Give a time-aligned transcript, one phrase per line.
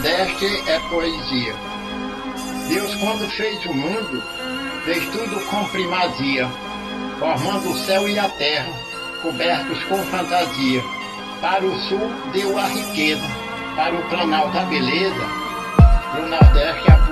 [0.00, 1.54] Nordeste é poesia.
[2.70, 4.22] Deus, quando fez o mundo,
[4.86, 6.48] fez tudo com primazia,
[7.18, 8.72] formando o céu e a terra,
[9.20, 10.82] cobertos com fantasia.
[11.42, 13.26] Para o sul deu a riqueza,
[13.76, 15.26] para o planalto a beleza,
[16.18, 17.09] o Nordeste a.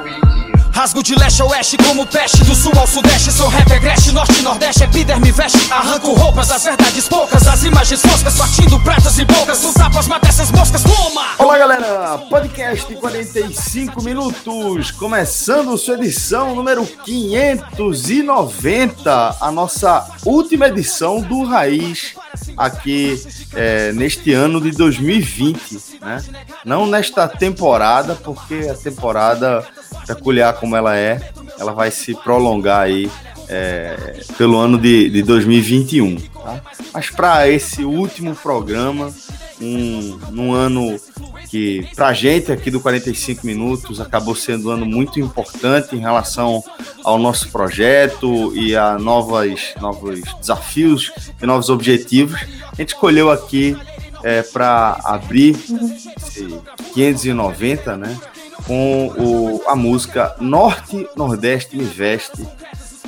[0.78, 4.40] Rasgo de leste a oeste como peste Do sul ao sudeste sou rap agreste Norte
[4.42, 9.64] nordeste epiderme veste Arranco roupas, as verdades poucas As imagens foscas partindo pratas e bocas
[9.64, 11.30] Os tapas mata essas moscas, toma!
[11.36, 21.42] Olá galera, podcast 45 minutos, começando sua edição número 590, a nossa última edição do
[21.42, 22.14] Raiz
[22.56, 23.20] aqui
[23.54, 26.24] é, neste ano de 2020, né?
[26.64, 29.64] Não nesta temporada, porque a temporada
[30.06, 31.20] peculiar como ela é,
[31.58, 33.10] ela vai se prolongar aí
[33.48, 36.16] é, pelo ano de, de 2021.
[36.16, 36.60] Tá?
[36.92, 39.12] Mas para esse último programa,
[39.60, 40.98] um, num ano
[41.48, 46.00] que para a gente aqui do 45 Minutos acabou sendo um ano muito importante em
[46.00, 46.62] relação
[47.02, 52.40] ao nosso projeto e a novas, novos desafios e novos objetivos.
[52.72, 53.76] A gente escolheu aqui
[54.22, 55.56] é, para abrir
[56.16, 56.60] esse
[56.94, 58.18] 590, né?
[58.66, 62.46] Com o, a música Norte Nordeste Me Veste,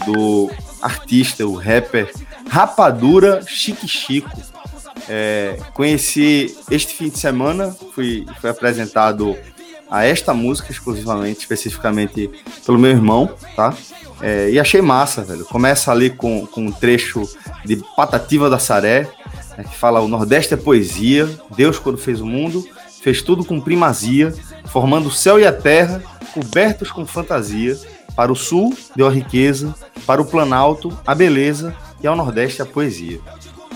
[0.07, 2.11] do artista, o rapper
[2.49, 4.31] Rapadura Chique Chico.
[5.09, 9.37] É, conheci este fim de semana, fui, fui apresentado
[9.91, 12.31] a esta música exclusivamente, especificamente
[12.65, 13.75] pelo meu irmão, tá?
[14.23, 15.45] É, e achei massa, velho.
[15.45, 17.29] Começa ali com, com um trecho
[17.65, 19.09] de Patativa da Saré,
[19.57, 22.67] né, que fala: O Nordeste é poesia, Deus, quando fez o mundo,
[23.03, 24.33] fez tudo com primazia,
[24.67, 26.03] formando o céu e a terra,
[26.33, 27.77] cobertos com fantasia.
[28.15, 29.75] Para o sul, deu a riqueza,
[30.05, 33.21] para o Planalto, a beleza, e ao Nordeste, a poesia.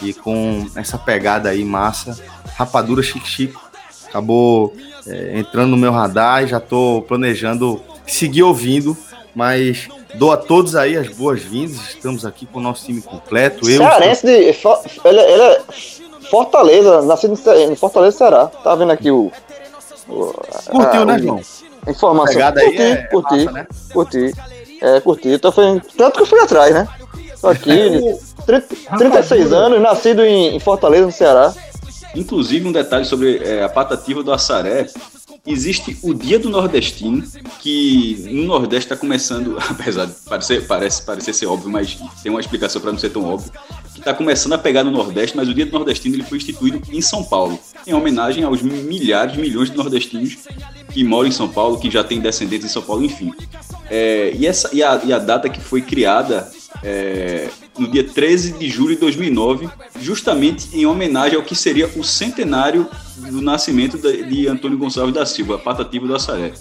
[0.02, 2.18] E com essa pegada aí massa,
[2.56, 3.60] Rapadura Chique Chico,
[4.08, 4.74] acabou
[5.06, 8.96] é, entrando no meu radar e já estou planejando seguir ouvindo,
[9.34, 13.68] mas dou a todos aí as boas-vindas, estamos aqui com o nosso time completo.
[13.68, 14.32] Eu, Cearense de.
[14.32, 15.62] Ele, ele é
[16.30, 18.46] Fortaleza, nascido em Fortaleza, Ceará.
[18.46, 19.30] Tá vendo aqui o.
[20.08, 20.34] o
[20.70, 21.40] Curtiu, a, né, João?
[21.86, 22.34] Informação.
[22.34, 23.66] Pegada curti, aí é curti, massa, né?
[23.92, 24.32] curti.
[24.80, 25.28] É, curti.
[25.28, 26.88] Então foi, tanto que eu fui atrás, né?
[27.44, 28.16] Tô aqui,
[28.46, 31.52] 30, 36 anos, nascido em, em Fortaleza, no Ceará.
[32.16, 34.86] Inclusive, um detalhe sobre é, a patativa do Assaré.
[35.46, 37.22] Existe o Dia do Nordestino,
[37.60, 42.40] que no Nordeste está começando, apesar de parecer, parece, parecer ser óbvio, mas tem uma
[42.40, 43.52] explicação para não ser tão óbvio,
[43.92, 46.80] que está começando a pegar no Nordeste, mas o Dia do Nordestino ele foi instituído
[46.90, 50.38] em São Paulo, em homenagem aos milhares, milhões de nordestinos
[50.90, 53.30] que moram em São Paulo, que já têm descendentes em São Paulo, enfim.
[53.90, 56.50] É, e, essa, e, a, e a data que foi criada
[56.82, 57.48] é,
[57.78, 59.68] no dia 13 de julho de 2009,
[60.00, 62.86] justamente em homenagem ao que seria o centenário
[63.16, 66.52] do nascimento de, Antônio Gonçalves da Silva, Patativa do Assaré.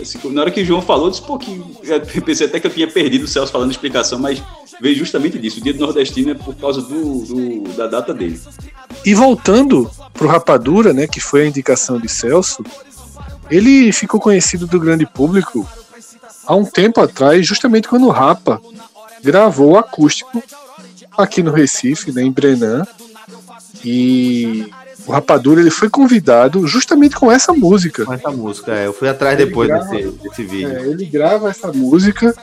[0.00, 2.70] Assim, Na hora que o João falou, disse, pô, que, eu pensei até que eu
[2.70, 4.42] tinha perdido o Celso falando a explicação, mas
[4.80, 5.60] veio justamente disso.
[5.60, 8.40] O dia do nordestino é por causa do, do- da data dele.
[9.04, 12.64] E voltando pro Rapadura, né, que foi a indicação de Celso,
[13.50, 15.68] ele ficou conhecido do grande público
[16.46, 18.60] há um tempo atrás, justamente quando o Rapa
[19.24, 20.42] gravou o acústico
[21.16, 22.86] aqui no Recife, né, em Brenan.
[23.84, 24.70] E
[25.06, 28.04] o Rapadura ele foi convidado justamente com essa música.
[28.04, 30.76] Com essa música, é, eu fui atrás Ele depois grava- desse, desse vídeo.
[30.76, 32.34] É, ele grava essa música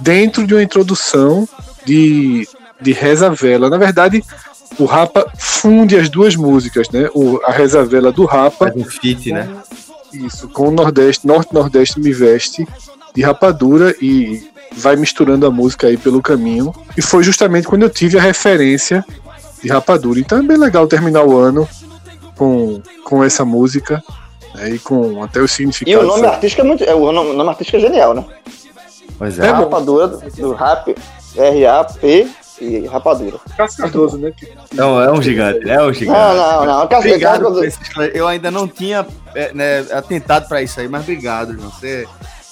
[0.00, 1.48] dentro de uma introdução
[1.84, 2.48] de,
[2.80, 3.70] de Reza Vela.
[3.70, 4.22] Na verdade,
[4.78, 7.08] o Rapa funde as duas músicas, né?
[7.14, 9.48] O, a Reza Vela do Rapa, Faz um feat, né?
[10.12, 12.66] isso, com o Nordeste, Norte Nordeste Me Veste,
[13.14, 16.72] de Rapadura, e vai misturando a música aí pelo caminho.
[16.96, 19.04] E foi justamente quando eu tive a referência
[19.62, 20.18] de Rapadura.
[20.20, 21.68] Então é bem legal terminar o ano
[22.36, 24.02] com, com essa música.
[24.54, 26.04] né, e com até o E significado.
[26.04, 26.84] o nome artístico é muito.
[26.84, 28.24] é, O nome, o nome artístico é genial, né?
[29.18, 29.46] Pois é.
[29.46, 29.50] É.
[29.50, 30.94] Rapadura do, rap,
[31.36, 32.28] R-A-P
[32.60, 33.38] e Rapadura.
[33.56, 34.32] Cascadoso, né?
[34.72, 36.18] Não, é um gigante, é um gigante.
[36.18, 36.98] Não, não, não.
[36.98, 37.62] Obrigado
[38.14, 41.70] Eu ainda não tinha é, né, atentado para isso aí, mas obrigado, João.
[41.70, 42.06] Você,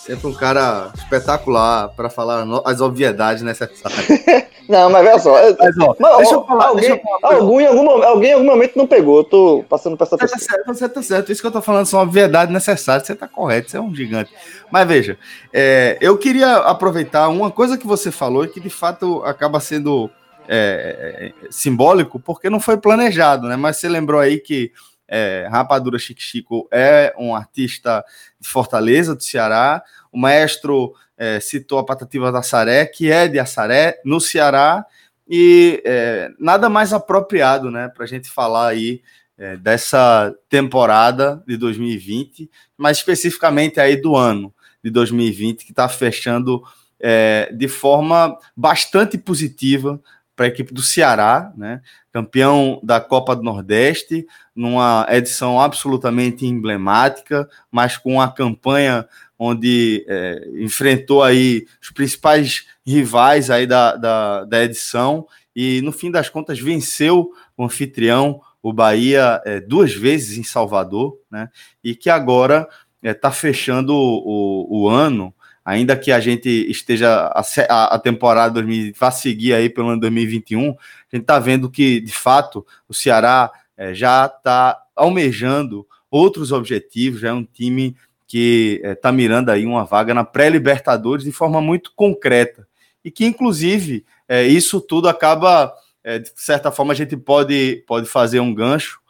[0.09, 4.09] Sempre um cara espetacular para falar as obviedades necessárias.
[4.67, 5.33] não, mas veja só.
[5.59, 8.33] Mas, ó, mas, deixa eu falar, alguém, deixa eu falar, algum, em algum, alguém em
[8.33, 9.19] algum momento não pegou.
[9.19, 11.31] Eu tô passando por essa você tá certo, você tá certo.
[11.31, 13.07] Isso que eu tô falando são obviedades necessárias.
[13.07, 14.33] Você tá correto, você é um gigante.
[14.71, 15.19] Mas veja,
[15.53, 20.11] é, eu queria aproveitar uma coisa que você falou e que de fato acaba sendo
[20.49, 23.57] é, é, simbólico, porque não foi planejado, né?
[23.57, 24.73] Mas você lembrou aí que
[25.09, 28.05] é, Rapadura Chique Chico é um artista
[28.39, 29.83] de Fortaleza, do Ceará.
[30.13, 34.85] O maestro é, citou a Patativa da Saré, que é de Assaré, no Ceará,
[35.29, 39.03] e é, nada mais apropriado né, para a gente falar aí
[39.37, 44.53] é, dessa temporada de 2020, mas especificamente aí do ano
[44.83, 46.63] de 2020, que está fechando
[47.01, 50.01] é, de forma bastante positiva
[50.38, 51.82] para a equipe do Ceará, né?
[52.12, 54.25] campeão da Copa do Nordeste,
[54.55, 59.05] numa edição absolutamente emblemática, mas com uma campanha
[59.37, 65.26] onde é, enfrentou aí os principais rivais aí da, da, da, edição
[65.56, 71.19] e no fim das contas venceu o anfitrião, o Bahia, é, duas vezes em Salvador,
[71.29, 71.49] né?
[71.82, 72.69] E que agora
[73.02, 75.35] está é, fechando o, o ano
[75.69, 80.70] ainda que a gente esteja a, a temporada 2020 vá seguir aí pelo ano 2021,
[80.70, 80.73] a
[81.12, 87.29] gente está vendo que de fato o Ceará é, já está almejando outros objetivos, já
[87.29, 87.94] é um time
[88.26, 92.67] que está é, mirando aí uma vaga na pré-Libertadores de forma muito concreta.
[93.05, 98.06] E que inclusive é, isso tudo acaba é, de certa forma a gente pode pode
[98.06, 99.00] fazer um gancho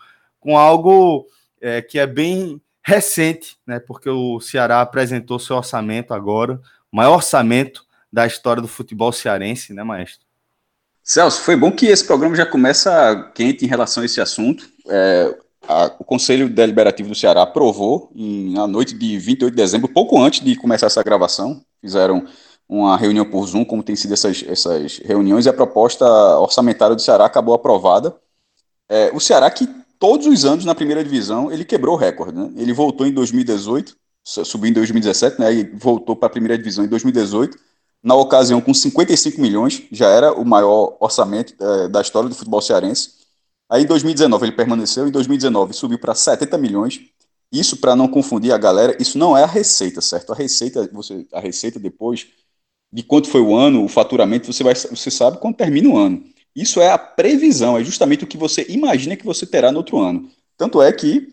[0.41, 1.25] com algo
[1.61, 3.79] é, que é bem recente, né?
[3.79, 6.61] Porque o Ceará apresentou seu orçamento agora,
[6.93, 10.27] o maior orçamento da história do futebol cearense, né, maestro?
[11.03, 14.69] Celso, foi bom que esse programa já começa quente em relação a esse assunto.
[14.89, 15.35] É,
[15.67, 20.21] a, o Conselho Deliberativo do Ceará aprovou em, na noite de 28 de dezembro, pouco
[20.21, 22.27] antes de começar essa gravação, fizeram
[22.69, 26.05] uma reunião por Zoom, como tem sido essas, essas reuniões, e a proposta
[26.39, 28.15] orçamentária do Ceará acabou aprovada.
[28.89, 29.67] É, o Ceará que
[29.99, 32.37] todos os anos na primeira divisão ele quebrou o recorde.
[32.37, 32.53] Né?
[32.57, 35.53] Ele voltou em 2018, subiu em 2017, né?
[35.53, 37.59] e voltou para a primeira divisão em 2018.
[38.03, 42.61] Na ocasião, com 55 milhões, já era o maior orçamento é, da história do futebol
[42.61, 43.19] cearense.
[43.69, 47.01] Aí em 2019 ele permaneceu, em 2019 subiu para 70 milhões.
[47.53, 50.33] Isso para não confundir a galera, isso não é a receita, certo?
[50.33, 52.29] A receita, você, a receita depois
[52.93, 56.23] de quanto foi o ano, o faturamento, você vai, você sabe quando termina o ano.
[56.55, 59.99] Isso é a previsão, é justamente o que você imagina que você terá no outro
[59.99, 60.29] ano.
[60.57, 61.29] Tanto é que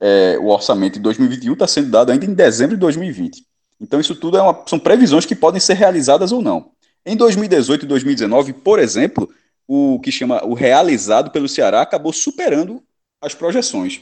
[0.00, 3.44] é, o orçamento de 2021 está sendo dado ainda em dezembro de 2020.
[3.80, 6.70] Então, isso tudo é uma, são previsões que podem ser realizadas ou não.
[7.04, 9.28] Em 2018 e 2019, por exemplo,
[9.66, 12.82] o que chama o realizado pelo Ceará acabou superando
[13.22, 14.00] as projeções.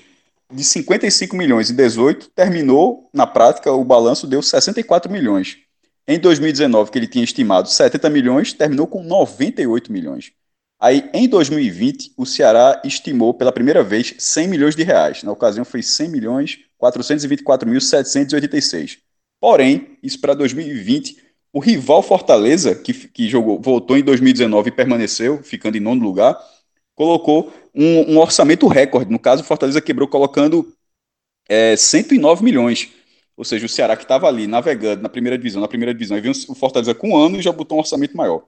[0.51, 5.59] De 55 milhões em 18, terminou, na prática, o balanço deu 64 milhões.
[6.07, 10.33] Em 2019, que ele tinha estimado 70 milhões, terminou com 98 milhões.
[10.81, 15.25] Aí, em 2020, o Ceará estimou pela primeira vez 100 milhões de reais.
[15.25, 18.99] Na ocasião, foi 100 milhões 424.786.
[19.41, 21.17] Porém, isso para 2020,
[21.53, 26.39] o rival Fortaleza, que, que jogou, voltou em 2019 e permaneceu, ficando em nono lugar,
[26.95, 29.11] colocou um, um orçamento recorde.
[29.11, 30.73] No caso, o Fortaleza quebrou colocando
[31.49, 32.89] é, 109 milhões.
[33.37, 36.21] Ou seja, o Ceará que estava ali navegando na primeira divisão, na primeira divisão, e
[36.21, 38.45] viu o Fortaleza com um ano e já botou um orçamento maior.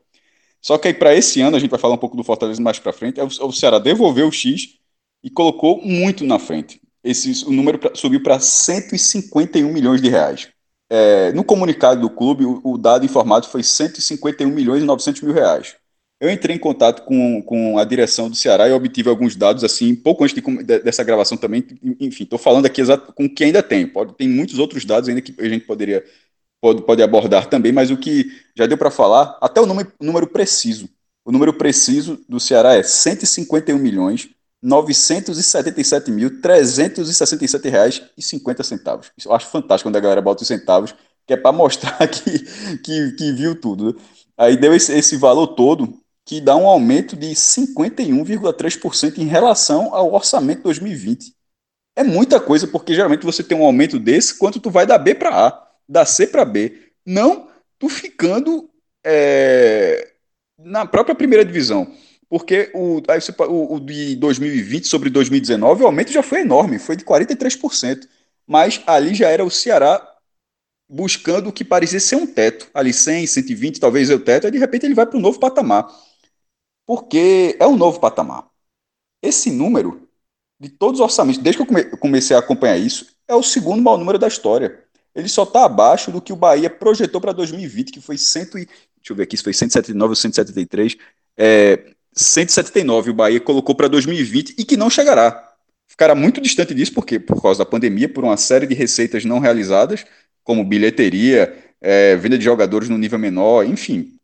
[0.61, 2.79] Só que aí para esse ano, a gente vai falar um pouco do Fortaleza mais
[2.79, 4.77] para frente, é o Ceará devolveu o X
[5.23, 6.81] e colocou muito na frente.
[7.03, 10.49] Esse, o número subiu para 151 milhões de reais.
[10.89, 15.33] É, no comunicado do clube, o, o, dado informado foi 151 milhões e 900 mil
[15.33, 15.77] reais.
[16.21, 19.95] Eu entrei em contato com, com a direção do Ceará e obtive alguns dados, assim,
[19.95, 21.65] pouco antes de, de, dessa gravação também.
[21.99, 23.87] Enfim, estou falando aqui exato, com o que ainda tem.
[23.87, 26.05] Pode, tem muitos outros dados ainda que a gente poderia
[26.61, 28.27] pode, pode abordar também, mas o que
[28.57, 30.89] já deu para falar, até o número, número preciso.
[31.25, 34.31] O número preciso do Ceará é 151 milhões
[34.63, 39.11] 977 mil 367 reais e 50 centavos.
[39.17, 40.95] Isso eu acho fantástico quando a galera bota os centavos,
[41.27, 42.39] que é para mostrar que,
[42.79, 43.95] que, que, viu tudo.
[43.95, 43.95] Né?
[44.37, 50.13] Aí deu esse, esse valor todo, que dá um aumento de 51,3% em relação ao
[50.13, 51.35] orçamento 2020.
[51.97, 55.15] É muita coisa, porque geralmente você tem um aumento desse, quanto tu vai da B
[55.15, 58.71] para A da C para B, não tu ficando
[59.05, 60.13] é,
[60.57, 61.93] na própria primeira divisão.
[62.29, 63.03] Porque o,
[63.49, 68.07] o, o de 2020 sobre 2019, o aumento já foi enorme, foi de 43%.
[68.47, 70.07] Mas ali já era o Ceará
[70.89, 72.71] buscando o que parecia ser um teto.
[72.73, 75.41] Ali 100, 120, talvez é o teto, e de repente ele vai para um novo
[75.41, 75.89] patamar.
[76.87, 78.49] Porque é um novo patamar.
[79.21, 80.09] Esse número,
[80.61, 83.99] de todos os orçamentos, desde que eu comecei a acompanhar isso, é o segundo maior
[83.99, 84.85] número da história.
[85.15, 88.47] Ele só está abaixo do que o Bahia projetou para 2020, que foi 100 e,
[88.47, 88.69] deixa
[89.11, 90.97] eu ver aqui, se foi 179 ou 173,
[91.37, 95.49] é, 179 o Bahia colocou para 2020 e que não chegará.
[95.87, 99.39] Ficará muito distante disso, porque por causa da pandemia, por uma série de receitas não
[99.39, 100.05] realizadas,
[100.45, 104.17] como bilheteria, é, venda de jogadores no nível menor, enfim,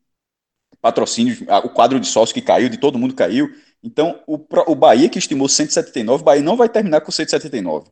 [0.80, 3.50] patrocínios, o quadro de sócio que caiu, de todo mundo caiu.
[3.82, 7.88] Então, o, o Bahia que estimou 179, o Bahia não vai terminar com 179.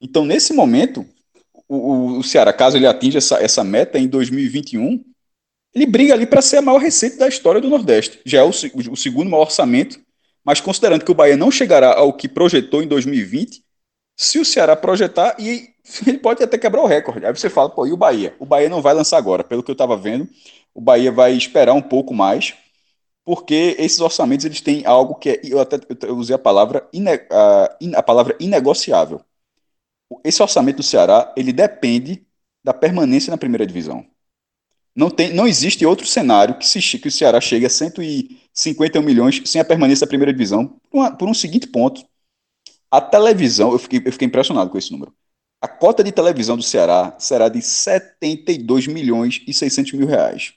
[0.00, 1.06] Então, nesse momento,
[1.68, 5.04] o, o Ceará, caso ele atinja essa, essa meta em 2021,
[5.74, 8.20] ele briga ali para ser a maior receita da história do Nordeste.
[8.24, 10.00] Já é o, o, segundo maior orçamento,
[10.44, 13.62] mas considerando que o Bahia não chegará ao que projetou em 2020,
[14.16, 15.68] se o Ceará projetar, e
[16.06, 17.26] ele pode até quebrar o recorde.
[17.26, 18.34] Aí você fala, pô, e o Bahia?
[18.38, 20.26] O Bahia não vai lançar agora, pelo que eu estava vendo,
[20.74, 22.54] o Bahia vai esperar um pouco mais,
[23.24, 26.88] porque esses orçamentos eles têm algo que é, eu até eu usei a palavra,
[27.94, 29.20] a palavra inegociável.
[30.24, 32.26] Esse orçamento do Ceará, ele depende
[32.62, 34.06] da permanência na primeira divisão.
[34.94, 39.42] Não, tem, não existe outro cenário que, se, que o Ceará chegue a 151 milhões
[39.44, 42.02] sem a permanência da primeira divisão, por, uma, por um seguinte ponto.
[42.90, 45.14] A televisão, eu fiquei, eu fiquei impressionado com esse número.
[45.60, 50.54] A cota de televisão do Ceará será de 72 milhões e 600 mil reais.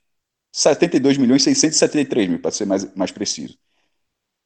[0.53, 3.58] 72 milhões e 673 mil, para ser mais, mais preciso.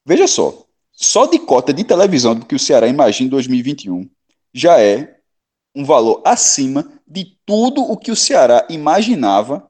[0.05, 4.09] Veja só, só de cota de televisão do que o Ceará imagina em 2021
[4.53, 5.19] já é
[5.75, 9.69] um valor acima de tudo o que o Ceará imaginava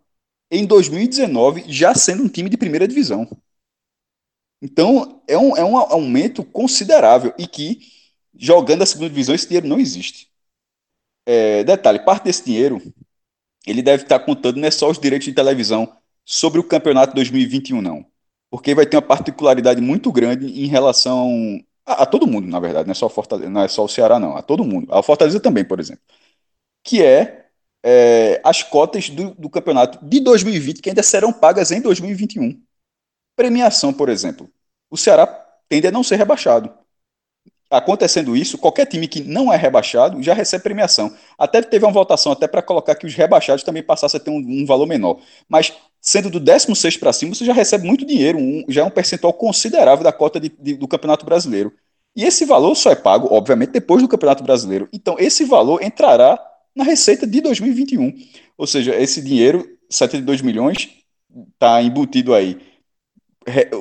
[0.51, 3.27] em 2019, já sendo um time de primeira divisão.
[4.61, 7.79] Então, é um, é um aumento considerável e que,
[8.33, 10.29] jogando a segunda divisão, esse dinheiro não existe.
[11.25, 12.81] É, detalhe, parte desse dinheiro,
[13.65, 17.81] ele deve estar contando não é só os direitos de televisão sobre o campeonato 2021,
[17.81, 18.05] não.
[18.49, 22.87] Porque vai ter uma particularidade muito grande em relação a, a todo mundo, na verdade,
[22.87, 24.93] não é, só Fortaleza, não é só o Ceará, não, a todo mundo.
[24.93, 26.03] A Fortaleza também, por exemplo.
[26.83, 27.47] Que é,
[27.83, 32.61] é as cotas do, do campeonato de 2020 que ainda serão pagas em 2021.
[33.35, 34.49] Premiação, por exemplo.
[34.89, 35.27] O Ceará
[35.69, 36.73] tende a não ser rebaixado
[37.77, 41.15] acontecendo isso, qualquer time que não é rebaixado já recebe premiação.
[41.37, 44.37] Até teve uma votação até para colocar que os rebaixados também passassem a ter um,
[44.37, 45.19] um valor menor.
[45.49, 48.89] Mas sendo do 16 para cima, você já recebe muito dinheiro, um, já é um
[48.89, 51.73] percentual considerável da cota de, de, do Campeonato Brasileiro.
[52.13, 54.89] E esse valor só é pago, obviamente, depois do Campeonato Brasileiro.
[54.91, 56.37] Então, esse valor entrará
[56.75, 58.13] na receita de 2021.
[58.57, 60.89] Ou seja, esse dinheiro, 72 milhões,
[61.53, 62.59] está embutido aí.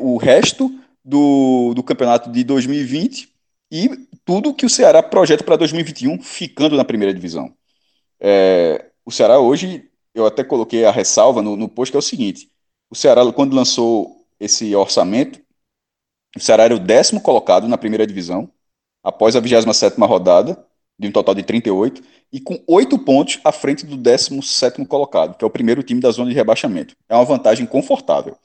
[0.00, 0.72] O resto
[1.04, 3.28] do, do campeonato de 2020
[3.70, 3.90] e
[4.24, 7.52] tudo que o Ceará projeta para 2021 ficando na primeira divisão.
[8.20, 12.02] É, o Ceará hoje, eu até coloquei a ressalva no, no post, que é o
[12.02, 12.50] seguinte:
[12.90, 15.40] o Ceará, quando lançou esse orçamento,
[16.36, 18.50] o Ceará era o décimo colocado na primeira divisão,
[19.02, 20.64] após a 27 rodada,
[20.98, 22.02] de um total de 38,
[22.32, 26.10] e com oito pontos à frente do 17 colocado, que é o primeiro time da
[26.10, 26.94] zona de rebaixamento.
[27.08, 28.36] É uma vantagem confortável.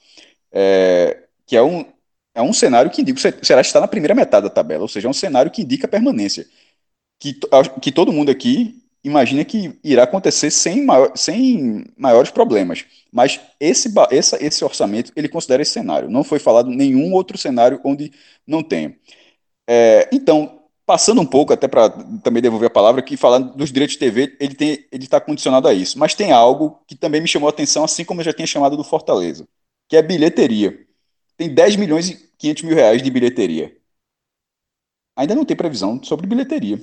[0.50, 1.84] É, que é um,
[2.34, 5.08] é um cenário que indica o Ceará está na primeira metade da tabela, ou seja,
[5.08, 6.46] é um cenário que indica permanência.
[7.18, 7.34] Que,
[7.80, 12.84] que todo mundo aqui imagina que irá acontecer sem, maior, sem maiores problemas.
[13.12, 16.10] Mas esse, essa, esse orçamento, ele considera esse cenário.
[16.10, 18.12] Não foi falado nenhum outro cenário onde
[18.46, 18.96] não tenha.
[19.68, 21.90] É, então, passando um pouco, até para
[22.22, 25.68] também devolver a palavra, que falando dos direitos de TV, ele tem ele está condicionado
[25.68, 25.98] a isso.
[25.98, 28.76] Mas tem algo que também me chamou a atenção, assim como eu já tinha chamado
[28.76, 29.46] do Fortaleza,
[29.88, 30.86] que é bilheteria.
[31.36, 33.76] Tem 10 milhões e 500 mil reais de bilheteria.
[35.16, 36.80] Ainda não tem previsão sobre bilheteria.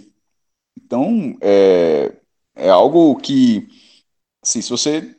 [0.78, 2.12] Então, é,
[2.56, 3.68] é algo que,
[4.44, 5.16] assim, se você.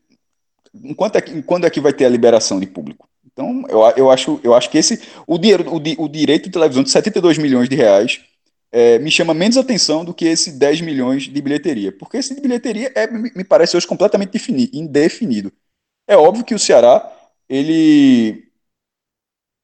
[0.74, 3.08] Enquanto é, que, quando é que vai ter a liberação de público?
[3.24, 5.00] Então, eu, eu, acho, eu acho que esse.
[5.26, 8.20] O, dinheiro, o, o direito de televisão de 72 milhões de reais
[8.72, 11.92] é, me chama menos atenção do que esse 10 milhões de bilheteria.
[11.92, 15.52] Porque esse de bilheteria é, me parece hoje completamente definido, indefinido.
[16.08, 17.12] É óbvio que o Ceará
[17.48, 18.45] ele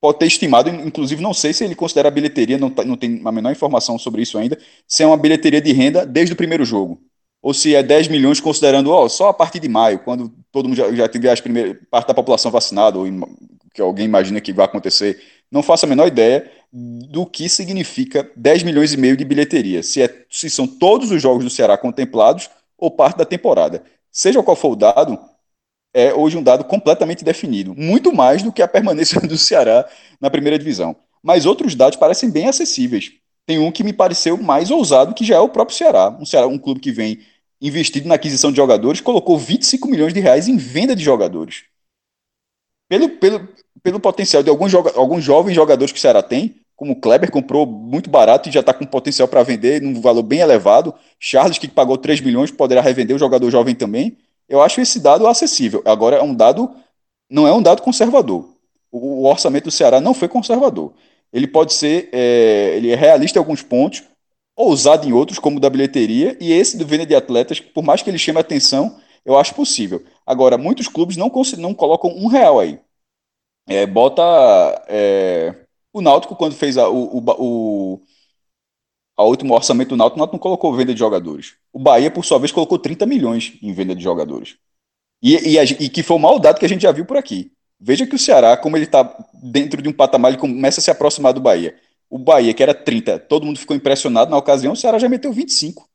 [0.03, 3.23] pode ter estimado, inclusive não sei se ele considera a bilheteria, não, tá, não tem
[3.25, 6.65] a menor informação sobre isso ainda, se é uma bilheteria de renda desde o primeiro
[6.65, 7.01] jogo.
[7.41, 10.77] Ou se é 10 milhões considerando ó, só a partir de maio, quando todo mundo
[10.77, 13.07] já, já tiver as primeiras, parte da população vacinada, ou
[13.73, 15.23] que alguém imagina que vai acontecer.
[15.49, 19.85] Não faço a menor ideia do que significa 10 milhões e meio de bilheteria.
[19.85, 23.85] Se, é, se são todos os jogos do Ceará contemplados ou parte da temporada.
[24.11, 25.17] Seja qual for o dado,
[25.95, 29.89] é hoje um dado completamente definido, muito mais do que a permanência do Ceará
[30.21, 30.97] na primeira divisão.
[31.23, 33.13] Mas outros dados parecem bem acessíveis.
[33.47, 36.11] Tem um que me pareceu mais ousado, que já é o próprio Ceará.
[36.11, 37.21] Um, Ceará, um clube que vem
[37.61, 41.65] investido na aquisição de jogadores, colocou 25 milhões de reais em venda de jogadores.
[42.89, 43.49] Pelo, pelo,
[43.83, 47.31] pelo potencial de alguns, joga, alguns jovens jogadores que o Ceará tem, como o Kleber
[47.31, 50.93] comprou muito barato e já está com potencial para vender num valor bem elevado.
[51.19, 54.17] Charles, que pagou 3 milhões, poderá revender o jogador jovem também.
[54.53, 55.83] Eu acho esse dado acessível.
[55.87, 56.71] Agora, é um dado,
[57.31, 58.55] não é um dado conservador.
[58.91, 60.93] O, o orçamento do Ceará não foi conservador.
[61.33, 64.03] Ele pode ser, é, ele é realista em alguns pontos,
[64.55, 68.03] ousado em outros, como o da bilheteria, e esse do venda de atletas, por mais
[68.03, 70.05] que ele chame atenção, eu acho possível.
[70.27, 72.79] Agora, muitos clubes não, não colocam um real aí.
[73.67, 74.23] É, bota
[74.87, 78.01] é, o Náutico, quando fez a, o, o, o
[79.17, 81.55] a último orçamento do Náutico, o Náutico não colocou venda de jogadores.
[81.73, 84.57] O Bahia, por sua vez, colocou 30 milhões em venda de jogadores.
[85.23, 87.53] E, e, e que foi o maior dado que a gente já viu por aqui.
[87.79, 90.91] Veja que o Ceará, como ele está dentro de um patamar, ele começa a se
[90.91, 91.77] aproximar do Bahia.
[92.09, 95.33] O Bahia, que era 30, todo mundo ficou impressionado na ocasião, o Ceará já meteu
[95.33, 95.89] 25.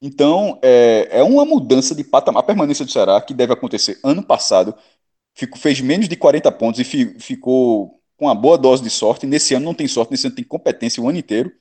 [0.00, 2.42] Então, é, é uma mudança de patamar.
[2.42, 4.74] A permanência do Ceará, que deve acontecer ano passado,
[5.34, 9.26] fico, fez menos de 40 pontos e fi, ficou com uma boa dose de sorte.
[9.26, 11.52] Nesse ano não tem sorte, nesse ano tem competência o ano inteiro.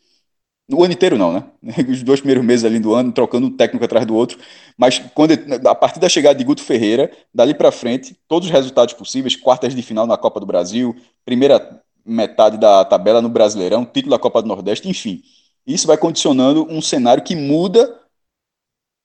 [0.74, 1.44] O ano inteiro não, né?
[1.90, 4.38] Os dois primeiros meses ali do ano, trocando um técnico atrás do outro.
[4.78, 5.32] Mas quando
[5.68, 9.76] a partir da chegada de Guto Ferreira, dali para frente, todos os resultados possíveis, quartas
[9.76, 14.42] de final na Copa do Brasil, primeira metade da tabela no Brasileirão, título da Copa
[14.42, 15.22] do Nordeste, enfim.
[15.66, 18.00] Isso vai condicionando um cenário que muda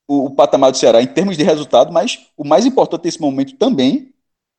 [0.08, 3.56] o, o patamar do Ceará em termos de resultado, mas o mais importante nesse momento
[3.56, 4.12] também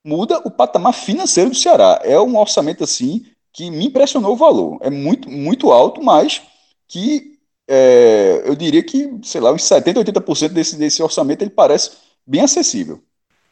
[0.05, 1.99] muda o patamar financeiro do Ceará.
[2.03, 4.77] É um orçamento assim que me impressionou o valor.
[4.81, 6.41] É muito, muito alto, mas
[6.88, 11.91] que é, eu diria que, sei lá, uns 70%, 80% desse, desse orçamento ele parece
[12.25, 13.03] bem acessível.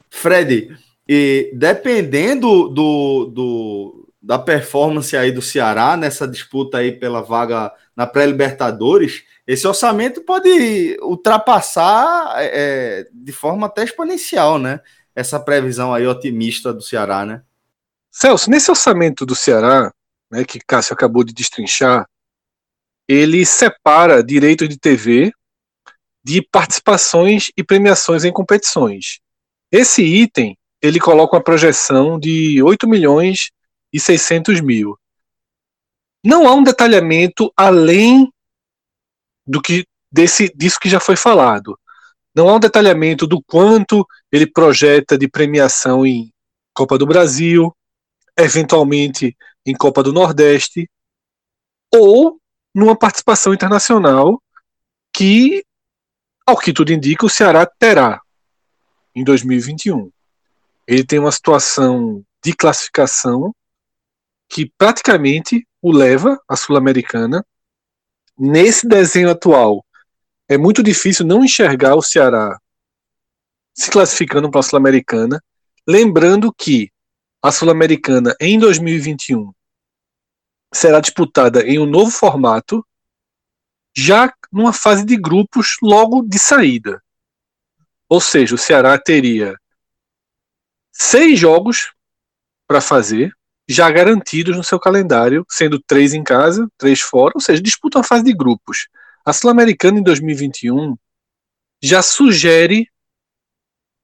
[0.09, 0.77] Fred,
[1.07, 8.07] e dependendo do, do, da performance aí do Ceará nessa disputa aí pela vaga na
[8.07, 14.79] pré-Libertadores, esse orçamento pode ultrapassar é, de forma até exponencial, né?
[15.15, 17.41] Essa previsão aí otimista do Ceará, né?
[18.11, 19.91] Celso, nesse orçamento do Ceará,
[20.31, 22.07] né, que Cássio acabou de destrinchar,
[23.07, 25.31] ele separa direitos de TV
[26.23, 29.19] de participações e premiações em competições.
[29.71, 33.51] Esse item, ele coloca uma projeção de 8 milhões
[33.93, 34.97] e 600 mil.
[36.23, 38.31] Não há um detalhamento além
[39.45, 41.77] do que desse disso que já foi falado.
[42.35, 46.31] Não há um detalhamento do quanto ele projeta de premiação em
[46.73, 47.71] Copa do Brasil,
[48.37, 50.89] eventualmente em Copa do Nordeste,
[51.93, 52.39] ou
[52.75, 54.43] numa participação internacional
[55.13, 55.63] que,
[56.45, 58.21] ao que tudo indica, o Ceará terá
[59.15, 60.11] em 2021.
[60.85, 63.55] Ele tem uma situação de classificação
[64.49, 67.45] que praticamente o leva à Sul-Americana.
[68.37, 69.83] Nesse desenho atual,
[70.49, 72.59] é muito difícil não enxergar o Ceará
[73.73, 75.41] se classificando para a Sul-Americana.
[75.87, 76.91] Lembrando que
[77.41, 79.53] a Sul-Americana em 2021
[80.75, 82.85] será disputada em um novo formato,
[83.95, 87.01] já numa fase de grupos logo de saída.
[88.09, 89.55] Ou seja, o Ceará teria
[90.91, 91.93] seis jogos
[92.67, 93.33] para fazer,
[93.67, 98.03] já garantidos no seu calendário, sendo três em casa, três fora, ou seja, disputa uma
[98.03, 98.87] fase de grupos.
[99.25, 100.95] A Sul-Americana em 2021
[101.81, 102.89] já sugere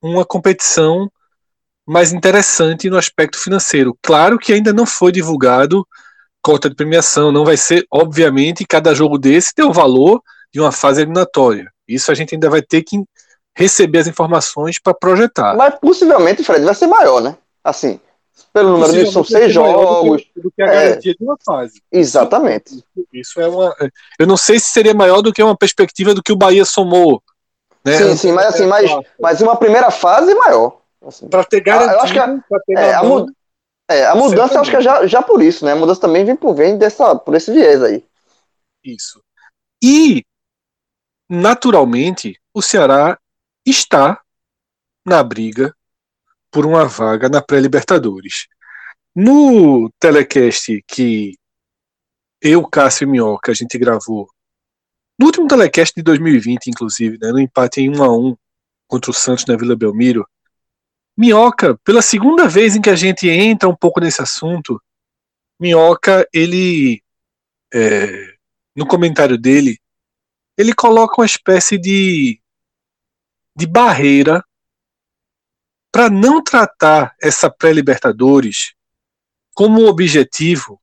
[0.02, 1.12] uma competição
[1.86, 3.98] mais interessante no aspecto financeiro.
[4.02, 5.86] Claro que ainda não foi divulgado
[6.42, 10.22] cota de premiação, não vai ser, obviamente, cada jogo desse tem o valor
[10.54, 11.72] de uma fase eliminatória.
[11.88, 13.04] Isso a gente ainda vai ter que
[13.56, 15.56] receber as informações para projetar.
[15.56, 17.38] Mas possivelmente, Fred, vai ser maior, né?
[17.64, 18.00] Assim,
[18.54, 20.22] pelo número de são seis jogos.
[20.22, 20.70] Do que, do que a é.
[20.70, 21.82] garantia é, de uma fase.
[21.92, 22.84] Exatamente.
[23.14, 23.76] Isso, é uma.
[24.20, 27.22] Eu não sei se seria maior do que uma perspectiva do que o Bahia somou.
[27.84, 27.98] Né?
[27.98, 30.78] Sim, sim, mas assim, mas, mas uma primeira fase maior.
[31.06, 31.28] Assim.
[31.28, 31.92] Para ter garantia.
[31.92, 32.40] Ah, eu acho que a,
[32.78, 33.02] é, a,
[33.94, 35.74] é, a mudança acho que é já, já por isso, né?
[35.74, 38.04] A mudança também vem por, vem dessa, por esse viés aí.
[38.84, 39.24] Isso.
[39.84, 40.24] E,
[41.30, 43.18] naturalmente, o Ceará
[43.66, 44.22] está
[45.06, 45.76] na briga
[46.52, 48.48] por uma vaga na pré-Libertadores.
[49.16, 51.36] No telecast que
[52.42, 54.28] eu, Cássio e Minhoca, a gente gravou,
[55.20, 58.36] no último telecast de 2020, inclusive, né, no empate em 1 a 1
[58.88, 60.28] contra o Santos na Vila Belmiro,
[61.18, 64.82] Minhoca, pela segunda vez em que a gente entra um pouco nesse assunto,
[65.60, 67.04] Minhoca, ele,
[67.74, 68.36] é,
[68.76, 69.80] no comentário dele,
[70.58, 72.42] ele coloca uma espécie de,
[73.56, 74.44] de barreira
[75.92, 78.74] para não tratar essa pré-Libertadores
[79.54, 80.82] como objetivo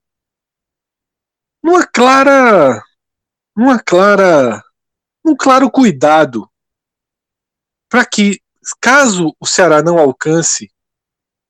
[1.63, 2.83] numa clara,
[3.57, 4.63] numa clara,
[5.25, 6.49] um claro cuidado
[7.89, 8.41] para que
[8.81, 10.71] caso o Ceará não alcance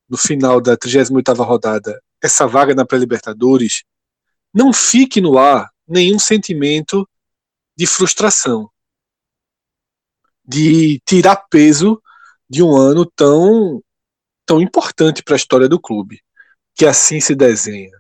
[0.09, 3.85] no final da 38ª rodada essa vaga na pré-Libertadores,
[4.53, 7.09] não fique no ar nenhum sentimento
[7.77, 8.69] de frustração,
[10.45, 12.03] de tirar peso
[12.49, 13.83] de um ano tão
[14.45, 16.23] tão importante para a história do clube,
[16.75, 17.93] que assim se desenha.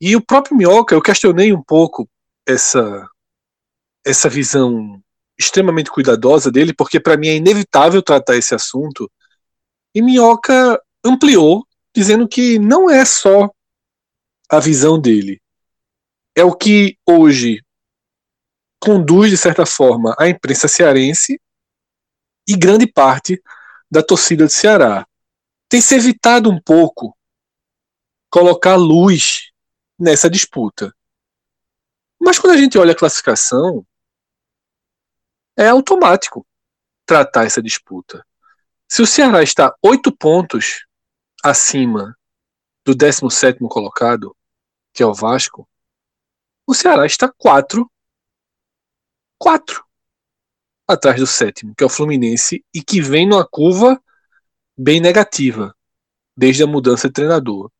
[0.00, 2.08] E o próprio Minhoca, eu questionei um pouco
[2.46, 3.08] essa
[4.04, 5.02] essa visão
[5.42, 9.10] extremamente cuidadosa dele, porque para mim é inevitável tratar esse assunto.
[9.94, 13.50] E Minhoca ampliou, dizendo que não é só
[14.50, 15.40] a visão dele.
[16.34, 17.62] É o que hoje
[18.80, 21.40] conduz, de certa forma, a imprensa cearense
[22.48, 23.40] e grande parte
[23.90, 25.06] da torcida do Ceará.
[25.68, 27.16] Tem se evitado um pouco
[28.30, 29.50] colocar luz
[29.98, 30.92] nessa disputa.
[32.20, 33.84] Mas quando a gente olha a classificação,
[35.56, 36.46] é automático
[37.04, 38.24] tratar essa disputa.
[38.88, 40.86] Se o Ceará está oito pontos
[41.42, 42.16] acima
[42.84, 44.36] do 17 colocado,
[44.92, 45.68] que é o Vasco,
[46.66, 47.90] o Ceará está quatro,
[49.38, 49.84] quatro
[50.86, 54.00] atrás do sétimo, que é o Fluminense, e que vem numa curva
[54.76, 55.74] bem negativa
[56.36, 57.70] desde a mudança de treinador,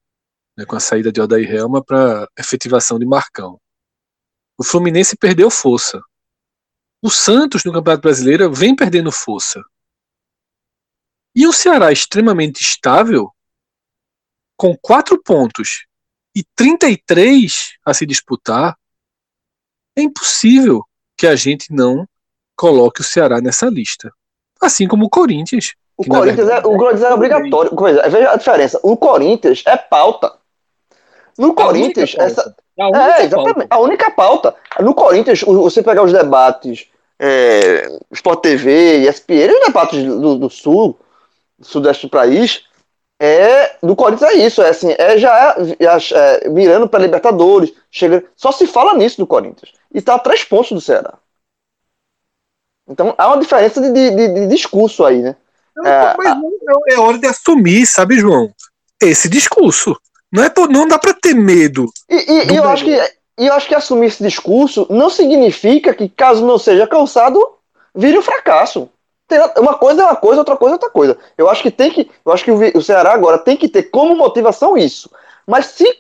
[0.56, 3.60] né, com a saída de Odair Helma para efetivação de Marcão.
[4.58, 6.02] O Fluminense perdeu força.
[7.04, 9.60] O Santos no Campeonato Brasileiro vem perdendo força.
[11.34, 13.32] E o Ceará extremamente estável,
[14.56, 15.86] com quatro pontos
[16.32, 18.76] e 33 a se disputar,
[19.98, 20.86] é impossível
[21.16, 22.06] que a gente não
[22.54, 24.12] coloque o Ceará nessa lista.
[24.60, 25.74] Assim como o Corinthians.
[25.96, 27.72] O Corinthians, é, o Corinthians é obrigatório.
[28.10, 28.78] Veja a diferença.
[28.80, 30.38] O Corinthians é pauta.
[31.36, 32.54] No Corinthians, essa.
[32.78, 33.66] A é, exatamente.
[33.66, 33.74] Pauta.
[33.74, 34.54] A única pauta.
[34.78, 36.91] No Corinthians, você pegar os debates
[37.24, 40.98] é, Sport TV, ESPN, os debates do, do Sul,
[41.56, 42.64] do Sudeste do país,
[43.20, 48.50] é, do Corinthians é isso, é assim, é já é, mirando para Libertadores, chega, só
[48.50, 49.72] se fala nisso do Corinthians.
[49.94, 51.14] E está a três pontos do Ceará.
[52.88, 55.36] Então há uma diferença de, de, de, discurso aí, né?
[55.76, 58.52] Não, é, mas não, é hora de assumir, sabe, João?
[59.00, 59.96] Esse discurso.
[60.32, 61.86] Não, é, não dá para ter medo.
[62.10, 62.98] E, e eu, acho que,
[63.38, 67.40] e eu acho que assumir esse discurso não significa que, caso não seja calçado,
[67.94, 68.88] vire um fracasso.
[69.56, 71.18] Uma coisa é uma coisa, outra coisa é outra coisa.
[71.38, 72.10] Eu acho que tem que.
[72.24, 75.10] Eu acho que o Ceará agora tem que ter como motivação isso.
[75.46, 75.96] Mas se,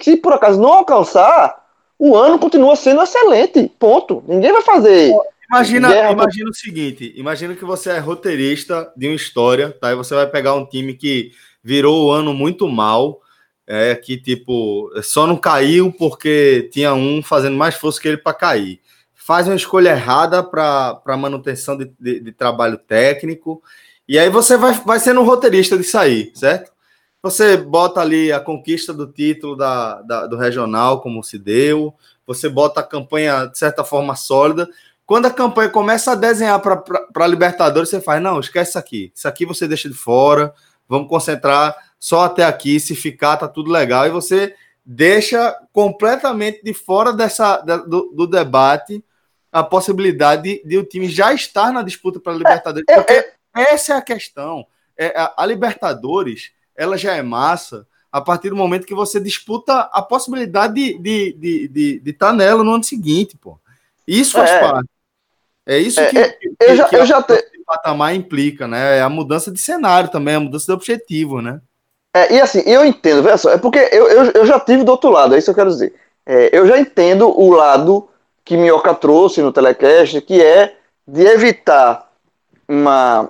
[0.00, 1.64] se por acaso não alcançar,
[1.98, 3.70] o ano continua sendo excelente.
[3.78, 4.22] Ponto.
[4.26, 5.12] Ninguém vai fazer.
[5.50, 9.92] Imagina, imagina o seguinte: imagina que você é roteirista de uma história, tá?
[9.92, 13.20] E você vai pegar um time que virou o ano muito mal,
[13.66, 18.34] é que tipo só não caiu porque tinha um fazendo mais força que ele para
[18.34, 18.80] cair.
[19.14, 23.60] Faz uma escolha errada para manutenção de, de, de, trabalho técnico,
[24.06, 26.70] e aí você vai, vai sendo um roteirista de sair, certo?
[27.22, 31.92] Você bota ali a conquista do título da, da, do regional, como se deu,
[32.24, 34.68] você bota a campanha de certa forma sólida,
[35.06, 39.12] quando a campanha começa a desenhar para Libertadores, você faz: não, esquece isso aqui.
[39.14, 40.52] Isso aqui você deixa de fora.
[40.88, 42.78] Vamos concentrar só até aqui.
[42.78, 44.06] Se ficar, tá tudo legal.
[44.06, 44.54] E você
[44.84, 49.04] deixa completamente de fora dessa, do, do debate
[49.50, 52.86] a possibilidade de, de, o time já estar na disputa para a Libertadores.
[52.88, 54.66] É, é, porque é, essa é a questão.
[54.96, 59.80] É, a, a Libertadores ela já é massa a partir do momento que você disputa
[59.92, 63.58] a possibilidade de estar de, de, de, de, tá nela no ano seguinte, pô.
[64.06, 64.88] Isso faz é, parte.
[65.66, 67.42] É isso é, que, é, que, eu já, que eu já te...
[67.66, 68.98] patamar implica, né?
[68.98, 71.60] É a mudança de cenário também, a mudança de objetivo, né?
[72.16, 74.90] É, e assim, eu entendo, veja só, é porque eu, eu, eu já tive do
[74.90, 75.94] outro lado, é isso que eu quero dizer.
[76.24, 78.08] É, eu já entendo o lado
[78.42, 80.76] que Minhoca trouxe no telecast, que é
[81.06, 82.10] de evitar
[82.66, 83.28] uma.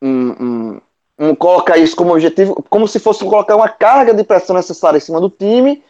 [0.00, 0.80] Um, um,
[1.18, 5.00] um, colocar isso como objetivo, como se fosse colocar uma carga de pressão necessária em
[5.00, 5.82] cima do time,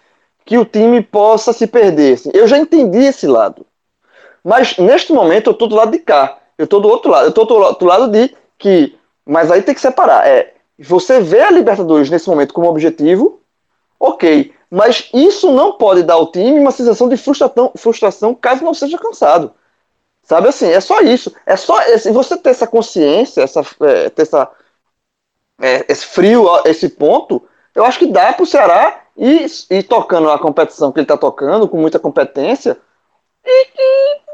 [0.47, 2.15] que o time possa se perder.
[2.15, 2.31] Assim.
[2.33, 3.67] Eu já entendi esse lado.
[4.43, 6.39] Mas neste momento eu estou do lado de cá.
[6.57, 7.25] Eu estou do outro lado.
[7.25, 8.97] Eu estou do outro lado de que.
[9.27, 10.27] Mas aí tem que separar.
[10.27, 13.41] É, você vê a Libertadores nesse momento como objetivo,
[13.99, 14.55] ok.
[14.71, 18.99] Mas isso não pode dar ao time uma sensação de frustração, frustração caso não seja
[18.99, 19.53] cansado.
[20.23, 21.33] Sabe assim, é só isso.
[21.47, 24.51] É só se você ter essa consciência, essa, é, ter essa,
[25.61, 30.31] é, esse frio, esse ponto, eu acho que dá para o Ceará ir, ir tocando
[30.31, 32.79] a competição que ele está tocando, com muita competência,
[33.45, 34.25] e, e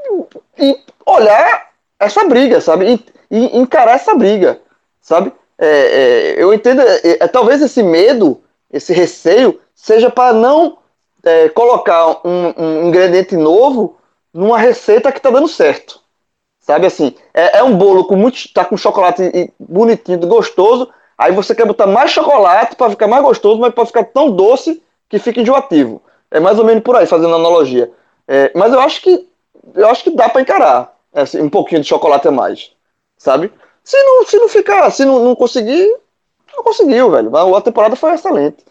[0.58, 2.94] e olhar essa briga, sabe?
[2.94, 4.60] E, e encarar essa briga,
[5.00, 5.32] sabe?
[5.60, 8.40] É, é, eu entendo, é, é, talvez esse medo,
[8.72, 10.78] esse receio, seja para não
[11.22, 13.98] é, colocar um, um, ingrediente novo
[14.32, 16.00] numa receita que está dando certo.
[16.60, 18.38] Sabe assim, é, é, um bolo com muito.
[18.54, 20.88] tá com chocolate bonitinho, gostoso.
[21.18, 24.82] Aí você quer botar mais chocolate para ficar mais gostoso, mas para ficar tão doce
[25.10, 26.00] que fica enjoativo.
[26.30, 27.90] É mais ou menos por aí, fazendo analogia.
[28.54, 29.28] Mas eu acho que
[29.74, 32.70] eu acho que dá para encarar assim, um pouquinho de chocolate a mais,
[33.18, 33.52] sabe?
[33.90, 35.84] Se não, se não ficar, se não, não conseguir,
[36.56, 37.36] não conseguiu, velho.
[37.56, 38.64] A temporada foi excelente.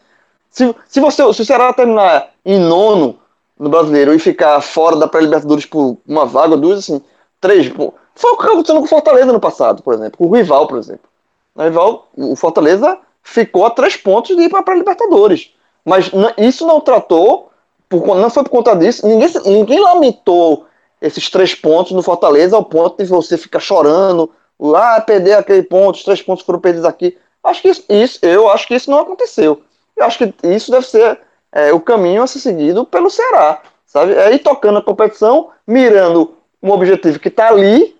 [0.49, 3.19] Se, se, você, se o Ceará terminar em nono
[3.59, 7.01] no brasileiro e ficar fora da pré-libertadores por uma vaga, duas, assim,
[7.41, 7.67] três.
[8.15, 10.77] Foi o que aconteceu com o Fortaleza no passado, por exemplo, com o rival, por
[10.77, 11.09] exemplo.
[11.53, 15.53] O rival, o Fortaleza ficou a três pontos de ir para a pré-libertadores.
[15.83, 17.49] Mas isso não tratou,
[17.89, 19.05] por, não foi por conta disso.
[19.05, 20.65] Ninguém, ninguém lamentou
[21.01, 24.31] esses três pontos no Fortaleza ao ponto de você ficar chorando.
[24.75, 27.17] Ah, perder aquele ponto, os três pontos foram perdidos aqui.
[27.43, 29.61] Acho que isso, isso eu acho que isso não aconteceu.
[29.95, 31.19] Eu acho que isso deve ser
[31.51, 34.13] é, o caminho a ser seguido pelo Ceará, sabe?
[34.13, 37.97] É ir tocando a competição, mirando um objetivo que está ali,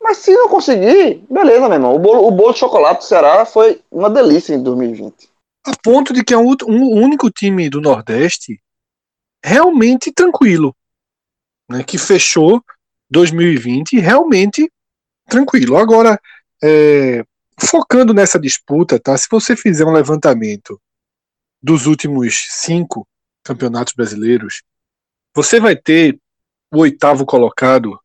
[0.00, 1.94] mas se não conseguir, beleza, meu irmão.
[1.94, 5.28] O bolo, o bolo de chocolate do Ceará foi uma delícia em 2020.
[5.66, 8.60] A ponto de que é um, um único time do Nordeste
[9.44, 10.74] realmente tranquilo,
[11.68, 12.62] né, que fechou
[13.10, 14.70] 2020 realmente
[15.28, 15.76] tranquilo.
[15.76, 16.20] Agora,
[16.62, 17.24] é,
[17.58, 19.16] focando nessa disputa, tá?
[19.16, 20.80] Se você fizer um levantamento
[21.62, 23.06] dos últimos cinco
[23.42, 24.62] campeonatos brasileiros,
[25.34, 26.18] você vai ter
[26.72, 27.98] o oitavo colocado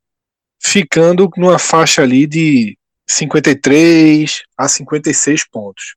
[0.59, 5.95] ficando numa faixa ali de 53 a 56 pontos.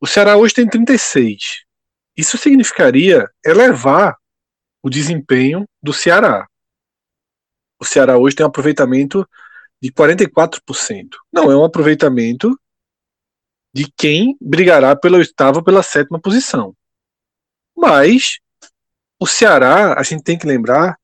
[0.00, 1.64] O Ceará hoje tem 36.
[2.16, 4.16] Isso significaria elevar
[4.82, 6.46] o desempenho do Ceará.
[7.78, 9.28] O Ceará hoje tem um aproveitamento
[9.84, 11.10] de 44%.
[11.30, 12.58] Não é um aproveitamento
[13.70, 16.74] de quem brigará pela oitava pela sétima posição.
[17.76, 18.38] Mas
[19.20, 20.98] o Ceará, a gente tem que lembrar,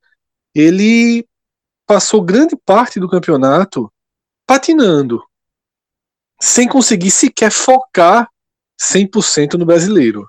[0.54, 1.28] ele
[1.86, 3.92] passou grande parte do campeonato
[4.46, 5.22] patinando,
[6.40, 8.30] sem conseguir sequer focar
[8.80, 10.26] 100% no brasileiro.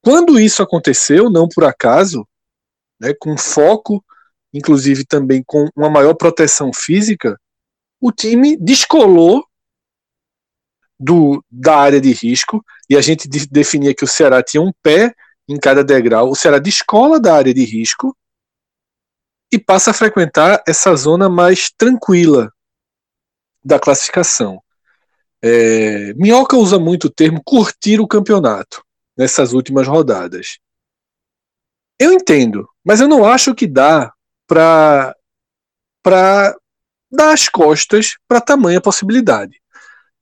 [0.00, 2.24] Quando isso aconteceu, não por acaso,
[3.00, 4.04] né, com foco,
[4.54, 7.36] inclusive também com uma maior proteção física,
[8.00, 9.44] o time descolou
[10.98, 15.14] do, da área de risco, e a gente definia que o Ceará tinha um pé
[15.48, 18.16] em cada degrau, o Ceará descola da área de risco
[19.52, 22.52] e passa a frequentar essa zona mais tranquila
[23.64, 24.62] da classificação.
[25.42, 28.84] É, Minhoca usa muito o termo curtir o campeonato
[29.16, 30.58] nessas últimas rodadas.
[31.98, 34.12] Eu entendo, mas eu não acho que dá
[34.46, 35.14] para
[36.02, 36.56] para
[37.10, 39.60] dar as costas para tamanha possibilidade.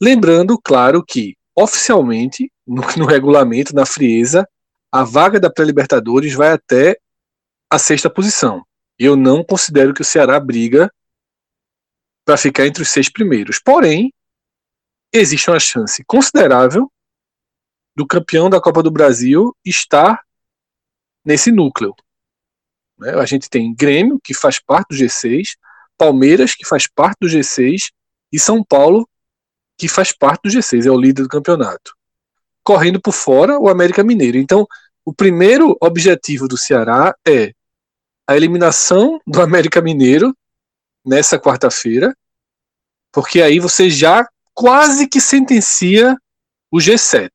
[0.01, 4.49] Lembrando, claro, que oficialmente, no, no regulamento, na frieza,
[4.91, 6.99] a vaga da pré-Libertadores vai até
[7.71, 8.65] a sexta posição.
[8.99, 10.91] Eu não considero que o Ceará briga
[12.25, 13.59] para ficar entre os seis primeiros.
[13.59, 14.13] Porém,
[15.13, 16.91] existe uma chance considerável
[17.97, 20.23] do campeão da Copa do Brasil estar
[21.25, 21.95] nesse núcleo.
[22.99, 23.13] Né?
[23.15, 25.57] A gente tem Grêmio, que faz parte do G6,
[25.99, 27.91] Palmeiras, que faz parte do G6,
[28.33, 29.09] e São Paulo,
[29.77, 31.95] que faz parte do G6, é o líder do campeonato.
[32.63, 34.39] Correndo por fora, o América Mineiro.
[34.39, 34.67] Então,
[35.05, 37.53] o primeiro objetivo do Ceará é
[38.27, 40.37] a eliminação do América Mineiro
[41.05, 42.15] nessa quarta-feira,
[43.11, 46.17] porque aí você já quase que sentencia
[46.71, 47.31] o G7.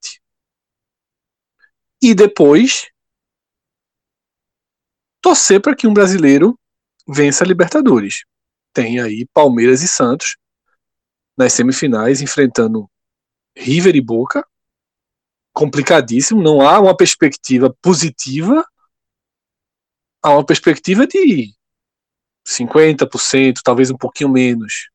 [2.01, 2.89] E depois
[5.21, 6.59] torcer para que um brasileiro
[7.07, 8.23] vença a Libertadores.
[8.73, 10.37] Tem aí Palmeiras e Santos
[11.37, 12.89] nas semifinais enfrentando
[13.55, 14.45] River e Boca.
[15.53, 18.65] Complicadíssimo, não há uma perspectiva positiva,
[20.23, 21.53] há uma perspectiva de
[22.47, 24.89] 50%, talvez um pouquinho menos,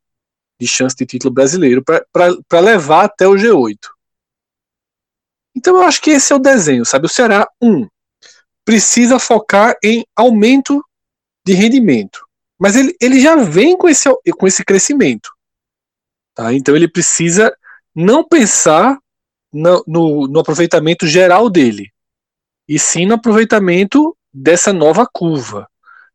[0.60, 3.78] de chance de título brasileiro para levar até o G8.
[5.56, 7.06] Então eu acho que esse é o desenho, sabe?
[7.06, 7.88] O Ceará, um,
[8.64, 10.84] precisa focar em aumento
[11.46, 12.27] de rendimento.
[12.59, 15.31] Mas ele, ele já vem com esse, com esse crescimento.
[16.35, 16.53] Tá?
[16.53, 17.57] Então ele precisa
[17.94, 18.99] não pensar
[19.53, 21.92] no, no, no aproveitamento geral dele,
[22.68, 25.68] e sim no aproveitamento dessa nova curva,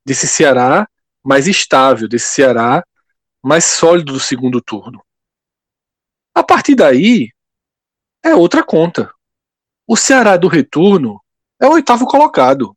[0.05, 0.87] desse Ceará
[1.23, 2.83] mais estável, desse Ceará
[3.41, 5.03] mais sólido do segundo turno.
[6.33, 7.31] A partir daí,
[8.23, 9.11] é outra conta.
[9.85, 11.21] O Ceará do retorno
[11.61, 12.75] é o oitavo colocado.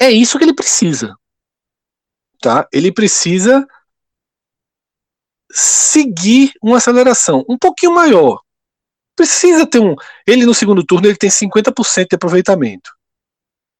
[0.00, 1.16] É isso que ele precisa.
[2.40, 2.68] Tá?
[2.72, 3.66] Ele precisa
[5.50, 8.40] seguir uma aceleração um pouquinho maior.
[9.16, 9.94] Precisa ter um.
[10.26, 12.90] Ele no segundo turno ele tem 50% de aproveitamento.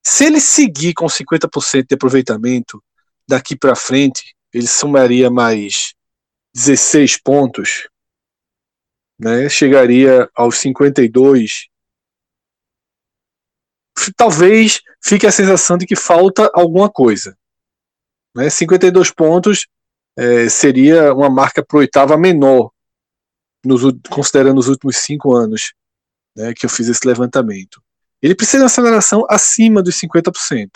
[0.04, 2.82] Se ele seguir com 50% de aproveitamento
[3.28, 5.94] daqui para frente, ele somaria mais
[6.54, 7.88] 16 pontos,
[9.18, 9.48] né?
[9.48, 11.66] Chegaria aos 52
[14.16, 17.36] talvez fique a sensação de que falta alguma coisa.
[18.34, 18.50] Né?
[18.50, 19.66] 52 pontos
[20.16, 22.70] é, seria uma marca para oitava menor,
[23.64, 25.74] nos, considerando os últimos cinco anos
[26.36, 27.82] né, que eu fiz esse levantamento.
[28.22, 30.70] Ele precisa de uma aceleração acima dos 50%.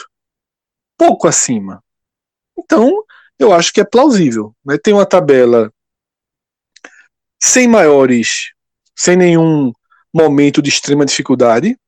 [0.97, 1.83] Pouco acima.
[2.59, 3.05] Então,
[3.39, 4.55] eu acho que é plausível.
[4.65, 4.79] Né?
[4.79, 5.73] Tem uma tabela
[7.43, 8.53] sem maiores,
[8.95, 9.73] sem nenhum
[10.13, 11.79] momento de extrema dificuldade,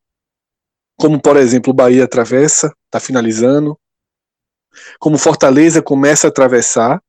[0.96, 3.78] como por exemplo o Bahia atravessa, está finalizando,
[4.98, 7.02] como Fortaleza começa a atravessar,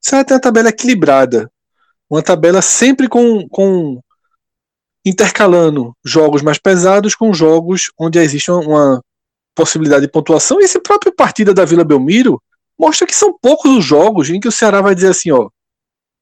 [0.00, 1.50] você vai ter uma tabela equilibrada,
[2.08, 4.00] uma tabela sempre com, com
[5.04, 9.02] intercalando jogos mais pesados com jogos onde existe uma,
[9.60, 10.60] possibilidade de pontuação.
[10.60, 12.42] E esse próprio partida da Vila Belmiro
[12.78, 15.50] mostra que são poucos os jogos em que o Ceará vai dizer assim, ó,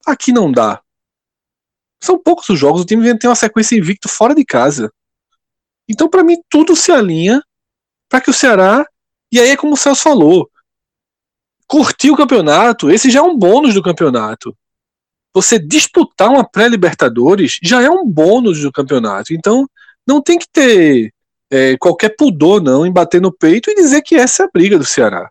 [0.07, 0.81] aqui não dá.
[2.01, 4.93] São poucos os jogos, o time tem uma sequência invicto fora de casa.
[5.88, 7.42] Então, para mim, tudo se alinha
[8.09, 8.87] para que o Ceará,
[9.33, 10.51] e aí é como o Celso falou,
[11.66, 14.57] curtir o campeonato, esse já é um bônus do campeonato.
[15.35, 19.35] Você disputar uma pré-Libertadores já é um bônus do campeonato.
[19.35, 19.68] Então,
[20.07, 21.12] não tem que ter
[21.51, 24.79] é, qualquer pudor, não, em bater no peito e dizer que essa é a briga
[24.79, 25.31] do Ceará.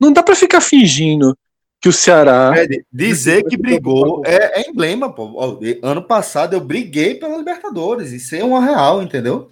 [0.00, 1.36] Não dá para ficar fingindo
[1.80, 2.52] que o Ceará.
[2.90, 5.60] dizer que brigou é, é, emblema, pô.
[5.82, 8.10] Ano passado eu briguei pela Libertadores.
[8.10, 9.50] Isso é uma real, entendeu?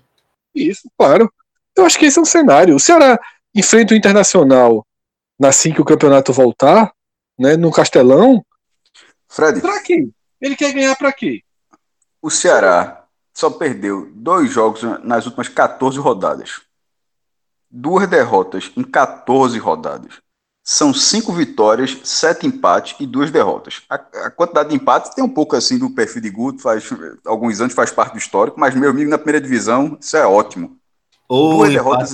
[0.54, 1.32] Isso, claro.
[1.76, 2.76] Eu acho que esse é um cenário.
[2.76, 3.18] O Ceará
[3.54, 4.86] enfrenta o Internacional
[5.42, 6.92] assim que o campeonato voltar,
[7.38, 8.44] né, no Castelão.
[9.28, 9.60] Fred.
[9.60, 10.08] Pra quê?
[10.40, 11.42] Ele quer ganhar para quê?
[12.20, 16.60] O Ceará só perdeu dois jogos nas últimas 14 rodadas.
[17.70, 20.20] Duas derrotas em 14 rodadas.
[20.64, 23.82] São cinco vitórias, sete empates e duas derrotas.
[23.90, 26.88] A, a, quantidade de empates tem um pouco assim do perfil de Guto, faz
[27.24, 30.78] alguns anos faz parte do histórico, mas meu amigo na primeira divisão, isso é ótimo.
[31.28, 32.12] Ô, duas derrotas,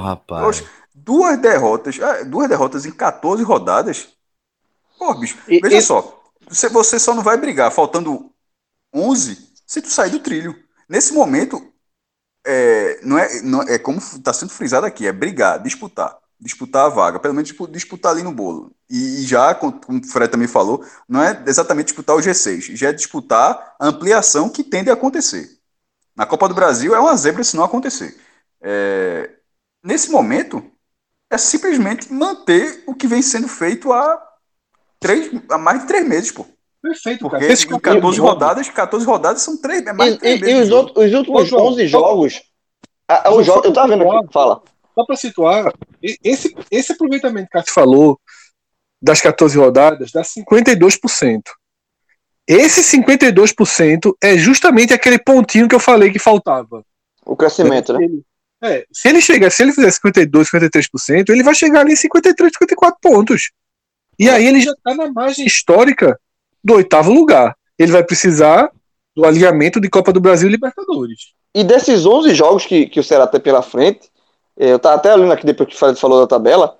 [0.00, 0.44] rapaz.
[0.44, 4.10] Poxa, duas derrotas, é, duas derrotas em 14 rodadas.
[4.96, 5.82] Pô, bicho, e, veja e...
[5.82, 8.30] só, você, você só não vai brigar faltando
[8.94, 10.54] 11 se tu sair do trilho.
[10.88, 11.60] Nesse momento,
[12.46, 16.88] é, não é, não, é como está sendo frisado aqui, é brigar, disputar disputar a
[16.88, 18.72] vaga, pelo menos disputar ali no bolo.
[18.88, 22.92] E, já, como o Fred também falou, não é exatamente disputar o G6, já é
[22.92, 25.50] disputar a ampliação que tende a acontecer.
[26.16, 28.16] Na Copa do Brasil é uma zebra se não acontecer.
[28.62, 29.30] É,
[29.84, 30.64] nesse momento,
[31.30, 34.20] é simplesmente manter o que vem sendo feito há,
[34.98, 36.46] três, há mais de três meses, pô.
[36.82, 37.98] Perfeito, Porque cara.
[37.98, 40.58] em 14 rodadas, 14 rodadas são três, é mais e, de três e, meses.
[40.58, 42.42] E os, outros, os últimos 11 jogos.
[43.06, 44.62] A, a, o jogo, eu tava vendo aqui, fala
[44.94, 45.72] só para situar,
[46.02, 48.20] esse, esse aproveitamento que a gente falou
[49.00, 51.42] das 14 rodadas dá 52%.
[52.46, 56.84] Esse 52% é justamente aquele pontinho que eu falei que faltava.
[57.24, 58.04] O crescimento, né?
[58.04, 58.22] Ele,
[58.62, 62.52] é, se ele chegar, se ele fizer 52, 53%, ele vai chegar ali em 53,
[62.52, 63.52] 54 pontos.
[64.18, 66.18] E aí ele já está na margem histórica
[66.62, 67.56] do oitavo lugar.
[67.78, 68.70] Ele vai precisar
[69.16, 71.32] do alinhamento de Copa do Brasil e Libertadores.
[71.54, 74.10] E desses 11 jogos que, que o Ceará tem pela frente,
[74.68, 76.76] eu estava até olhando aqui depois que o falou da tabela.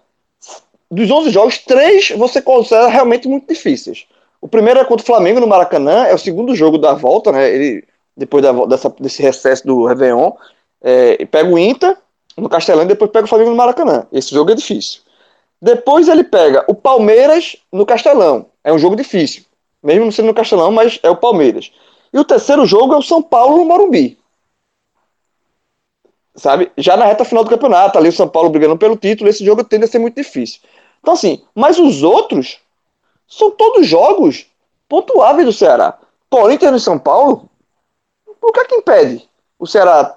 [0.90, 4.06] Dos 11 jogos, três você considera realmente muito difíceis.
[4.38, 7.48] O primeiro é contra o Flamengo no Maracanã, é o segundo jogo da volta, né?
[7.48, 10.32] Ele, depois da, dessa, desse recesso do Réveillon,
[10.82, 11.96] é, pega o Inter
[12.36, 14.06] no Castelão e depois pega o Flamengo no Maracanã.
[14.12, 15.00] Esse jogo é difícil.
[15.62, 18.46] Depois ele pega o Palmeiras no Castelão.
[18.62, 19.44] É um jogo difícil.
[19.82, 21.72] Mesmo não sendo no Castelão, mas é o Palmeiras.
[22.12, 24.19] E o terceiro jogo é o São Paulo no Morumbi
[26.40, 26.72] sabe?
[26.76, 29.62] Já na reta final do campeonato, ali o São Paulo brigando pelo título, esse jogo
[29.62, 30.60] tende a ser muito difícil.
[31.00, 32.58] Então, assim, mas os outros
[33.28, 34.46] são todos jogos
[34.88, 35.98] pontuáveis do Ceará.
[36.28, 37.48] Corinthians e São Paulo,
[38.40, 40.16] o que é que impede o Ceará,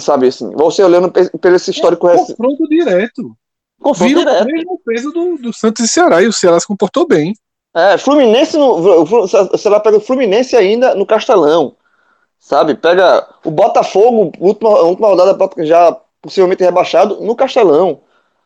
[0.00, 2.08] sabe assim, você olhando pelo esse histórico...
[2.08, 3.36] É confronto direto.
[3.80, 4.42] Confronto Vira direto.
[4.42, 7.34] o mesmo peso do, do Santos e Ceará, e o Ceará se comportou bem.
[7.74, 11.74] É, Fluminense, no, o Ceará pega o Fluminense ainda no Castelão
[12.38, 12.74] sabe?
[12.74, 18.00] Pega o Botafogo, última, última rodada já possivelmente rebaixado, no Castelão.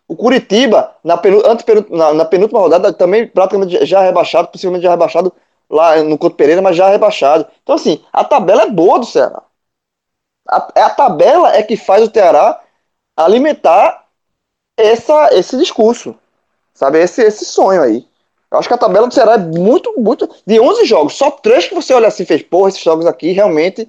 [0.07, 1.43] O Curitiba, na, penu,
[1.91, 5.33] na, na, penúltima rodada, também praticamente já rebaixado, possivelmente já rebaixado
[5.69, 7.47] lá no Couto Pereira, mas já rebaixado.
[7.63, 9.43] Então, assim, a tabela é boa do Ceará.
[10.49, 12.61] A, é a tabela é que faz o Ceará
[13.17, 14.07] alimentar
[14.77, 16.17] essa, esse discurso,
[16.75, 16.99] sabe?
[16.99, 18.10] Esse, esse sonho aí.
[18.51, 20.29] Eu acho que a tabela do Ceará é muito, muito.
[20.47, 23.31] De 11 jogos, só três que você olha assim e fez, porra, esses jogos aqui
[23.33, 23.89] realmente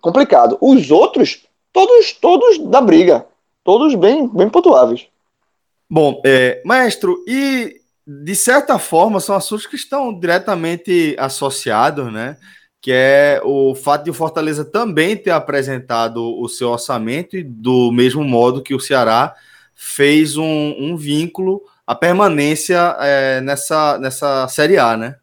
[0.00, 0.56] complicado.
[0.60, 3.26] Os outros, todos, todos da briga.
[3.64, 5.06] Todos bem, bem pontuáveis.
[5.88, 12.36] Bom, é, maestro, e de certa forma são assuntos que estão diretamente associados, né?
[12.82, 17.92] que é o fato de o Fortaleza também ter apresentado o seu orçamento e do
[17.92, 19.36] mesmo modo que o Ceará
[19.72, 21.62] fez um, um vínculo
[21.92, 25.16] à permanência é, nessa, nessa Série A, né?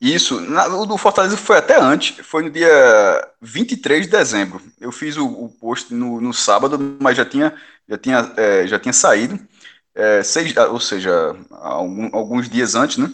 [0.00, 4.60] Isso, na, o do Fortaleza foi até antes, foi no dia 23 de dezembro.
[4.80, 7.54] Eu fiz o, o post no, no, sábado, mas já tinha,
[7.88, 9.38] já tinha, é, já tinha saído,
[9.94, 13.10] é, seis, ou seja, algum, alguns dias antes, né?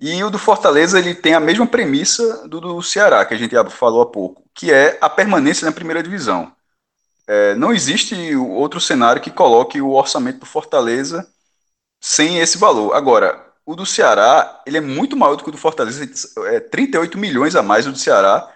[0.00, 3.54] E o do Fortaleza ele tem a mesma premissa do do Ceará, que a gente
[3.70, 6.52] falou há pouco, que é a permanência na primeira divisão.
[7.26, 11.26] É, não existe outro cenário que coloque o orçamento do Fortaleza
[12.04, 12.92] sem esse valor.
[12.94, 16.06] Agora, o do Ceará ele é muito maior do que o do Fortaleza,
[16.48, 18.46] é 38 milhões a mais do Ceará,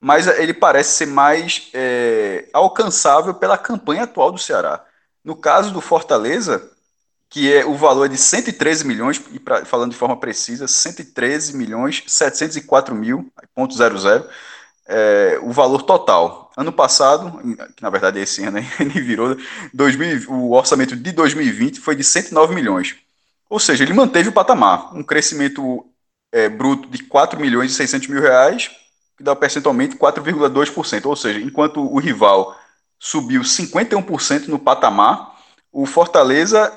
[0.00, 4.84] mas ele parece ser mais é, alcançável pela campanha atual do Ceará.
[5.24, 6.68] No caso do Fortaleza,
[7.30, 11.56] que é o valor é de 113 milhões, e pra, falando de forma precisa, 113
[11.56, 14.28] milhões 704 mil, ponto zero zero,
[14.88, 16.45] é, o valor total.
[16.56, 17.38] Ano passado,
[17.76, 19.36] que na verdade é esse ano, ele virou,
[19.74, 22.96] 2000, o orçamento de 2020 foi de 109 milhões.
[23.48, 25.86] Ou seja, ele manteve o patamar, um crescimento
[26.32, 28.70] é, bruto de 4 milhões e 600 mil reais,
[29.16, 31.06] que dá percentualmente 4,2%.
[31.06, 32.58] Ou seja, enquanto o rival
[32.98, 35.36] subiu 51% no patamar,
[35.70, 36.72] o Fortaleza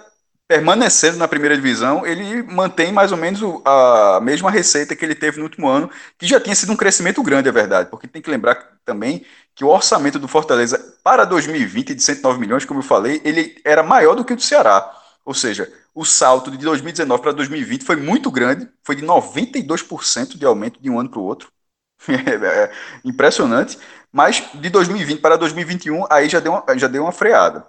[0.48, 5.38] permanecendo na primeira divisão, ele mantém mais ou menos a mesma receita que ele teve
[5.38, 8.32] no último ano, que já tinha sido um crescimento grande, é verdade, porque tem que
[8.32, 9.24] lembrar também
[9.60, 13.84] que o orçamento do Fortaleza para 2020 de 109 milhões, como eu falei, ele era
[13.84, 14.89] maior do que o do Ceará.
[15.26, 20.45] Ou seja, o salto de 2019 para 2020 foi muito grande, foi de 92% de
[20.45, 21.51] aumento de um ano para o outro.
[22.07, 22.72] é
[23.03, 23.78] impressionante.
[24.14, 27.68] Mas de 2020 para 2021, aí já deu uma, já deu uma freada.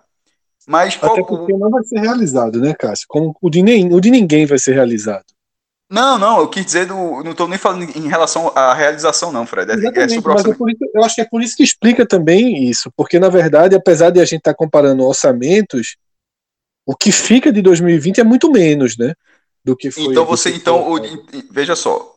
[0.68, 1.10] Mas qual...
[1.10, 3.06] Até porque não vai ser realizado, né, Cássio?
[3.08, 5.26] Como o de, nem, o de ninguém vai ser realizado.
[5.90, 9.44] Não, não, eu quis dizer, do, não estou nem falando em relação à realização, não,
[9.44, 9.72] Fred.
[9.72, 10.22] É, é mas é isso,
[10.94, 14.20] eu acho que é por isso que explica também isso, porque na verdade, apesar de
[14.20, 15.96] a gente estar tá comparando orçamentos,
[16.86, 19.14] o que fica de 2020 é muito menos, né?
[19.64, 20.04] Do que foi.
[20.04, 21.00] Então você, então, o,
[21.50, 22.14] veja só.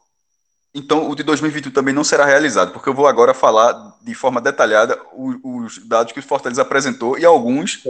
[0.73, 4.39] Então o de 2021 também não será realizado, porque eu vou agora falar de forma
[4.39, 7.83] detalhada os, os dados que o Fortaleza apresentou e alguns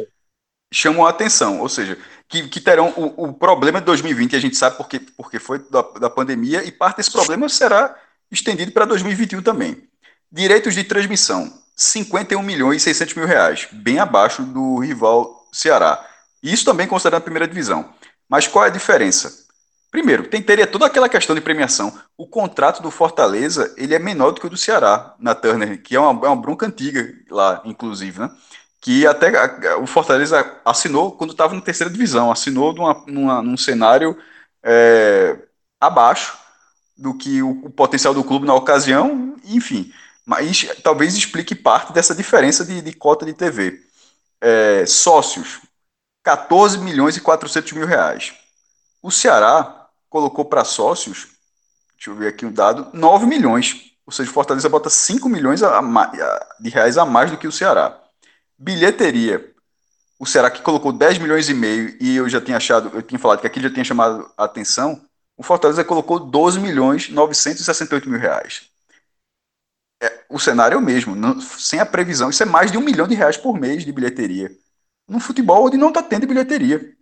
[0.73, 1.97] chamam a atenção, ou seja,
[2.27, 5.81] que, que terão o, o, problema de 2020, a gente sabe porque, porque foi da,
[5.81, 7.95] da pandemia, e parte desse problema será
[8.31, 9.87] estendido para 2021 também.
[10.31, 16.03] Direitos de transmissão, 51 milhões e 600 mil reais, bem abaixo do rival Ceará.
[16.41, 17.93] Isso também considerando a primeira divisão.
[18.27, 19.43] Mas qual é a diferença?
[19.91, 21.95] Primeiro, tem, teria toda aquela questão de premiação.
[22.17, 25.95] O contrato do Fortaleza ele é menor do que o do Ceará, na Turner, que
[25.95, 28.31] é uma, é uma bronca antiga lá, inclusive, né?
[28.83, 34.17] Que até o Fortaleza assinou quando estava na terceira divisão, assinou numa, numa, num cenário
[34.61, 35.37] é,
[35.79, 36.37] abaixo
[36.97, 39.89] do que o, o, potencial do clube na ocasião, enfim.
[40.25, 43.81] Mas talvez explique parte dessa diferença de, de cota de TV.
[44.41, 45.61] É, sócios,
[46.21, 48.33] 14 milhões e 400 mil reais.
[49.01, 51.29] O Ceará colocou para sócios,
[51.95, 53.93] deixa eu ver aqui o um dado, 9 milhões.
[54.05, 57.47] Ou seja, o Fortaleza bota 5 milhões a, a, de reais a mais do que
[57.47, 58.02] o Ceará.
[58.63, 59.53] Bilheteria.
[60.17, 63.19] O Ceará que colocou 10 milhões e meio e eu já tinha achado, eu tinha
[63.19, 65.01] falado que aqui já tinha chamado a atenção.
[65.35, 68.69] O Fortaleza colocou 12 milhões 968 mil reais.
[70.01, 72.29] É, o cenário é o mesmo, não, sem a previsão.
[72.29, 74.49] Isso é mais de um milhão de reais por mês de bilheteria.
[75.09, 76.95] No futebol, onde não está tendo bilheteria.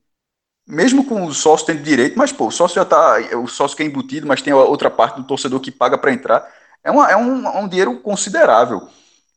[0.68, 3.18] Mesmo com o sócio tendo direito, mas pô, o sócio já está.
[3.38, 6.52] O sócio que é embutido, mas tem outra parte do torcedor que paga para entrar.
[6.84, 8.90] É, uma, é um, um dinheiro considerável.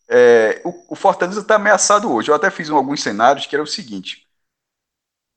[0.09, 2.31] É, o, o, Fortaleza está ameaçado hoje.
[2.31, 4.27] Eu até fiz um, alguns cenários que era o seguinte: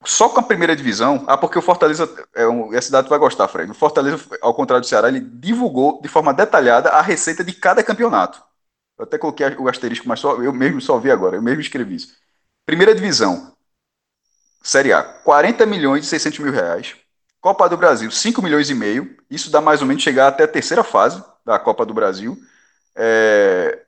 [0.06, 3.48] só com a primeira divisão, ah, porque o Fortaleza, é um, essa cidade vai gostar,
[3.48, 3.72] Fred.
[3.72, 7.84] O Fortaleza, ao contrário do Ceará, ele divulgou de forma detalhada a receita de cada
[7.84, 8.42] campeonato.
[8.98, 11.96] Eu até coloquei o asterisco, mas só, eu mesmo só vi agora, eu mesmo escrevi
[11.96, 12.16] isso.
[12.66, 13.56] Primeira divisão,
[14.64, 16.96] Série A, 40 milhões e 600 mil reais.
[17.40, 19.16] Copa do Brasil, 5 milhões e meio.
[19.30, 22.38] Isso dá mais ou menos chegar até a terceira fase da Copa do Brasil.
[22.96, 23.86] É,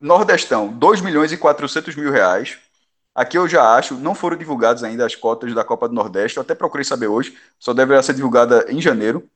[0.00, 2.58] Nordestão, 2 milhões e 400 mil reais.
[3.14, 6.42] Aqui eu já acho, não foram divulgadas ainda as cotas da Copa do Nordeste, eu
[6.42, 9.28] até procurei saber hoje, só deverá ser divulgada em janeiro.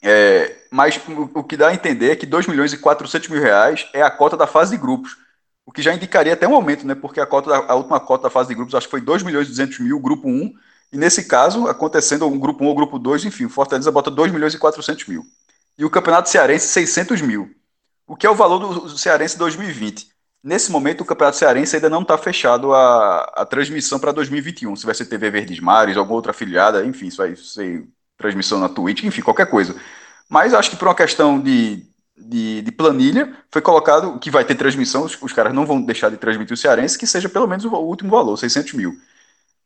[0.00, 1.00] É, mas
[1.34, 4.10] o, que dá a entender é que 2 milhões e 400 mil reais é a
[4.10, 5.16] cota da fase de grupos,
[5.64, 6.94] o que já indicaria até um aumento, né?
[6.94, 9.22] Porque a, cota da, a última cota da fase de grupos acho que foi 2
[9.22, 10.52] milhões e 200 mil, grupo 1,
[10.92, 14.54] e nesse caso, acontecendo um grupo 1 ou grupo 2, enfim, Fortaleza bota 2 milhões
[14.54, 15.24] e 400 mil.
[15.78, 17.50] E o Campeonato Cearense, 600 mil
[18.06, 20.08] o que é o valor do, Cearense 2020.
[20.42, 24.74] Nesse momento, o Campeonato Cearense ainda não está fechado a, a transmissão para 2021.
[24.76, 27.86] Se vai ser TV Verdes Mares, alguma outra afiliada, enfim, isso vai ser
[28.18, 29.76] transmissão na Twitch, enfim, qualquer coisa.
[30.28, 31.86] Mas acho que por uma questão de,
[32.16, 36.10] de, de, planilha, foi colocado que vai ter transmissão, os, os, caras não vão deixar
[36.10, 38.94] de transmitir o Cearense, que seja pelo menos o último valor, 600 mil.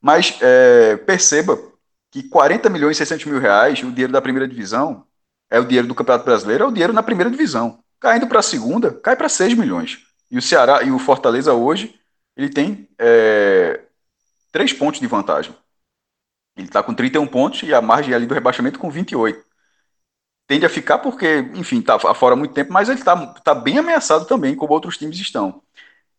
[0.01, 1.59] Mas é, perceba
[2.11, 5.07] que 40 milhões e 600 mil reais, o dinheiro da primeira divisão,
[5.51, 7.79] é o dinheiro do Campeonato Brasileiro, é o dinheiro na primeira divisão.
[8.07, 9.99] Caindo para a segunda, cai para 6 milhões.
[10.31, 11.99] E o Ceará e o Fortaleza hoje,
[12.37, 13.81] ele tem é,
[14.53, 15.53] 3 pontos de vantagem.
[16.57, 19.45] Ele está com 31 pontos e a margem ali do rebaixamento com 28.
[20.47, 24.25] Tende a ficar porque, enfim, está fora muito tempo, mas ele está tá bem ameaçado
[24.25, 25.61] também, como outros times estão.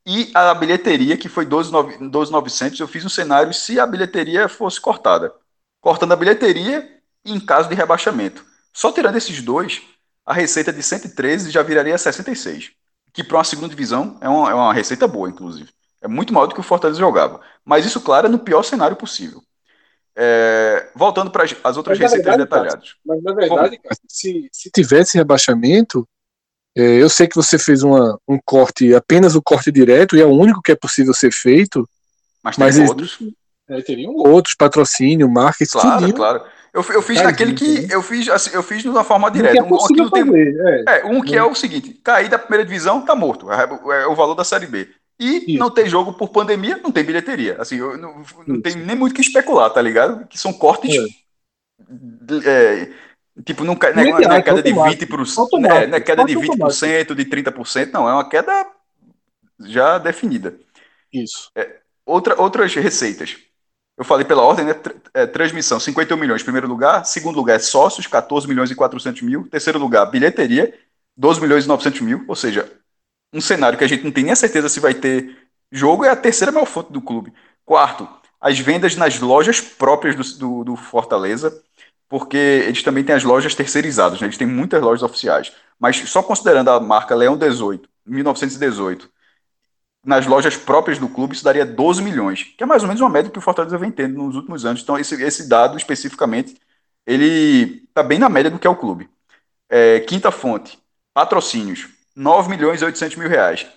[0.05, 5.33] E a bilheteria, que foi 12,900, eu fiz um cenário se a bilheteria fosse cortada.
[5.79, 8.45] Cortando a bilheteria em caso de rebaixamento.
[8.73, 9.81] Só tirando esses dois,
[10.27, 12.71] a receita de 113 já viraria 66.
[13.13, 15.69] Que para uma segunda divisão é uma, é uma receita boa, inclusive.
[16.01, 17.39] É muito maior do que o Fortaleza jogava.
[17.63, 19.41] Mas isso, claro, é no pior cenário possível.
[20.13, 22.95] É, voltando para as outras mas, receitas verdade, detalhadas.
[23.05, 26.05] Mas na verdade, se, se tivesse rebaixamento,
[26.75, 30.25] é, eu sei que você fez uma, um corte, apenas o corte direto, e é
[30.25, 31.87] o único que é possível ser feito.
[32.43, 33.17] Mas tem mas outros.
[33.69, 36.15] É, teriam outros, patrocínio, marketing, claro, tudinho.
[36.15, 36.43] Claro,
[36.77, 37.81] eu, eu fiz naquele que.
[37.81, 37.87] Né?
[37.89, 39.57] Eu fiz, assim, eu fiz de uma forma direta.
[39.57, 40.99] É um, que, não tem, é.
[40.99, 41.05] é.
[41.05, 43.51] um que é o seguinte: cair da primeira divisão, tá morto.
[43.51, 43.63] É,
[44.03, 44.87] é o valor da Série B.
[45.19, 45.59] E Isso.
[45.59, 47.55] não tem jogo por pandemia, não tem bilheteria.
[47.59, 50.27] Assim, eu, não, não tem nem muito que especular, tá ligado?
[50.27, 50.95] Que são cortes.
[52.45, 52.49] É.
[52.49, 52.89] é
[53.43, 57.13] Tipo, não, não, é, não é queda de 20%, né, não é queda de 20%,
[57.13, 58.65] de 30%, não, é uma queda
[59.59, 60.57] já definida.
[61.13, 61.51] Isso.
[61.55, 63.37] É, outra, outras receitas.
[63.97, 64.75] Eu falei pela ordem, né?
[65.13, 67.03] É, transmissão, 51 milhões, primeiro lugar.
[67.05, 69.47] Segundo lugar é sócios, 14 milhões e 400 mil.
[69.49, 70.73] Terceiro lugar, bilheteria,
[71.15, 72.23] 12 milhões e 900 mil.
[72.27, 72.71] Ou seja,
[73.33, 75.35] um cenário que a gente não tem nem a certeza se vai ter
[75.71, 77.33] jogo é a terceira maior fonte do clube.
[77.65, 78.07] Quarto,
[78.39, 81.61] as vendas nas lojas próprias do, do, do Fortaleza
[82.09, 84.27] porque eles também têm as lojas terceirizadas, né?
[84.27, 85.51] eles têm muitas lojas oficiais.
[85.79, 89.09] Mas só considerando a marca Leão 18, 1918,
[90.07, 93.09] nas lojas próprias do clube, isso daria 12 milhões, que é mais ou menos uma
[93.09, 94.81] média que o Fortaleza vem tendo nos últimos anos.
[94.81, 96.55] Então, esse, esse dado especificamente,
[97.05, 99.09] ele está bem na média do que é o clube.
[99.69, 100.79] É, quinta fonte,
[101.13, 103.67] patrocínios, 9 milhões e 800 mil reais.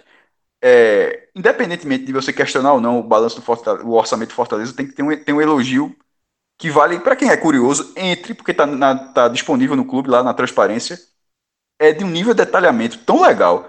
[0.63, 4.87] É, independentemente de você questionar ou não o balanço do o orçamento do Fortaleza, tem
[4.87, 5.97] que ter um, ter um elogio
[6.59, 8.67] que vale para quem é curioso, entre, porque está
[9.15, 10.97] tá disponível no clube lá na transparência,
[11.79, 13.69] é de um nível de detalhamento tão legal.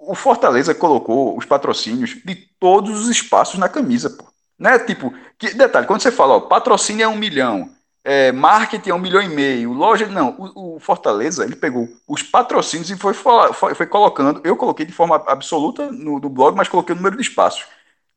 [0.00, 4.24] O Fortaleza colocou os patrocínios de todos os espaços na camisa, pô.
[4.58, 7.70] Não é tipo, que, detalhe, quando você fala, ó, patrocínio é um milhão,
[8.04, 12.22] é, marketing é um milhão e meio, loja, não, o, o Fortaleza, ele pegou os
[12.22, 16.68] patrocínios e foi, foi, foi colocando, eu coloquei de forma absoluta no, no blog, mas
[16.68, 17.64] coloquei o número de espaços.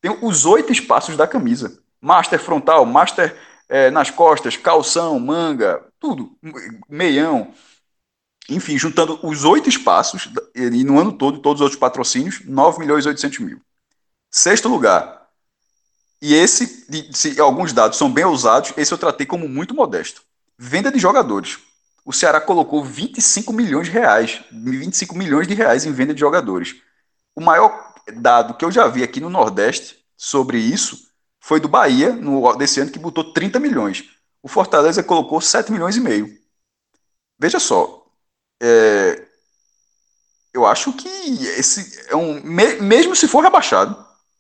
[0.02, 1.80] Tem os oito espaços da camisa.
[2.02, 3.34] Master frontal, master
[3.70, 6.32] é, nas costas, calção, manga, tudo,
[6.90, 7.54] meião.
[8.50, 13.06] Enfim, juntando os oito espaços, e no ano todo, todos os outros patrocínios, 9 milhões
[13.06, 13.62] e 800 mil.
[14.30, 15.28] Sexto lugar.
[16.22, 20.22] E esse, se alguns dados são bem ousados, esse eu tratei como muito modesto.
[20.58, 21.60] Venda de jogadores.
[22.06, 26.76] O Ceará colocou 25 milhões de reais, 25 milhões de reais em venda de jogadores.
[27.36, 31.08] O maior dado que eu já vi aqui no Nordeste sobre isso
[31.40, 34.06] foi do Bahia, no, desse ano, que botou 30 milhões.
[34.42, 36.38] O Fortaleza colocou 7 milhões e meio.
[37.40, 38.03] Veja só.
[38.62, 39.26] É,
[40.54, 41.10] eu acho que
[41.58, 42.42] esse é um.
[42.44, 43.98] mesmo se for rebaixado,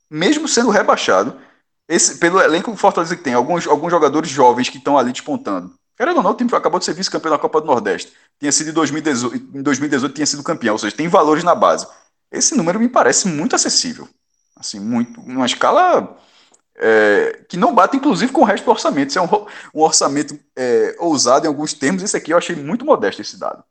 [0.10, 1.40] mesmo sendo rebaixado,
[1.88, 5.74] esse, pelo elenco Fortaleza que tem, alguns, alguns jogadores jovens que estão ali despontando.
[5.98, 8.14] Querendo ou não, o time acabou de ser vice-campeão da Copa do Nordeste.
[8.40, 11.88] Tinha sido em 2018, em 2018 tinha sido campeão, ou seja, tem valores na base.
[12.32, 14.08] Esse número me parece muito acessível.
[14.56, 16.18] Assim, muito, uma escala
[16.78, 19.10] é, que não bate, inclusive, com o resto do orçamento.
[19.10, 19.28] Isso é um,
[19.74, 22.02] um orçamento é, ousado em alguns termos.
[22.02, 23.64] Esse aqui eu achei muito modesto, esse dado.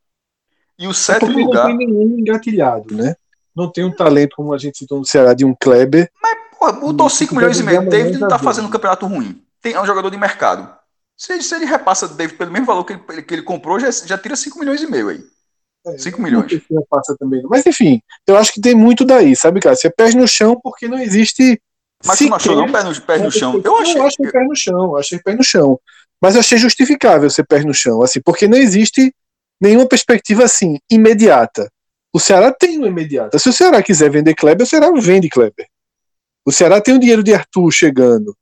[0.79, 1.69] E o sétimo é lugar.
[1.69, 3.15] Não tem nenhum engatilhado, né?
[3.55, 6.11] Não tem um talento, como a gente citou no Ceará, de um Kleber.
[6.23, 7.89] Mas, porra, botou 5 milhões e meio.
[7.89, 9.43] David não tá fazendo um campeonato ruim.
[9.61, 10.75] Tem, é um jogador de mercado.
[11.17, 14.17] Se, se ele repassa David pelo mesmo valor que ele, que ele comprou, já, já
[14.17, 15.23] tira 5 milhões e meio aí.
[15.99, 16.63] 5 é, milhões.
[16.71, 17.43] Repassa também.
[17.45, 19.77] Mas enfim, eu acho que tem muito daí, sabe, cara?
[19.77, 21.61] Você perde no chão porque não existe
[22.05, 23.61] mas tu não achou não pé no, pé no chão?
[23.65, 23.97] Eu achei.
[23.97, 25.81] Eu achei pé no chão, achei pé no chão.
[26.21, 29.15] Mas eu achei justificável ser pé no chão, assim, porque não existe
[29.63, 31.71] nenhuma perspectiva assim, imediata.
[32.13, 33.39] O Ceará tem uma imediata.
[33.39, 35.67] Se o Ceará quiser vender Kleber, o Ceará vende Kleber.
[36.45, 38.37] O Ceará tem o dinheiro de Arthur chegando.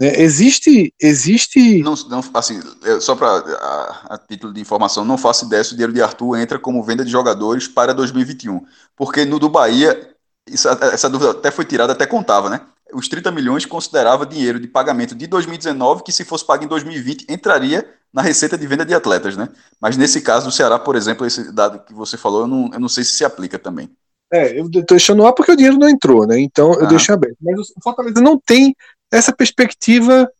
[0.00, 0.20] Né?
[0.20, 0.92] Existe.
[1.00, 1.82] existe...
[1.82, 2.60] Não, não, assim,
[3.00, 6.38] só para a, a, título de informação, não faço ideia se o dinheiro de Arthur
[6.38, 8.64] entra como venda de jogadores para 2021.
[8.96, 10.16] Porque no do Bahia,
[10.48, 12.62] isso, essa dúvida até foi tirada, até contava, né?
[12.92, 17.26] os 30 milhões considerava dinheiro de pagamento de 2019, que se fosse pago em 2020,
[17.28, 19.48] entraria na receita de venda de atletas, né?
[19.80, 22.78] Mas nesse caso do Ceará, por exemplo, esse dado que você falou, eu não, eu
[22.78, 23.90] não sei se se aplica também.
[24.32, 26.38] É, eu tô deixando lá porque o dinheiro não entrou, né?
[26.38, 26.88] Então eu Ah.
[26.88, 27.36] deixo aberto.
[27.40, 28.74] Mas o Fortaleza não tem
[29.12, 30.30] essa perspectiva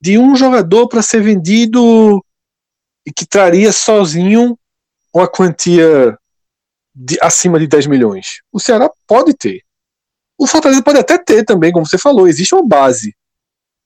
[0.00, 2.24] de um jogador para ser vendido
[3.06, 4.58] e que traria sozinho
[5.14, 6.16] uma quantia
[6.94, 8.40] de, acima de 10 milhões.
[8.52, 9.62] O Ceará pode ter.
[10.38, 13.14] O Fortaleza pode até ter também, como você falou, existe uma base,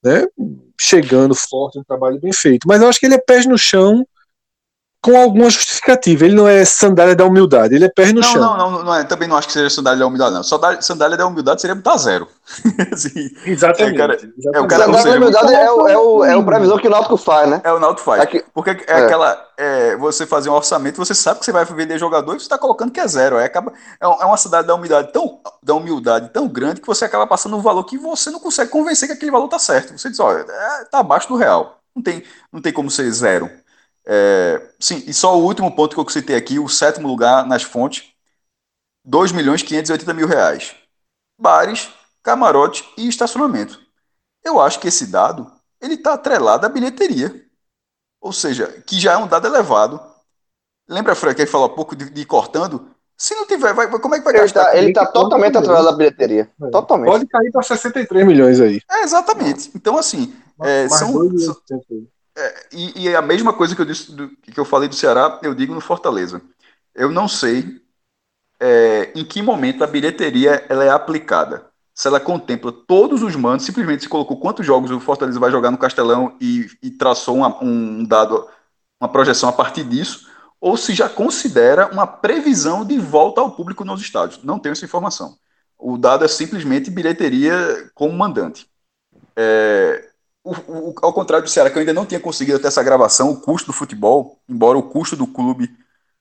[0.05, 0.27] né?
[0.81, 2.69] Chegando forte, um trabalho bem feito.
[2.69, 4.07] Mas eu acho que ele é pés no chão
[5.05, 6.25] com alguma justificativa.
[6.25, 8.41] Ele não é sandália da humildade, ele é pés no Não, chão.
[8.57, 10.43] não, não, não é, também não acho que seja sandália da humildade, não.
[10.43, 12.27] Só da- sandália da humildade seria botar zero.
[12.91, 13.95] Assim, Exatamente.
[13.95, 14.57] É, cara, exatamente.
[14.57, 16.91] é o cara- Sandália da humildade é, o, é, o, é o previsão que o
[16.91, 17.61] Náutico faz, né?
[17.63, 18.23] É o Náutico faz.
[18.23, 19.05] Aqui- Porque é, é.
[19.05, 19.47] aquela.
[19.59, 22.57] é, você fazer um orçamento, você sabe que você vai vender jogador e você está
[22.57, 23.37] colocando que é zero.
[23.37, 26.87] Aí acaba, é, um- é uma cidade da humildade, tão, da humildade tão grande que
[26.87, 29.99] você acaba passando um valor que você não consegue convencer que aquele valor tá certo.
[29.99, 31.79] Você diz, olha, é, tá abaixo do real.
[31.95, 33.49] Não tem, não tem como ser zero.
[34.07, 37.63] É, sim, e só o último ponto que eu citei aqui, o sétimo lugar nas
[37.63, 38.05] fontes,
[39.05, 40.75] 2 milhões e 580 mil reais.
[41.39, 41.91] Bares,
[42.23, 43.81] camarote e estacionamento.
[44.45, 45.51] Eu acho que esse dado
[45.81, 47.45] ele está atrelado à bilheteria.
[48.21, 50.01] Ou seja, que já é um dado elevado.
[50.89, 52.89] Lembra, Fred, que ele falou há pouco de, de ir cortando?
[53.17, 54.65] Se não tiver, vai, como é que vai Ele gastar?
[54.67, 56.51] tá, ele tá totalmente atrelado à bilheteria.
[56.63, 56.71] É.
[56.71, 57.11] Totalmente.
[57.11, 58.81] Pode cair para 63 milhões aí.
[58.91, 59.71] É, exatamente.
[59.75, 61.57] Então, assim, é, são, são-
[62.37, 62.53] aí.
[62.73, 65.39] e, e é a mesma coisa que eu, disse do- que eu falei do Ceará,
[65.43, 66.41] eu digo no Fortaleza.
[66.95, 67.81] Eu não sei
[68.61, 71.67] é, em que momento a bilheteria ela é aplicada.
[71.95, 75.71] Se ela contempla todos os mandos, simplesmente se colocou quantos jogos o Fortaleza vai jogar
[75.71, 78.49] no Castelão e, e traçou uma- um dado,
[79.01, 80.29] uma projeção a partir disso,
[80.61, 84.43] ou se já considera uma previsão de volta ao público nos estádios.
[84.43, 85.37] Não tenho essa informação.
[85.79, 88.67] O dado é simplesmente bilheteria como mandante.
[89.37, 90.11] É,
[90.45, 93.31] o- o- ao contrário do Ceará, que eu ainda não tinha conseguido até essa gravação,
[93.31, 95.71] o custo do futebol, embora o custo do clube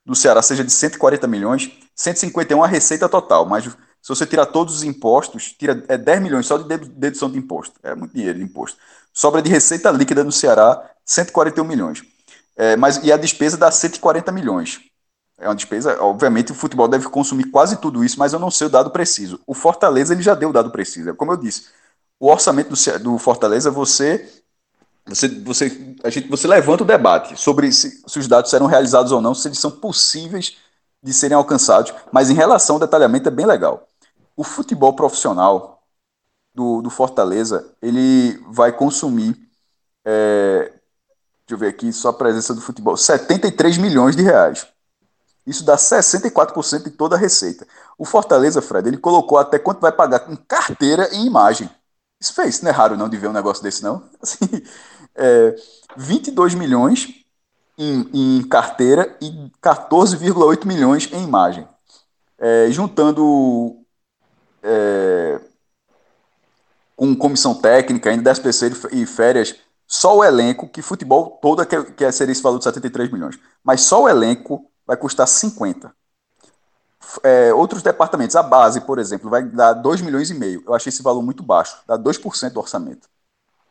[0.04, 4.46] do Ceará seja de 140 milhões, 151 é a receita total, mas se você tirar
[4.46, 7.78] todos os impostos, tira é 10 milhões só de dedu- dedução de imposto.
[7.82, 8.78] É muito dinheiro de imposto.
[9.12, 12.02] Sobra de receita líquida no Ceará, 141 milhões.
[12.56, 14.80] É, mas, e a despesa dá 140 milhões.
[15.38, 18.68] É uma despesa, obviamente o futebol deve consumir quase tudo isso, mas eu não sei
[18.68, 19.40] o dado preciso.
[19.46, 21.10] O Fortaleza ele já deu o dado preciso.
[21.10, 21.66] É Como eu disse,
[22.24, 24.26] o orçamento do, do Fortaleza, você,
[25.06, 29.12] você, você, a gente, você levanta o debate sobre se, se os dados serão realizados
[29.12, 30.56] ou não, se eles são possíveis
[31.02, 33.86] de serem alcançados, mas em relação ao detalhamento é bem legal.
[34.34, 35.82] O futebol profissional
[36.54, 39.36] do, do Fortaleza, ele vai consumir,
[40.02, 40.72] é,
[41.46, 44.66] deixa eu ver aqui, só a presença do futebol, 73 milhões de reais.
[45.46, 47.68] Isso dá 64% de toda a receita.
[47.98, 51.68] O Fortaleza, Fred, ele colocou até quanto vai pagar com carteira e imagem.
[52.20, 54.08] Isso fez, não é raro não de ver um negócio desse, não.
[54.20, 54.46] Assim,
[55.14, 55.54] é,
[55.96, 57.24] 22 milhões
[57.78, 59.30] em, em carteira e
[59.62, 61.66] 14,8 milhões em imagem.
[62.38, 63.76] É, juntando
[64.62, 65.40] é,
[66.96, 69.56] com comissão técnica, ainda 10 PC e férias,
[69.86, 73.82] só o elenco, que futebol todo quer, quer ser esse valor de 73 milhões, mas
[73.82, 75.94] só o elenco vai custar 50.
[77.22, 80.62] É, outros departamentos, a base, por exemplo, vai dar 2 milhões e meio.
[80.66, 83.08] Eu achei esse valor muito baixo, dá 2% do orçamento.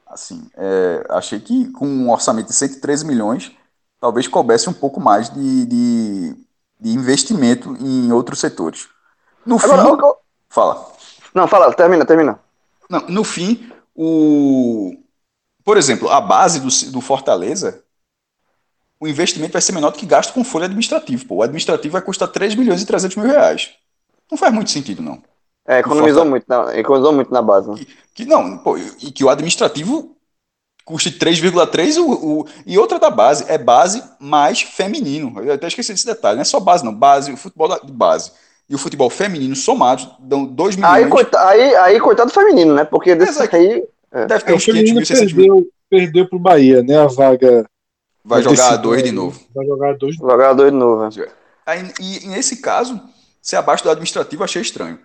[0.07, 3.51] Assim, é, achei que com um orçamento de 113 milhões,
[3.99, 6.35] talvez coubesse um pouco mais de, de,
[6.79, 8.87] de investimento em outros setores.
[9.45, 10.17] No fim, Agora, ô, ô,
[10.49, 10.91] fala.
[11.33, 12.39] não, fala, termina, termina.
[12.89, 14.93] Não, no fim, o,
[15.63, 17.82] por exemplo, a base do, do Fortaleza,
[19.03, 21.25] o investimento vai ser menor do que gasto com folha administrativa.
[21.27, 21.35] Pô.
[21.35, 23.71] O administrativo vai custar 3 milhões e 300 mil reais.
[24.31, 25.21] Não faz muito sentido, não.
[25.67, 27.69] É, economizou muito, na, economizou muito na base.
[27.69, 27.79] Né?
[28.13, 30.15] Que não, pô, e que o administrativo
[30.85, 35.33] custe 3,3 o, o, e outra da base, é base mais feminino.
[35.43, 36.93] Eu até esqueci desse detalhe, não é só base, não.
[36.93, 38.31] Base, o futebol da- de base
[38.69, 40.93] e o futebol feminino somados dão 2 milhões.
[40.93, 42.85] Aí, coita, aí, aí, coitado do feminino, né?
[42.85, 43.55] Porque desse Exato.
[43.55, 43.85] aí.
[44.27, 45.45] Deve ter É, o uns 500 feminino mil, 600 mil.
[45.53, 46.97] perdeu, perdeu pro Bahia, né?
[46.97, 47.65] A vaga.
[48.23, 49.39] Vai jogar a sido- 2 de novo.
[49.53, 50.15] Vai jogar a dois.
[50.15, 51.03] Jogador de novo.
[51.03, 51.27] né?
[51.65, 52.99] Aí, e, e nesse caso,
[53.41, 54.99] ser abaixo do administrativo eu achei estranho.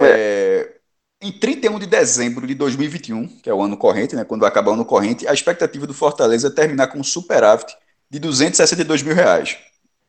[0.00, 0.74] É,
[1.22, 4.70] em 31 de dezembro de 2021, que é o ano corrente, né, quando vai acabar
[4.70, 7.74] o ano corrente, a expectativa do Fortaleza é terminar com um superávit
[8.10, 9.56] de 262 mil reais.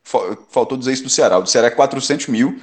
[0.04, 1.38] Fa- Faltou dizer isso do Ceará.
[1.38, 2.60] O do Ceará é 400 mil.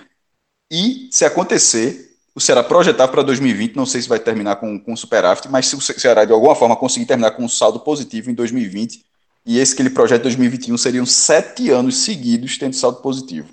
[0.70, 4.96] E, se acontecer, o Ceará projetava para 2020, não sei se vai terminar com, com
[4.96, 8.30] superávit, mas se o Ce- Ceará de alguma forma conseguir terminar com um saldo positivo
[8.30, 9.04] em 2020,
[9.46, 13.48] e esse que ele projeta em 2021 seriam sete anos seguidos tendo saldo positivo.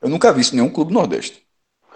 [0.00, 1.42] Eu nunca vi isso em nenhum clube do Nordeste.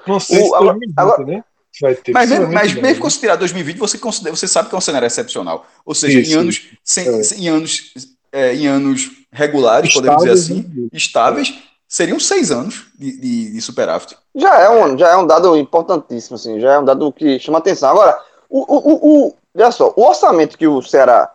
[0.06, 1.44] Não sei O- se agora- 2020, agora- né?
[1.80, 2.12] Vai ter.
[2.12, 3.00] Mas mesmo, mas vai, mesmo né?
[3.00, 5.64] considerar 2020, você, considera, você sabe que é um cenário excepcional.
[5.86, 7.20] Ou seja, Isso, em anos, sem, É.
[7.36, 7.92] em anos
[8.32, 10.88] é, em anos regulares, podemos dizer assim, né?
[10.92, 11.52] estáveis,
[11.88, 14.16] seriam seis anos de, de, de, superávit.
[14.36, 17.58] Já é, um, já é um dado importantíssimo, assim, já é um dado que chama
[17.58, 17.90] atenção.
[17.90, 18.16] Agora,
[18.48, 21.28] o, o, o, olha só, o orçamento que o Ceará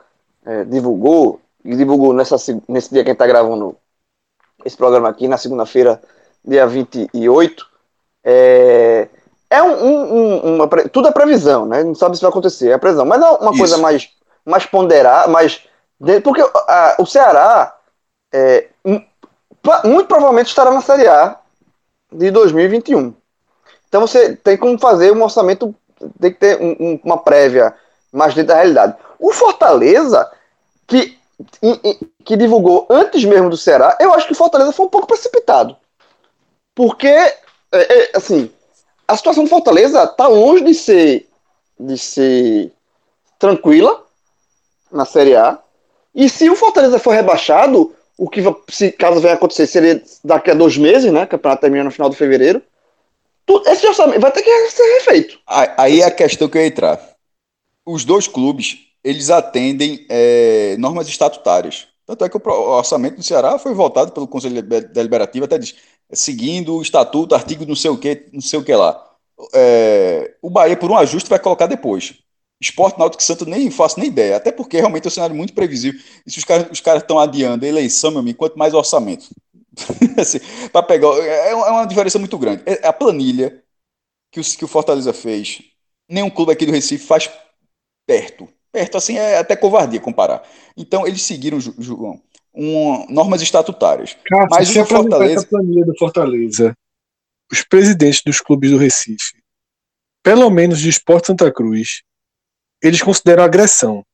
[0.45, 2.35] é, divulgou, e divulgou nessa,
[2.67, 3.75] nesse dia que a gente está gravando
[4.63, 6.01] esse programa aqui, na segunda-feira,
[6.43, 7.65] dia 28,
[8.23, 9.09] é,
[9.49, 11.83] é um, um, uma, tudo é previsão, né?
[11.83, 13.05] Não sabe se vai acontecer, é previsão.
[13.05, 13.59] Mas é uma Isso.
[13.59, 14.09] coisa mais,
[14.45, 15.63] mais ponderada, mais.
[16.23, 17.75] Porque a, o Ceará
[18.31, 18.67] é,
[19.83, 21.39] muito provavelmente estará na Série A
[22.11, 23.13] de 2021.
[23.87, 25.73] Então você tem como fazer um orçamento,
[26.19, 27.73] tem que ter um, uma prévia
[28.11, 28.95] mais dentro da realidade.
[29.19, 30.29] O Fortaleza,
[30.87, 31.17] que,
[32.23, 35.75] que divulgou antes mesmo do Ceará, eu acho que o Fortaleza foi um pouco precipitado.
[36.73, 37.33] Porque, é,
[37.71, 38.51] é, assim,
[39.07, 41.29] a situação do Fortaleza está longe de ser,
[41.79, 42.71] de ser
[43.39, 44.03] tranquila
[44.91, 45.59] na Série A.
[46.13, 50.53] E se o Fortaleza for rebaixado, o que, se caso venha acontecer, seria daqui a
[50.53, 51.23] dois meses, né?
[51.23, 52.61] O campeonato termina no final de fevereiro.
[53.67, 55.39] Esse orçamento vai ter que ser refeito.
[55.45, 56.99] Aí é a questão que eu ia entrar.
[57.85, 61.87] Os dois clubes, eles atendem é, normas estatutárias.
[62.07, 65.75] Tanto é que o orçamento do Ceará foi votado pelo Conselho Deliberativo, até diz,
[66.11, 68.99] seguindo o estatuto, artigo não sei o que, não sei o que lá.
[69.53, 72.15] É, o Bahia, por um ajuste, vai colocar depois.
[72.59, 75.99] Esporte Náutico Santo nem faço nem ideia, até porque realmente é um cenário muito previsível.
[76.25, 79.27] E se os caras os estão adiando a eleição, meu amigo, quanto mais orçamento.
[80.17, 80.39] assim,
[80.71, 81.09] para pegar.
[81.19, 82.63] É, é uma diferença muito grande.
[82.65, 83.61] É, a planilha
[84.31, 85.61] que o, que o Fortaleza fez,
[86.09, 87.29] nenhum clube aqui do Recife faz
[88.07, 88.47] perto.
[88.75, 90.43] Perto, assim, é até covardia comparar.
[90.75, 92.21] Então, eles seguiram, João,
[92.53, 94.17] um, normas estatutárias.
[94.25, 95.45] Cara, Mas se o Fortaleza.
[95.45, 96.77] A planilha do Fortaleza,
[97.49, 99.41] os presidentes dos clubes do Recife,
[100.21, 102.01] pelo menos de Esporte Santa Cruz,
[102.83, 104.05] eles consideram agressão.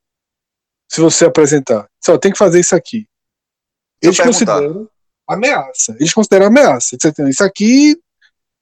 [0.87, 3.07] Se você apresentar, só tem que fazer isso aqui.
[3.99, 4.87] Eles consideram
[5.27, 5.95] ameaça.
[5.99, 6.95] Eles consideram ameaça.
[7.27, 7.99] Isso aqui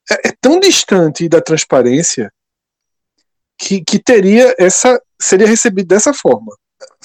[0.10, 2.32] é, é tão distante da transparência
[3.60, 6.56] que, que teria essa seria recebido dessa forma.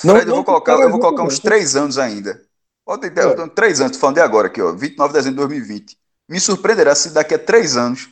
[0.04, 2.40] Não, Fred, eu vou colocar, eu vou colocar uns três anos ainda.
[2.84, 3.48] Pode ter, é.
[3.48, 5.98] três anos, falando de agora aqui, ó, 29 de dezembro de 2020.
[6.28, 8.08] Me surpreenderá se daqui a três anos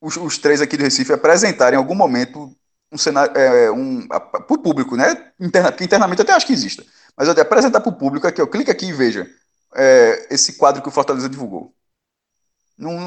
[0.00, 2.54] os, os três aqui do Recife apresentarem em algum momento
[2.92, 5.32] um cenário, é, um, para o público, né?
[5.40, 6.84] Interna, porque internamente eu até acho que exista.
[7.16, 9.26] Mas eu apresentar para o público aqui, ó, clica aqui e veja
[9.74, 11.74] é, esse quadro que o Fortaleza divulgou.
[12.76, 13.00] Não,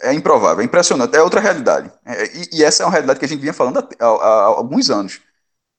[0.00, 1.90] é improvável, é impressionante, é outra realidade.
[2.04, 4.44] É, e, e, essa é uma realidade que a gente vinha falando há, há, há,
[4.44, 5.20] alguns anos.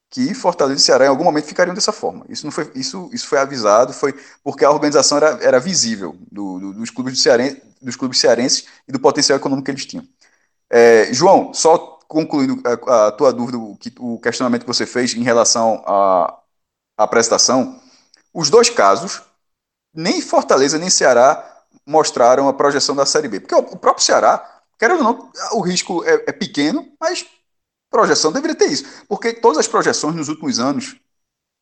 [0.10, 2.26] Que Fortaleza e Ceará em algum momento ficariam dessa forma.
[2.30, 6.60] Isso não foi, isso, isso foi avisado, foi porque a organização era, era visível do,
[6.60, 10.08] do, dos, clubes cearense, dos clubes cearenses e do potencial econômico que eles tinham.
[10.70, 11.78] É, João, só
[12.08, 17.08] concluindo a, a, tua dúvida, o, que, o questionamento que você fez em relação à
[17.08, 17.82] prestação,
[18.34, 19.22] os dois casos,
[19.94, 21.57] nem Fortaleza nem Ceará
[21.88, 23.40] mostraram a projeção da Série B.
[23.40, 24.46] Porque o, o próprio Ceará,
[24.78, 27.26] querendo ou não, o risco é, é pequeno, mas
[27.90, 28.86] projeção deveria ter isso.
[29.08, 30.98] Porque todas as projeções nos últimos anos,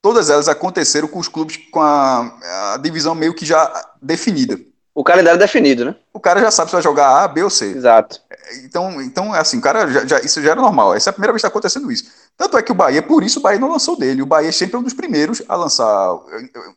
[0.02, 3.72] todas elas aconteceram com os clubes com a, a divisão meio que já
[4.02, 4.60] definida.
[4.96, 5.96] O calendário é definido, né?
[6.14, 7.66] O cara já sabe se vai jogar A, B ou C.
[7.66, 8.22] Exato.
[8.64, 10.96] Então, então assim, cara, já, já, isso já era normal.
[10.96, 12.10] Essa é a primeira vez que está acontecendo isso.
[12.38, 14.22] Tanto é que o Bahia, por isso, o Bahia não lançou dele.
[14.22, 16.18] O Bahia sempre é um dos primeiros a lançar.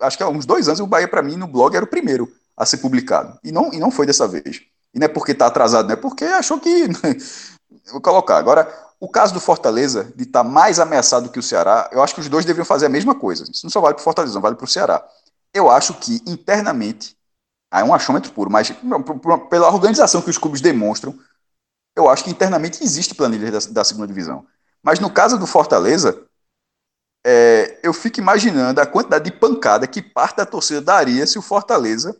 [0.00, 2.28] Acho que há uns dois anos, o Bahia, para mim, no blog, era o primeiro
[2.58, 3.38] a ser publicado.
[3.44, 4.62] E não, e não foi dessa vez.
[4.92, 6.88] E não é porque está atrasado, não é porque achou que.
[7.92, 8.36] Vou colocar.
[8.36, 12.14] Agora, o caso do Fortaleza, de estar tá mais ameaçado que o Ceará, eu acho
[12.14, 13.44] que os dois deveriam fazer a mesma coisa.
[13.44, 15.06] Isso não só vale para o Fortaleza, não vale para o Ceará.
[15.54, 17.16] Eu acho que, internamente,
[17.72, 18.72] é um achômetro puro, mas
[19.50, 21.16] pela organização que os clubes demonstram,
[21.96, 24.46] eu acho que internamente existe planilha da, da segunda divisão.
[24.82, 26.26] Mas no caso do Fortaleza,
[27.24, 31.42] é, eu fico imaginando a quantidade de pancada que parte da torcida daria se o
[31.42, 32.18] Fortaleza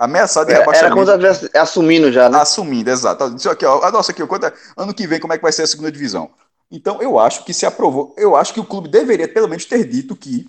[0.00, 1.10] ameaçado de rebaixamento.
[1.10, 2.38] Era quando assumindo já, né?
[2.38, 3.36] Assumindo, exato.
[3.36, 5.66] Isso aqui, ó, nossa, aqui, quanto, ano que vem, como é que vai ser a
[5.66, 6.30] segunda divisão?
[6.70, 8.14] Então, eu acho que se aprovou.
[8.16, 10.48] Eu acho que o clube deveria, pelo menos, ter dito que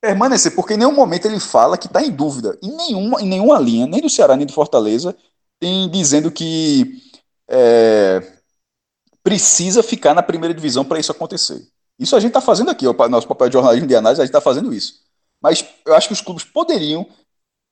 [0.00, 2.58] permanecer, porque em nenhum momento ele fala que está em dúvida.
[2.60, 5.16] Em nenhuma, em nenhuma linha, nem do Ceará, nem do Fortaleza,
[5.60, 7.00] tem dizendo que
[7.48, 8.20] é,
[9.22, 11.64] precisa ficar na primeira divisão para isso acontecer.
[12.00, 14.30] Isso a gente está fazendo aqui, o nosso papel de jornalismo de análise, a gente
[14.30, 14.94] está fazendo isso.
[15.40, 17.06] Mas eu acho que os clubes poderiam,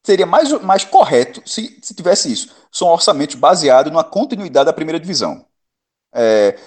[0.03, 2.55] seria mais, mais correto se, se tivesse isso.
[2.71, 5.45] São orçamentos baseados numa continuidade da primeira divisão.
[6.13, 6.59] É,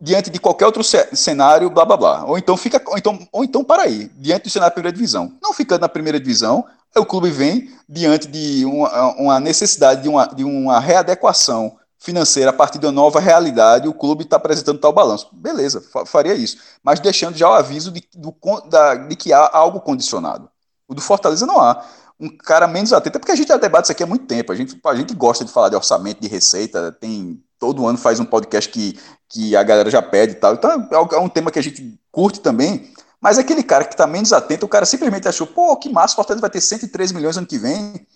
[0.00, 2.24] diante de qualquer outro cenário, blá blá blá.
[2.24, 5.32] Ou então fica, ou então, ou então para aí, diante do cenário da primeira divisão.
[5.42, 6.64] Não ficando na primeira divisão,
[6.94, 12.52] o clube vem diante de uma, uma necessidade de uma, de uma readequação financeira a
[12.52, 15.28] partir uma nova realidade, o clube está apresentando tal balanço.
[15.32, 16.58] Beleza, faria isso.
[16.82, 18.34] Mas deixando já o aviso de, do,
[18.68, 20.48] da, de que há algo condicionado.
[20.86, 21.84] O do Fortaleza não há.
[22.18, 24.50] Um cara menos atento, é porque a gente já debate isso aqui há muito tempo.
[24.52, 28.20] A gente, a gente gosta de falar de orçamento, de receita, tem todo ano faz
[28.20, 28.98] um podcast que,
[29.28, 30.54] que a galera já pede e tal.
[30.54, 32.92] Então é um tema que a gente curte também.
[33.20, 36.16] Mas aquele cara que está menos atento, o cara simplesmente achou, pô, que massa, o
[36.16, 38.06] Fortaleza vai ter 103 milhões ano que vem.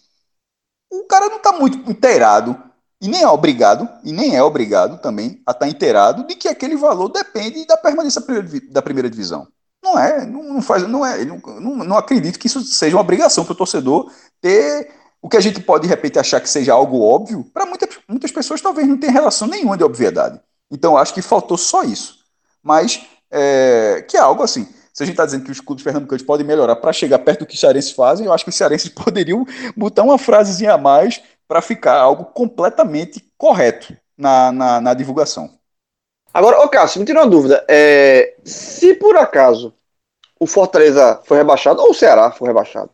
[0.90, 2.57] O cara não está muito inteirado,
[3.01, 6.48] e nem é obrigado, e nem é obrigado também a estar tá inteirado de que
[6.48, 8.22] aquele valor depende da permanência
[8.70, 9.48] da primeira divisão.
[9.93, 13.45] Não é, não, faz, não é, não, não, não acredito que isso seja uma obrigação
[13.45, 14.11] para o torcedor
[14.41, 17.88] ter o que a gente pode de repente achar que seja algo óbvio, para muitas,
[18.09, 20.41] muitas pessoas talvez não tenha relação nenhuma de obviedade.
[20.70, 22.20] Então acho que faltou só isso.
[22.62, 26.22] Mas é, que é algo assim se a gente está dizendo que os clubes pernambucanos
[26.22, 28.88] podem melhorar para chegar perto do que os cearenses fazem, eu acho que os cearenses
[28.93, 35.59] poderiam botar uma frasezinha a mais para ficar algo completamente correto na, na, na divulgação.
[36.32, 37.64] Agora, ô Cássio, me tira uma dúvida.
[37.68, 39.74] É, se por acaso
[40.41, 42.91] o Fortaleza foi rebaixado, ou o Ceará foi rebaixado,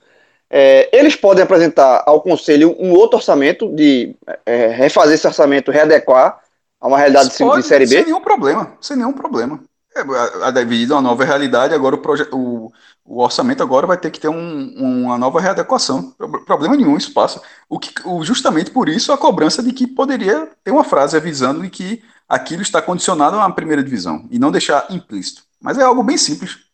[0.50, 6.40] é, eles podem apresentar ao Conselho um outro orçamento, de é, refazer esse orçamento, readequar
[6.80, 7.96] a uma realidade de, de Série B?
[7.96, 9.60] Sem nenhum problema, sem nenhum problema.
[9.94, 12.72] É, devido a uma nova realidade, agora o, o,
[13.04, 16.14] o, orçamento agora vai ter que ter um, uma nova readequação.
[16.44, 17.40] Problema nenhum, isso passa.
[17.68, 21.62] O que, o, justamente por isso a cobrança de que poderia ter uma frase avisando
[21.62, 25.42] de que aquilo está condicionado à primeira divisão e não deixar implícito.
[25.60, 26.65] Mas é algo bem simples.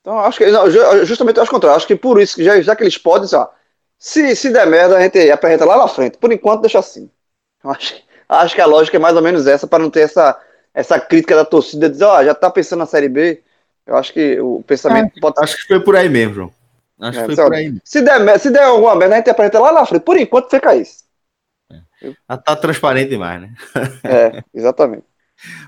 [0.00, 0.70] Então, acho que, não,
[1.04, 3.28] justamente ao contrário, acho que por isso, já, já que eles podem,
[3.98, 6.16] se, se der merda, a gente aperta lá na frente.
[6.16, 7.10] Por enquanto, deixa assim.
[7.62, 10.40] Acho, acho que a lógica é mais ou menos essa, para não ter essa
[10.72, 13.42] essa crítica da torcida dizer, ó, oh, já tá pensando na Série B.
[13.86, 15.42] Eu acho que o pensamento é, pode...
[15.42, 16.52] Acho que foi por aí mesmo, João.
[17.00, 17.78] Acho é, que foi por aí.
[17.84, 20.02] Se der, se der alguma merda, a gente apresenta lá na frente.
[20.02, 21.04] Por enquanto, fica isso.
[21.70, 22.36] É.
[22.44, 23.52] Tá transparente demais, né?
[24.04, 25.04] é, exatamente.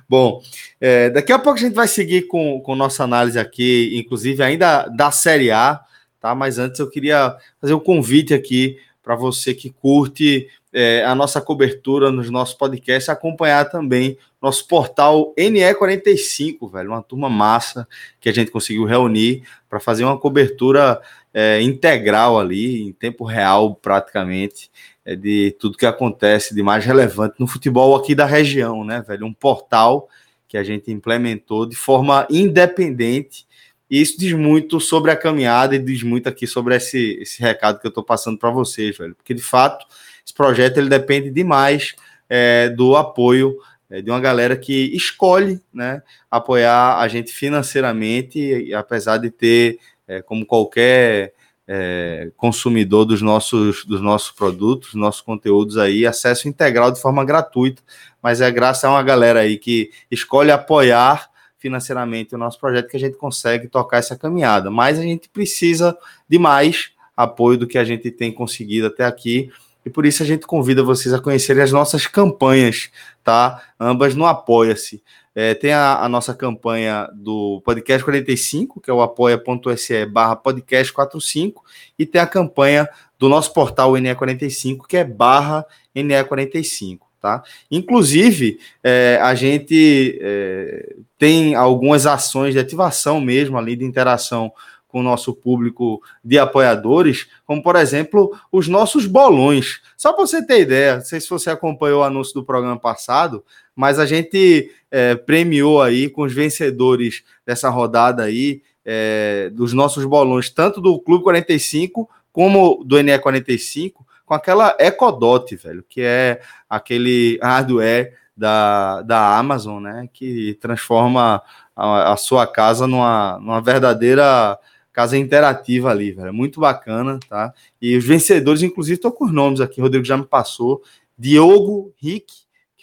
[0.09, 0.43] Bom,
[0.81, 4.87] é, daqui a pouco a gente vai seguir com, com nossa análise aqui, inclusive ainda
[4.89, 5.81] da Série A,
[6.21, 6.35] tá?
[6.35, 11.41] Mas antes eu queria fazer um convite aqui para você que curte é, a nossa
[11.41, 17.87] cobertura nos nossos podcasts, acompanhar também nosso portal NE45, velho, uma turma massa
[18.21, 21.01] que a gente conseguiu reunir para fazer uma cobertura
[21.35, 24.71] é, integral ali, em tempo real praticamente,
[25.07, 29.27] de tudo que acontece de mais relevante no futebol aqui da região, né, velho?
[29.27, 30.09] Um portal
[30.47, 33.47] que a gente implementou de forma independente.
[33.91, 37.81] E isso diz muito sobre a caminhada e diz muito aqui sobre esse, esse recado
[37.81, 39.15] que eu estou passando para vocês, velho.
[39.15, 39.87] Porque de fato
[40.25, 41.95] esse projeto ele depende demais
[42.29, 43.59] é, do apoio
[43.91, 49.79] é, de uma galera que escolhe né, apoiar a gente financeiramente, apesar de ter,
[50.09, 51.35] é, como qualquer
[51.67, 57.83] é, consumidor dos nossos, dos nossos produtos, nossos conteúdos aí, acesso integral de forma gratuita,
[58.23, 62.97] mas é graças a uma galera aí que escolhe apoiar financeiramente o nosso projeto que
[62.97, 64.71] a gente consegue tocar essa caminhada.
[64.71, 65.97] Mas a gente precisa
[66.29, 69.51] de mais apoio do que a gente tem conseguido até aqui
[69.85, 72.91] e por isso a gente convida vocês a conhecerem as nossas campanhas,
[73.23, 73.63] tá?
[73.79, 75.03] Ambas no Apoia-se.
[75.35, 80.93] É, tem a, a, nossa campanha do Podcast 45, que é o apoia.se barra podcast
[80.93, 81.65] 45,
[81.99, 85.65] e tem a campanha do nosso portal NE45, que é barra
[85.97, 87.01] NE45.
[87.19, 87.43] Tá?
[87.71, 94.53] Inclusive, é, a gente é, tem algumas ações de ativação mesmo ali, de interação
[94.93, 99.81] com o nosso público de apoiadores, como por exemplo os nossos bolões.
[99.97, 103.43] Só para você ter ideia, não sei se você acompanhou o anúncio do programa passado,
[103.75, 110.05] mas a gente é, premiou aí com os vencedores dessa rodada aí, é, dos nossos
[110.05, 116.41] bolões, tanto do Clube 45 como do NE 45, com aquela Ecodot, velho, que é
[116.69, 121.43] aquele hardware da, da Amazon, né, que transforma
[121.77, 124.59] a, a sua casa numa, numa verdadeira
[124.93, 126.35] casa interativa ali, velho.
[126.35, 127.53] Muito bacana, tá?
[127.81, 130.83] E os vencedores, inclusive, estou com os nomes aqui, Rodrigo já me passou.
[131.19, 132.42] Diogo Rick,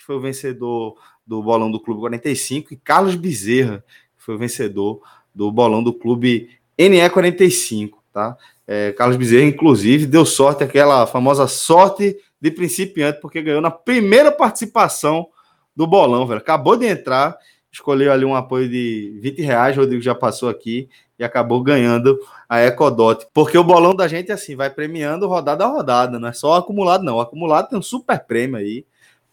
[0.10, 3.84] foi o vencedor do bolão do Clube 45, e Carlos Bezerra,
[4.18, 5.04] que foi o vencedor
[5.36, 8.36] do bolão do Clube NE 45, tá?
[8.66, 14.32] É, Carlos Bezerra, inclusive, deu sorte, aquela famosa sorte de principiante, porque ganhou na primeira
[14.32, 15.28] participação
[15.76, 16.40] do bolão, velho.
[16.40, 17.38] Acabou de entrar,
[17.72, 20.90] escolheu ali um apoio de 20 reais, Rodrigo já passou aqui,
[21.20, 22.18] e acabou ganhando
[22.50, 23.28] a Ecodot.
[23.32, 27.04] Porque o bolão da gente, assim, vai premiando rodada a rodada, não é só acumulado,
[27.04, 27.18] não.
[27.18, 28.84] O acumulado tem um super prêmio aí.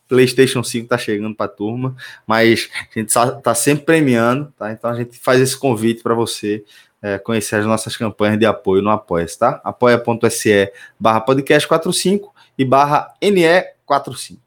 [0.08, 1.96] PlayStation 5 tá chegando para a turma,
[2.26, 4.72] mas a gente tá sempre premiando, tá?
[4.72, 6.64] Então a gente faz esse convite para você
[7.02, 9.60] é, conhecer as nossas campanhas de apoio no apoia tá?
[9.64, 14.38] apoia.se barra podcast 45 e barra NE45.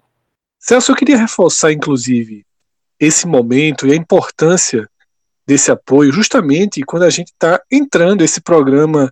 [0.58, 2.46] Celso, eu queria reforçar, inclusive,
[3.00, 4.90] esse momento e a importância
[5.48, 9.12] desse apoio, justamente quando a gente está entrando esse programa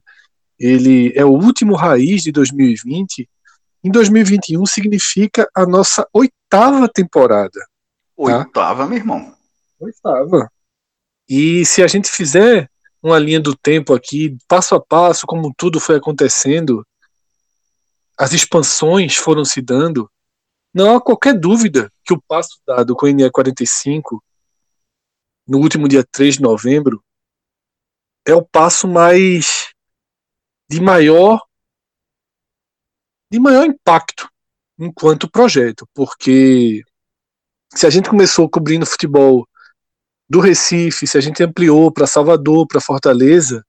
[0.59, 3.29] ele é o último raiz de 2020,
[3.87, 7.59] em 2021 significa a nossa oitava temporada.
[7.59, 7.67] Tá?
[8.17, 9.33] Oitava, meu irmão.
[9.79, 10.51] Oitava.
[11.27, 12.69] E se a gente fizer
[13.01, 16.85] uma linha do tempo aqui, passo a passo, como tudo foi acontecendo,
[18.17, 20.11] as expansões foram se dando,
[20.73, 24.21] não há qualquer dúvida que o passo dado com o NE 45
[25.47, 27.01] no último dia 3 de novembro
[28.27, 29.69] é o passo mais
[30.69, 31.46] de maior
[33.29, 34.29] de maior impacto
[34.79, 36.83] enquanto projeto, porque
[37.73, 39.47] se a gente começou cobrindo futebol
[40.29, 43.65] do Recife, se a gente ampliou para Salvador, para Fortaleza,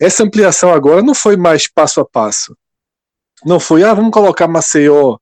[0.00, 2.56] essa ampliação agora não foi mais passo a passo.
[3.44, 5.18] Não foi, ah, vamos colocar Maceió,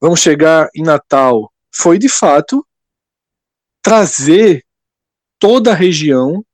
[0.00, 1.52] vamos chegar em Natal.
[1.74, 2.66] Foi, de fato,
[3.82, 4.64] trazer
[5.38, 6.44] toda a região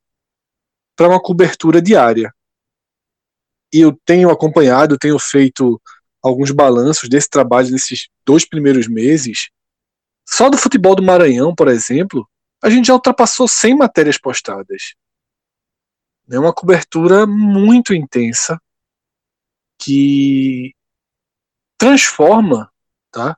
[0.96, 2.32] para uma cobertura diária.
[3.72, 5.80] E eu tenho acompanhado, tenho feito
[6.22, 9.50] alguns balanços desse trabalho nesses dois primeiros meses.
[10.28, 12.28] Só do futebol do Maranhão, por exemplo,
[12.62, 14.94] a gente já ultrapassou 100 matérias postadas.
[16.30, 18.60] É uma cobertura muito intensa
[19.78, 20.74] que
[21.76, 22.70] transforma
[23.10, 23.36] tá,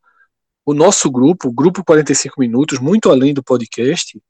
[0.67, 4.21] o nosso grupo, o Grupo 45 Minutos, muito além do podcast,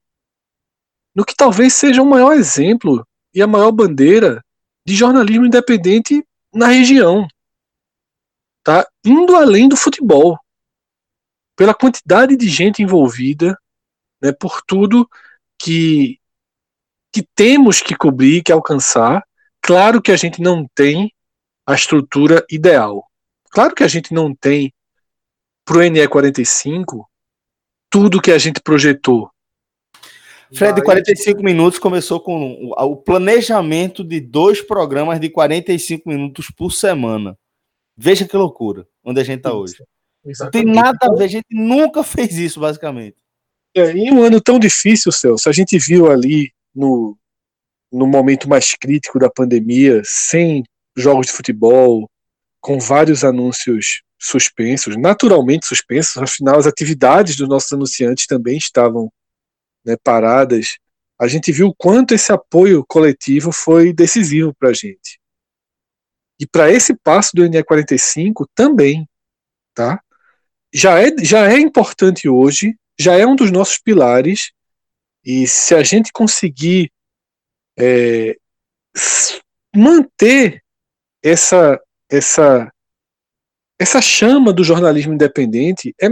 [1.14, 4.44] no que talvez seja o maior exemplo e a maior bandeira
[4.86, 7.26] de jornalismo independente na região.
[8.63, 8.87] Tá?
[9.05, 10.39] Indo além do futebol.
[11.57, 13.59] Pela quantidade de gente envolvida,
[14.21, 15.09] né, por tudo
[15.59, 16.19] que,
[17.13, 19.23] que temos que cobrir, que alcançar.
[19.61, 21.13] Claro que a gente não tem
[21.67, 23.07] a estrutura ideal.
[23.51, 24.73] Claro que a gente não tem
[25.65, 27.05] para o NE45
[27.91, 29.31] tudo que a gente projetou.
[30.55, 30.85] Fred, Mas...
[30.85, 37.37] 45 minutos começou com o planejamento de dois programas de 45 minutos por semana.
[37.97, 39.76] Veja que loucura, onde a gente está hoje.
[40.24, 40.66] Exatamente.
[40.66, 43.16] Não tem nada a ver, a gente nunca fez isso, basicamente.
[43.74, 47.16] É, em um ano tão difícil, Celso, a gente viu ali no,
[47.90, 50.62] no momento mais crítico da pandemia, sem
[50.97, 52.09] jogos de futebol,
[52.61, 59.11] com vários anúncios suspensos, naturalmente suspensos, afinal as atividades dos nossos anunciantes também estavam
[59.84, 60.76] né, paradas.
[61.20, 65.18] A gente viu o quanto esse apoio coletivo foi decisivo para a gente.
[66.43, 69.09] E para esse passo do NE45 também,
[69.72, 70.03] tá?
[70.74, 74.51] Já é, já é importante hoje já é um dos nossos pilares.
[75.24, 76.90] E se a gente conseguir
[77.78, 78.36] é,
[79.72, 80.62] manter
[81.22, 81.80] essa,
[82.11, 82.72] essa,
[83.78, 86.09] essa chama do jornalismo independente, é,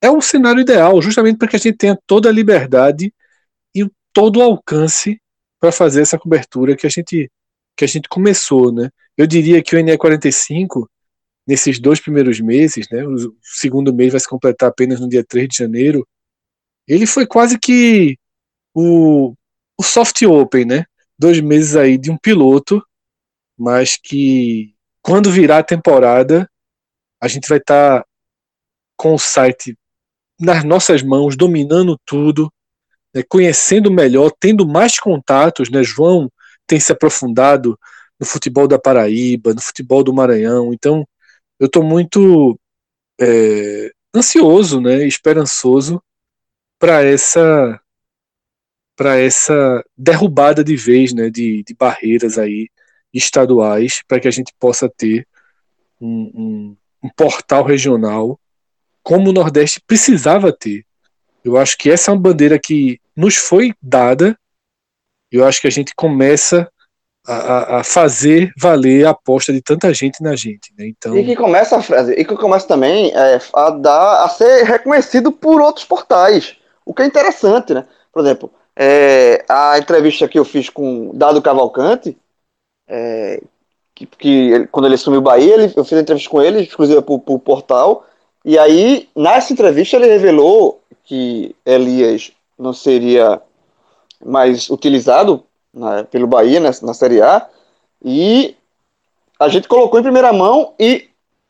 [0.00, 3.12] é um cenário ideal, justamente para que a gente tenha toda a liberdade
[3.74, 5.20] e todo o alcance
[5.60, 7.30] para fazer essa cobertura que a gente
[7.76, 8.90] que a gente começou, né?
[9.16, 10.86] Eu diria que o NE45
[11.46, 15.48] nesses dois primeiros meses, né, o segundo mês vai se completar apenas no dia 3
[15.48, 16.06] de janeiro,
[16.88, 18.18] ele foi quase que
[18.74, 19.34] o,
[19.78, 20.84] o soft open, né?
[21.18, 22.84] Dois meses aí de um piloto,
[23.56, 26.50] mas que quando virar a temporada,
[27.20, 28.06] a gente vai estar tá
[28.96, 29.76] com o site
[30.38, 32.52] nas nossas mãos, dominando tudo,
[33.14, 35.82] né, conhecendo melhor, tendo mais contatos, né?
[35.82, 36.30] João
[36.66, 37.78] tem se aprofundado
[38.18, 41.06] no futebol da Paraíba, no futebol do Maranhão, então
[41.58, 42.58] eu estou muito
[43.20, 46.02] é, ansioso, né, esperançoso
[46.78, 47.80] para essa
[48.96, 52.70] para essa derrubada de vez, né, de, de barreiras aí
[53.12, 55.28] estaduais, para que a gente possa ter
[56.00, 58.40] um, um, um portal regional
[59.02, 60.84] como o Nordeste precisava ter.
[61.44, 64.36] Eu acho que essa é uma bandeira que nos foi dada.
[65.30, 66.68] Eu acho que a gente começa
[67.26, 70.86] a, a, fazer valer a aposta de tanta gente na gente, né?
[70.86, 71.16] Então...
[71.16, 71.78] E que começa,
[72.16, 77.02] e que começa também é, a dar a ser reconhecido por outros portais, o que
[77.02, 77.84] é interessante, né?
[78.12, 82.16] Por exemplo, é, a entrevista que eu fiz com Dado Cavalcante,
[82.88, 83.42] é,
[83.94, 87.02] que, que quando ele assumiu o Bahia, ele, eu fiz a entrevista com ele, exclusiva
[87.02, 88.06] para o portal,
[88.44, 93.42] e aí, nessa entrevista, ele revelou que Elias não seria
[94.24, 97.46] mais utilizado né, pelo Bahia na, na Série A.
[98.04, 98.56] E
[99.38, 101.08] a gente colocou em primeira mão e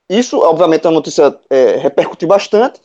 [0.08, 2.80] isso, obviamente, a notícia é, repercutiu bastante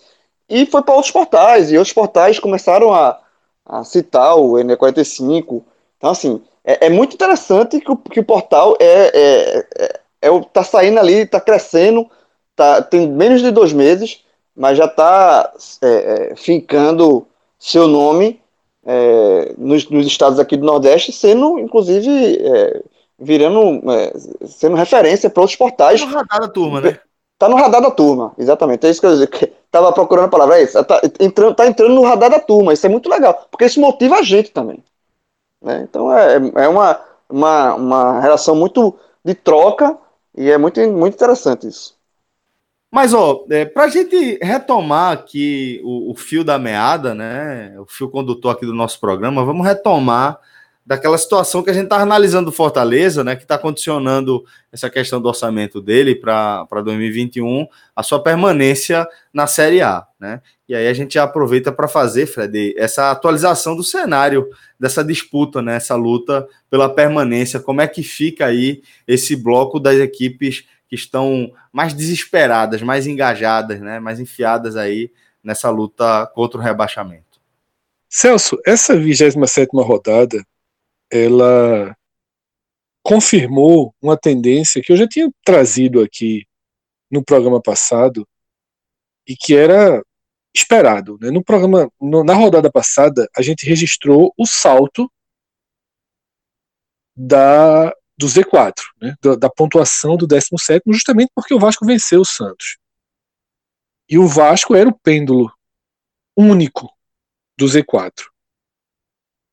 [0.50, 1.72] e foi para outros portais.
[1.72, 3.20] E outros portais começaram a,
[3.66, 5.64] a citar o NE45.
[5.98, 10.42] Então, assim, é, é muito interessante que o, que o portal é, é, é, é,
[10.52, 12.10] tá saindo ali, está crescendo,
[12.56, 14.24] tá, tem menos de dois meses,
[14.56, 17.28] mas já está é, é, fincando
[17.60, 18.41] seu nome
[18.86, 22.10] é, nos, nos, estados aqui do Nordeste, sendo inclusive
[22.44, 22.82] é,
[23.20, 24.14] virando, é,
[24.48, 26.02] sendo referência para outros portais.
[26.02, 27.00] Tá no radar da turma, né?
[27.38, 28.86] Tá no radar da turma, exatamente.
[28.86, 29.54] É isso que eu dizer.
[29.72, 30.84] Tava procurando a palavra, é isso.
[30.84, 32.74] Tá entrando, tá entrando no radar da turma.
[32.74, 34.84] Isso é muito legal, porque isso motiva a gente também.
[35.62, 35.86] Né?
[35.88, 39.98] Então é, é uma, uma, uma relação muito de troca
[40.36, 41.96] e é muito, muito interessante isso.
[42.92, 47.74] Mas, ó, é, para a gente retomar aqui o, o, fio da meada, né?
[47.80, 50.38] O fio condutor aqui do nosso programa, vamos retomar
[50.86, 53.38] daquela situação que a gente está analisando do Fortaleza, né?
[53.38, 57.66] Que está condicionando essa questão do orçamento dele para 2021,
[57.96, 60.42] a sua permanência na Série A, né?
[60.68, 65.78] E aí a gente aproveita para fazer, Fred, essa atualização do cenário dessa disputa, né?
[65.78, 67.58] Essa luta pela permanência.
[67.58, 73.80] Como é que fica aí esse bloco das equipes que estão mais desesperadas, mais engajadas,
[73.80, 75.10] né, mais enfiadas aí
[75.42, 77.40] nessa luta contra o rebaixamento.
[78.10, 80.46] Celso, essa 27 rodada,
[81.10, 81.96] ela
[83.02, 86.46] confirmou uma tendência que eu já tinha trazido aqui
[87.10, 88.28] no programa passado
[89.26, 90.04] e que era
[90.54, 91.18] esperado.
[91.22, 91.32] Né?
[91.32, 95.10] No programa, no, na rodada passada, a gente registrou o salto
[97.16, 102.26] da do Z4, né, da, da, pontuação do 17, justamente porque o Vasco venceu o
[102.26, 102.78] Santos.
[104.08, 105.52] E o Vasco era o pêndulo
[106.38, 106.88] único
[107.58, 108.28] do Z4.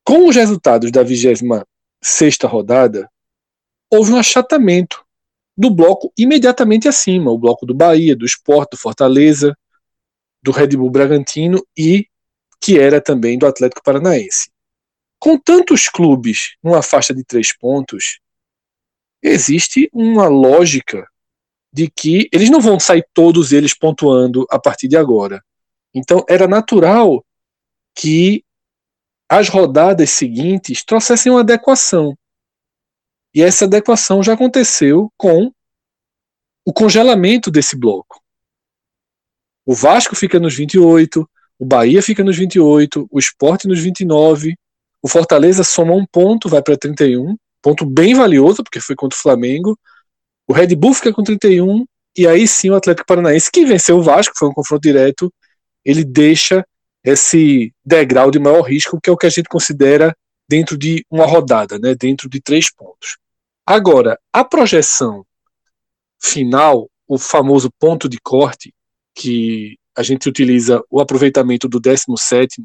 [0.05, 1.41] Com os resultados da 26
[2.45, 3.11] rodada,
[3.91, 5.03] houve um achatamento
[5.57, 9.57] do bloco imediatamente acima, o bloco do Bahia, do Sport, do Fortaleza,
[10.43, 12.07] do Red Bull Bragantino e
[12.61, 14.51] que era também do Atlético Paranaense.
[15.19, 18.21] Com tantos clubes numa faixa de três pontos,
[19.23, 21.07] existe uma lógica
[21.73, 25.43] de que eles não vão sair todos eles pontuando a partir de agora.
[25.95, 27.25] Então era natural
[27.95, 28.45] que
[29.29, 32.17] as rodadas seguintes trouxessem uma adequação.
[33.35, 35.53] E essa adequação já aconteceu com
[36.65, 38.23] o congelamento desse bloco.
[39.67, 44.57] O Vasco fica nos 28, o Bahia fica nos 28, o Sport nos 29,
[45.03, 49.21] o Fortaleza soma um ponto, vai para 31, ponto bem valioso, porque foi contra o
[49.21, 49.79] Flamengo.
[50.47, 51.85] O Red Bull fica com 31,
[52.17, 55.33] e aí sim o Atlético Paranaense, que venceu o Vasco, foi um confronto direto,
[55.85, 56.65] ele deixa
[57.05, 60.17] esse degrau de maior risco, que é o que a gente considera
[60.49, 63.19] dentro de uma rodada, né, dentro de três pontos.
[63.67, 65.25] Agora, a projeção
[66.21, 68.75] final, o famoso ponto de corte,
[69.15, 72.63] que a gente utiliza o aproveitamento do 17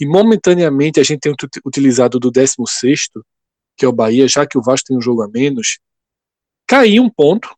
[0.00, 1.34] e momentaneamente a gente tem
[1.64, 2.56] utilizado do 16
[3.76, 5.78] que é o Bahia, já que o Vasco tem um jogo a menos,
[6.66, 7.54] cair um ponto,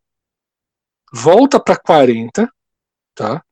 [1.11, 2.51] volta para 40,
[3.13, 3.43] tá?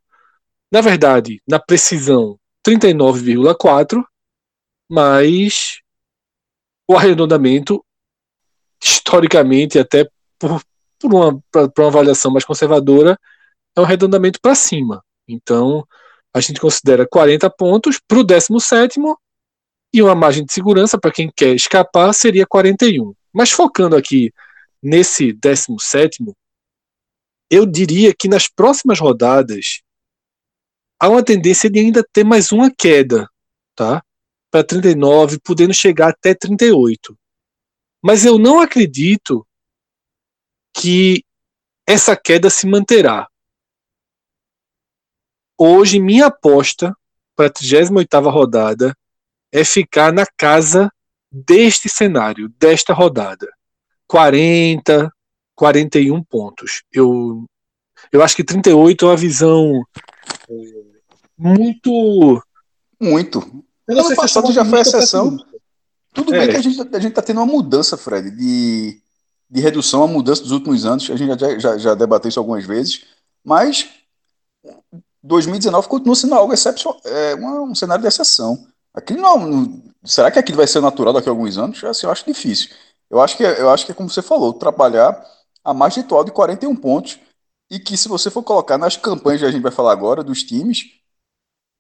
[0.71, 4.03] Na verdade, na precisão 39,4,
[4.89, 5.79] mas
[6.87, 7.83] o arredondamento
[8.81, 10.61] historicamente até por,
[10.99, 13.17] por uma para uma avaliação mais conservadora
[13.75, 15.03] é um arredondamento para cima.
[15.27, 15.87] Então,
[16.33, 18.99] a gente considera 40 pontos para o 17
[19.93, 23.13] e uma margem de segurança para quem quer escapar seria 41.
[23.31, 24.33] Mas focando aqui
[24.81, 26.23] nesse 17,
[27.49, 29.81] eu diria que nas próximas rodadas
[30.99, 33.29] há uma tendência de ainda ter mais uma queda,
[33.75, 34.03] tá?
[34.49, 37.17] Para 39, podendo chegar até 38.
[38.01, 39.45] Mas eu não acredito
[40.75, 41.23] que
[41.87, 43.27] essa queda se manterá.
[45.57, 46.95] Hoje, minha aposta
[47.35, 48.97] para a 38 rodada
[49.53, 50.91] é ficar na casa
[51.31, 53.47] deste cenário, desta rodada.
[54.07, 55.11] 40,
[55.55, 56.81] 41 pontos.
[56.91, 57.45] Eu,
[58.11, 59.83] eu acho que 38 é uma visão
[60.49, 60.55] é,
[61.37, 62.43] muito.
[62.99, 63.63] Muito.
[63.87, 65.37] Ano passado já foi exceção.
[66.11, 66.39] Tudo é.
[66.39, 68.99] bem que a gente, a gente tá tendo uma mudança, Fred, de,
[69.49, 71.09] de redução, a mudança dos últimos anos.
[71.11, 73.05] A gente já, já, já debateu isso algumas vezes.
[73.43, 73.87] Mas
[75.21, 78.67] 2019 continua sendo algo excepcional, é um cenário de exceção.
[78.93, 81.83] Aquilo não, será que aquilo vai ser natural daqui a alguns anos?
[81.83, 82.69] Assim, eu acho difícil.
[83.09, 85.23] Eu acho que, eu acho que é como você falou, trabalhar
[85.63, 87.19] a mais de de 41 pontos
[87.69, 90.43] e que se você for colocar nas campanhas que a gente vai falar agora dos
[90.43, 90.91] times,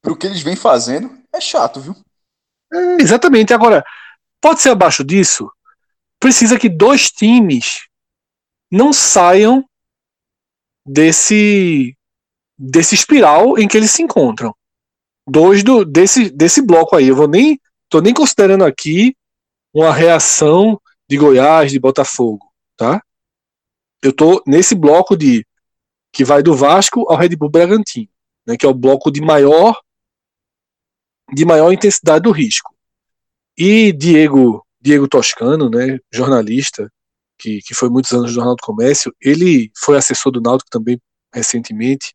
[0.01, 1.95] para o que eles vêm fazendo, é chato, viu?
[2.73, 3.53] É, exatamente.
[3.53, 3.83] Agora,
[4.41, 5.51] pode ser abaixo disso?
[6.19, 7.87] Precisa que dois times
[8.71, 9.63] não saiam
[10.85, 11.95] desse
[12.57, 14.55] desse espiral em que eles se encontram
[15.27, 17.07] dois do, desse, desse bloco aí.
[17.07, 17.59] Eu vou nem
[17.89, 19.15] tô nem considerando aqui
[19.73, 20.79] uma reação
[21.09, 22.45] de Goiás, de Botafogo,
[22.75, 23.01] tá?
[24.01, 25.45] Eu tô nesse bloco de
[26.11, 28.09] que vai do Vasco ao Red Bull Bragantino,
[28.45, 29.79] né, que é o bloco de maior
[31.33, 32.75] de maior intensidade do risco.
[33.57, 36.91] E Diego Diego Toscano, né, jornalista
[37.37, 40.99] que, que foi muitos anos no Jornal do Comércio, ele foi assessor do Náutico também
[41.33, 42.13] recentemente.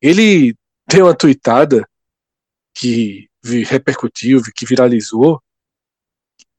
[0.00, 0.54] Ele
[0.88, 1.88] deu uma tuitada
[2.74, 3.28] que
[3.66, 5.42] repercutiu, que viralizou,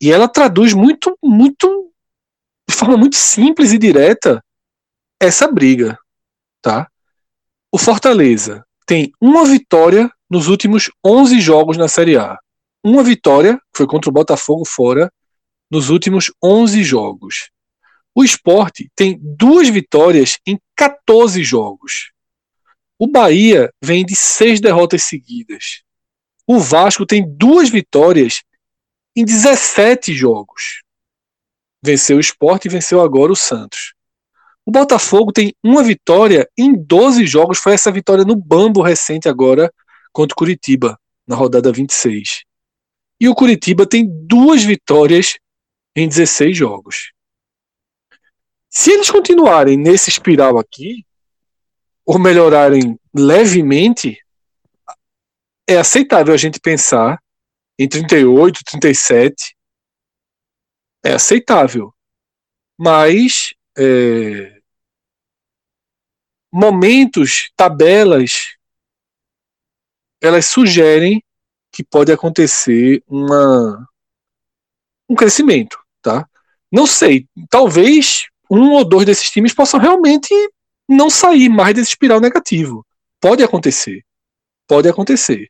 [0.01, 1.91] e ela traduz muito, muito,
[2.67, 4.43] de forma muito simples e direta
[5.19, 5.97] essa briga,
[6.61, 6.89] tá?
[7.71, 12.37] O Fortaleza tem uma vitória nos últimos 11 jogos na Série A.
[12.83, 15.11] Uma vitória, que foi contra o Botafogo fora,
[15.69, 17.51] nos últimos 11 jogos.
[18.15, 22.11] O esporte tem duas vitórias em 14 jogos.
[22.99, 25.83] O Bahia vem de seis derrotas seguidas.
[26.53, 28.43] O Vasco tem duas vitórias
[29.15, 30.81] em 17 jogos.
[31.81, 33.93] Venceu o esporte e venceu agora o Santos.
[34.65, 37.57] O Botafogo tem uma vitória em 12 jogos.
[37.57, 39.73] Foi essa vitória no Bambo recente agora
[40.11, 42.43] contra o Curitiba, na rodada 26.
[43.17, 45.39] E o Curitiba tem duas vitórias
[45.95, 47.13] em 16 jogos.
[48.69, 51.05] Se eles continuarem nesse espiral aqui,
[52.05, 54.19] ou melhorarem levemente,
[55.71, 57.21] é aceitável a gente pensar
[57.79, 59.55] em 38, 37.
[61.03, 61.93] É aceitável.
[62.77, 64.61] Mas é,
[66.51, 68.55] momentos, tabelas,
[70.21, 71.23] elas sugerem
[71.71, 73.87] que pode acontecer uma,
[75.09, 76.27] um crescimento, tá?
[76.71, 80.33] Não sei, talvez um ou dois desses times possam realmente
[80.87, 82.85] não sair mais desse espiral negativo.
[83.19, 84.03] Pode acontecer.
[84.67, 85.49] Pode acontecer.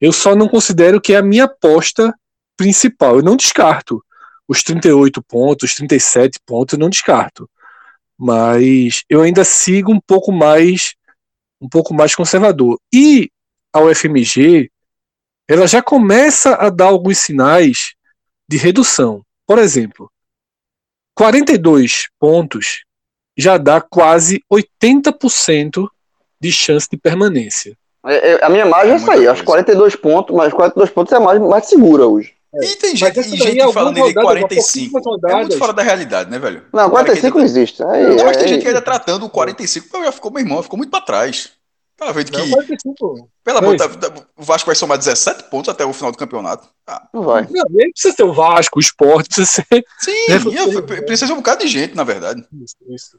[0.00, 2.14] Eu só não considero que é a minha aposta
[2.56, 3.16] principal.
[3.16, 4.02] Eu não descarto
[4.48, 7.48] os 38 pontos, os 37 pontos, eu não descarto.
[8.18, 10.94] Mas eu ainda sigo um pouco mais
[11.60, 12.80] um pouco mais conservador.
[12.92, 13.30] E
[13.72, 14.70] a UFMG,
[15.46, 17.94] ela já começa a dar alguns sinais
[18.48, 19.24] de redução.
[19.46, 20.10] Por exemplo,
[21.14, 22.84] 42 pontos
[23.36, 25.86] já dá quase 80%
[26.40, 27.76] de chance de permanência.
[28.06, 31.12] É, é, a minha margem é, é essa aí, acho 42 pontos, mas 42 pontos
[31.12, 32.34] é a mais, mais segura hoje.
[32.52, 35.00] E tem gente, e gente falando em 45.
[35.28, 36.64] É muito fora da realidade, né, velho?
[36.72, 37.82] Não, 45 não existe.
[37.84, 40.62] Aí, eu acho que tem gente que ainda tratando o 45, já ficou, meu irmão,
[40.62, 41.52] ficou muito pra trás.
[41.96, 42.38] Tá vendo que.
[42.38, 43.30] Não, 45.
[43.44, 43.84] Pelo amor de
[44.36, 46.66] o Vasco vai somar 17 pontos até o final do campeonato.
[46.86, 47.46] Ah, não vai.
[47.50, 49.84] Não, nem precisa ser o Vasco, o esporte, precisa ser.
[49.98, 52.42] Sim, né, precisa ser um bocado de gente, na verdade.
[52.64, 53.18] Isso, isso.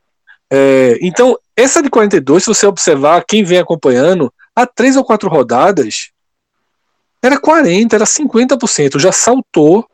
[0.51, 5.29] É, então, essa de 42, se você observar, quem vem acompanhando, há três ou quatro
[5.29, 6.11] rodadas,
[7.21, 9.87] era 40%, era 50%, já saltou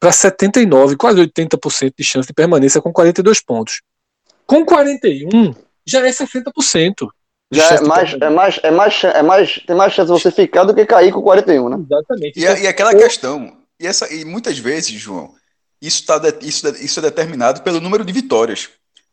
[0.00, 3.82] para 79%, quase 80% de chance de permanência com 42 pontos.
[4.46, 5.54] Com 41,
[5.86, 7.08] já é 60%.
[7.50, 10.64] Já é mais, é mais, é mais, é mais, tem mais chance de você ficar
[10.64, 11.76] do que cair com 41, né?
[11.84, 12.38] Exatamente.
[12.38, 15.32] E, então, e aquela questão, e, essa, e muitas vezes, João,
[15.80, 18.68] isso, tá, isso, isso é determinado pelo número de vitórias.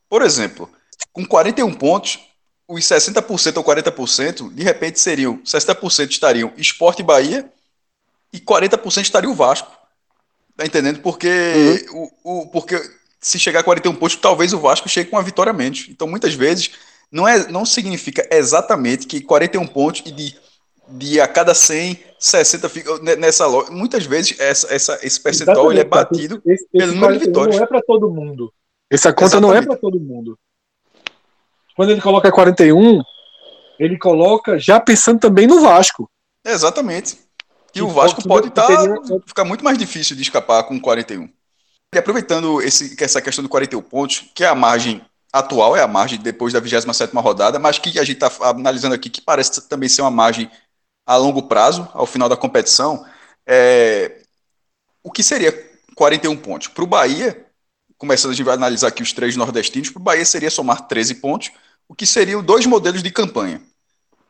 [0.10, 0.69] Por exemplo,
[1.11, 2.19] com 41 pontos,
[2.68, 7.52] os 60% ou 40%, de repente seriam, 60% estariam Esporte e Bahia
[8.31, 9.72] e 40% estaria o Vasco.
[10.56, 10.99] Tá entendendo?
[10.99, 12.10] Porque, uhum.
[12.23, 12.80] o, o, porque
[13.19, 15.88] se chegar a 41 pontos, talvez o Vasco chegue com uma vitória a menos.
[15.90, 16.72] Então, muitas vezes,
[17.11, 20.35] não, é, não significa exatamente que 41 pontos e de,
[20.90, 23.72] de a cada 100, 60 fica nessa loja.
[23.72, 27.56] Muitas vezes essa, essa, esse percentual ele é batido esse, esse pelo número de vitórias.
[27.56, 28.53] Não é para todo mundo.
[28.90, 29.52] Essa conta exatamente.
[29.52, 30.38] não é para todo mundo.
[31.75, 33.01] Quando ele coloca 41,
[33.79, 36.09] ele coloca já pensando também no Vasco.
[36.45, 37.17] Exatamente.
[37.75, 38.77] E o Vasco pode estar tá,
[39.25, 41.27] ficar muito mais difícil de escapar com 41.
[41.93, 45.01] E aproveitando esse, essa questão do 41 pontos, que é a margem
[45.31, 49.09] atual, é a margem depois da 27 rodada, mas que a gente está analisando aqui,
[49.09, 50.49] que parece também ser uma margem
[51.05, 53.05] a longo prazo, ao final da competição,
[53.45, 54.21] é,
[55.03, 55.51] o que seria
[55.95, 56.67] 41 pontos?
[56.67, 57.42] Para o Bahia,
[58.03, 61.15] começando a gente vai analisar aqui os três nordestinos, para o Bahia seria somar 13
[61.15, 61.51] pontos,
[61.88, 63.61] o que seriam dois modelos de campanha.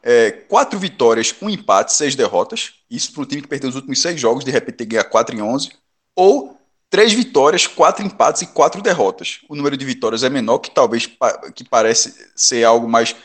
[0.03, 2.73] É, quatro vitórias, um empate, seis derrotas.
[2.87, 5.41] Isso para um time que perdeu os últimos seis jogos, de repente ganhar 4 em
[5.41, 5.71] 11.
[6.15, 6.55] Ou
[6.87, 9.39] três vitórias, quatro empates e quatro derrotas.
[9.49, 11.09] O número de vitórias é menor, que talvez
[11.55, 13.15] que parece ser algo mais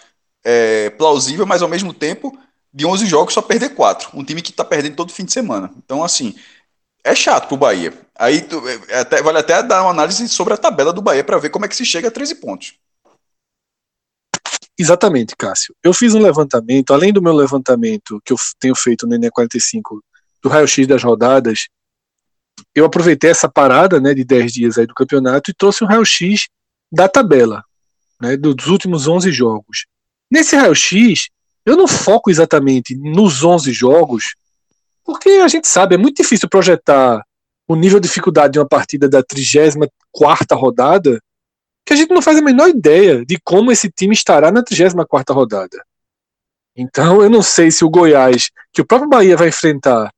[0.42, 2.38] é, plausível, mas ao mesmo tempo,
[2.72, 4.08] de 11 jogos só perder quatro.
[4.14, 5.70] Um time que está perdendo todo fim de semana.
[5.76, 6.34] Então, assim,
[7.08, 7.92] é chato pro Bahia.
[8.14, 11.38] Aí tu, é, até, vale até dar uma análise sobre a tabela do Bahia para
[11.38, 12.74] ver como é que se chega a 13 pontos.
[14.78, 15.74] Exatamente, Cássio.
[15.82, 20.02] Eu fiz um levantamento, além do meu levantamento que eu tenho feito no ENE 45
[20.40, 21.66] do raio-x das rodadas,
[22.74, 26.48] eu aproveitei essa parada né, de 10 dias aí do campeonato e trouxe um raio-x
[26.92, 27.64] da tabela,
[28.20, 29.86] né, dos últimos 11 jogos.
[30.30, 31.28] Nesse raio-x,
[31.66, 34.34] eu não foco exatamente nos 11 jogos,
[35.08, 37.24] porque a gente sabe, é muito difícil projetar
[37.66, 41.18] o nível de dificuldade de uma partida da 34 rodada
[41.86, 45.34] que a gente não faz a menor ideia de como esse time estará na 34
[45.34, 45.82] rodada.
[46.76, 50.12] Então, eu não sei se o Goiás, que o próprio Bahia vai enfrentar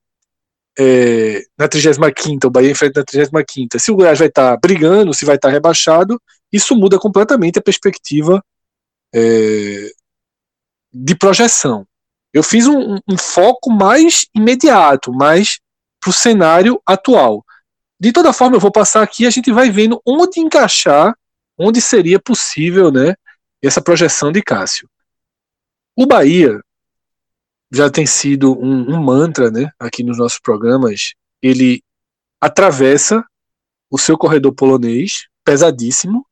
[0.77, 5.25] é, na 35, o Bahia enfrenta na 35, se o Goiás vai estar brigando, se
[5.25, 6.21] vai estar rebaixado,
[6.53, 8.45] isso muda completamente a perspectiva
[9.15, 9.89] é,
[10.93, 11.87] de projeção.
[12.33, 15.61] Eu fiz um, um foco mais imediato, mais
[16.01, 17.45] para o cenário atual.
[17.99, 21.15] De toda forma, eu vou passar aqui a gente vai vendo onde encaixar,
[21.59, 23.15] onde seria possível né,
[23.63, 24.89] essa projeção de Cássio.
[25.95, 26.59] O Bahia
[27.71, 31.15] já tem sido um, um mantra né, aqui nos nossos programas.
[31.43, 31.83] Ele
[32.41, 33.25] atravessa
[33.91, 36.27] o seu corredor polonês, pesadíssimo,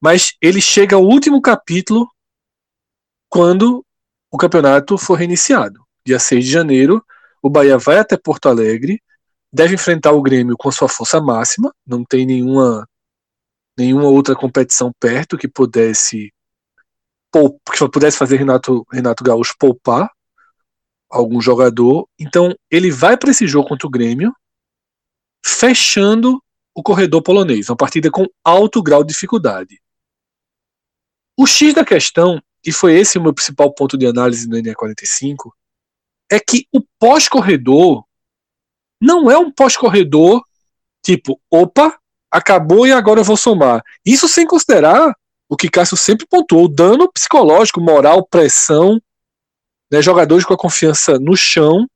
[0.00, 2.08] mas ele chega ao último capítulo
[3.28, 3.84] quando
[4.30, 5.82] o campeonato for reiniciado.
[6.04, 7.04] Dia 6 de janeiro,
[7.42, 9.02] o Bahia vai até Porto Alegre,
[9.52, 12.86] deve enfrentar o Grêmio com sua força máxima, não tem nenhuma
[13.76, 16.32] nenhuma outra competição perto que pudesse
[17.72, 20.10] que pudesse fazer Renato, Renato Gaúcho poupar
[21.10, 22.08] algum jogador.
[22.18, 24.34] Então, ele vai para esse jogo contra o Grêmio,
[25.44, 26.42] fechando
[26.74, 29.80] o corredor polonês, uma partida com alto grau de dificuldade.
[31.36, 35.50] O X da questão, e foi esse o meu principal ponto de análise no NE45,
[36.30, 38.04] é que o pós-corredor
[39.00, 40.44] não é um pós-corredor
[41.02, 41.98] tipo, opa,
[42.30, 43.82] acabou e agora eu vou somar.
[44.04, 45.14] Isso sem considerar
[45.48, 49.00] o que Cássio sempre pontuou, o dano psicológico, moral, pressão,
[49.90, 51.88] né, jogadores com a confiança no chão.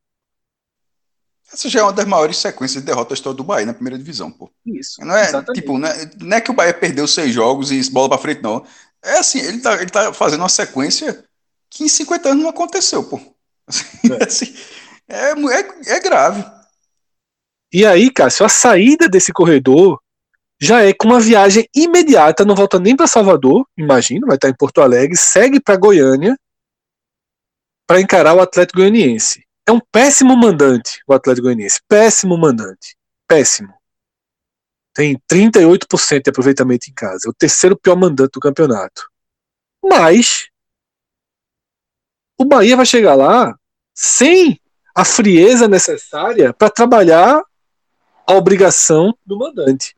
[1.52, 4.50] Essa já é uma das maiores sequências de derrotas do Bahia na primeira divisão, pô.
[4.64, 5.04] Isso.
[5.04, 8.08] Não é, tipo, não é, não é que o Bahia perdeu seis jogos e bola
[8.08, 8.64] para frente, não.
[9.04, 11.24] É assim, ele tá, ele tá fazendo uma sequência
[11.68, 13.20] que em 50 anos não aconteceu, pô.
[13.66, 14.24] Assim, é.
[14.24, 14.54] Assim,
[15.08, 16.44] é, é, é grave.
[17.72, 19.98] E aí, Cássio, a saída desse corredor
[20.60, 24.54] já é com uma viagem imediata, não volta nem para Salvador, imagino, vai estar em
[24.54, 26.36] Porto Alegre, segue para Goiânia
[27.86, 29.44] para encarar o Atlético Goianiense.
[29.66, 32.96] É um péssimo mandante, o Atlético Goianiense, péssimo mandante,
[33.26, 33.74] péssimo.
[34.94, 39.08] Tem 38% de aproveitamento em casa, é o terceiro pior mandante do campeonato.
[39.82, 40.48] Mas
[42.38, 43.54] o Bahia vai chegar lá
[43.94, 44.60] sem
[44.94, 47.42] a frieza necessária para trabalhar
[48.26, 49.96] a obrigação do mandante.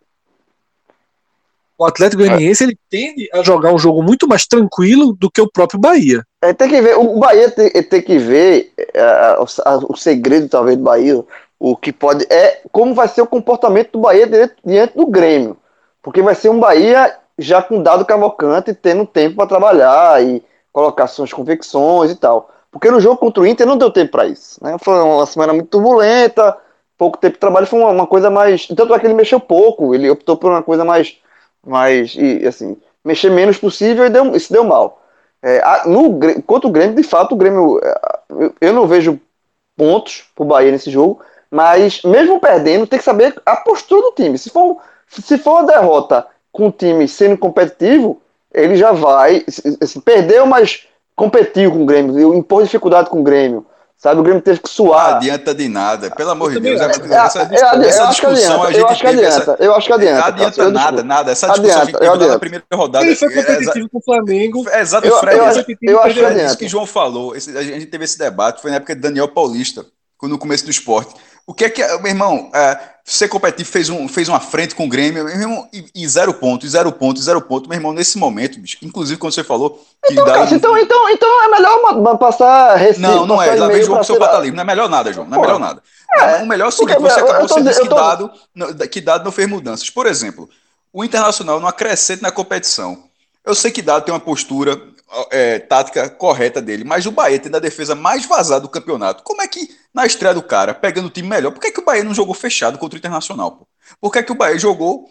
[1.76, 5.50] O Atlético Goianiense ele tende a jogar um jogo muito mais tranquilo do que o
[5.50, 6.24] próprio Bahia.
[6.40, 10.76] É, tem que ver, o Bahia tem, tem que ver é, o, o, segredo talvez
[10.76, 11.24] do Bahia,
[11.66, 15.56] o que pode é como vai ser o comportamento do Bahia diante, diante do Grêmio,
[16.02, 21.06] porque vai ser um Bahia já com dado cavalcante, tendo tempo para trabalhar e colocar
[21.06, 22.50] suas convicções e tal.
[22.70, 24.62] Porque no jogo contra o Inter não deu tempo para isso.
[24.62, 24.76] Né?
[24.78, 26.54] Foi uma semana muito turbulenta,
[26.98, 28.66] pouco tempo de trabalho, foi uma, uma coisa mais.
[28.66, 31.16] Tanto é que ele mexeu pouco, ele optou por uma coisa mais.
[31.66, 35.02] mais e, assim, mexer menos possível e deu, isso deu mal.
[35.42, 37.80] É, no, contra o Grêmio, de fato, o Grêmio.
[37.82, 39.18] É, eu não vejo
[39.76, 41.20] pontos pro Bahia nesse jogo,
[41.54, 44.36] mas mesmo perdendo, tem que saber a postura do time.
[44.36, 48.20] Se for, se for uma derrota com o time sendo competitivo,
[48.52, 49.44] ele já vai.
[49.80, 53.64] Assim, perdeu, mas competiu com o Grêmio, impôs dificuldade com o Grêmio.
[53.96, 55.12] Sabe, o Grêmio teve que suar.
[55.12, 56.80] Não adianta de nada, pelo amor de Deus.
[56.80, 57.48] Essa,
[57.84, 59.56] essa discussão a gente eu acho que adianta.
[59.60, 60.18] Eu acho que adianta.
[60.18, 61.30] Não adianta nada, nada.
[61.30, 63.06] Essa discussão adianta, a gente teve na primeira rodada.
[63.06, 64.68] Ele foi competitivo com o Flamengo.
[64.68, 66.46] É, exato, eu, Fred, eu, acho, eu acho que adianta.
[66.46, 69.28] Isso que João falou, esse, a gente teve esse debate, foi na época de Daniel
[69.28, 69.86] Paulista,
[70.22, 71.14] no começo do esporte.
[71.46, 74.86] O que é que, meu irmão, é, ser competitivo fez, um, fez uma frente com
[74.86, 77.76] o Grêmio, meu irmão, e, e zero ponto, e zero ponto, e zero ponto, meu
[77.76, 80.54] irmão, nesse momento, bicho, inclusive quando você falou que então, dá cara, um...
[80.54, 83.00] então, então, então é melhor passar receita.
[83.00, 85.40] Não, não é, já vem com seu livre, não é melhor nada, João, não é
[85.42, 85.82] melhor nada.
[86.16, 87.94] É, o melhor é o seguinte, você, você disse que, tô...
[87.94, 88.30] dado,
[88.90, 89.90] que dado não fez mudanças.
[89.90, 90.48] Por exemplo,
[90.90, 93.04] o Internacional não acrescenta na competição.
[93.44, 94.80] Eu sei que Dado tem uma postura
[95.30, 99.22] é, tática correta dele, mas o Bahia tem a defesa mais vazada do campeonato.
[99.22, 101.80] Como é que, na estreia do cara, pegando o time melhor, por que, é que
[101.80, 103.52] o Bahia não jogou fechado contra o Internacional?
[103.52, 103.66] Pô?
[104.00, 105.08] Por que, é que o Bahia jogou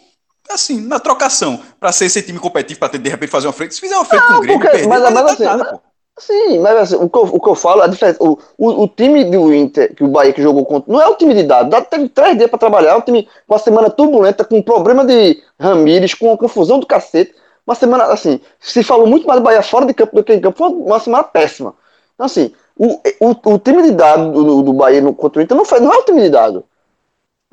[0.50, 3.74] assim, na trocação, para ser esse time competitivo, para de repente fazer uma frente?
[3.74, 5.80] Se fizer uma frente não, com o Grêmio, porque, perder, mas, mas, assim, nada.
[6.16, 8.88] Sim, mas assim, o que eu, o que eu falo, a diferença, o, o, o,
[8.88, 11.70] time do Inter, que o Bahia que jogou contra, não é o time de dado,
[11.70, 15.04] dado teve três dias para trabalhar, é um time com a semana turbulenta, com problema
[15.04, 17.34] de Ramires, com a confusão do cacete,
[17.66, 20.40] uma semana, assim, se falou muito mais do Bahia fora de campo do que em
[20.40, 21.74] campo, foi uma semana péssima.
[22.14, 25.56] Então, assim, o, o, o time de dado do, do Bahia no, contra o Inter
[25.56, 26.64] não, foi, não é o time de dado.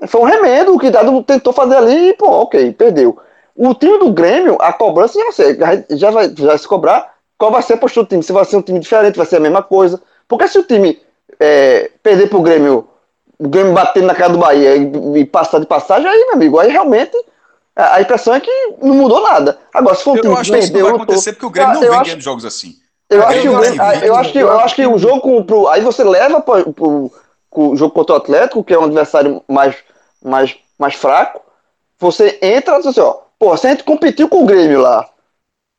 [0.08, 3.18] Foi um remédio que dado tentou fazer ali e, pô, ok, perdeu.
[3.56, 5.58] O time do Grêmio, a cobrança já, sei,
[5.92, 8.24] já vai já se cobrar qual vai ser a postura do time.
[8.24, 10.02] Se vai ser um time diferente, vai ser a mesma coisa.
[10.28, 11.00] Porque se o time
[11.40, 12.88] é, perder pro Grêmio,
[13.38, 16.60] o Grêmio batendo na cara do Bahia e, e passar de passagem, aí, meu amigo,
[16.60, 17.16] aí realmente
[17.76, 19.58] A impressão é que não mudou nada.
[19.74, 21.74] Agora, se for um Eu time acho que isso não vai acontecer porque o Grêmio
[21.76, 22.74] não eu vem acho- ganhando jogos assim.
[23.10, 24.06] Eu acho, que o Grêmio Grêmio- invicto.
[24.06, 27.76] eu acho que eu acho que o jogo com, pro, aí você leva para o
[27.76, 29.76] jogo contra o Atlético, que é um adversário mais,
[30.24, 31.42] mais, mais fraco.
[32.00, 35.08] Você entra e diz assim, ó, pô, se a gente competiu com o Grêmio lá,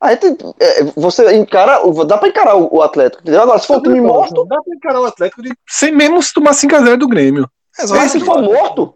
[0.01, 0.25] a gente,
[0.59, 3.41] é, você encara, dá para encarar o, o Atlético, entendeu?
[3.41, 6.33] Agora, se for um time morto, Dá pra encarar o Atlético de, sem mesmo se
[6.33, 7.49] tomar 5x0 do Grêmio.
[7.79, 8.93] aí se for morto,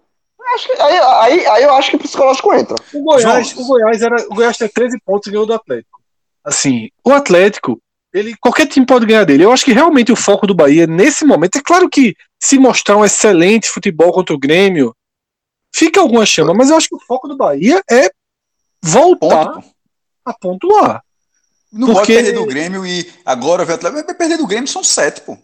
[0.56, 2.76] acho que, aí, aí, aí eu acho que o psicológico entra.
[2.94, 3.64] O Goiás, João.
[3.64, 6.00] o Goiás era, o Goiás tem 13 pontos e ganhou do Atlético.
[6.44, 7.82] Assim, o Atlético,
[8.14, 9.44] ele qualquer time pode ganhar dele.
[9.44, 12.96] Eu acho que realmente o foco do Bahia nesse momento é claro que se mostrar
[12.98, 14.96] um excelente futebol contra o Grêmio,
[15.76, 18.10] fica alguma chama, mas eu acho que o foco do Bahia é
[18.82, 19.68] voltar Ponto,
[20.26, 21.04] a pontuar.
[21.72, 24.16] Não pode Porque- perder do Grêmio e agora ver o Atlético.
[24.16, 25.38] Perder do Grêmio são sete, pô.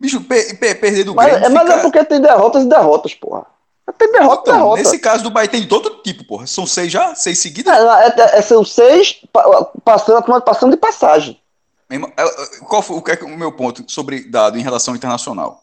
[0.00, 1.46] Bicho, per- per- perder do Mas, Grêmio.
[1.46, 3.46] é, mas fica- é porque tem derrotas e derrotas, porra.
[3.98, 4.82] Tem derrota Então, derrota.
[4.82, 6.46] nesse caso do Bahia tem de todo tipo, porra.
[6.46, 7.14] São seis já?
[7.14, 7.74] Seis seguidas?
[7.76, 11.40] É, é, é, são seis pa- passando, passando de passagem.
[11.90, 14.96] É, é, Qual foi o, que é o meu ponto sobre dado em relação ao
[14.96, 15.62] internacional?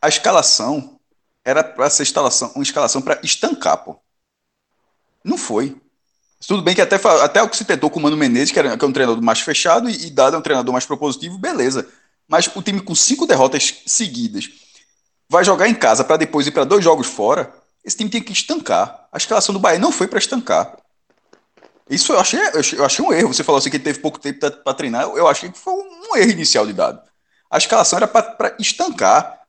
[0.00, 0.98] A escalação
[1.44, 3.96] era para ser escalação, uma escalação para estancar, pô.
[5.24, 5.76] Não foi.
[6.46, 8.76] Tudo bem que até, até o que se tentou com o Mano Menezes, que, era,
[8.76, 11.86] que é um treinador mais fechado, e, e Dado é um treinador mais propositivo, beleza.
[12.28, 14.48] Mas o time com cinco derrotas seguidas
[15.28, 17.52] vai jogar em casa para depois ir para dois jogos fora,
[17.84, 19.08] esse time tem que estancar.
[19.12, 20.76] A escalação do Bahia não foi para estancar.
[21.88, 22.40] Isso eu achei,
[22.76, 23.32] eu achei, um erro.
[23.32, 25.04] Você falou assim que ele teve pouco tempo para treinar.
[25.04, 27.00] Eu achei que foi um erro inicial de dado.
[27.50, 29.40] A escalação era para estancar.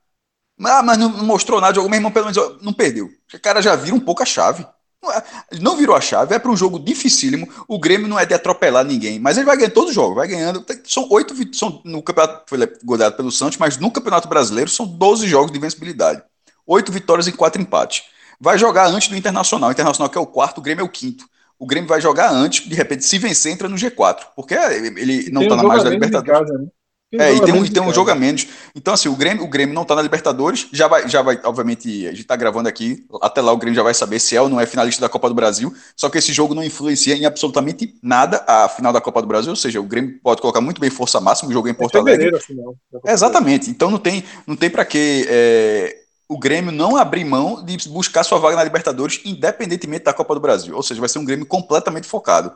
[0.63, 1.75] Ah, mas não, não mostrou nada.
[1.75, 3.09] Jogou, meu irmão, pelo menos não perdeu.
[3.33, 4.65] O cara já vira um pouco a chave.
[5.01, 5.23] Não, é-
[5.61, 7.47] não virou a chave, é para um jogo dificílimo.
[7.67, 10.27] O Grêmio não é de atropelar ninguém, mas ele vai ganhando todos os jogos, vai
[10.27, 10.65] ganhando.
[10.85, 14.85] São oito vit- são no campeonato foi goleado pelo Santos, mas no Campeonato Brasileiro são
[14.85, 16.21] 12 jogos de invencibilidade.
[16.67, 18.03] Oito vitórias e quatro empates.
[18.39, 19.69] Vai jogar antes do Internacional.
[19.69, 21.25] O Internacional que é o quarto, o Grêmio é o quinto.
[21.57, 24.27] O Grêmio vai jogar antes, de repente, se vencer, entra no G4.
[24.35, 26.39] Porque ele não tá um na a da Libertadores.
[26.39, 26.67] casa, né?
[27.11, 28.47] É, e jogo a tem um, e tem em um jogo a menos.
[28.75, 32.07] Então, assim, o Grêmio, o Grêmio não tá na Libertadores, já vai, já vai, obviamente,
[32.07, 34.47] a gente tá gravando aqui, até lá o Grêmio já vai saber se é ou
[34.47, 37.95] não é finalista da Copa do Brasil, só que esse jogo não influencia em absolutamente
[38.03, 40.91] nada a final da Copa do Brasil, ou seja, o Grêmio pode colocar muito bem
[40.91, 42.25] força máxima, o jogo é em É Porto Alegre.
[42.25, 42.75] fevereiro, afinal.
[43.07, 47.89] Exatamente, então não tem, não tem para que é, o Grêmio não abrir mão de
[47.89, 51.25] buscar sua vaga na Libertadores, independentemente da Copa do Brasil, ou seja, vai ser um
[51.25, 52.51] Grêmio completamente focado.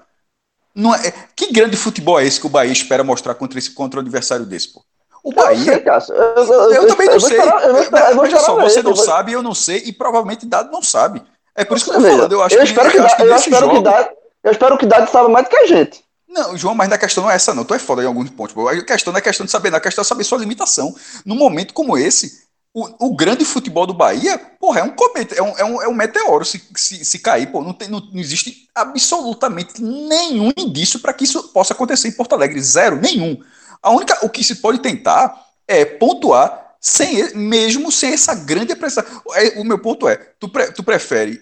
[0.75, 3.99] Não é, que grande futebol é esse que o Bahia espera mostrar contra, esse, contra
[3.99, 4.83] um adversário desse, pô?
[5.23, 6.15] O Eu não sei, Bahia, Cássio.
[6.15, 7.37] Eu, eu, também não sei.
[7.37, 10.71] esperar- eu eu Veja só, você eu não sabe, eu não sei, e provavelmente Dado
[10.71, 11.21] não sabe.
[11.55, 12.31] É por isso que eu tô falando.
[12.31, 13.81] Eu acho eu que, espero que, eu acho que eu espero que jogo.
[13.83, 14.09] dá,
[14.43, 16.03] eu espero que Dade saiba mais do que a gente.
[16.27, 17.63] Não, João, mas a questão não é essa, não.
[17.63, 18.55] Tu é foda em alguns pontos.
[18.67, 19.77] A questão não é questão de saber, não.
[19.77, 20.93] A questão é saber sua limitação.
[21.23, 22.43] Num momento como esse,
[22.73, 25.87] o, o grande futebol do Bahia, porra, é um cometa, é um, é um, é
[25.87, 27.61] um meteoro se, se, se cair, pô.
[27.61, 32.33] Não, tem, não, não existe absolutamente nenhum indício para que isso possa acontecer em Porto
[32.33, 32.59] Alegre.
[32.61, 33.37] Zero, nenhum.
[33.81, 39.03] A única, o que se pode tentar é pontuar sem mesmo sem essa grande pressão.
[39.35, 41.41] É, O meu ponto é, tu, pre- tu prefere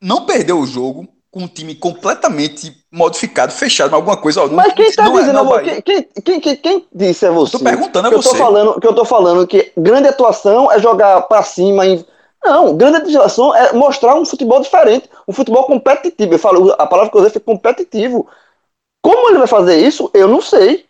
[0.00, 4.42] não perder o jogo com um time completamente modificado, fechado, mas alguma coisa.
[4.42, 7.30] ó, Mas quem tá não é- dizendo, não vai- quem, quem, quem, quem, disse é
[7.30, 7.52] você?
[7.58, 8.36] Tô perguntando a que eu tô você.
[8.38, 12.04] falando que eu tô falando que grande atuação é jogar pra cima em
[12.44, 16.32] não, grande atuação é mostrar um futebol diferente, um futebol competitivo.
[16.34, 18.26] Eu falo, a palavra que eu usei foi competitivo.
[19.02, 20.85] Como ele vai fazer isso, eu não sei.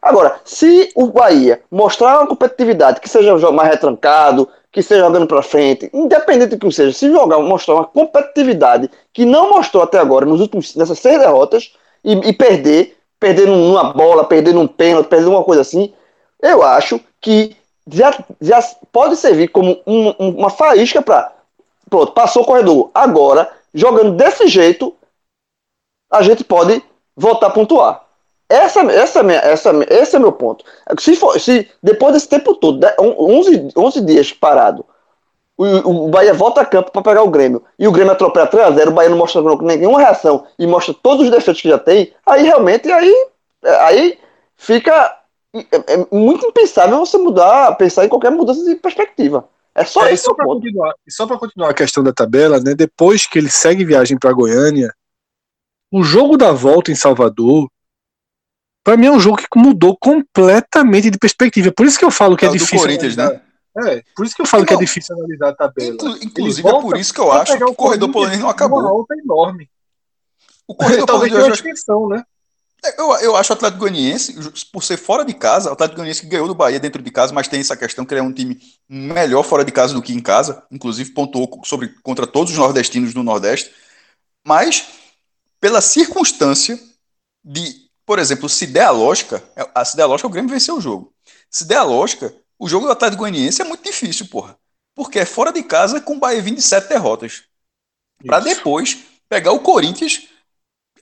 [0.00, 5.04] Agora, se o Bahia mostrar uma competitividade, que seja um jogo mais retrancado, que seja
[5.04, 9.82] jogando pra frente, independente do que seja, se jogar, mostrar uma competitividade que não mostrou
[9.82, 11.72] até agora, nos últimos, nessas seis derrotas,
[12.04, 15.92] e, e perder, perder numa bola, perder num pênalti, perder uma coisa assim,
[16.40, 17.56] eu acho que
[17.90, 18.62] já, já
[18.92, 21.32] pode servir como um- uma faísca para.
[21.90, 22.90] Pronto, passou o corredor.
[22.94, 24.94] Agora, jogando desse jeito,
[26.10, 26.82] a gente pode
[27.16, 28.07] voltar a pontuar.
[28.48, 30.64] Essa, essa, é essa, esse é meu ponto.
[30.98, 34.84] Se, for, se depois desse tempo todo, de- on- 11, 11 dias parado,
[35.56, 38.88] o, o Bahia volta a campo para pegar o Grêmio e o Grêmio atropela 3x0,
[38.88, 42.42] o Bahia não mostra nenhuma reação e mostra todos os defeitos que já tem, aí
[42.44, 43.12] realmente aí,
[43.82, 44.18] aí
[44.56, 45.18] fica
[45.54, 49.48] é, é muito impensável você mudar, pensar em qualquer mudança de perspectiva.
[49.74, 52.58] É só É, isso só para continuar, e só para continuar a questão da tabela,
[52.60, 52.74] né?
[52.74, 54.92] Depois que ele segue viagem para Goiânia,
[55.92, 57.68] o jogo da volta em Salvador,
[58.88, 61.70] para mim é um jogo que mudou completamente de perspectiva.
[61.70, 62.78] Por isso que eu falo que é, É difícil.
[62.78, 63.38] Corinthians, né?
[63.84, 64.80] É, por isso que eu falo que é Não.
[64.80, 65.96] difícil analisar a tabela.
[66.22, 68.80] Inclusive, é volta por isso que eu acho que o corredor polonês não acabou.
[68.80, 69.68] volta enorme.
[70.66, 72.22] O corredor Talvez polonês uma acho- extensão, né?
[72.96, 74.34] Eu, eu acho o Atlético Goianiense,
[74.72, 77.30] por ser fora de casa, o Atlético Goianiense que ganhou do Bahia dentro de casa,
[77.34, 78.58] mas tem essa questão que ele é um time
[78.88, 83.12] melhor fora de casa do que em casa, inclusive pontuou sobre, contra todos os nordestinos
[83.12, 83.70] do Nordeste,
[84.46, 84.86] mas
[85.60, 86.78] pela circunstância
[87.44, 89.44] de, por exemplo, se der a lógica,
[89.74, 91.12] a, se der a lógica, o Grêmio venceu o jogo.
[91.50, 94.56] Se der a lógica, o jogo do Atlético Goianiense é muito difícil, porra.
[94.94, 97.42] Porque é fora de casa com o Bahia vindo de sete derrotas.
[98.24, 98.96] Para depois
[99.28, 100.26] pegar o Corinthians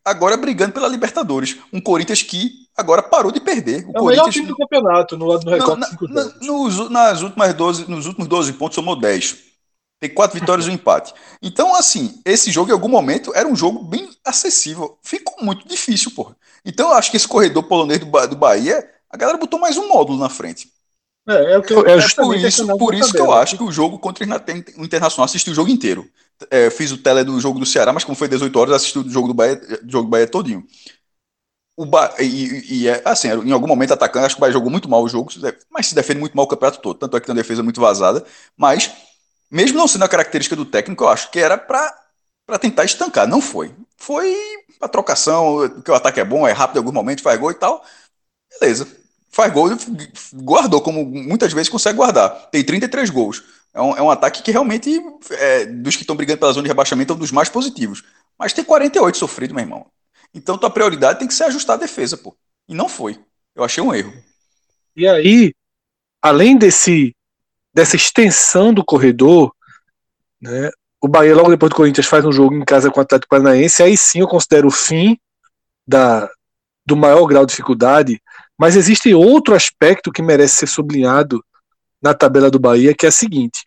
[0.04, 1.56] agora brigando pela Libertadores.
[1.72, 3.86] Um Corinthians que agora parou de perder.
[3.86, 5.82] O, é o melhor time do campeonato no lado do recorde.
[5.82, 9.44] Na, na, nos, nas últimas 12, nos últimos 12 pontos somou 10.
[9.98, 11.14] Tem quatro vitórias e um empate.
[11.40, 14.98] Então, assim, esse jogo em algum momento era um jogo bem acessível.
[15.02, 16.36] Ficou muito difícil, porra.
[16.64, 19.88] Então, eu acho que esse corredor polonês do, do Bahia, a galera botou mais um
[19.88, 20.70] módulo na frente.
[21.28, 23.62] É, é, o que eu, é, é por isso, por isso que eu acho que
[23.64, 26.08] o jogo contra o Internacional assisti o jogo inteiro.
[26.50, 29.08] É, fiz o tele do jogo do Ceará, mas como foi 18 horas, assisti o
[29.08, 30.64] jogo do Bahia, jogo do Bahia todinho.
[31.76, 32.14] O ba...
[32.18, 35.02] e, e, é assim, em algum momento atacando, acho que o Bahia jogou muito mal
[35.02, 35.30] o jogo,
[35.70, 36.98] mas se defende muito mal o campeonato todo.
[36.98, 38.24] Tanto é que tem uma defesa muito vazada.
[38.56, 38.90] Mas,
[39.50, 43.26] mesmo não sendo a característica do técnico, eu acho que era para tentar estancar.
[43.26, 43.74] Não foi.
[43.96, 44.36] Foi
[44.80, 47.54] a trocação, que o ataque é bom, é rápido em alguns momentos, faz gol e
[47.54, 47.84] tal.
[48.60, 48.86] Beleza
[49.36, 49.68] faz gol,
[50.32, 52.48] guardou, como muitas vezes consegue guardar.
[52.50, 53.44] Tem 33 gols.
[53.74, 54.98] É um, é um ataque que realmente,
[55.30, 58.02] é, dos que estão brigando pela zona de rebaixamento, é um dos mais positivos.
[58.38, 59.86] Mas tem 48 sofrido, meu irmão.
[60.32, 62.34] Então tua prioridade tem que ser ajustar a defesa, pô.
[62.66, 63.20] E não foi.
[63.54, 64.12] Eu achei um erro.
[64.96, 65.52] E aí,
[66.22, 67.14] além desse
[67.76, 69.52] dessa extensão do corredor,
[70.40, 70.70] né,
[71.00, 73.82] o Bahia, logo depois do Corinthians, faz um jogo em casa com o Atlético Paranaense.
[73.82, 75.16] Aí sim eu considero o fim
[75.86, 76.28] da,
[76.84, 78.20] do maior grau de dificuldade
[78.58, 81.44] mas existe outro aspecto que merece ser sublinhado
[82.00, 83.62] na tabela do Bahia, que é a seguinte: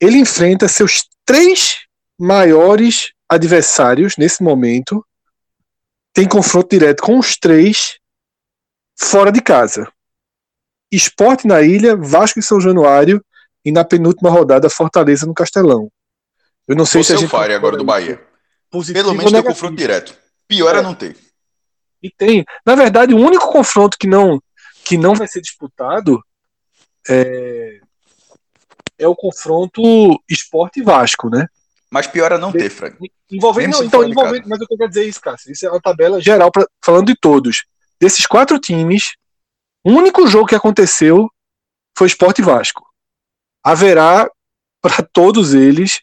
[0.00, 1.80] ele enfrenta seus três
[2.18, 5.04] maiores adversários nesse momento,
[6.12, 7.98] tem confronto direto com os três
[8.96, 9.90] fora de casa.
[10.94, 13.24] Esporte na Ilha, Vasco e São Januário
[13.64, 15.90] e na penúltima rodada Fortaleza no Castelão.
[16.66, 18.20] Eu não sei Você se a gente Fire agora do Bahia.
[18.70, 20.16] Pelo menos tem confronto direto.
[20.48, 21.16] Pior é, é não ter.
[22.02, 22.44] E tem.
[22.66, 24.42] Na verdade, o único confronto que não,
[24.84, 26.22] que não vai ser disputado
[27.08, 27.80] é,
[28.98, 29.82] é o confronto
[30.28, 31.46] esporte Vasco, né?
[31.90, 32.96] Mas pior é não ter, Frank.
[33.30, 35.52] Envolvendo, não, então, envolvendo, mas eu quero dizer isso, Cássio.
[35.52, 37.64] Isso é uma tabela geral, pra, falando de todos.
[38.00, 39.12] Desses quatro times,
[39.84, 41.30] o único jogo que aconteceu
[41.96, 42.84] foi Esporte Vasco.
[43.62, 44.28] Haverá
[44.80, 46.00] para todos eles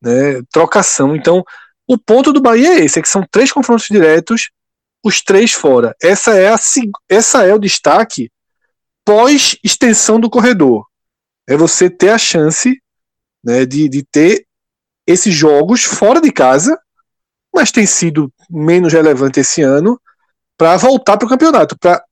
[0.00, 1.14] né, trocação.
[1.14, 1.44] Então,
[1.86, 4.50] o ponto do Bahia é esse: é que são três confrontos diretos
[5.04, 5.94] os três fora.
[6.02, 6.56] Essa é, a,
[7.08, 8.30] essa é o destaque
[9.04, 10.86] pós extensão do corredor.
[11.46, 12.80] É você ter a chance
[13.44, 14.46] né, de, de ter
[15.06, 16.80] esses jogos fora de casa,
[17.54, 20.00] mas tem sido menos relevante esse ano,
[20.56, 22.02] para voltar para o campeonato, para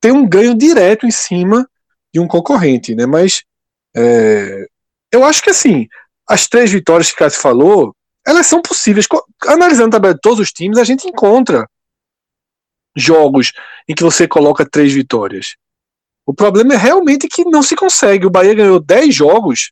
[0.00, 1.68] ter um ganho direto em cima
[2.12, 2.94] de um concorrente.
[2.94, 3.06] Né?
[3.06, 3.44] Mas
[3.96, 4.66] é,
[5.12, 5.88] eu acho que assim,
[6.28, 7.94] as três vitórias que Cássio falou,
[8.26, 9.06] elas são possíveis.
[9.46, 11.68] Analisando a tabela de todos os times, a gente encontra
[12.96, 13.52] jogos
[13.88, 15.56] em que você coloca três vitórias.
[16.26, 18.26] O problema é realmente que não se consegue.
[18.26, 19.70] O Bahia ganhou 10 jogos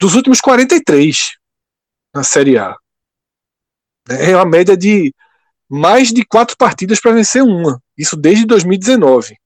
[0.00, 1.32] dos últimos 43
[2.14, 2.76] na Série A.
[4.08, 5.12] É uma média de
[5.68, 7.82] mais de quatro partidas para vencer uma.
[7.96, 9.36] Isso desde 2019.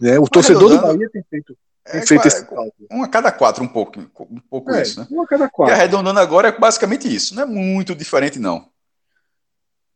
[0.00, 0.18] Né?
[0.18, 2.72] O torcedor do Bahia tem feito, tem é, feito esse cálculo.
[2.90, 5.06] Um a cada quatro, um pouco, um pouco é, isso, né?
[5.10, 5.72] Um a cada quatro.
[5.72, 7.34] E arredondando agora é basicamente isso.
[7.34, 8.72] Não é muito diferente, não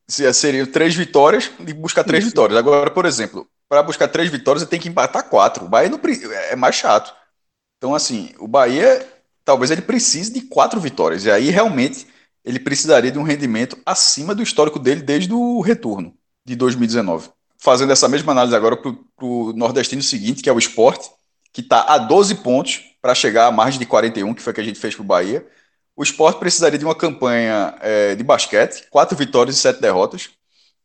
[0.09, 2.31] seria três vitórias e buscar três Isso.
[2.31, 2.59] vitórias.
[2.59, 5.65] Agora, por exemplo, para buscar três vitórias, você tem que empatar quatro.
[5.65, 6.01] O Bahia não,
[6.51, 7.15] é mais chato.
[7.77, 9.07] Então, assim, o Bahia
[9.45, 11.25] talvez ele precise de quatro vitórias.
[11.25, 12.07] E aí, realmente,
[12.45, 16.17] ele precisaria de um rendimento acima do histórico dele desde o retorno
[16.47, 17.29] de 2019.
[17.59, 21.11] Fazendo essa mesma análise agora para o nordestino seguinte, que é o esporte,
[21.53, 24.65] que está a 12 pontos para chegar a margem de 41, que foi que a
[24.65, 25.45] gente fez para o Bahia.
[25.97, 30.31] O esporte precisaria de uma campanha é, de basquete, quatro vitórias e sete derrotas,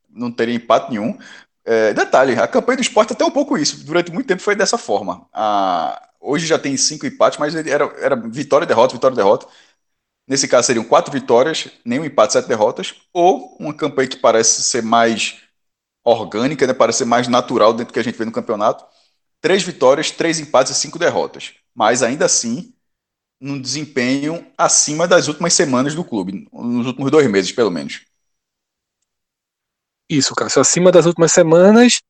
[0.09, 1.17] não teria empate nenhum.
[1.63, 4.77] É, detalhe, a campanha do esporte até um pouco isso, durante muito tempo foi dessa
[4.77, 5.27] forma.
[5.31, 9.45] A, hoje já tem cinco empates, mas era, era vitória, derrota, vitória, derrota.
[10.27, 14.81] Nesse caso seriam quatro vitórias, nenhum empate, sete derrotas, ou uma campanha que parece ser
[14.81, 15.40] mais
[16.03, 18.85] orgânica, né, parece ser mais natural dentro do que a gente vê no campeonato.
[19.39, 21.53] Três vitórias, três empates e cinco derrotas.
[21.73, 22.73] Mas ainda assim,
[23.39, 28.05] num desempenho acima das últimas semanas do clube, nos últimos dois meses, pelo menos.
[30.09, 32.01] Isso, Cássio, acima das últimas semanas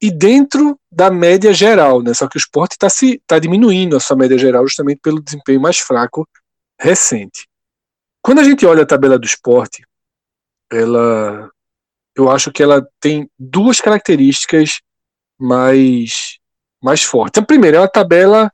[0.00, 2.14] e dentro da média geral, né?
[2.14, 2.88] Só que o esporte está
[3.26, 6.28] tá diminuindo a sua média geral justamente pelo desempenho mais fraco
[6.80, 7.48] recente.
[8.22, 9.84] Quando a gente olha a tabela do esporte,
[10.70, 11.50] ela
[12.16, 14.80] eu acho que ela tem duas características
[15.38, 16.38] mais,
[16.82, 17.42] mais fortes.
[17.42, 18.52] A primeira é uma tabela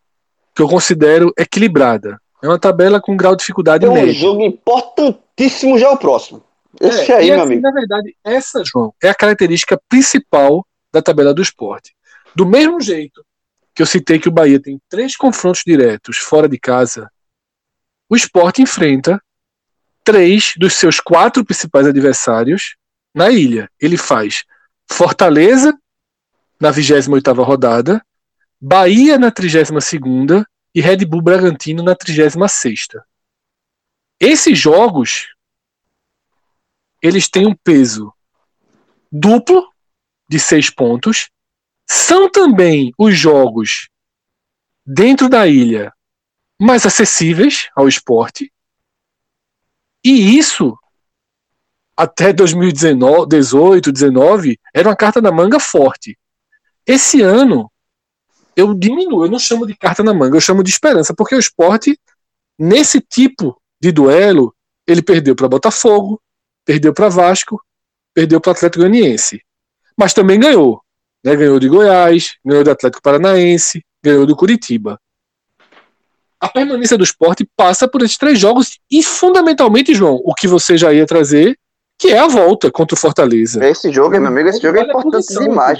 [0.54, 2.18] que eu considero equilibrada.
[2.42, 4.14] É uma tabela com grau de dificuldade Tem um médio.
[4.14, 6.42] jogo importantíssimo já é o próximo.
[6.80, 7.62] Esse É, aí, meu assim, amigo.
[7.62, 11.94] Na verdade, essa, João, é a característica principal da tabela do esporte.
[12.34, 13.24] Do mesmo jeito
[13.74, 17.10] que eu citei que o Bahia tem três confrontos diretos fora de casa,
[18.08, 19.20] o esporte enfrenta
[20.02, 22.76] três dos seus quatro principais adversários
[23.14, 23.70] na ilha.
[23.80, 24.44] Ele faz
[24.90, 25.76] Fortaleza
[26.60, 28.04] na 28ª rodada,
[28.60, 33.02] Bahia na 32ª e Red Bull Bragantino na 36ª.
[34.20, 35.28] Esses jogos
[37.02, 38.12] eles têm um peso
[39.10, 39.68] duplo
[40.28, 41.30] de seis pontos.
[41.88, 43.88] São também os jogos
[44.86, 45.92] dentro da ilha
[46.60, 48.52] mais acessíveis ao esporte.
[50.04, 50.78] E isso,
[52.00, 56.18] até 2018, 2019, era uma carta na manga forte.
[56.86, 57.70] Esse ano,
[58.56, 61.38] eu diminuo, eu não chamo de carta na manga, eu chamo de esperança, porque o
[61.38, 62.00] esporte,
[62.58, 64.54] nesse tipo de duelo,
[64.86, 66.18] ele perdeu para Botafogo,
[66.64, 67.62] perdeu para Vasco,
[68.14, 69.42] perdeu para Atlético Goianiense.
[69.94, 70.80] Mas também ganhou.
[71.22, 71.36] Né?
[71.36, 74.98] Ganhou de Goiás, ganhou do Atlético Paranaense, ganhou do Curitiba.
[76.40, 80.78] A permanência do esporte passa por esses três jogos e, fundamentalmente, João, o que você
[80.78, 81.58] já ia trazer,
[82.00, 83.62] que é a volta contra o Fortaleza.
[83.62, 85.78] Esse jogo, meu amigo, esse jogo é Vale a importante posição, demais.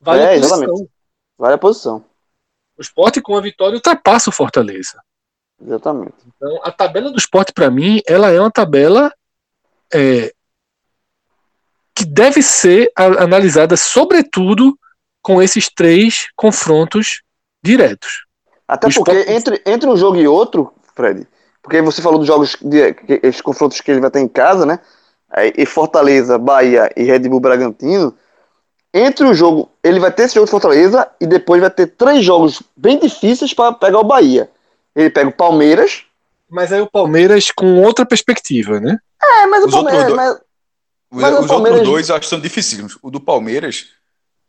[0.00, 0.56] Vale É, a posição.
[0.58, 0.90] exatamente.
[1.38, 2.04] Vale a posição.
[2.76, 5.00] O esporte com a vitória ultrapassa o Fortaleza.
[5.64, 6.14] Exatamente.
[6.36, 9.12] Então, a tabela do esporte, para mim, ela é uma tabela
[9.92, 10.32] é,
[11.94, 14.76] que deve ser analisada, sobretudo,
[15.22, 17.22] com esses três confrontos
[17.62, 18.26] diretos.
[18.66, 21.28] Até O porque esporte- entre, entre um jogo e outro, Fred,
[21.62, 24.66] porque você falou dos jogos, de, que- esses confrontos que ele vai ter em casa,
[24.66, 24.80] né?
[25.36, 28.14] Aí, E Fortaleza, Bahia e Red Bull Bragantino.
[28.92, 32.24] Entre o jogo, ele vai ter esse jogo de Fortaleza e depois vai ter três
[32.24, 34.48] jogos bem difíceis para pegar o Bahia.
[34.94, 36.04] Ele pega o Palmeiras.
[36.48, 38.96] Mas aí o Palmeiras com outra perspectiva, né?
[39.20, 40.00] É, mas o Os Palmeiras.
[40.02, 40.34] outros mas-
[41.10, 42.98] Os, Mas o os Palmeiras- outros dois eu acho que são dificílimos.
[43.02, 43.86] O do Palmeiras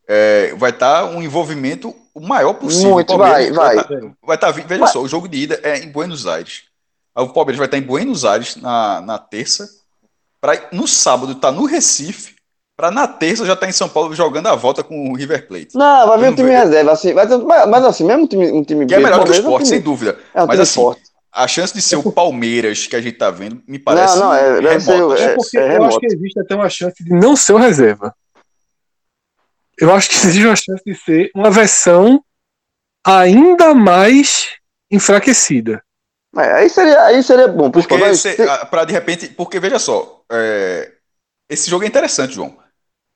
[0.07, 2.91] é, vai estar um envolvimento o maior possível.
[2.91, 3.83] Muito, o Palmeiras vai, vai.
[3.83, 4.87] tá- vai tá, veja Vai.
[4.91, 6.63] só, o jogo de ida é em Buenos Aires.
[7.15, 9.67] Aí O Palmeiras vai estar em Buenos Aires na, na terça.
[10.45, 12.35] Pra, no sábado tá no Recife.
[12.77, 15.69] Para na terça já estar em São Paulo jogando a volta com o River Plate.
[15.73, 16.61] Não, vai vir um não time vejo.
[16.63, 17.13] reserva, assim.
[17.13, 17.29] Mas,
[17.67, 19.51] mas assim, mesmo um time, um time Que é melhor que o Palmeiras é um
[19.51, 20.19] esporte, sem dúvida.
[20.35, 21.01] É um Mas assim, forte.
[21.31, 24.61] a chance de ser o Palmeiras que a gente tá vendo me parece não, é-
[24.61, 25.19] deve ser- remota.
[25.19, 27.57] é- É porque é eu acho que existe até uma chance de não ser o
[27.57, 28.13] reserva.
[29.79, 32.21] Eu acho que existe uma chance de ser uma versão
[33.05, 34.49] ainda mais
[34.91, 35.81] enfraquecida.
[36.37, 37.71] É, aí, seria, aí seria bom.
[37.99, 39.27] Mas se- ah, pra de repente.
[39.29, 40.91] Porque, veja só, é,
[41.49, 42.57] esse jogo é interessante, João.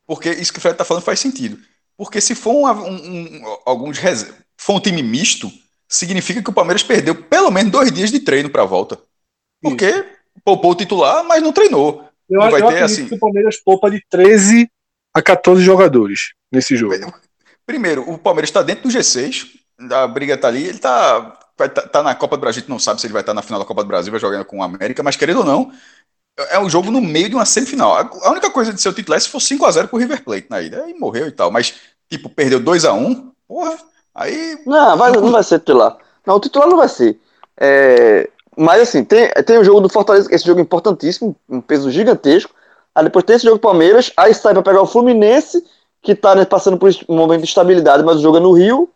[0.08, 1.60] Porque isso que o Fred tá falando faz sentido.
[1.98, 4.00] Porque se for um, um- um- alguns
[4.58, 5.52] for um time misto,
[5.88, 8.98] significa que o Palmeiras perdeu pelo menos dois dias de treino pra volta.
[9.62, 10.06] Porque
[10.44, 12.06] poupou o titular, mas não treinou.
[12.30, 14.70] Eu, Não vai eu ter, acredito assim- que o Palmeiras poupa de 13
[15.14, 16.94] a 14 jogadores nesse jogo.
[17.66, 19.48] Primeiro, o Palmeiras está dentro do G6,
[19.92, 22.70] a briga tá ali, ele tá, vai tá, tá na Copa do Brasil, a gente
[22.70, 24.60] não sabe se ele vai estar na final da Copa do Brasil, vai jogando com
[24.60, 25.72] o América, mas querendo ou não,
[26.50, 27.96] é um jogo no meio de uma semifinal.
[27.96, 30.62] A única coisa de ser o titular é se for 5x0 pro River Plate na
[30.62, 31.76] ida, aí morreu e tal, mas,
[32.10, 33.78] tipo, perdeu 2x1, porra,
[34.16, 35.98] aí Não, vai, não vai ser titular.
[36.26, 37.20] Não, o titular não vai ser.
[37.60, 41.92] É, mas assim, tem, tem o jogo do Fortaleza, esse jogo é importantíssimo, um peso
[41.92, 42.54] gigantesco.
[42.96, 45.64] Aí depois tem esse jogo do Palmeiras, aí sai pra pegar o Fluminense,
[46.02, 48.90] que tá né, passando por um momento de estabilidade, mas o jogo é no Rio.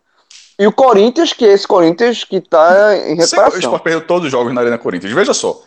[0.58, 3.58] E o Corinthians, que é esse Corinthians que tá em Sempre o.
[3.60, 5.12] Sport perdeu todos os jogos na Arena Corinthians.
[5.12, 5.60] Veja só.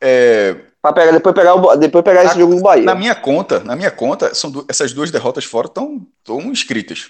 [0.00, 2.84] É, Pra pegar, depois pegar, o, depois pegar esse Na- jogo do Bahia.
[2.84, 6.04] na minha conta, na minha conta, são du- essas duas derrotas fora estão
[6.52, 7.08] escritas.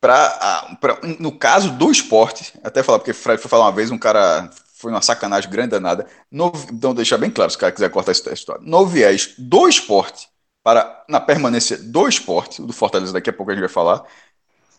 [0.00, 3.98] Pra, pra- no caso do esporte, até falar, porque Fred foi falar uma vez, um
[3.98, 6.06] cara foi uma sacanagem grande danada.
[6.30, 8.62] No, então, deixar bem claro, se o cara quiser cortar essa história.
[8.64, 10.28] No viés do esporte,
[10.62, 14.04] para, na permanência do esporte, o do Fortaleza, daqui a pouco a gente vai falar,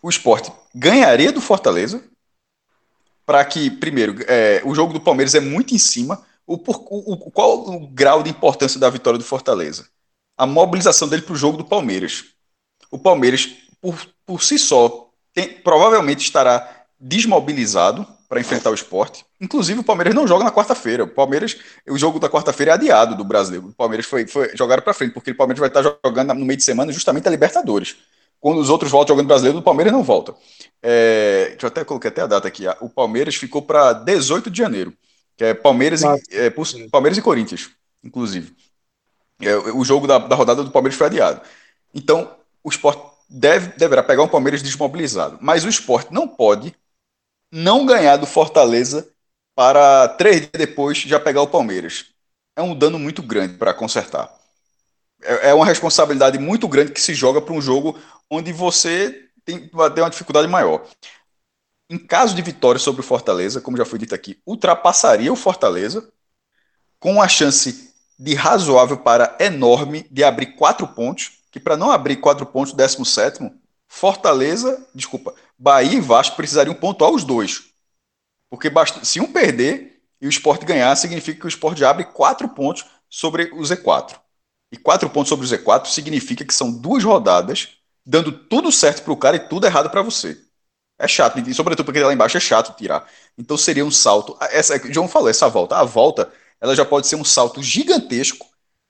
[0.02, 2.02] o esporte ganharia do Fortaleza,
[3.24, 6.20] para que, primeiro, é, o jogo do Palmeiras é muito em cima.
[6.46, 9.86] O, o- o- qual o grau de importância da vitória do Fortaleza?
[10.36, 12.24] A mobilização dele para o jogo do Palmeiras.
[12.90, 13.48] O Palmeiras,
[13.80, 13.96] por,
[14.26, 19.24] por si só, tem- provavelmente estará desmobilizado para enfrentar o esporte.
[19.40, 21.04] Inclusive, o Palmeiras não joga na quarta-feira.
[21.04, 21.56] O Palmeiras,
[21.88, 23.68] o jogo da quarta-feira é adiado do brasileiro.
[23.68, 26.56] O Palmeiras foi, foi jogado para frente, porque o Palmeiras vai estar jogando no meio
[26.56, 27.96] de semana justamente a Libertadores.
[28.42, 30.34] Quando os outros voltam jogando brasileiro, o Palmeiras não volta.
[30.82, 32.64] É, deixa eu até coloquei até a data aqui.
[32.82, 34.92] O Palmeiras ficou para 18 de janeiro,
[35.38, 37.70] que é Palmeiras, Mas- e, é, por- Palmeiras e Corinthians,
[38.04, 38.54] inclusive.
[39.40, 41.42] É, o jogo da, da rodada do Palmeiras foi adiado.
[41.94, 42.30] Então,
[42.64, 45.38] o esporte deve, deverá pegar um Palmeiras desmobilizado.
[45.40, 46.74] Mas o esporte não pode
[47.52, 49.08] não ganhar do Fortaleza
[49.54, 52.06] para três dias depois já pegar o Palmeiras.
[52.56, 54.32] É um dano muito grande para consertar.
[55.22, 57.98] É, é uma responsabilidade muito grande que se joga para um jogo
[58.30, 60.86] onde você tem, ter uma dificuldade maior.
[61.90, 66.10] Em caso de vitória sobre o Fortaleza, como já foi dito aqui, ultrapassaria o Fortaleza
[66.98, 72.16] com a chance de razoável para enorme de abrir quatro pontos, que para não abrir
[72.16, 73.50] quatro pontos, 17
[73.88, 77.64] Fortaleza, desculpa, Bahia e Vasco precisariam pontuar os dois.
[78.48, 78.72] Porque
[79.02, 82.86] se um perder e o esporte ganhar, significa que o esporte já abre quatro pontos
[83.10, 84.21] sobre o Z4.
[84.72, 89.12] E quatro pontos sobre o Z4 significa que são duas rodadas dando tudo certo para
[89.12, 90.38] o cara e tudo errado para você.
[90.98, 93.06] É chato, e sobretudo porque lá embaixo é chato tirar.
[93.36, 94.36] Então seria um salto.
[94.40, 95.76] Essa, João falou, essa volta.
[95.76, 98.46] A volta ela já pode ser um salto gigantesco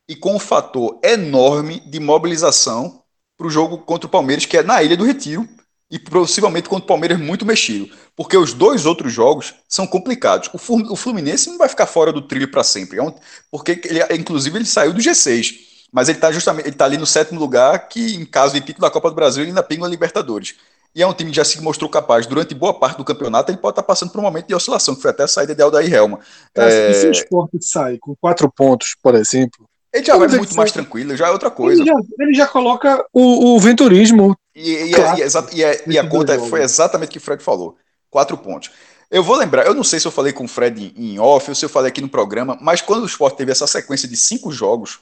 [0.09, 3.03] e com um fator enorme de mobilização
[3.37, 5.49] para o jogo contra o Palmeiras, que é na Ilha do Retiro,
[5.91, 7.91] e possivelmente contra o Palmeiras muito mexido.
[8.15, 10.51] Porque os dois outros jogos são complicados.
[10.53, 13.01] O Fluminense não vai ficar fora do trilho para sempre.
[13.01, 13.15] É
[13.51, 15.72] porque, ele, inclusive, ele saiu do G6.
[15.93, 18.81] Mas ele está justamente ele tá ali no sétimo lugar, que em caso de título
[18.81, 20.55] da Copa do Brasil, ele ainda pinga a Libertadores.
[20.95, 23.59] E é um time que já se mostrou capaz, durante boa parte do campeonato, ele
[23.59, 25.93] pode estar passando por um momento de oscilação, que foi até a saída de Aldair
[25.93, 26.21] Helma.
[26.55, 26.91] É...
[26.91, 29.67] E se o esporte sai com quatro pontos, por exemplo?
[29.93, 31.83] Ele já vai muito mais tranquilo, já é outra coisa.
[31.83, 34.35] Ele já, ele já coloca o, o venturismo.
[34.55, 35.19] E, e, claro.
[35.19, 37.77] e, e, e a conta foi exatamente o que o Fred falou:
[38.11, 38.71] quatro pontos.
[39.11, 41.55] Eu vou lembrar, eu não sei se eu falei com o Fred em off ou
[41.55, 44.51] se eu falei aqui no programa, mas quando o Sport teve essa sequência de cinco
[44.51, 45.01] jogos,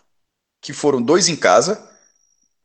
[0.61, 1.89] que foram dois em casa,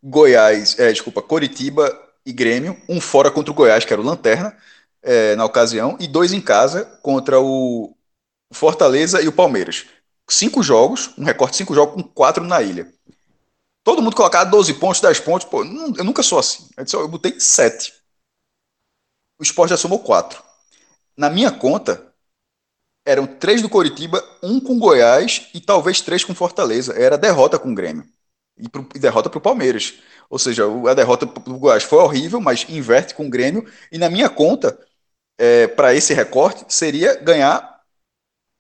[0.03, 4.57] Goiás, é, desculpa, Coritiba, e Grêmio, um fora contra o Goiás, que era o Lanterna,
[5.03, 7.95] é, na ocasião, e dois em casa contra o
[8.51, 9.85] Fortaleza e o Palmeiras.
[10.27, 12.91] Cinco jogos, um recorte de cinco jogos com quatro na ilha.
[13.84, 15.47] Todo mundo colocava 12 pontos, 10 pontos.
[15.47, 16.67] Pô, eu nunca sou assim.
[16.91, 17.93] Eu botei 7.
[19.39, 20.41] O esporte já somou 4.
[21.15, 22.11] Na minha conta,
[23.06, 26.94] eram três do Coritiba, um com Goiás e talvez três com Fortaleza.
[26.94, 28.06] Era derrota com o Grêmio.
[28.57, 29.95] E, pro, e derrota para o Palmeiras.
[30.30, 33.65] Ou seja, a derrota do Goiás foi horrível, mas inverte com o Grêmio.
[33.91, 34.77] E na minha conta,
[35.38, 37.76] é, para esse recorte, seria ganhar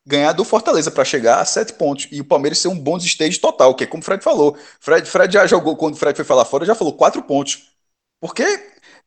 [0.07, 2.07] ganhar do Fortaleza para chegar a sete pontos.
[2.11, 4.55] E o Palmeiras ser um bom stage total, que é como o Fred falou.
[4.79, 7.71] Fred, Fred já jogou, quando o Fred foi falar fora, já falou quatro pontos.
[8.19, 8.43] Porque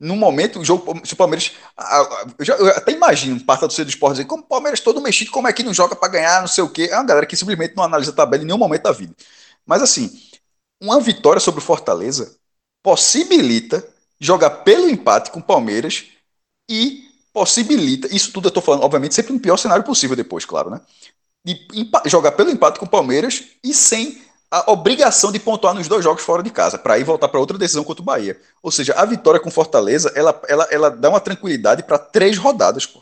[0.00, 1.52] no momento, o jogo, se o Palmeiras.
[2.38, 5.48] Eu, já, eu até imagino parte do esporte dizer, como o Palmeiras todo mexido, como
[5.48, 6.88] é que não joga para ganhar, não sei o quê.
[6.90, 9.14] É uma galera que simplesmente não analisa a tabela em nenhum momento da vida.
[9.66, 10.20] Mas assim,
[10.80, 12.36] uma vitória sobre o Fortaleza
[12.82, 13.86] possibilita
[14.20, 16.06] jogar pelo empate com o Palmeiras
[16.70, 20.70] e possibilita, isso tudo eu estou falando, obviamente, sempre no pior cenário possível depois, claro,
[20.70, 20.80] né?
[21.44, 21.56] De
[22.06, 26.22] jogar pelo empate com o Palmeiras e sem a obrigação de pontuar nos dois jogos
[26.22, 28.38] fora de casa, para ir voltar para outra decisão contra o Bahia.
[28.62, 32.86] Ou seja, a vitória com Fortaleza, ela, ela, ela dá uma tranquilidade para três rodadas,
[32.86, 33.00] pô.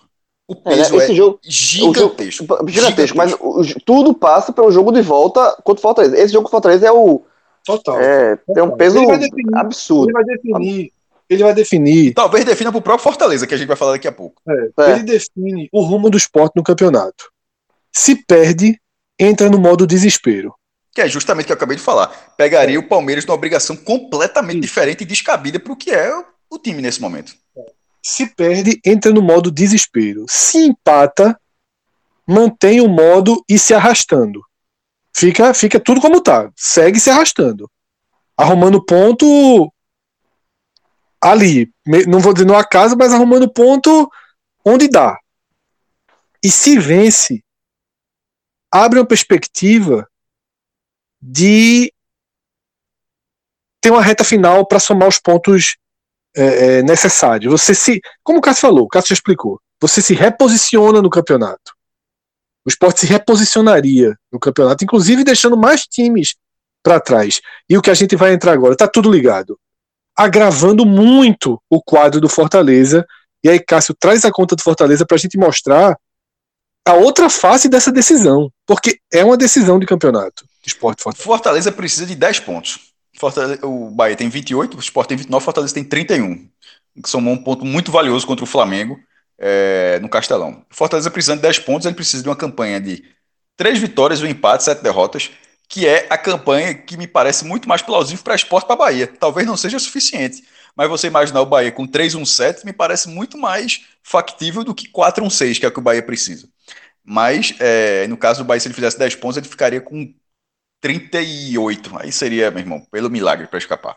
[0.48, 1.04] O peso é, né?
[1.10, 3.16] é jogo, gigantesco, jogo, gigantesco.
[3.16, 6.16] mas o, tudo passa para o jogo de volta contra o Fortaleza.
[6.16, 7.24] Esse jogo com o Fortaleza é o
[7.66, 8.00] Total.
[8.00, 10.06] É, tem um peso definir, absurdo.
[10.06, 10.92] Ele vai definir.
[11.28, 12.14] Ele vai definir.
[12.14, 14.40] Talvez defina para o próprio Fortaleza, que a gente vai falar daqui a pouco.
[14.48, 14.90] É, é.
[14.92, 17.28] Ele define o rumo do esporte no campeonato.
[17.92, 18.80] Se perde,
[19.18, 20.54] entra no modo desespero.
[20.96, 22.08] Que é justamente o que eu acabei de falar.
[22.36, 22.78] Pegaria é.
[22.78, 26.10] o Palmeiras numa obrigação completamente diferente e descabida para o que é
[26.50, 27.36] o time nesse momento.
[28.02, 30.26] Se perde, entra no modo desespero.
[30.28, 31.38] Se empata,
[32.26, 34.40] mantém o modo e se arrastando
[35.16, 36.50] fica, fica tudo como tá.
[36.54, 37.70] Segue se arrastando.
[38.36, 39.72] Arrumando ponto
[41.20, 41.72] ali.
[42.06, 44.10] Não vou dizer numa casa, mas arrumando ponto
[44.64, 45.18] onde dá.
[46.44, 47.42] E se vence,
[48.70, 50.06] abre uma perspectiva
[51.26, 51.92] de
[53.80, 55.76] ter uma reta final para somar os pontos
[56.36, 57.50] é, é, necessários.
[57.50, 61.76] Você se, como o Cássio falou, o Cássio já explicou, você se reposiciona no campeonato
[62.66, 66.34] o esporte se reposicionaria no campeonato, inclusive deixando mais times
[66.82, 67.40] para trás.
[67.70, 69.56] E o que a gente vai entrar agora, está tudo ligado.
[70.16, 73.06] Agravando muito o quadro do Fortaleza.
[73.44, 75.96] E aí, Cássio, traz a conta do Fortaleza para a gente mostrar
[76.84, 78.50] a outra face dessa decisão.
[78.66, 80.44] Porque é uma decisão de campeonato.
[80.66, 81.24] Esporte Fortaleza.
[81.24, 82.92] Fortaleza precisa de 10 pontos.
[83.18, 86.48] Fortaleza, o Bahia tem 28, o Sport tem 29, o Fortaleza tem 31.
[87.02, 88.98] Que são um ponto muito valioso contra o Flamengo
[89.38, 90.64] é, no Castelão.
[90.70, 93.04] Fortaleza precisando de 10 pontos, ele precisa de uma campanha de
[93.56, 95.30] 3 vitórias, um empate, 7 derrotas,
[95.68, 99.06] que é a campanha que me parece muito mais plausível para esporte para Bahia.
[99.06, 100.42] Talvez não seja suficiente,
[100.74, 105.58] mas você imaginar o Bahia com 3-1-7 me parece muito mais factível do que 4-1-6,
[105.58, 106.48] que é o que o Bahia precisa.
[107.06, 110.12] Mas, é, no caso do Bahia, se ele fizesse 10 pontos, ele ficaria com
[110.80, 111.98] 38.
[111.98, 113.96] Aí seria, meu irmão, pelo milagre para escapar.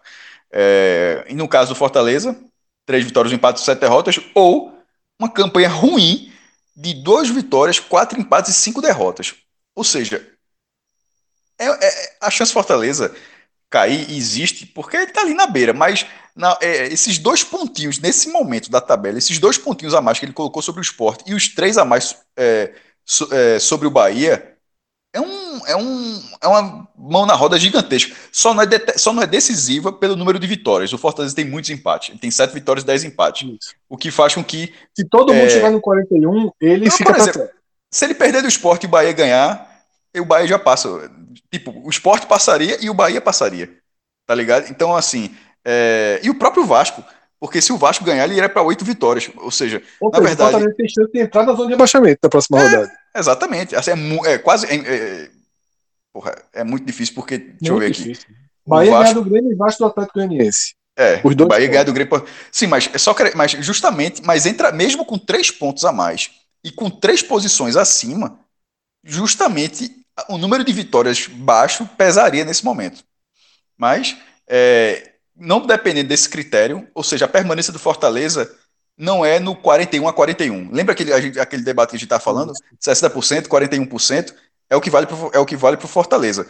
[0.52, 2.40] É, e no caso do Fortaleza,
[2.86, 4.78] três vitórias, um empate, sete derrotas, ou
[5.20, 6.32] uma campanha ruim
[6.76, 9.36] de duas vitórias, quatro empates e cinco derrotas.
[9.76, 10.26] Ou seja,
[11.58, 13.14] é, é, a chance Fortaleza
[13.70, 16.06] cair existe porque ele está ali na beira, mas
[16.36, 20.26] na, é, esses dois pontinhos nesse momento da tabela, esses dois pontinhos a mais que
[20.26, 22.74] ele colocou sobre o esporte e os três a mais é,
[23.10, 24.56] so, é, sobre o Bahia,
[25.12, 28.16] é, um, é, um, é uma mão na roda gigantesca.
[28.32, 30.94] Só não, é de, só não é decisiva pelo número de vitórias.
[30.94, 32.10] O Fortaleza tem muitos empates.
[32.10, 33.50] Ele tem sete vitórias e dez empates.
[33.50, 33.74] Isso.
[33.90, 34.72] O que faz com que.
[34.96, 35.50] Se todo mundo é...
[35.50, 37.12] chegar no 41, ele não, fica.
[37.12, 37.50] Por exemplo,
[37.92, 39.84] se ele perder do esporte e o Bahia ganhar,
[40.16, 41.12] o Bahia já passa.
[41.52, 43.76] Tipo, o esporte passaria e o Bahia passaria.
[44.28, 44.70] Tá ligado?
[44.70, 45.36] Então, assim.
[45.66, 46.20] É...
[46.22, 47.04] E o próprio Vasco.
[47.40, 49.32] Porque se o Vasco ganhar, ele iria para oito vitórias.
[49.38, 50.58] Ou seja, Ou na verdade.
[50.58, 52.92] O tem chance de entrar na zona de abaixamento na próxima é, rodada.
[53.16, 53.76] Exatamente.
[53.76, 53.92] Assim,
[54.26, 54.66] é, é quase.
[54.68, 55.30] É, é,
[56.12, 57.38] porra, é muito difícil porque.
[57.38, 58.26] Deixa muito eu ver difícil.
[58.30, 58.40] aqui.
[58.68, 59.04] Bahia Vasco...
[59.04, 60.76] ganha do Grêmio e Vasco do Atlético Goianiense.
[60.98, 62.26] É, Os dois Bahia ganha do Grêmio.
[62.52, 66.72] Sim, mas é só mas justamente, mas entra mesmo com três pontos a mais e
[66.72, 68.38] com três posições acima,
[69.02, 69.96] justamente
[70.28, 73.02] o número de vitórias baixo pesaria nesse momento.
[73.78, 75.09] Mas é,
[75.40, 78.56] não dependendo desse critério, ou seja, a permanência do Fortaleza
[78.98, 80.72] não é no 41 a 41.
[80.72, 82.54] Lembra aquele, aquele debate que a gente está falando?
[82.80, 84.36] 60%, 41%?
[84.70, 86.46] É o que vale é o que vale para o Fortaleza.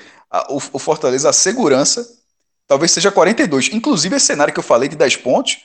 [0.50, 2.06] O, o Fortaleza, a segurança,
[2.68, 3.70] talvez seja 42.
[3.72, 5.64] Inclusive, esse cenário que eu falei de 10 pontos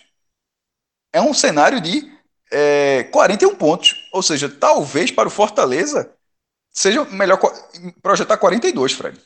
[1.12, 2.12] é um cenário de
[2.52, 4.08] é, 41 pontos.
[4.12, 6.12] Ou seja, talvez para o Fortaleza
[6.70, 7.40] seja melhor
[8.02, 9.20] projetar 42, Fred.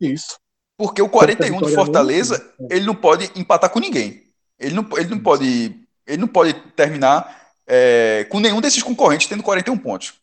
[0.00, 0.38] Isso.
[0.78, 4.22] Porque o 41 do Fortaleza, ele não pode empatar com ninguém.
[4.56, 9.42] Ele não, ele não pode ele não pode terminar é, com nenhum desses concorrentes tendo
[9.42, 10.14] 41 pontos.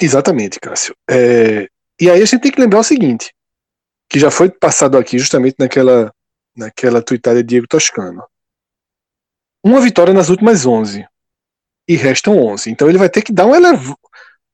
[0.00, 0.94] Exatamente, Cássio.
[1.08, 1.68] É,
[1.98, 3.32] e aí a gente tem que lembrar o seguinte,
[4.10, 6.12] que já foi passado aqui justamente naquela
[6.54, 8.22] naquela tuitada de Diego Toscano.
[9.64, 11.06] Uma vitória nas últimas 11
[11.88, 12.68] e restam 11.
[12.68, 13.98] Então ele vai ter que dar um, elevo,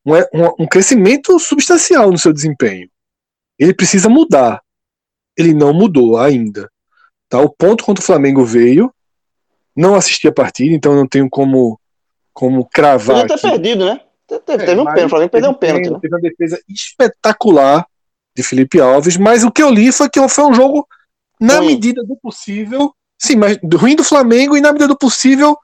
[0.05, 2.89] um, um crescimento substancial no seu desempenho.
[3.59, 4.61] Ele precisa mudar.
[5.37, 6.71] Ele não mudou ainda.
[7.27, 7.39] Tá?
[7.39, 8.91] O ponto contra o Flamengo veio.
[9.75, 11.79] Não assisti a partida, então não tenho como,
[12.33, 13.21] como cravar.
[13.21, 14.01] Podia ter perdido, né?
[14.27, 15.89] Teve, teve um pênalti, o Flamengo perdeu um pênalti.
[15.89, 15.99] Né?
[16.01, 17.85] Teve uma defesa espetacular
[18.35, 20.87] de Felipe Alves, mas o que eu li foi que foi um jogo,
[21.39, 21.67] na ruim.
[21.67, 25.57] medida do possível, sim, mas ruim do Flamengo e na medida do possível,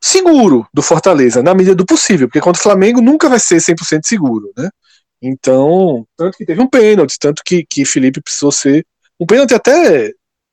[0.00, 4.00] seguro do Fortaleza, na medida do possível, porque contra o Flamengo nunca vai ser 100%
[4.04, 4.70] seguro, né?
[5.22, 8.86] Então, tanto que teve um pênalti, tanto que, que Felipe precisou ser
[9.18, 10.08] um pênalti até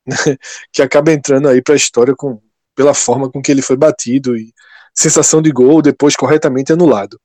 [0.05, 0.15] né,
[0.73, 2.41] que acaba entrando aí para a história com,
[2.75, 4.53] pela forma com que ele foi batido e
[4.93, 7.19] sensação de gol depois corretamente anulado.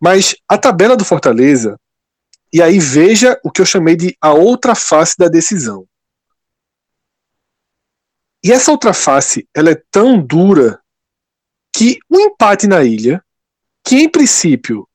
[0.00, 1.78] Mas a tabela do Fortaleza,
[2.52, 5.86] e aí veja o que eu chamei de a outra face da decisão.
[8.44, 10.80] E essa outra face, ela é tão dura
[11.72, 13.24] que o um empate na ilha,
[13.84, 14.88] que em princípio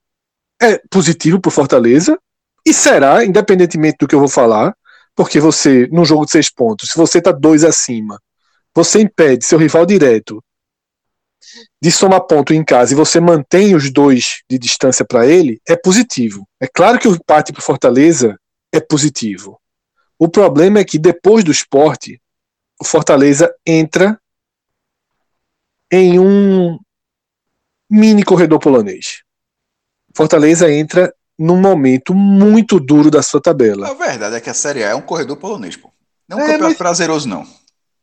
[0.60, 2.18] é positivo para Fortaleza
[2.66, 4.74] e será, independentemente do que eu vou falar,
[5.14, 8.20] porque você, num jogo de seis pontos, se você está dois acima,
[8.74, 10.42] você impede seu rival direto
[11.80, 15.76] de somar ponto em casa e você mantém os dois de distância para ele, é
[15.76, 16.46] positivo.
[16.60, 18.38] É claro que o empate para Fortaleza
[18.72, 19.60] é positivo.
[20.18, 22.20] O problema é que depois do esporte,
[22.80, 24.20] o Fortaleza entra
[25.90, 26.78] em um
[27.88, 29.22] mini corredor polonês.
[30.18, 33.88] Fortaleza entra num momento muito duro da sua tabela.
[33.88, 35.92] A verdade é que a Série A é um corredor polonês, pô.
[36.28, 36.76] Não é um é, campeonato mas...
[36.78, 37.46] prazeroso, não.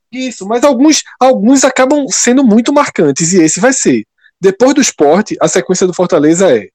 [0.10, 4.08] Isso, mas alguns, alguns acabam sendo muito marcantes, e esse vai ser.
[4.40, 6.70] Depois do esporte, a sequência do Fortaleza é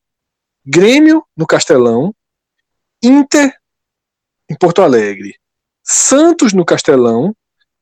[0.63, 2.15] Grêmio no Castelão,
[3.03, 3.51] Inter
[4.47, 5.37] em Porto Alegre,
[5.83, 7.35] Santos no Castelão,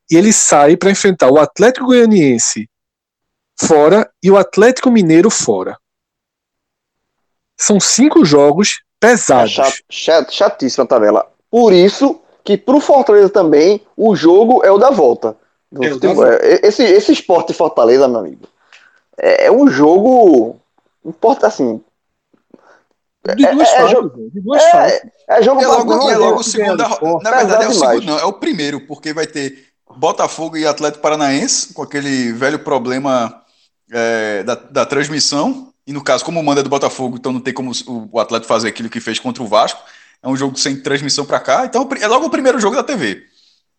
[0.09, 2.69] e ele sai para enfrentar o Atlético Goianiense
[3.59, 5.77] fora e o Atlético Mineiro fora.
[7.59, 9.59] São cinco jogos pesados.
[9.59, 11.27] É chat, chatíssima a tabela.
[11.51, 15.35] Por isso que pro Fortaleza também o jogo é o da volta.
[15.81, 18.47] É, esse, esse esporte Fortaleza, meu amigo,
[19.17, 20.59] é, é um jogo.
[21.05, 21.81] Importa assim.
[23.35, 25.01] De duas é, fases, jogo, de duas fases.
[25.27, 26.87] É, jogo é logo, é logo segunda.
[27.21, 29.67] Na verdade, é o segundo, não, é o primeiro, porque vai ter
[29.97, 33.43] Botafogo e Atlético Paranaense, com aquele velho problema
[33.91, 35.68] é, da, da transmissão.
[35.89, 37.71] E no caso, como o manda é do Botafogo, então não tem como
[38.11, 39.81] o Atlético fazer aquilo que fez contra o Vasco.
[40.21, 41.65] É um jogo sem transmissão para cá.
[41.65, 43.23] Então é logo o primeiro jogo da TV.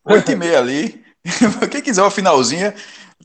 [0.03, 1.01] 8 e meia ali.
[1.71, 2.75] Quem quiser uma finalzinha,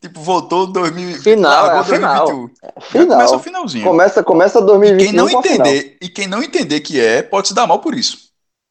[0.00, 1.20] Tipo, voltou 2020.
[1.20, 2.26] Final, é, final.
[2.26, 2.50] 2021.
[2.62, 3.08] Já Final.
[3.08, 3.84] começa o finalzinho.
[3.84, 7.54] Começa, começa E 2021 quem não entender, e quem não entender que é, pode se
[7.54, 8.28] dar mal por isso.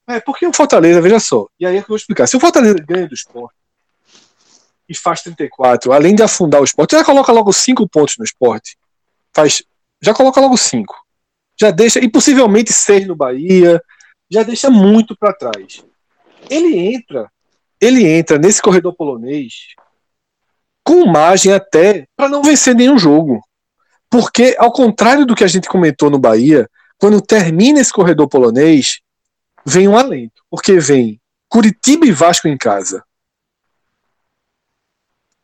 [0.07, 2.27] É, porque o Fortaleza, veja só, e aí é que eu vou explicar.
[2.27, 3.55] Se o Fortaleza ganha do esporte
[4.87, 8.77] e faz 34, além de afundar o esporte, já coloca logo 5 pontos no esporte.
[9.33, 9.63] Faz,
[10.05, 10.95] já coloca logo 5.
[11.59, 13.81] Já deixa, e possivelmente 6 no Bahia,
[14.29, 15.83] já deixa muito para trás.
[16.49, 17.31] Ele entra,
[17.81, 19.73] ele entra nesse corredor polonês
[20.83, 23.41] com margem até para não vencer nenhum jogo.
[24.07, 26.69] Porque, ao contrário do que a gente comentou no Bahia,
[26.99, 28.99] quando termina esse corredor polonês,
[29.65, 31.19] vem um alento, porque vem
[31.49, 33.03] Curitiba e Vasco em casa.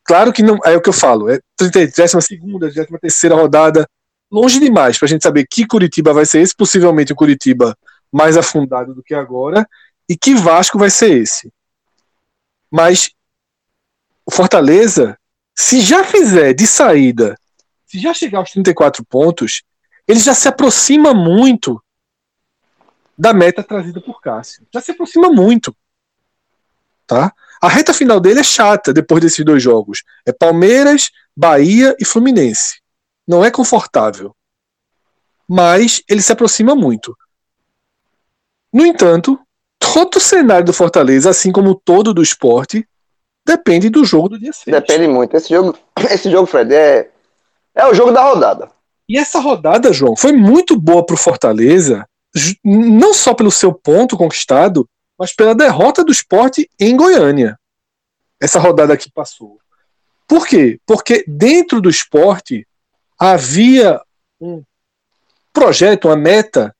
[0.03, 3.87] Claro que não, é o que eu falo, é 32 segunda, 33 terceira rodada,
[4.31, 7.77] longe demais para a gente saber que Curitiba vai ser esse, possivelmente o Curitiba
[8.11, 9.67] mais afundado do que agora,
[10.07, 11.51] e que Vasco vai ser esse.
[12.69, 13.11] Mas
[14.25, 15.17] o Fortaleza,
[15.55, 17.37] se já fizer de saída,
[17.85, 19.63] se já chegar aos 34 pontos,
[20.07, 21.81] ele já se aproxima muito
[23.17, 24.65] da meta trazida por Cássio.
[24.73, 25.75] Já se aproxima muito.
[27.05, 27.33] Tá?
[27.61, 30.03] A reta final dele é chata depois desses dois jogos.
[30.25, 32.81] É Palmeiras, Bahia e Fluminense.
[33.27, 34.35] Não é confortável.
[35.47, 37.15] Mas ele se aproxima muito.
[38.73, 39.39] No entanto,
[39.77, 42.87] todo o cenário do Fortaleza, assim como todo do esporte,
[43.45, 44.65] depende do jogo do dia 6.
[44.65, 45.35] Depende muito.
[45.35, 45.77] Esse jogo,
[46.09, 47.11] esse jogo, Fred, é,
[47.75, 48.69] é o jogo da rodada.
[49.09, 52.07] E essa rodada, João, foi muito boa para o Fortaleza,
[52.63, 54.87] não só pelo seu ponto conquistado,
[55.19, 57.59] mas pela derrota do esporte em Goiânia.
[58.39, 59.59] Essa rodada que passou.
[60.27, 60.79] Por quê?
[60.85, 62.65] Porque dentro do esporte
[63.21, 64.01] havia
[64.39, 64.63] um
[65.53, 66.75] projeto, uma meta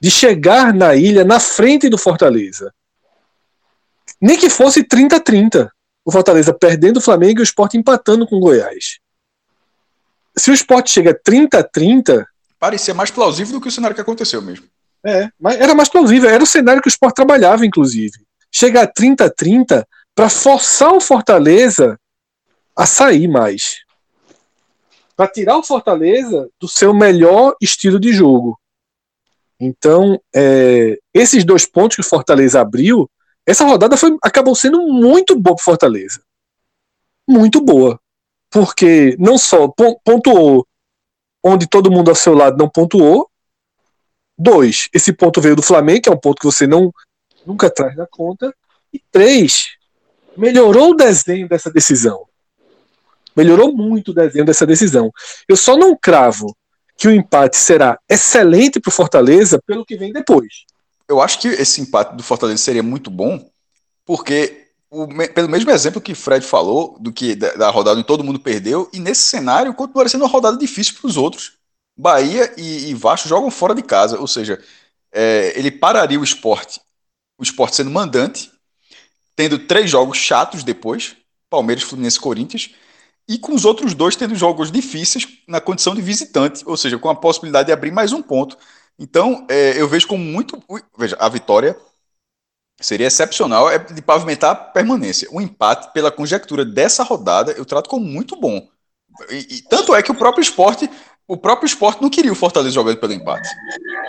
[0.00, 2.72] de chegar na ilha na frente do Fortaleza.
[4.18, 5.68] Nem que fosse 30-30.
[6.02, 9.00] O Fortaleza perdendo o Flamengo e o esporte empatando com o Goiás.
[10.34, 12.24] Se o esporte chega 30-30,
[12.58, 14.66] Parecia mais plausível do que o cenário que aconteceu mesmo.
[15.04, 18.18] é, mas era mais plausível, era o cenário que o Sport trabalhava, inclusive.
[18.50, 19.84] Chega a 30-30
[20.14, 22.00] para forçar o Fortaleza
[22.74, 23.85] a sair mais.
[25.16, 28.58] Para tirar o Fortaleza do seu melhor estilo de jogo.
[29.58, 33.10] Então, é, esses dois pontos que o Fortaleza abriu,
[33.46, 36.22] essa rodada foi, acabou sendo muito boa para Fortaleza.
[37.26, 37.98] Muito boa.
[38.50, 40.66] Porque não só pon- pontuou
[41.42, 43.30] onde todo mundo ao seu lado não pontuou,
[44.38, 46.92] Dois, esse ponto veio do Flamengo, que é um ponto que você não
[47.46, 48.54] nunca traz na conta.
[48.92, 49.76] E três,
[50.36, 52.26] melhorou o desenho dessa decisão.
[53.36, 55.10] Melhorou muito o desenho dessa decisão.
[55.48, 56.56] Eu só não cravo
[56.96, 60.64] que o empate será excelente para o Fortaleza pelo que vem depois.
[61.08, 63.48] Eu acho que esse empate do Fortaleza seria muito bom,
[64.04, 68.24] porque o pelo mesmo exemplo que Fred falou, do que da, da rodada onde todo
[68.24, 71.58] mundo perdeu, e nesse cenário continua sendo uma rodada difícil para os outros.
[71.96, 74.62] Bahia e, e Vasco jogam fora de casa, ou seja,
[75.12, 76.80] é, ele pararia o esporte,
[77.38, 78.50] o esporte sendo mandante,
[79.34, 81.16] tendo três jogos chatos depois,
[81.48, 82.70] Palmeiras, Fluminense Corinthians,
[83.28, 87.08] e com os outros dois tendo jogos difíceis na condição de visitante, ou seja, com
[87.10, 88.56] a possibilidade de abrir mais um ponto.
[88.98, 90.62] Então, é, eu vejo como muito.
[90.68, 91.76] ui, Veja, a vitória
[92.80, 95.28] seria excepcional é de pavimentar a permanência.
[95.32, 98.66] O empate, pela conjectura dessa rodada, eu trato como muito bom.
[99.30, 100.88] E, e tanto é que o próprio esporte.
[101.28, 103.48] O próprio esporte não queria o Fortaleza jogando pelo empate.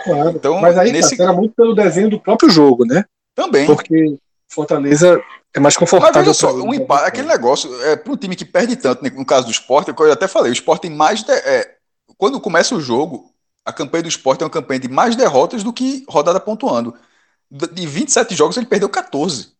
[0.04, 0.30] Claro.
[0.30, 3.04] Então, Mas aí nesse- era muito pelo desenho do próprio jogo, né?
[3.34, 3.66] Também.
[3.66, 4.16] Porque
[4.48, 5.20] Fortaleza
[5.54, 6.20] é mais Mas confortável.
[6.22, 9.24] veja só, um empate, aquele negócio, é, para um time que perde tanto, né, no
[9.24, 11.22] caso do esporte, eu até falei, o esporte tem mais.
[11.22, 11.76] de- é,
[12.16, 13.32] quando começa o jogo,
[13.64, 16.94] a campanha do esporte é uma campanha de mais derrotas do que rodada pontuando.
[17.50, 19.52] De de 27 jogos, ele perdeu 14.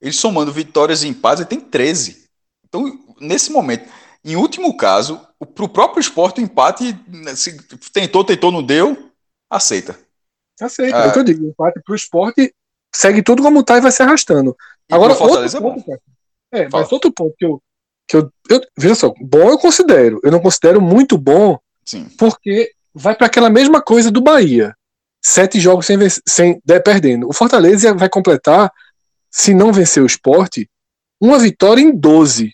[0.00, 2.28] Ele somando vitórias e empates, ele tem 13.
[2.66, 2.84] Então,
[3.20, 3.88] nesse momento,
[4.24, 5.20] em último caso,
[5.54, 7.56] para o próprio esporte, o empate né, se
[7.92, 9.10] tentou, tentou, não deu,
[9.50, 9.98] aceita.
[10.60, 11.04] Aceita, Ah.
[11.06, 11.44] é o que eu digo.
[11.44, 12.54] O empate pro esporte
[12.94, 14.56] segue tudo como tá e vai se arrastando.
[14.94, 15.74] Agora, outro é bom.
[15.74, 16.00] ponto, cara.
[16.52, 16.82] É, Fala.
[16.84, 17.62] mas outro ponto que eu,
[18.08, 18.60] que eu, eu.
[18.76, 20.20] Veja só, bom eu considero.
[20.22, 22.08] Eu não considero muito bom, Sim.
[22.18, 24.74] porque vai para aquela mesma coisa do Bahia.
[25.22, 25.96] Sete jogos sem,
[26.28, 27.28] sem de- perdendo.
[27.28, 28.70] O Fortaleza vai completar,
[29.30, 30.68] se não vencer o esporte,
[31.20, 32.52] uma vitória em 12.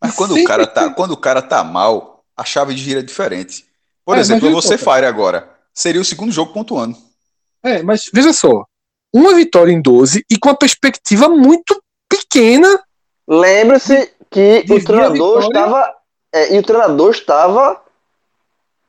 [0.00, 3.02] Mas quando o, cara tá, quando o cara tá mal, a chave de gira é
[3.02, 3.64] diferente.
[4.04, 4.96] Por É, exemplo, você cara.
[4.96, 5.48] Fire agora.
[5.72, 6.96] Seria o segundo jogo pontuando.
[7.62, 8.64] É, mas veja só.
[9.12, 12.68] Uma vitória em 12 e com a perspectiva muito pequena
[13.26, 15.94] Lembre-se que o treinador estava.
[16.32, 17.80] é, e o treinador estava.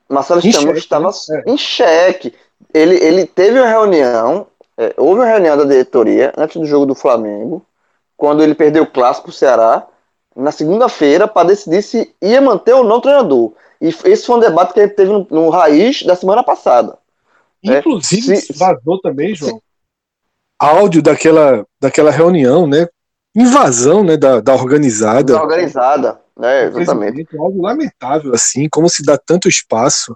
[0.07, 1.43] Marcelo Em Chamus estava né?
[1.47, 2.33] em xeque.
[2.73, 4.47] Ele, ele teve uma reunião.
[4.77, 7.65] é, houve uma reunião da diretoria antes do jogo do Flamengo,
[8.17, 9.85] quando ele perdeu o clássico Ceará.
[10.35, 13.53] na segunda-feira para decidir se ia manter ou não o treinador.
[13.81, 16.97] E esse foi um debate que gente teve no, no Raiz da semana passada.
[17.65, 19.61] É, Inclusive, se, vazou também, João,
[20.59, 22.87] áudio daquela, daquela reunião, né?
[23.35, 25.33] Invasão né, da, da organizada.
[25.33, 26.65] Da organizada, né?
[26.65, 27.37] Exatamente.
[27.37, 30.15] Algo lamentável, assim, como se dá tanto espaço.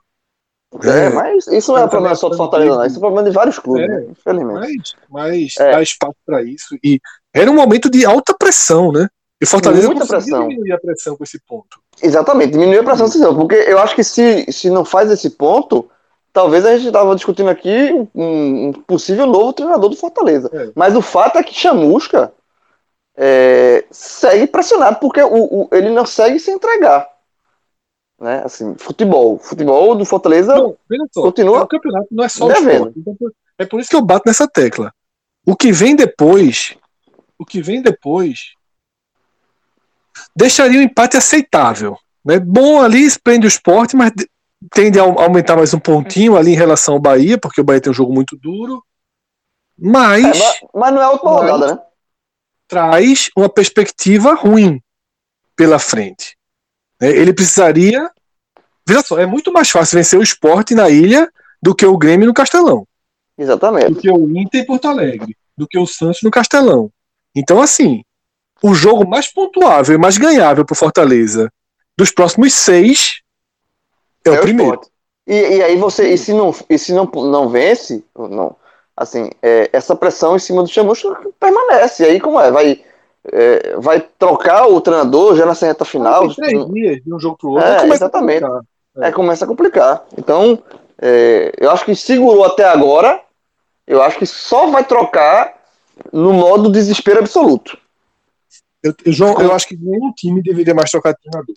[0.84, 2.86] É, é mas isso não é problema só do Fortaleza, não.
[2.86, 4.06] Isso é problema de vários clubes, é, né?
[4.10, 4.96] infelizmente.
[5.10, 5.72] Mas, mas é.
[5.72, 6.76] dá espaço para isso.
[6.84, 7.00] E
[7.34, 9.08] era um momento de alta pressão, né?
[9.42, 10.48] E Fortaleza Muita pressão.
[10.48, 11.80] diminuir a pressão com esse ponto.
[12.02, 15.90] Exatamente, diminuir a pressão, porque eu acho que se, se não faz esse ponto,
[16.34, 20.50] talvez a gente estava discutindo aqui um, um, possível novo treinador do Fortaleza.
[20.52, 20.72] É.
[20.76, 22.34] Mas o fato é que Chamusca
[23.16, 27.08] é, segue pressionado, porque o, o, ele não segue se entregar.
[28.20, 28.42] Né?
[28.44, 29.38] Assim, futebol.
[29.38, 30.76] Futebol do Fortaleza não,
[31.12, 31.60] só, continua.
[31.60, 33.00] É o campeonato não é só o esporte.
[33.00, 33.16] Então,
[33.60, 34.92] é por isso que eu bato nessa tecla.
[35.46, 36.76] O que vem depois,
[37.38, 38.54] o que vem depois,
[40.36, 41.96] deixaria o empate aceitável.
[42.26, 42.40] Né?
[42.40, 44.12] Bom ali, prende o esporte, mas
[44.72, 47.92] tende a aumentar mais um pontinho ali em relação ao Bahia, porque o Bahia tem
[47.92, 48.84] um jogo muito duro.
[49.78, 50.40] Mas.
[50.40, 51.82] É, mas não é outra rodada, né?
[52.68, 54.82] Traz uma perspectiva ruim
[55.56, 56.38] pela frente.
[57.00, 57.10] Né?
[57.10, 58.10] Ele precisaria.
[58.88, 61.32] Veja só, é muito mais fácil vencer o esporte na ilha
[61.62, 62.86] do que o Grêmio no Castelão.
[63.38, 63.94] Exatamente.
[63.94, 65.36] Do que o Inter em Porto Alegre.
[65.58, 66.92] Do que o Santos no Castelão.
[67.36, 68.04] Então, assim,
[68.62, 71.52] o jogo mais pontuável e mais ganhável para Fortaleza
[71.98, 73.23] dos próximos seis
[74.26, 74.82] é, é o, primeiro.
[75.26, 78.56] E, e, aí você, e se não, e se não, não vence, não,
[78.96, 82.04] assim, é, essa pressão em cima do Chamusca permanece.
[82.04, 82.52] E aí como é?
[82.52, 82.82] Vai,
[83.32, 86.28] é, vai trocar o treinador já nessa reta final?
[86.28, 87.68] Tem três dias de um jogo pro outro.
[87.68, 88.46] É, exatamente.
[88.98, 89.12] É.
[89.12, 90.04] começa a complicar.
[90.18, 90.62] Então,
[91.02, 93.22] é, eu acho que segurou até agora.
[93.86, 95.56] Eu acho que só vai trocar
[96.12, 97.78] no modo desespero absoluto.
[98.82, 101.56] Eu, eu, João, eu acho que nenhum time deveria mais trocar de treinador.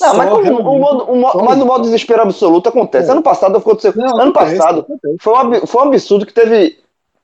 [0.00, 3.08] Não, mas, o modo, o, mas no modo desespero absoluto acontece.
[3.08, 3.12] É.
[3.12, 3.92] Ano passado aconteceu.
[3.94, 5.16] Não, ano acontece, passado acontece.
[5.20, 6.78] Foi, um, foi um absurdo que teve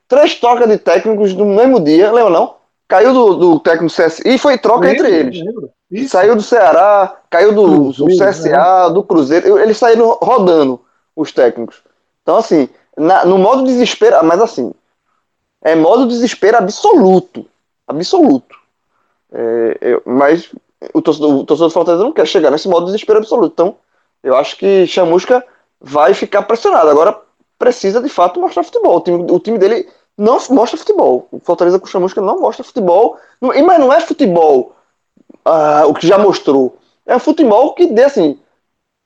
[0.07, 2.55] três trocas de técnicos no mesmo dia, lembra não?
[2.87, 6.09] Caiu do, do técnico CS e foi troca lembro, entre eles.
[6.09, 8.93] Saiu do Ceará, caiu do, do CSA, né?
[8.93, 9.57] do Cruzeiro.
[9.57, 10.79] Eles saíram rodando
[11.15, 11.81] os técnicos.
[12.21, 14.73] Então, assim, na, no modo desespero, mas assim,
[15.61, 17.45] é modo desespero absoluto.
[17.87, 18.55] Absoluto.
[19.31, 20.49] É, eu, mas
[20.93, 23.53] o torcedor, o torcedor do Fortaleza não quer chegar nesse modo de desespero absoluto.
[23.53, 23.75] Então,
[24.23, 25.45] eu acho que Chamusca
[25.79, 26.89] vai ficar pressionado.
[26.89, 27.19] Agora,
[27.57, 28.97] precisa de fato mostrar futebol.
[28.97, 29.87] O time, o time dele
[30.17, 31.27] não mostra futebol.
[31.31, 33.17] O Fortaleza com Chamusca não mostra futebol.
[33.39, 34.75] Mas não é futebol
[35.45, 36.77] uh, o que já mostrou.
[37.05, 38.39] É um futebol que dê assim.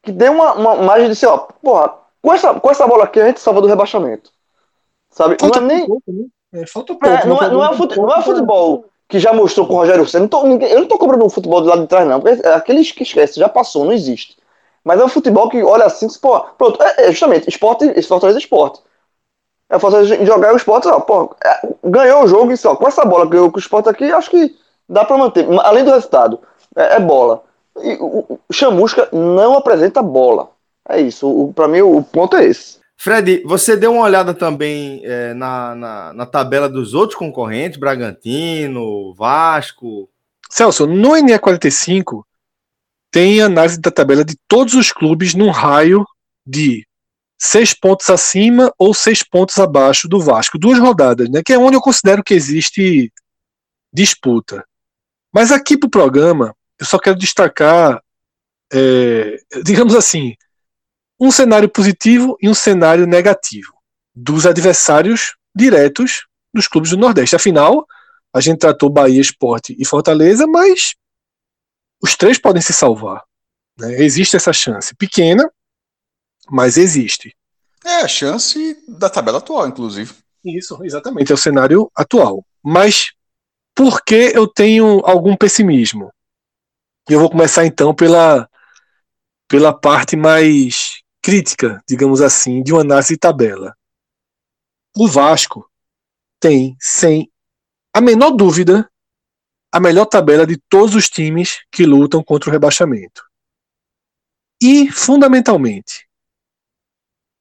[0.03, 3.19] Que dê uma, uma margem de assim, ó, porra, com essa, com essa bola aqui
[3.19, 4.31] a gente salva do rebaixamento.
[5.09, 5.37] Sabe?
[5.39, 5.87] Falta não é nem.
[5.87, 6.25] Pouco, né?
[6.53, 7.05] é, falta pouco.
[7.07, 10.07] É, não, é, não, é fute, não é futebol que já mostrou com o Rogério
[10.07, 10.27] Senna.
[10.31, 12.19] eu não estou cobrando um futebol do lado de trás, não.
[12.19, 14.37] Porque é aqueles que esquece, já passou, não existe.
[14.83, 18.41] Mas é um futebol que olha assim, pô, pronto, é, é justamente, esporte, Fortaleza é
[18.41, 18.81] esporte.
[19.69, 23.25] É Fortaleza jogar o esporte, ó, pô, é, ganhou o jogo só, com essa bola
[23.25, 24.55] que ganhou com o esporte aqui, acho que
[24.87, 25.47] dá para manter.
[25.61, 26.39] Além do resultado,
[26.75, 27.43] é, é bola.
[27.81, 30.49] E o, o Chamusca não apresenta bola.
[30.87, 31.51] É isso.
[31.55, 32.79] Para mim, o, o ponto é esse.
[32.97, 39.13] Fred, você deu uma olhada também é, na, na, na, tabela dos outros concorrentes, Bragantino,
[39.13, 40.09] Vasco?
[40.49, 42.23] Celso, no NE45
[43.11, 46.05] tem análise da tabela de todos os clubes num raio
[46.45, 46.85] de
[47.39, 50.57] seis pontos acima ou seis pontos abaixo do Vasco.
[50.57, 51.41] Duas rodadas, né?
[51.45, 53.11] Que é onde eu considero que existe
[53.93, 54.65] disputa.
[55.33, 58.01] Mas aqui para o programa, eu só quero destacar,
[58.71, 60.35] é, digamos assim,
[61.19, 63.73] um cenário positivo e um cenário negativo
[64.13, 67.35] dos adversários diretos dos clubes do Nordeste.
[67.35, 67.85] Afinal,
[68.33, 70.95] a gente tratou Bahia, Esporte e Fortaleza, mas
[72.01, 73.23] os três podem se salvar.
[73.77, 74.01] Né?
[74.01, 74.95] Existe essa chance.
[74.95, 75.49] Pequena,
[76.49, 77.35] mas existe.
[77.83, 80.13] É a chance da tabela atual, inclusive.
[80.43, 81.31] Isso, exatamente.
[81.31, 82.45] É o cenário atual.
[82.63, 83.13] Mas
[83.75, 86.11] por que eu tenho algum pessimismo?
[87.09, 88.49] Eu vou começar então pela,
[89.47, 93.75] pela parte mais crítica, digamos assim, de uma análise de tabela.
[94.95, 95.67] O Vasco
[96.39, 97.31] tem, sem
[97.91, 98.87] a menor dúvida,
[99.73, 103.23] a melhor tabela de todos os times que lutam contra o rebaixamento.
[104.61, 106.07] E, fundamentalmente,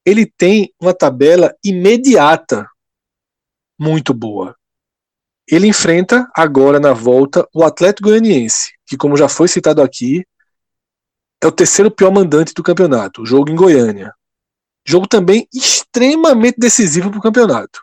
[0.03, 2.67] ele tem uma tabela imediata
[3.79, 4.57] muito boa.
[5.47, 10.27] Ele enfrenta agora na volta o Atlético Goianiense, que, como já foi citado aqui,
[11.43, 14.15] é o terceiro pior mandante do campeonato, jogo em Goiânia.
[14.87, 17.83] Jogo também extremamente decisivo para o campeonato.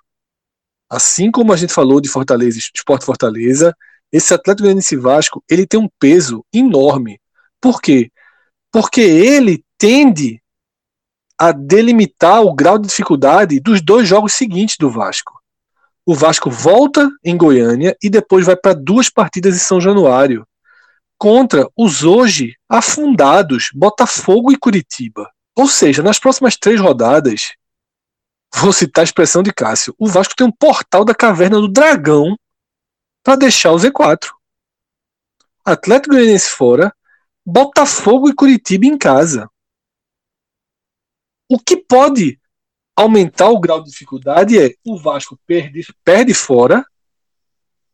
[0.89, 3.75] Assim como a gente falou de Fortaleza, Esporte Fortaleza,
[4.11, 7.19] esse Atlético Goianiense Vasco, ele tem um peso enorme.
[7.61, 8.11] Por quê?
[8.71, 10.41] Porque ele tende
[11.39, 15.39] a delimitar o grau de dificuldade dos dois jogos seguintes do Vasco.
[16.05, 20.45] O Vasco volta em Goiânia e depois vai para duas partidas em São Januário
[21.21, 25.31] contra os hoje afundados Botafogo e Curitiba.
[25.55, 27.53] Ou seja, nas próximas três rodadas,
[28.51, 32.35] vou citar a expressão de Cássio, o Vasco tem um portal da caverna do dragão
[33.23, 34.31] para deixar o Z4.
[35.63, 36.91] Atlético Goianiense fora,
[37.45, 39.47] Botafogo e Curitiba em casa.
[41.47, 42.41] O que pode
[42.95, 46.83] aumentar o grau de dificuldade é o Vasco perde, perde fora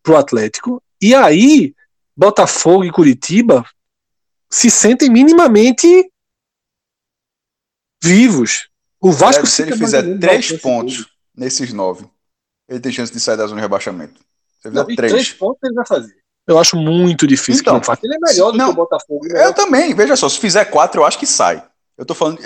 [0.01, 1.75] pro Atlético e aí
[2.17, 3.63] Botafogo e Curitiba
[4.49, 5.87] se sentem minimamente
[8.03, 8.69] vivos.
[8.99, 12.09] O Vasco se ele fizer três pontos nesses nove,
[12.67, 14.19] ele tem chance de sair da zona de rebaixamento.
[14.59, 15.11] Se ele fizer três.
[15.11, 16.15] três pontos ele vai fazer.
[16.47, 18.01] Eu acho muito difícil então, que não faça.
[18.03, 19.27] Ele é melhor do não, que o Botafogo.
[19.27, 19.45] Né?
[19.45, 21.63] Eu também, veja só, se fizer quatro, eu acho que sai.
[21.97, 22.39] Eu tô falando,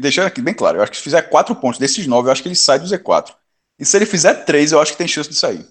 [0.00, 2.42] deixando aqui bem claro, eu acho que se fizer quatro pontos desses nove, eu acho
[2.42, 3.34] que ele sai do Z4.
[3.78, 5.66] E se ele fizer três, eu acho que tem chance de sair.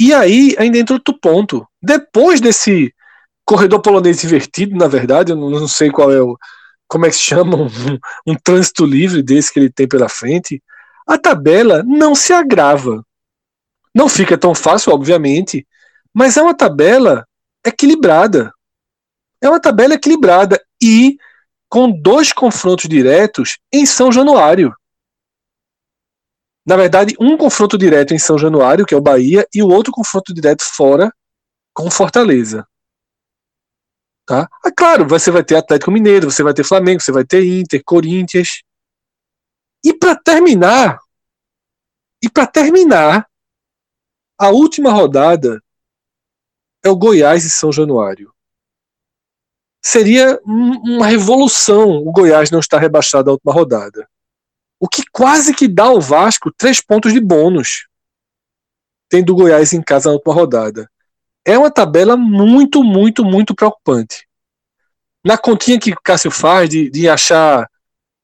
[0.00, 1.68] E aí ainda entra outro ponto.
[1.82, 2.90] Depois desse
[3.44, 6.38] corredor polonês invertido, na verdade, eu não sei qual é o.
[6.88, 7.58] Como é que se chama?
[8.26, 10.62] Um, um trânsito livre desse que ele tem pela frente.
[11.06, 13.04] A tabela não se agrava.
[13.94, 15.66] Não fica tão fácil, obviamente,
[16.14, 17.26] mas é uma tabela
[17.66, 18.54] equilibrada.
[19.42, 21.18] É uma tabela equilibrada e
[21.68, 24.74] com dois confrontos diretos em São Januário.
[26.66, 29.92] Na verdade, um confronto direto em São Januário, que é o Bahia, e o outro
[29.92, 31.12] confronto direto fora,
[31.72, 32.66] com Fortaleza.
[34.26, 34.48] Tá?
[34.64, 37.82] Ah, claro, você vai ter Atlético Mineiro, você vai ter Flamengo, você vai ter Inter,
[37.84, 38.62] Corinthians.
[39.84, 41.00] E para terminar,
[42.22, 43.28] e para terminar,
[44.38, 45.62] a última rodada
[46.84, 48.32] é o Goiás e São Januário.
[49.82, 54.08] Seria uma revolução o Goiás não estar rebaixado à última rodada.
[54.80, 57.86] O que quase que dá ao Vasco três pontos de bônus,
[59.08, 60.90] tendo o Goiás em casa na última rodada
[61.44, 64.26] é uma tabela muito, muito, muito preocupante.
[65.24, 67.68] Na continha que o Cássio faz de, de achar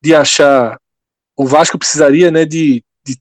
[0.02, 0.78] de achar
[1.36, 3.18] o Vasco precisaria né, de, de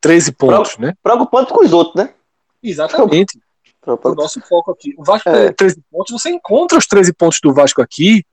[0.00, 0.74] 13 pontos.
[0.74, 0.94] Pro, né?
[1.02, 2.14] Preocupante com os outros, né?
[2.62, 3.38] Exatamente.
[3.84, 4.94] O nosso foco aqui.
[4.96, 5.46] O Vasco é.
[5.46, 8.24] tem 13 pontos, você encontra os 13 pontos do Vasco aqui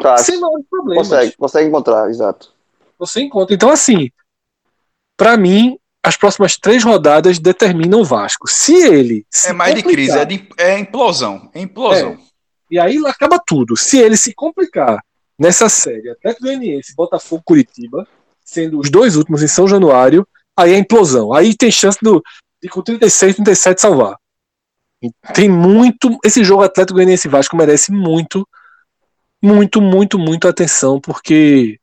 [0.00, 0.18] tá.
[0.18, 1.08] sem maiores problemas.
[1.08, 2.52] Consegue, consegue encontrar, exato.
[3.02, 3.52] Você encontra.
[3.52, 4.10] Então, assim,
[5.16, 8.48] para mim, as próximas três rodadas determinam o Vasco.
[8.48, 9.26] Se ele.
[9.28, 11.50] Se é mais de crise, é, de, é implosão.
[11.52, 12.12] É implosão.
[12.12, 12.18] É,
[12.70, 13.76] e aí acaba tudo.
[13.76, 15.02] Se ele se complicar
[15.36, 18.06] nessa série, Atlético Goianiense, Botafogo, Curitiba,
[18.44, 20.26] sendo os dois últimos em São Januário,
[20.56, 21.32] aí é implosão.
[21.32, 22.22] Aí tem chance do,
[22.62, 24.16] de com 36, 37 salvar.
[25.34, 26.16] Tem muito.
[26.24, 28.46] Esse jogo Atlético Goianiense Vasco merece muito,
[29.42, 31.80] muito, muito, muito atenção, porque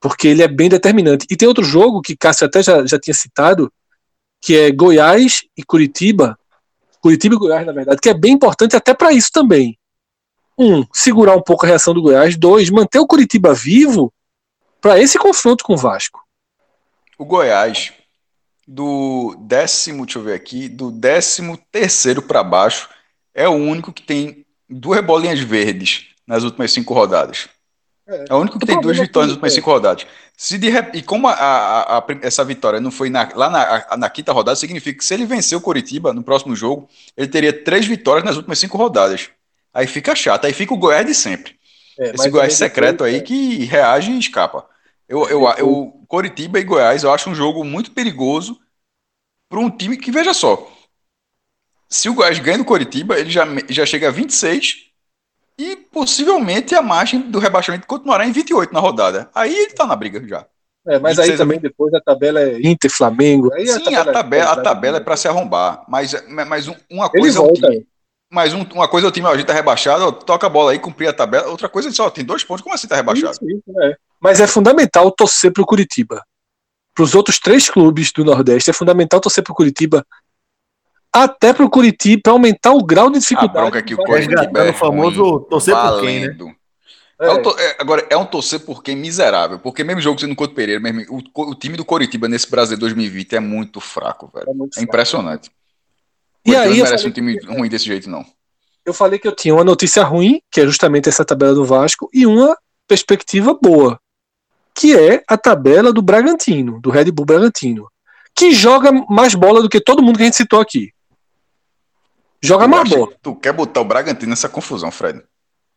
[0.00, 1.26] porque ele é bem determinante.
[1.30, 3.70] E tem outro jogo que Cássio até já, já tinha citado,
[4.40, 6.38] que é Goiás e Curitiba.
[7.00, 9.78] Curitiba e Goiás, na verdade, que é bem importante até para isso também.
[10.58, 12.36] Um, segurar um pouco a reação do Goiás.
[12.36, 14.12] Dois, manter o Curitiba vivo
[14.80, 16.20] para esse confronto com o Vasco.
[17.18, 17.92] O Goiás,
[18.66, 22.88] do décimo, deixa eu ver aqui, do décimo terceiro para baixo,
[23.34, 27.48] é o único que tem duas bolinhas verdes nas últimas cinco rodadas.
[28.10, 30.04] É, é o único que tem duas vitórias nas últimas cinco rodadas.
[30.36, 34.10] Se de, e como a, a, a, essa vitória não foi na, lá na, na,
[34.10, 37.86] quinta rodada, significa que se ele vencer o Coritiba no próximo jogo, ele teria três
[37.86, 39.30] vitórias nas últimas cinco rodadas.
[39.72, 41.56] Aí fica chato, aí fica o Goiás de sempre.
[41.98, 43.20] É, Esse Goiás secreto aí é.
[43.20, 44.66] que reage e escapa.
[45.08, 48.58] Eu, eu, eu, eu, Coritiba e Goiás eu acho um jogo muito perigoso
[49.48, 50.68] para um time que, veja só,
[51.88, 54.89] se o Goiás ganha no Coritiba, ele já, já chega a 26
[55.60, 59.28] e possivelmente a margem do rebaixamento continuará em 28 na rodada.
[59.34, 60.46] Aí ele tá na briga já.
[60.88, 63.52] É, mas aí também depois a tabela é Inter, Flamengo.
[63.52, 65.84] Aí Sim, a tabela, a tabela, a tabela é para se arrombar.
[65.86, 67.86] Mas, mas uma coisa é o time.
[68.32, 70.78] Mas um, uma coisa é o time, a gente tá rebaixado, toca a bola aí,
[70.78, 71.48] cumprir a tabela.
[71.48, 73.32] Outra coisa é só, tem dois pontos, como assim tá rebaixado?
[73.32, 73.96] Isso, isso, é.
[74.18, 76.24] Mas é fundamental torcer pro Curitiba.
[76.94, 80.06] Para os outros três clubes do Nordeste, é fundamental torcer pro Curitiba
[81.12, 83.58] até pro Curitiba para aumentar o grau de dificuldade.
[83.58, 86.36] A bronca que o Curitiba é o famoso torcer por quem, né?
[87.20, 87.26] É.
[87.26, 87.54] É to...
[87.58, 89.58] é, agora, é um torcer por quem miserável.
[89.58, 93.36] Porque mesmo jogo sendo Couto Pereira, mesmo, o, o, time do Coritiba nesse Brasil 2020
[93.36, 94.48] é muito fraco, velho.
[94.48, 95.50] É, muito é impressionante.
[96.46, 97.46] E aí, não merece um time que...
[97.46, 98.24] ruim desse jeito, não.
[98.86, 102.08] Eu falei que eu tinha uma notícia ruim, que é justamente essa tabela do Vasco,
[102.14, 102.56] e uma
[102.88, 104.00] perspectiva boa,
[104.74, 107.86] que é a tabela do Bragantino, do Red Bull Bragantino,
[108.34, 110.90] que joga mais bola do que todo mundo que a gente citou aqui.
[112.42, 113.08] Joga mais bola.
[113.08, 115.22] que Tu quer botar o Bragantino nessa confusão, Fred?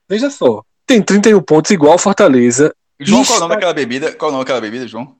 [0.09, 0.63] Veja só.
[0.85, 2.73] Tem 31 pontos igual ao Fortaleza.
[2.99, 3.31] João, Isso.
[3.31, 4.11] qual é o nome daquela bebida?
[4.13, 5.15] Qual é o nome daquela bebida, João?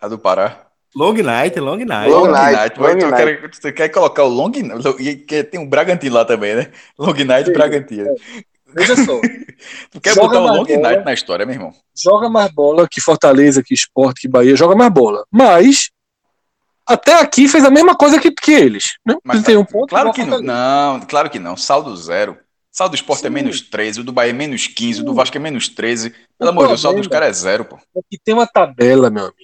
[0.00, 0.66] A do Pará.
[0.94, 2.10] Long night, long night.
[2.10, 3.40] Long night, Vai, long tu, night.
[3.40, 5.24] quer, tu quer colocar o Long Night?
[5.26, 6.70] que Tem um Bragantino lá também, né?
[6.98, 8.14] Long Night e Bragantino.
[8.74, 9.18] Veja só.
[9.90, 10.78] Tu quer Joga botar o Long bola.
[10.80, 11.72] Night na história, meu irmão?
[11.96, 15.24] joga mais bola que Fortaleza, que Sport, que Bahia, joga mais bola.
[15.30, 15.90] Mas
[16.86, 18.96] até aqui fez a mesma coisa que, que eles.
[19.06, 19.16] Né?
[19.24, 19.88] Mas 31 pontos.
[19.90, 20.38] claro igual que não.
[20.38, 20.52] Fortaleza.
[20.52, 21.56] Não, claro que não.
[21.56, 22.38] Saldo zero.
[22.70, 23.34] Saldo do Sport é Sim.
[23.34, 25.16] menos 13, o do Bahia é menos 15, o do Sim.
[25.16, 26.08] Vasco é menos 13.
[26.08, 27.76] O Pelo amor de Deus, o saldo dos caras é zero, pô.
[27.76, 29.36] Aqui tem uma tabela, meu amigo.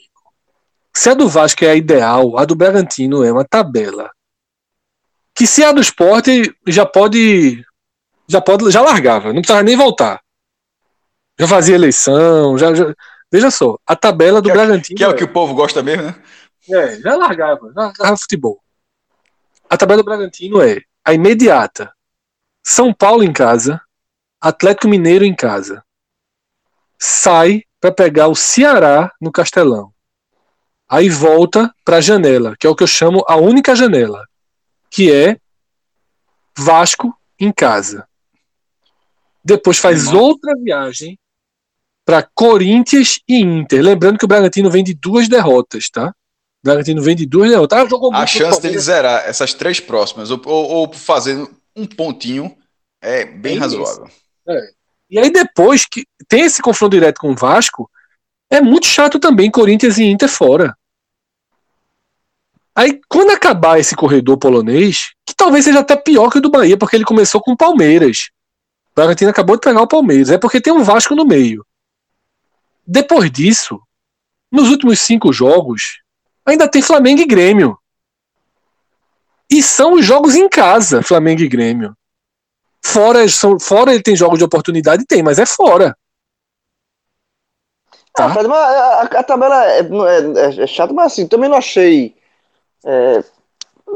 [0.96, 4.10] Se a do Vasco é a ideal, a do Bragantino é uma tabela.
[5.34, 6.26] Que se a do Sport
[6.66, 7.62] já pode.
[8.26, 8.70] Já pode.
[8.70, 10.20] Já largava, não precisava nem voltar.
[11.38, 12.74] Já fazia eleição, já.
[12.74, 12.92] já-
[13.30, 14.96] veja só, a tabela do Que é- Bragantino.
[14.96, 16.14] Que é o que o povo gosta mesmo, né?
[16.70, 18.62] É, já largava, já largava futebol.
[19.68, 21.92] A tabela do Bragantino é a imediata.
[22.64, 23.80] São Paulo em casa,
[24.40, 25.82] Atlético Mineiro em casa.
[26.98, 29.92] Sai para pegar o Ceará no Castelão.
[30.88, 34.26] Aí volta para a janela, que é o que eu chamo a única janela,
[34.90, 35.38] que é
[36.56, 38.08] Vasco em casa.
[39.44, 41.18] Depois faz outra viagem
[42.04, 43.82] para Corinthians e Inter.
[43.82, 46.12] Lembrando que o Bragantino vem de duas derrotas, tá?
[46.62, 47.78] O Bragantino vem de duas derrotas.
[47.78, 50.92] Ah, jogou A muito chance contra o dele zerar essas três próximas, ou, ou, ou
[50.92, 52.56] fazer um pontinho,
[53.00, 54.08] é bem É razoável.
[55.10, 57.88] E aí depois que tem esse confronto direto com o Vasco,
[58.50, 60.76] é muito chato também Corinthians e Inter fora.
[62.74, 66.76] Aí quando acabar esse corredor polonês, que talvez seja até pior que o do Bahia,
[66.76, 68.30] porque ele começou com o Palmeiras.
[68.90, 71.64] O Bragantino acabou de pegar o Palmeiras, é porque tem um Vasco no meio.
[72.86, 73.80] Depois disso,
[74.50, 76.00] nos últimos cinco jogos,
[76.50, 77.78] ainda tem Flamengo e Grêmio.
[79.50, 81.96] E são os jogos em casa, Flamengo e Grêmio.
[82.84, 85.96] Fora, são, fora ele tem jogos de oportunidade, tem, mas é fora.
[88.14, 88.26] Tá.
[88.26, 92.14] Ah, Fred, mas a, a- tabela é, é, é, chata, mas assim, também não achei.
[92.84, 93.22] é,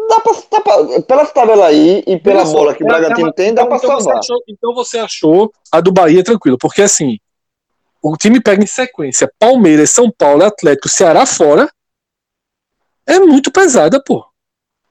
[0.09, 3.33] dá pra, dá pra- pela tabela aí e pela bola que o é- Bragantino é
[3.33, 4.19] tem, dá pra então você salvar.
[4.19, 7.19] achou- então você achou a do Bahia tranquilo, porque assim,
[8.03, 11.69] o time pega em sequência Palmeiras, São Paulo, Atlético, Ceará fora.
[13.13, 14.25] É muito pesada, pô.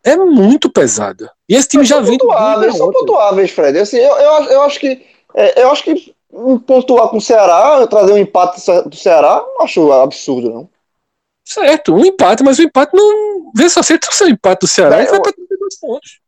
[0.04, 1.32] É muito pesada.
[1.48, 3.80] E esse time Mas já vem pontuáveis, são pontuáveis, Fred.
[3.80, 5.06] Assim, eu, eu, acho- eu acho que.
[5.36, 6.16] é, eu acho que
[6.66, 10.70] pontuar com o Ceará, trazer um empate do Ce- do Ceará, não acho absurdo, não.
[11.46, 13.52] Certo, um empate, mas o empate não.
[13.56, 16.20] Vê só, se trouxer o empate do Ceará, É, ele vai eu- pra 32 pontos.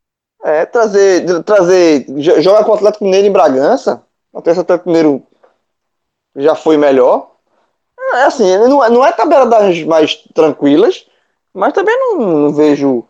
[0.44, 4.02] É, trazer, trazer, jo- jogar com o Atlético Mineiro em Bragança,
[4.34, 5.22] até esse Atlético Mineiro
[6.36, 7.30] já foi melhor.
[8.14, 11.06] É assim, não é, não é tabela das mais tranquilas,
[11.54, 13.04] mas também não, não vejo.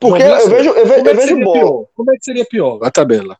[0.00, 1.60] Porque Mas, eu vejo, eu vejo, Como é eu que vejo seria bola.
[1.60, 1.86] pior?
[1.94, 3.38] Como é que seria pior a tabela?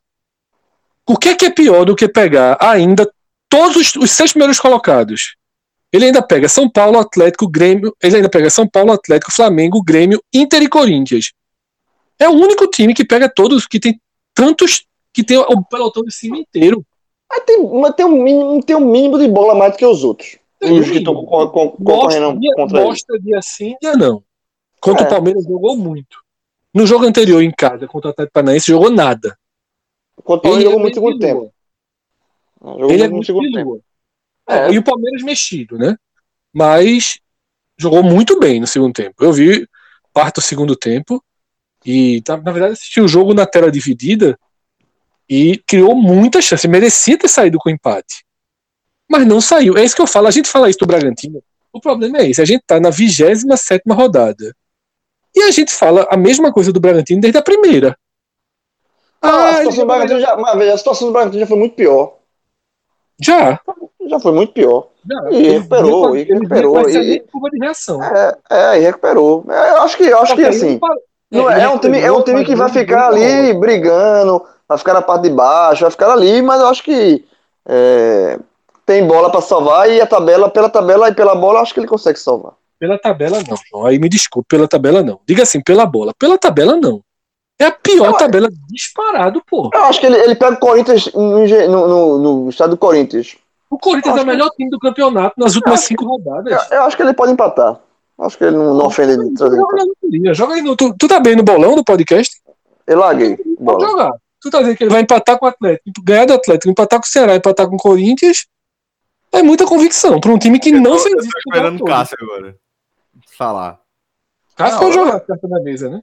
[1.07, 3.09] O que é que é pior do que pegar ainda
[3.49, 5.35] todos os, os seis primeiros colocados?
[5.91, 7.95] Ele ainda pega São Paulo, Atlético, Grêmio.
[8.01, 11.31] Ele ainda pega São Paulo, Atlético, Flamengo, Grêmio, Inter e Corinthians.
[12.19, 13.99] É o único time que pega todos, que tem
[14.33, 14.85] tantos.
[15.13, 16.83] que tem o pelotão de cima inteiro.
[17.29, 20.03] Mas tem, mas tem, um mínimo, tem um mínimo de bola mais do que os
[20.03, 20.37] outros.
[20.59, 21.29] Tem Os que estão mínimo.
[21.51, 22.87] concorrendo Mostra, dia, contra ele.
[22.87, 24.23] mostra dia sim, dia não.
[24.91, 25.07] Contra É.
[25.07, 26.17] o Palmeiras jogou muito.
[26.73, 29.37] No jogo anterior, em casa, contra o Atlético Paranaense, jogou nada.
[30.23, 31.53] Contra ele Ele jogou é muito no segundo tempo.
[32.61, 33.83] Jogou Ele é muito segundo tempo.
[34.47, 34.71] É, É.
[34.71, 35.95] E o Palmeiras mexido, né?
[36.53, 37.19] Mas
[37.77, 39.23] jogou muito bem no segundo tempo.
[39.23, 39.67] Eu vi
[40.13, 41.23] parte do segundo tempo
[41.85, 44.37] e, tá- na verdade, assisti o jogo na tela dividida
[45.29, 46.67] e criou muita chance.
[46.67, 48.23] Merecia ter saído com empate.
[49.09, 49.77] Mas não saiu.
[49.77, 50.27] É isso que eu falo.
[50.27, 51.41] A gente fala isso do Bragantino.
[51.71, 52.41] O problema é esse.
[52.41, 54.55] A gente tá na 27 rodada.
[55.37, 57.95] E a gente fala a mesma coisa do Bragantino desde a primeira.
[59.21, 61.75] Ah, a, ele situação do Bragantino já, mas a situação do Bragantino já foi muito
[61.75, 62.13] pior.
[63.21, 63.59] já.
[64.07, 64.87] Já foi muito pior.
[65.07, 65.31] já.
[65.31, 68.01] E recuperou, e recuperou, e- curva de reação.
[68.01, 69.45] É, é, e recuperou.
[69.47, 70.79] É, Eu acho que, eu acho que assim.
[71.29, 74.93] Não é, é um time, é um time que vai ficar ali brigando, vai ficar
[74.93, 77.23] na parte de baixo, vai ficar ali, mas eu acho que
[77.67, 78.39] é,
[78.87, 81.79] tem bola para salvar e a tabela, pela tabela e pela bola, eu acho que
[81.81, 82.53] ele consegue salvar.
[82.79, 83.85] Pela tabela, não, João.
[83.87, 85.19] Aí me desculpe, pela tabela, não.
[85.27, 86.13] Diga assim, pela bola.
[86.17, 87.01] Pela tabela, não.
[87.59, 89.71] É a pior Não, é- tabela disparado, pô.
[89.73, 93.35] Eu acho que ele, ele pega o Corinthians no, no, no- no estado do Corinthians.
[93.69, 96.53] O Corinthians é o melhor time do campeonato nas últimas cinco rodadas.
[96.69, 97.79] Eu, eu acho que ele pode empatar.
[98.17, 101.07] Eu Acho que ele não, não ofende de trazer Joga Joga aí no, tu, tu
[101.07, 102.35] tá bem no bolão do podcast?
[102.85, 103.37] Eu larguei.
[103.63, 104.11] Pode jogar.
[104.39, 107.05] Tu tá dizendo que ele vai empatar com o Atlético, ganhar do Atlético, empatar com
[107.05, 108.45] o Ceará, empatar com o Corinthians.
[109.31, 111.29] É muita convicção para um time que não Eu fez tô isso.
[111.37, 112.55] esperando o Cássio agora.
[113.37, 113.79] Falar.
[114.55, 116.01] Cássio pode jogar a carta da mesa, né?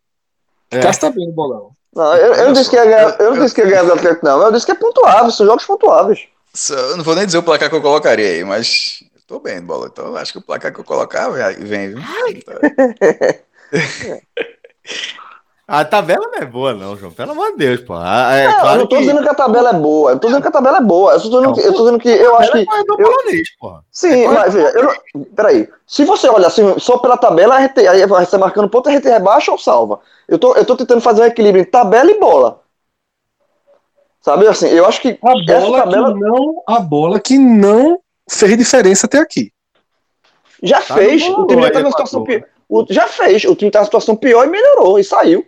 [0.70, 0.81] É.
[0.81, 1.73] Cássio tá bem no bolão.
[1.93, 3.93] Não, eu, eu não disse que ia ganhar, eu não disse que ia ganhar do
[3.93, 4.40] Atlético, não.
[4.40, 6.28] Eu disse que é pontuável, são jogos pontuáveis.
[6.70, 9.89] Eu não vou nem dizer o placar que eu colocaria aí, mas tô bem, bola.
[9.93, 11.98] Então acho que o placar que eu colocar vem, viu?
[15.66, 17.11] A tabela não é boa, não, João.
[17.11, 17.95] Pelo amor de Deus, pô.
[17.95, 19.01] É, não, claro eu não tô que...
[19.03, 20.11] dizendo que a tabela é boa.
[20.11, 21.12] Eu tô dizendo que a tabela é boa.
[21.12, 22.59] Eu tô dizendo, Não, que, eu tô dizendo que eu acho que.
[22.59, 23.78] É do eu- polonês, pô.
[23.91, 25.66] Sim, É mas veja, eu não- peraí.
[25.86, 28.93] Se você olhar assim, só pela tabela, a gente, aí você tá marcando ponto, a
[28.93, 30.01] gente rebaixa ou salva.
[30.28, 32.61] Eu tô, eu tô tentando fazer um equilíbrio entre tabela e bola.
[34.20, 37.99] Sabe assim, eu acho que A essa bola, tabela que não, a bola que não
[38.31, 39.51] fez diferença até aqui.
[40.62, 41.23] já Tá fez.
[41.28, 42.43] O time já tá numa situação pior.
[42.69, 43.45] O- Já fez.
[43.45, 45.47] O time tá numa situação pior e melhorou e saiu.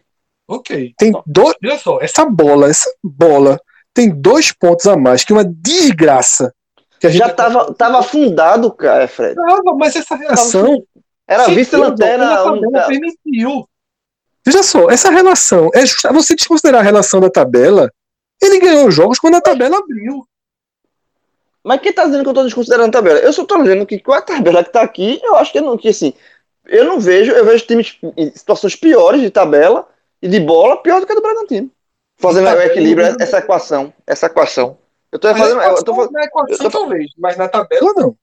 [0.48, 0.94] Ok.
[0.96, 1.54] Tem dois.
[1.64, 3.58] Olha só, essa bola, essa bola
[3.92, 6.52] tem dois pontos a mais que uma desgraça.
[7.00, 9.34] Que a gente Já tava, tava afundado, cara, Fred.
[9.34, 10.82] Tava, mas essa relação.
[11.26, 12.36] Era vice-lanterna.
[12.36, 13.68] a um- tabela permitiu.
[14.46, 16.12] Veja só, essa relação é justa.
[16.12, 17.90] Você desconsiderar a relação da tabela,
[18.40, 20.24] ele ganhou jogos quando a tabela abriu.
[21.64, 23.18] Mas quem tá dizendo que eu tô desconsiderando a tabela?
[23.18, 25.62] Eu só tô dizendo que com a tabela que tá aqui, eu acho que, eu
[25.64, 26.14] não, que assim,
[26.66, 29.88] eu não vejo, eu vejo times em situações piores de tabela
[30.22, 31.70] e de bola, pior do que a do Bragantino.
[32.18, 33.16] Fazendo De o equilíbrio, né?
[33.20, 34.78] essa equação, essa equação.
[35.12, 37.36] Eu tô Mas fazendo, na eu tô equação- fazendo na equação, eu tô- talvez, mas
[37.36, 38.16] na tabela não.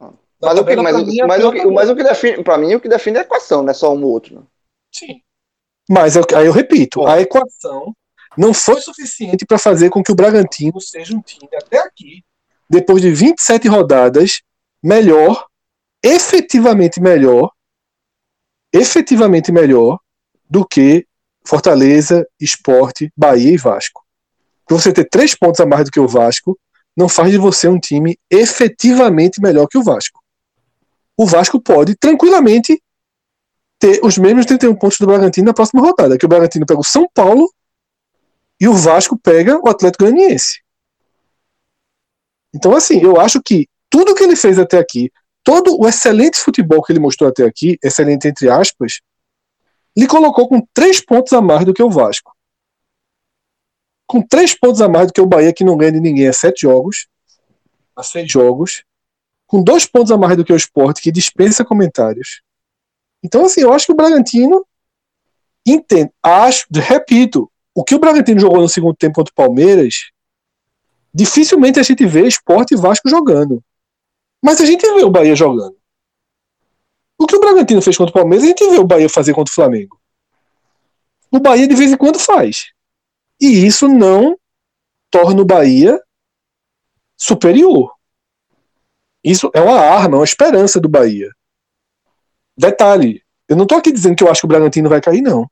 [0.00, 2.74] Na mas, o que, mas, é mas, o que, mas o que define, pra mim,
[2.76, 4.36] o que define é a equação, não é só um ou outro.
[4.36, 4.46] Não.
[4.94, 5.20] Sim.
[5.90, 7.92] Mas eu- aí eu repito, a equação
[8.36, 12.22] não foi suficiente para fazer com que o Bragantino seja um time até aqui,
[12.70, 14.42] depois de 27 rodadas,
[14.80, 15.44] melhor,
[16.04, 17.50] efetivamente melhor,
[18.72, 19.98] efetivamente melhor
[20.48, 21.06] do que
[21.44, 24.04] Fortaleza, Esporte, Bahia e Vasco.
[24.68, 26.58] Você ter três pontos a mais do que o Vasco
[26.96, 30.20] não faz de você um time efetivamente melhor que o Vasco.
[31.16, 32.82] O Vasco pode tranquilamente
[33.78, 36.84] ter os mesmos 31 pontos do Bragantino na próxima rodada, que o Bragantino pega o
[36.84, 37.48] São Paulo
[38.60, 40.60] e o Vasco pega o Atlético Goianiense.
[42.54, 45.10] Então, assim, eu acho que tudo que ele fez até aqui,
[45.44, 49.00] todo o excelente futebol que ele mostrou até aqui, excelente entre aspas,
[49.98, 52.32] lhe colocou com três pontos a mais do que o Vasco.
[54.06, 56.32] Com três pontos a mais do que o Bahia, que não ganha de ninguém a
[56.32, 57.08] sete jogos,
[57.96, 58.84] a seis jogos,
[59.44, 62.42] com dois pontos a mais do que o Sport, que dispensa comentários.
[63.24, 64.64] Então, assim, eu acho que o Bragantino
[65.66, 66.12] entende.
[66.22, 70.12] Acho, repito, o que o Bragantino jogou no segundo tempo contra o Palmeiras,
[71.12, 73.60] dificilmente a gente vê Sport e Vasco jogando.
[74.40, 75.76] Mas a gente vê o Bahia jogando.
[77.18, 79.50] O que o Bragantino fez contra o Palmeiras, a gente vê o Bahia fazer contra
[79.50, 80.00] o Flamengo.
[81.30, 82.72] O Bahia de vez em quando faz.
[83.40, 84.38] E isso não
[85.10, 86.00] torna o Bahia
[87.16, 87.92] superior.
[89.22, 91.30] Isso é uma arma, é uma esperança do Bahia.
[92.56, 95.50] Detalhe, eu não tô aqui dizendo que eu acho que o Bragantino vai cair, não.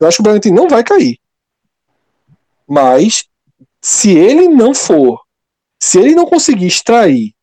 [0.00, 1.18] Eu acho que o Bragantino não vai cair.
[2.66, 3.28] Mas,
[3.80, 5.22] se ele não for,
[5.80, 7.34] se ele não conseguir extrair,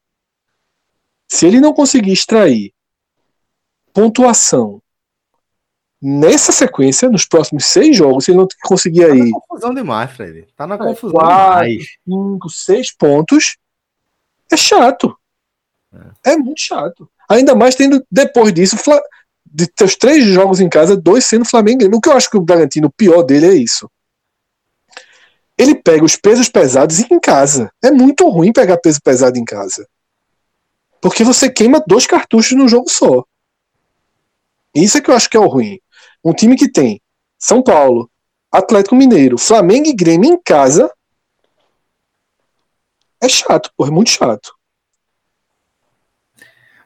[1.27, 2.73] se ele não conseguir extrair
[3.93, 4.81] pontuação
[6.01, 10.11] nessa sequência, nos próximos seis jogos, se ele não conseguir Tá aí na confusão demais,
[10.11, 10.47] Fred.
[10.55, 11.67] Tá na É, confusão quatro.
[11.67, 11.85] demais.
[12.07, 13.57] cinco, seis pontos,
[14.51, 15.15] é chato.
[16.23, 17.09] É muito chato.
[17.29, 18.77] Ainda mais tendo, depois disso,
[19.45, 21.83] de teus três jogos em casa, dois sendo Flamengo.
[21.95, 23.89] O que eu acho que o Bragantino, o pior dele é isso.
[25.57, 27.71] Ele pega os pesos pesados em casa.
[27.83, 29.87] É muito ruim pegar peso pesado em casa.
[31.01, 33.23] Porque você queima dois cartuchos no jogo só.
[34.73, 35.79] Isso é que eu acho que é o ruim.
[36.23, 37.01] Um time que tem
[37.37, 38.09] São Paulo,
[38.51, 40.91] Atlético Mineiro, Flamengo e Grêmio em casa
[43.21, 44.53] é chato, pô, é muito chato.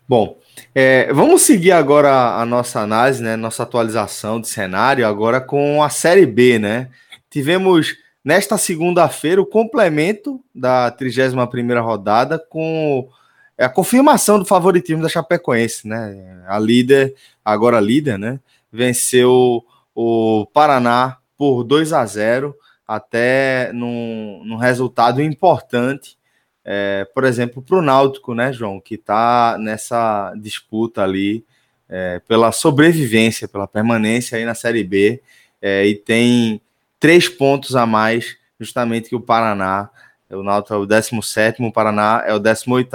[0.07, 0.37] Bom,
[0.73, 3.35] é, vamos seguir agora a nossa análise, né?
[3.35, 6.91] Nossa atualização de cenário agora com a Série B, né?
[7.29, 13.07] Tivemos nesta segunda-feira o complemento da 31ª rodada com
[13.57, 16.43] a confirmação do favoritismo da Chapecoense, né?
[16.47, 18.39] A líder, agora líder, né?
[18.71, 22.55] Venceu o Paraná por 2 a 0
[22.87, 26.17] até num, num resultado importante
[26.67, 31.45] é, por exemplo, para o Náutico, né, João, que está nessa disputa ali
[31.87, 35.21] é, pela sobrevivência, pela permanência aí na Série B,
[35.61, 36.59] é, e tem
[36.99, 39.91] três pontos a mais, justamente que o Paraná.
[40.31, 42.89] O Náutico é o 17, o Paraná é o 18.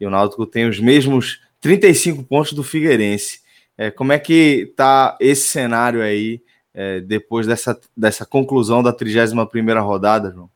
[0.00, 3.40] E o Náutico tem os mesmos 35 pontos do Figueirense.
[3.76, 6.40] É, como é que está esse cenário aí,
[6.72, 10.50] é, depois dessa, dessa conclusão da 31ª rodada, João?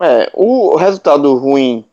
[0.00, 1.84] É, o resultado ruim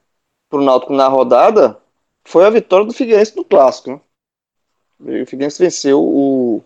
[0.50, 1.78] pro Náutico na rodada
[2.24, 4.02] foi a vitória do Figueirense no clássico.
[5.00, 5.22] né?
[5.22, 6.64] O Figueirense venceu o,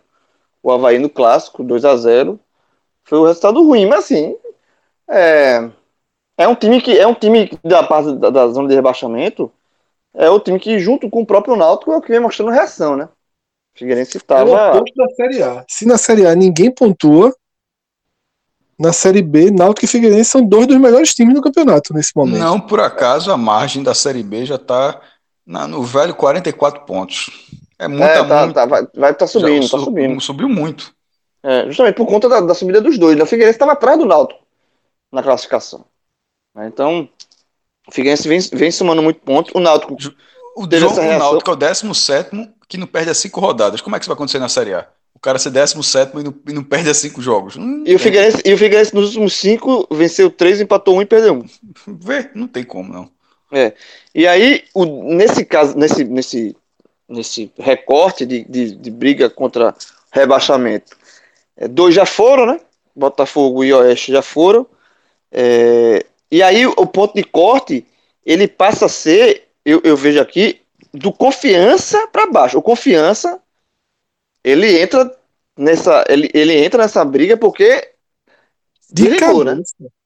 [0.61, 2.39] o Havaí no clássico, 2 a 0
[3.03, 4.35] Foi um resultado ruim, mas assim.
[5.07, 5.69] É,
[6.37, 9.51] é um time que é um time da parte da, da zona de rebaixamento.
[10.19, 12.97] É o time que, junto com o próprio Náutico, é o que vem mostrando reação,
[12.97, 13.05] né?
[13.05, 14.49] O Figueirense estava.
[14.49, 15.63] É o oposto da Série A.
[15.67, 17.33] Se na Série A ninguém pontua,
[18.77, 22.37] na Série B, Náutico e Figueirense são dois dos melhores times do campeonato nesse momento.
[22.39, 24.99] Não por acaso a margem da Série B já está
[25.45, 27.29] no velho 44 pontos.
[27.77, 28.53] É muita, É, tá, muito.
[28.53, 30.19] tá, vai, vai tá subindo, já tá subindo.
[30.19, 30.93] Subiu muito.
[31.41, 33.15] É, justamente por conta da, da subida dos dois.
[33.15, 33.23] né?
[33.23, 34.41] O Figueirense estava atrás do Náutico
[35.09, 35.85] na classificação.
[36.53, 36.67] Né?
[36.67, 37.07] Então,
[37.89, 39.55] o Figueirense vem, vem somando muito ponto.
[39.57, 39.95] O Náutico
[40.55, 41.31] O Teve jogo essa reação.
[41.31, 43.81] Náutico é o 17 que não perde as cinco rodadas.
[43.81, 44.87] Como é que isso vai acontecer na Série A?
[45.15, 47.57] O cara ser 17 e não, e não perde as cinco jogos.
[47.57, 51.05] Não E o, Figueirense, e o Figueirense nos últimos cinco venceu três, empatou um e
[51.05, 51.45] perdeu um.
[51.87, 53.09] Vê, não tem como, não.
[54.13, 56.55] E aí, o- nesse caso, nesse, nesse,
[57.07, 59.75] nesse recorte de, de, de briga contra
[60.11, 60.95] rebaixamento,
[61.57, 62.59] é, dois já foram, né?
[62.95, 64.65] Botafogo e Oeste já foram.
[65.31, 67.85] É, e aí o ponto de corte
[68.25, 70.61] ele passa a ser, eu, eu vejo aqui,
[70.93, 72.57] do confiança para baixo.
[72.57, 73.41] O confiança
[74.43, 75.15] ele entra
[75.57, 77.93] nessa, ele, ele entra nessa briga porque
[78.91, 79.61] De desligou, né?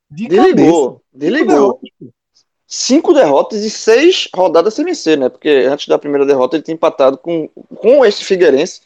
[0.09, 0.53] De cabeça.
[0.53, 1.81] Desligou, desligou.
[2.65, 5.29] Cinco derrotas e seis rodadas sem vencer, né?
[5.29, 8.81] Porque antes da primeira derrota ele tinha empatado com, com esse Figueirense.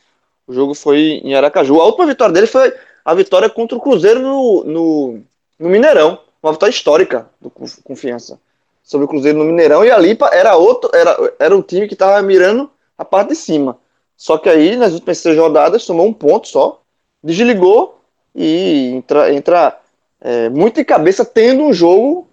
[0.46, 1.80] O jogo foi em Aracaju.
[1.80, 2.74] A última vitória dele foi
[3.06, 5.24] a vitória contra o Cruzeiro no, no,
[5.60, 6.20] no Mineirão.
[6.42, 8.40] Uma vitória histórica do Conf- Confiança
[8.84, 9.84] sobre o Cruzeiro no Mineirão.
[9.84, 13.78] E ali era outro, era, era um time que estava mirando a parte de cima.
[14.16, 16.82] Só que aí, nas últimas seis rodadas, tomou um ponto só,
[17.24, 18.00] desligou
[18.34, 19.80] e entra, entra
[20.22, 22.28] é, muito em cabeça tendo um jogo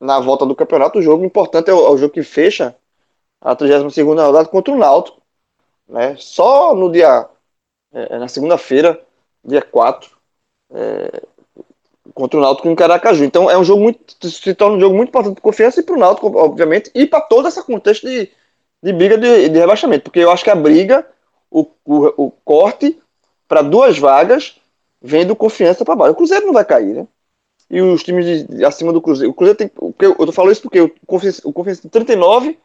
[0.00, 0.98] na volta do campeonato.
[0.98, 2.74] O jogo importante é o, é o jogo que fecha
[3.40, 5.20] a 32 rodada contra o Náutico.
[5.88, 6.16] Né?
[6.18, 7.28] Só no dia,
[7.92, 9.00] é, na segunda-feira,
[9.44, 10.10] dia 4,
[10.72, 11.22] é,
[12.14, 13.24] contra o Náutico em Caracaju.
[13.24, 15.94] Então é um jogo muito, se torna um jogo muito importante de confiança e para
[15.94, 18.30] o Náutico, obviamente, e para todo esse contexto de,
[18.82, 20.04] de briga de, de rebaixamento.
[20.04, 21.06] Porque eu acho que a briga,
[21.50, 22.98] o, o, o corte
[23.48, 24.56] para duas vagas
[25.02, 26.12] vem do confiança para baixo.
[26.12, 27.06] O Cruzeiro não vai cair, né?
[27.70, 29.30] E os times de- de acima do Cruzeiro.
[29.30, 29.70] O Cruzeiro tem.
[30.00, 32.58] Eu, eu falando isso porque o Confiança, o Confiança tem 39,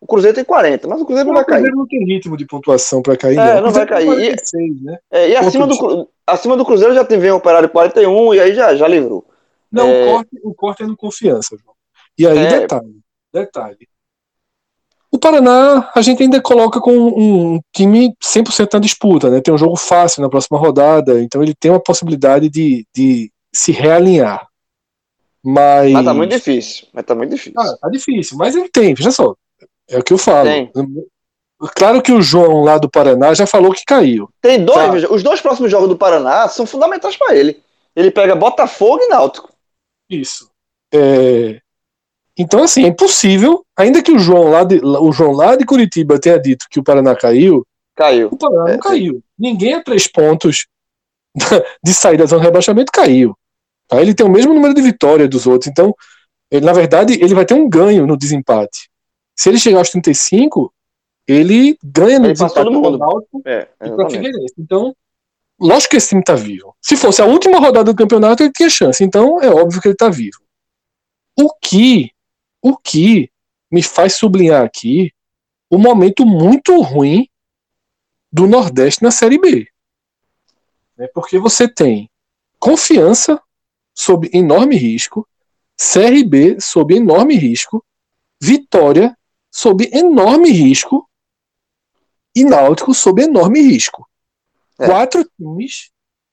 [0.00, 1.56] o Cruzeiro tem 40, mas o Cruzeiro não vai O cair.
[1.58, 3.38] Cruzeiro não tem ritmo de pontuação para cair.
[3.38, 4.32] É, O não vai Cruzeiro tem cair.
[4.32, 4.98] E- 46, né?
[5.10, 8.54] É, e acima do, acima do Cruzeiro já tem vem o Operário 41 e aí
[8.54, 9.24] já, já livrou.
[9.70, 10.04] Não, É.
[10.04, 11.74] o, corte, o corte é no confiança, João.
[12.18, 12.60] E aí, É.
[12.60, 13.00] detalhe,
[13.32, 13.88] detalhe.
[15.12, 19.40] O Paraná, a gente ainda coloca com um time 100% na disputa, né?
[19.40, 23.72] Tem um jogo fácil na próxima rodada, então ele tem uma possibilidade de, de se
[23.72, 24.46] realinhar.
[25.42, 25.92] Mas.
[25.92, 26.86] Mas tá muito difícil.
[26.92, 27.60] Mas tá muito difícil.
[27.60, 29.34] Ah, tá difícil, mas ele tem, veja só.
[29.90, 30.44] É o que eu falo.
[30.48, 30.72] Tem.
[31.76, 34.28] Claro que o João lá do Paraná já falou que caiu.
[34.40, 34.90] Tem dois, Tá.
[34.90, 37.60] veja, os dois próximos jogos do Paraná são fundamentais para ele.
[37.94, 39.52] Ele pega Botafogo e Náutico.
[40.08, 40.50] Isso.
[40.94, 41.60] É,
[42.38, 46.18] Então, assim, é impossível, ainda que o João, lá de, o João lá de Curitiba
[46.18, 48.28] tenha dito que o Paraná caiu, Caiu.
[48.32, 49.22] o Paraná É, não caiu.
[49.38, 50.66] Ninguém a três pontos
[51.84, 53.36] de sair da zona de rebaixamento caiu.
[53.86, 54.00] Tá?
[54.00, 55.66] Ele tem o mesmo número de vitórias dos outros.
[55.70, 55.94] Então,
[56.50, 58.88] ele, na verdade, ele vai ter um ganho no desempate.
[59.40, 60.70] Se ele chegar aos 35,
[61.26, 62.98] ele ganha no desempate todo mundo.
[62.98, 64.10] Náutico É, e.
[64.10, 64.52] Figueirense.
[64.58, 64.94] Então,
[65.58, 66.76] lógico que esse time tá vivo.
[66.78, 69.02] Se fosse a última rodada do campeonato, ele tinha chance.
[69.02, 70.42] Então, é óbvio que ele tá vivo.
[71.40, 72.10] O que,
[72.60, 73.30] o que
[73.70, 75.10] me faz sublinhar aqui
[75.70, 77.26] o momento muito ruim
[78.30, 79.66] do Nordeste na Série B.
[80.98, 81.08] Né?
[81.14, 82.10] Porque você tem
[82.58, 83.40] confiança
[83.94, 85.26] sob enorme risco,
[85.78, 87.82] CRB sob enorme risco,
[88.38, 89.16] Vitória
[89.50, 91.08] sob enorme risco
[92.34, 94.06] e Náutico sob enorme risco.
[94.78, 94.86] É.
[94.86, 95.90] Quatro times.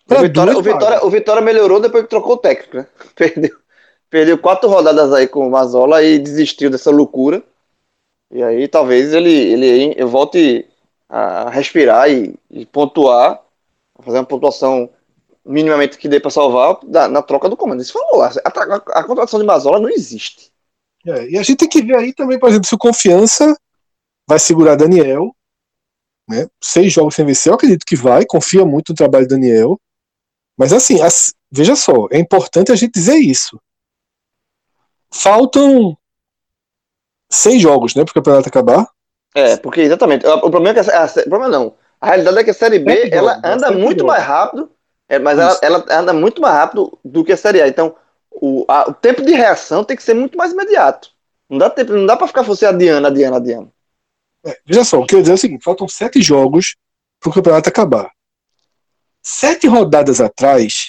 [0.10, 2.88] O Vitória, o, Vitória, o Vitória melhorou depois que trocou o técnico, né?
[3.16, 3.58] Perdeu,
[4.10, 7.44] perdeu quatro rodadas aí com o Mazola e desistiu dessa loucura.
[8.32, 10.66] E aí talvez ele, ele volte
[11.10, 13.42] a respirar e, e pontuar,
[14.02, 14.90] fazer uma pontuação
[15.46, 17.82] minimamente que dê para salvar da- na troca do comando.
[17.82, 20.52] Isso falou, a, a, a contratação de Mazola não existe.
[21.08, 23.56] É, e a gente tem que ver aí também, por exemplo, se o Confiança
[24.28, 25.34] vai segurar Daniel.
[26.30, 26.48] Né?
[26.62, 29.80] Seis jogos sem vencer, eu acredito que vai, confia muito no trabalho do Daniel.
[30.58, 33.58] Mas assim, as- veja só, é importante a gente dizer isso.
[35.10, 35.98] Faltam
[37.32, 38.88] seis jogos, né, para o campeonato acabar.
[39.34, 40.26] É, porque exatamente.
[40.26, 41.76] O problema é que a, a- o problema não.
[42.02, 43.54] A realidade é que a Série B Sete ela jogos, né?
[43.54, 44.72] anda Sete muito mais rápido,
[45.08, 47.68] é, mas ela, ela anda muito mais rápido do que a Série A.
[47.68, 47.96] Então,
[48.42, 51.10] o, a- o tempo de reação tem que ser muito mais imediato.
[51.50, 53.72] Não dá tempo, não dá para ficar você adiando, adiando, adiando.
[54.46, 56.76] É, veja só, o que eu ia dizer é o seguinte: faltam sete jogos
[57.20, 58.10] para o campeonato acabar.
[59.24, 60.88] Sete rodadas atrás,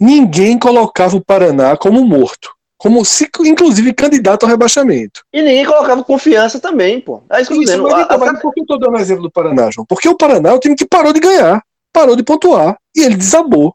[0.00, 2.50] ninguém colocava o Paraná como morto.
[2.76, 5.22] Como se, inclusive, candidato ao rebaixamento.
[5.32, 7.24] E ninguém colocava confiança também, pô.
[7.28, 7.82] É isso que eu tô dizendo.
[7.82, 9.84] mas A- então, a- mas por que eu tô dando exemplo do Paraná, João?
[9.84, 11.60] Porque o Paraná é o time que parou de ganhar,
[11.92, 13.74] parou de pontuar, e ele desabou.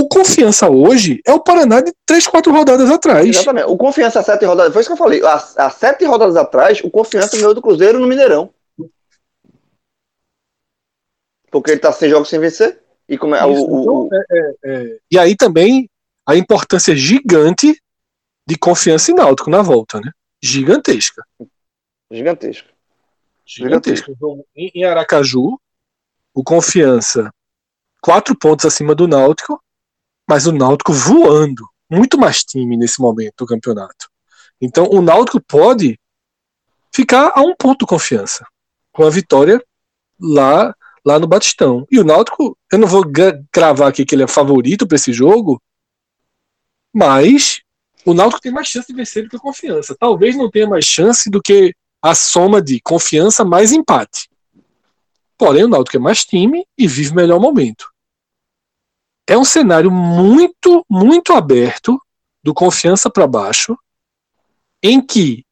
[0.00, 3.26] O confiança hoje é o Paraná de três, quatro rodadas atrás.
[3.28, 3.66] Exatamente.
[3.66, 4.72] O Confiança sete rodadas.
[4.72, 5.20] Foi isso que eu falei.
[5.22, 8.48] Há, sete rodadas atrás, o Confiança ganhou do Cruzeiro no Mineirão.
[11.50, 12.80] Porque ele tá sem jogos sem vencer.
[13.08, 14.98] E como é, Isso, o- então, o- é, é, é.
[15.10, 15.88] E aí também
[16.26, 17.78] a importância gigante
[18.46, 20.12] de confiança em Náutico na volta, né?
[20.42, 21.22] Gigantesca.
[22.10, 22.68] gigantesco.
[23.44, 24.10] Gigantesca.
[24.12, 25.60] Então, em Aracaju,
[26.32, 27.30] o confiança
[28.00, 29.60] quatro pontos acima do Náutico,
[30.30, 31.68] mas o Náutico voando.
[31.90, 34.08] Muito mais time nesse momento do campeonato.
[34.60, 35.98] Então o Náutico pode
[36.94, 38.46] ficar a um ponto de confiança.
[38.92, 39.60] Com a vitória
[40.20, 40.72] lá,
[41.04, 41.84] lá no Batistão.
[41.90, 45.12] E o Náutico, eu não vou gra- cravar aqui que ele é favorito para esse
[45.12, 45.60] jogo,
[46.94, 47.60] mas
[48.06, 49.96] o Náutico tem mais chance de vencer do que a confiança.
[49.98, 54.30] Talvez não tenha mais chance do que a soma de confiança mais empate.
[55.36, 57.89] Porém, o Náutico é mais time e vive melhor momento.
[59.30, 62.02] É um cenário muito, muito aberto,
[62.42, 63.78] do confiança para baixo,
[64.82, 65.46] em que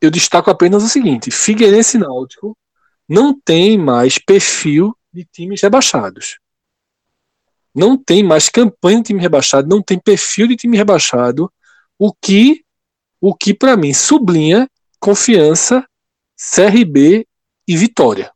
[0.00, 2.58] eu destaco apenas o seguinte: Figueirense Náutico
[3.08, 6.40] não tem mais perfil de times rebaixados.
[7.72, 11.48] Não tem mais campanha de time rebaixado, não tem perfil de time rebaixado,
[11.96, 12.64] o que,
[13.20, 14.68] o que para mim sublinha
[14.98, 15.86] confiança,
[16.36, 17.28] CRB
[17.68, 18.32] e Vitória.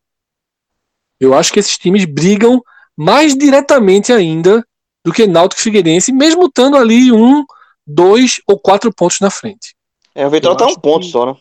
[1.18, 2.62] Eu acho que esses times brigam
[2.96, 4.64] mais diretamente ainda
[5.08, 7.42] do que Náutico e Figueirense, mesmo estando ali um,
[7.86, 9.74] dois ou quatro pontos na frente.
[10.14, 11.34] É, o Vitória Eu tá um ponto que- só, né?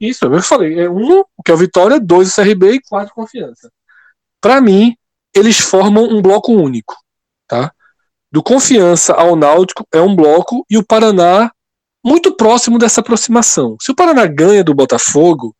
[0.00, 0.80] Isso, é o que eu falei.
[0.80, 3.70] É um, que é o Vitória, dois o CRB e quatro confiança.
[4.40, 4.96] Para mim,
[5.36, 6.96] eles formam um bloco único,
[7.46, 7.70] tá?
[8.32, 11.52] Do confiança ao Náutico é um bloco e o Paraná
[12.04, 13.76] muito próximo dessa aproximação.
[13.80, 15.54] Se o Paraná ganha do Botafogo,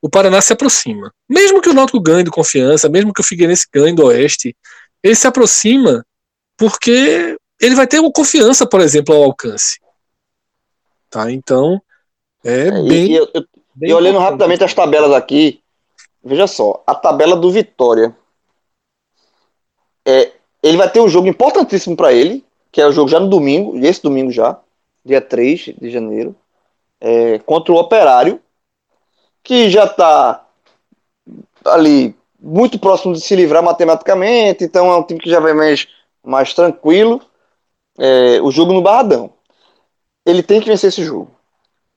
[0.00, 1.12] o Paraná se aproxima.
[1.28, 4.56] Mesmo que o Náutico ganhe do confiança, mesmo que o Figueirense ganhe do Oeste,
[5.02, 6.04] ele se aproxima
[6.62, 9.80] porque ele vai ter uma confiança, por exemplo, ao alcance.
[11.10, 11.28] Tá?
[11.28, 11.82] Então,
[12.44, 13.06] é, E- bem.
[13.10, 13.44] e eu- eu-
[13.74, 15.60] bem E olhando rapidamente as tabelas aqui,
[16.22, 18.16] veja só, a tabela do Vitória.
[20.06, 20.30] É,
[20.62, 23.76] ele vai ter um jogo importantíssimo para ele, que é o jogo já no domingo,
[23.84, 24.56] esse domingo já,
[25.04, 26.32] dia 3 de janeiro,
[27.00, 28.40] é, contra o Operário,
[29.42, 30.46] que já está
[31.64, 35.88] ali muito próximo de se livrar matematicamente, então é um time que já vai mais,
[36.24, 37.20] mais tranquilo.
[37.98, 39.32] É, o jogo no Barradão.
[40.24, 41.30] Ele tem que vencer esse jogo.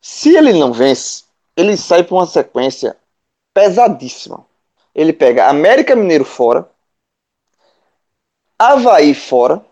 [0.01, 1.23] Se ele não vence,
[1.55, 2.97] ele sai para uma sequência
[3.53, 4.45] pesadíssima.
[4.93, 6.69] Ele pega América Mineiro fora,
[8.57, 9.63] Havaí fora,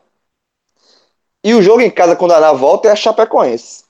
[1.43, 3.83] e o jogo em casa quando a volta é a Chapecoense.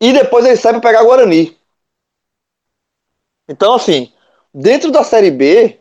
[0.00, 1.58] E depois ele sai para pegar Guarani.
[3.48, 4.12] Então, assim,
[4.54, 5.79] dentro da Série B,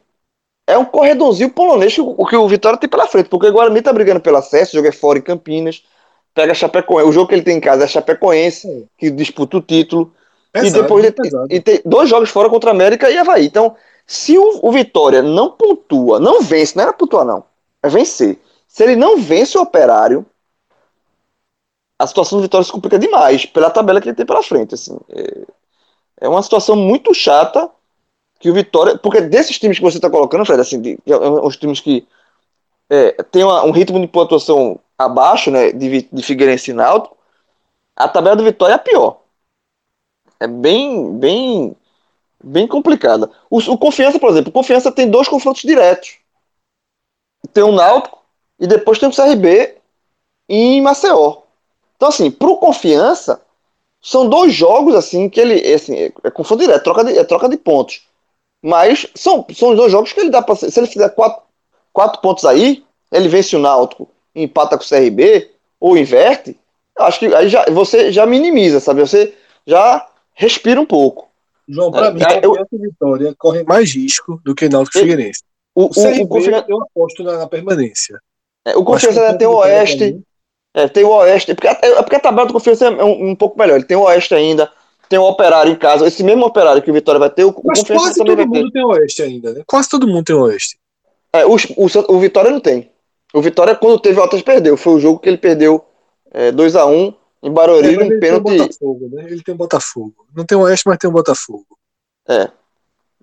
[0.70, 3.82] é um corredorzinho polonês que o que o Vitória tem pela frente, porque o Guarani
[3.82, 5.84] tá brigando pelo acesso, o jogo é fora em Campinas,
[6.32, 7.10] pega Chapecoense.
[7.10, 10.14] O jogo que ele tem em casa é Chapecoense, que disputa o título.
[10.50, 11.48] e Pesado, depois ele pesado.
[11.50, 13.48] e tem dois jogos fora contra a América e Havaí.
[13.48, 13.76] Então,
[14.06, 17.44] se o, o Vitória não pontua, não vence, não era pontuar, não,
[17.82, 18.38] é vencer.
[18.68, 20.24] Se ele não vence o operário,
[21.98, 24.76] a situação do Vitória se complica demais pela tabela que ele tem pela frente.
[24.76, 25.00] Assim.
[25.10, 25.46] É,
[26.22, 27.72] é uma situação muito chata
[28.40, 28.98] que o Vitória.
[28.98, 32.08] Porque desses times que você está colocando, Fred, assim, de, de- os times que
[32.90, 37.18] é, tem uma- um ritmo de pontuação abaixo, né, de, de Figueirense e Náutico,
[37.96, 39.22] a tabela do Vitória é a pior.
[40.40, 41.76] É bem, bem,
[42.44, 43.32] bem complicada.
[43.50, 46.18] O, o Confiança, por exemplo, o Confiança tem dois confrontos diretos.
[47.54, 48.20] Tem o Náutico
[48.60, 49.76] e depois tem o CRB
[50.48, 51.38] em Maceió.
[51.96, 53.42] Então, assim, pro Confiança,
[54.02, 57.24] são dois jogos, assim, que ele, é, assim, é, é confronto direto, troca de, é
[57.24, 58.08] troca de pontos.
[58.62, 60.56] Mas são, são os dois jogos que ele dá pra.
[60.56, 61.42] Se ele fizer quatro,
[61.94, 66.58] quatro pontos aí, ele vence o Náutico empata com o CRB, ou inverte,
[67.00, 69.02] acho que aí já, você já minimiza, sabe?
[69.02, 69.34] Você
[69.66, 71.28] já respira um pouco.
[71.68, 74.98] João, para É, mim, é, eu- Confiança e Vitória correm mais risco do que Náutico
[74.98, 75.44] e Figueirense.
[75.76, 78.20] O, O o, CRB, o, eu aposto na, na permanência.
[78.66, 80.20] é, o Confiança tem o Oeste.
[80.74, 81.54] É, tem o Oeste.
[81.56, 83.76] Porque, a- é porque a tabela do Confiança é um, um pouco melhor.
[83.76, 84.72] Ele tem o Oeste ainda,
[85.10, 86.08] tem o Operário em casa.
[86.08, 88.86] Esse mesmo Operário que o Vitória vai ter, o, Mas Confiança quase todo mundo tem
[88.86, 89.64] Oeste ainda, né?
[89.66, 90.80] Quase todo mundo tem Oeste.
[91.34, 92.90] É, o, o, o Vitória não tem.
[93.34, 94.78] O Vitória, quando teve o Altas, perdeu.
[94.78, 95.84] Foi o jogo que ele perdeu
[96.32, 98.58] é, 2x1 em Barueri, É, num ele tem o pênalti.
[98.58, 99.26] Botafogo, né?
[99.28, 100.16] Ele tem o Botafogo.
[100.36, 101.66] Não tem o Oeste, mas tem o Botafogo.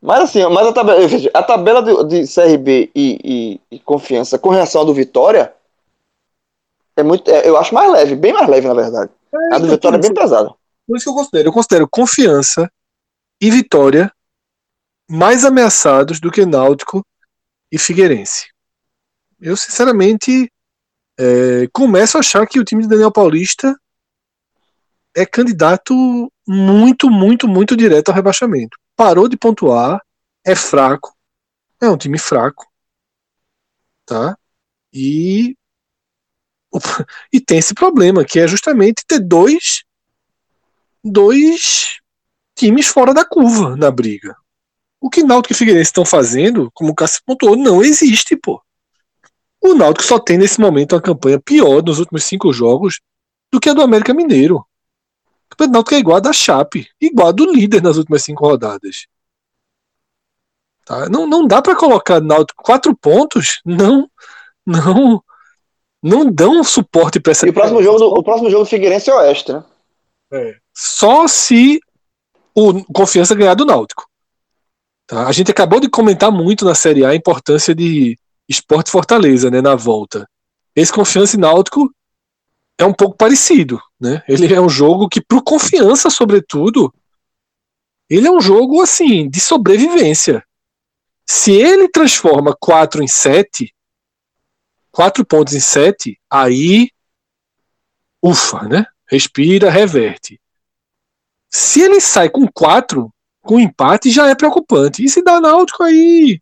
[0.03, 1.01] Mas assim, mas a tabela,
[1.35, 5.53] a tabela de, de CRB e, e, e, Confiança com relação à do Vitória
[6.97, 9.11] é muito, é, eu acho mais leve, bem mais leve, na verdade.
[9.33, 10.53] É, a do Vitória é bem pesada.
[10.87, 11.49] Por isso que eu considero.
[11.49, 12.71] Eu considero Confiança
[13.41, 14.13] e Vitória
[15.09, 17.07] mais ameaçados do que Náutico
[17.71, 18.49] e Figueirense.
[19.41, 20.51] Eu, sinceramente,
[21.19, 23.79] é, começo a achar que o time de Daniel Paulista
[25.15, 25.95] é candidato
[26.47, 28.79] muito, muito, muito direto ao rebaixamento.
[28.95, 30.01] Parou de pontuar,
[30.45, 31.15] é fraco,
[31.81, 32.67] é um time fraco,
[34.05, 34.37] tá?
[34.93, 35.57] E
[37.33, 39.86] e tem esse problema que é justamente ter dois
[41.11, 41.99] dois
[42.55, 44.37] times fora da curva na briga.
[45.01, 48.61] O que Náutico e Figueirense estão fazendo, como o Cássio pontuou, não existe, pô.
[49.63, 53.01] O Náutico só tem nesse momento uma campanha pior nos últimos cinco jogos
[53.53, 54.65] do que a do América Mineiro.
[55.61, 59.07] O Náutico é igual a da Chape, igual a do líder nas últimas cinco rodadas.
[60.85, 61.09] Tá?
[61.09, 64.09] Não, não dá para colocar Náutico quatro pontos, não,
[64.65, 65.23] não,
[66.03, 67.47] não dão suporte para essa.
[67.47, 69.65] E o próximo jogo do, o próximo jogo do Figueirense é Oeste, né?
[70.33, 70.57] É.
[70.79, 71.81] Só se
[72.55, 74.07] o Confiança ganhar do Náutico.
[75.07, 75.27] Tá?
[75.27, 79.63] A gente acabou de comentar muito na Série A a importância de Esporte Fortaleza, né,
[79.63, 80.29] na volta.
[80.75, 81.91] Esse Confiança e Náutico
[82.77, 84.23] é um pouco parecido, né?
[84.29, 86.93] Ele é um jogo que, pro Confiança, sobretudo,
[88.11, 90.45] ele é um jogo, assim, de sobrevivência.
[91.25, 93.75] Se ele transforma 4 em 7,
[94.91, 96.91] 4 pontos em 7, aí,
[98.23, 98.85] ufa, né?
[99.09, 100.39] Respira, reverte.
[101.51, 103.11] Se ele sai com 4,
[103.43, 105.05] com empate, já é preocupante.
[105.05, 106.41] E se dá náutico, aí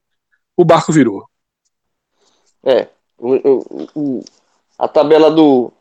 [0.56, 1.28] o barco virou.
[2.64, 2.88] É.
[3.18, 4.24] O, o, o,
[4.78, 5.72] a tabela do,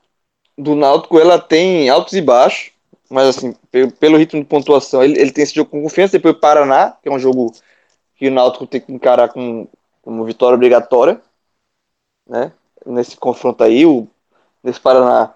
[0.57, 2.71] do Náutico ela tem altos e baixos,
[3.09, 6.13] mas assim, pelo, pelo ritmo de pontuação, ele, ele tem esse jogo com confiança.
[6.13, 7.53] Depois o Paraná, que é um jogo
[8.15, 9.67] que o Náutico tem que encarar com,
[10.01, 11.21] como vitória obrigatória,
[12.27, 12.51] né?
[12.85, 14.07] Nesse confronto aí, o,
[14.63, 15.33] nesse Paraná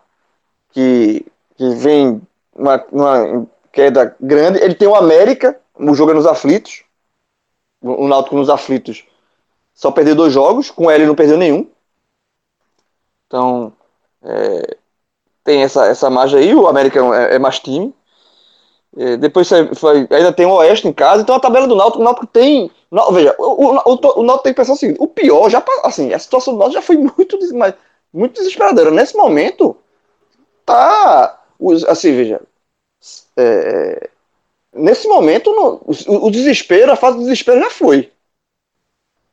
[0.71, 1.25] que,
[1.55, 2.21] que vem
[2.53, 4.59] uma, uma queda grande.
[4.59, 6.83] Ele tem o América, o jogo é nos aflitos.
[7.79, 9.05] O Náutico nos aflitos
[9.71, 11.69] só perdeu dois jogos, com ele não perdeu nenhum.
[13.27, 13.71] Então,
[14.23, 14.77] é,
[15.43, 17.93] tem essa, essa margem aí, o América é, é mais time.
[18.97, 22.03] É, depois foi, ainda tem o Oeste em casa, então a tabela do Náutico, o
[22.03, 22.71] Náutico tem.
[22.89, 25.63] Não, veja, o, o, o, o Náutico tem que pensar o seguinte: o pior já
[25.83, 27.37] assim, a situação do Náutico já foi muito,
[28.11, 28.89] muito desesperadora.
[28.89, 29.77] Nesse momento,
[30.65, 31.39] tá.
[31.87, 32.41] Assim, veja.
[33.37, 34.09] É,
[34.73, 38.11] nesse momento, no, o, o, desespero, a fase do desespero já foi.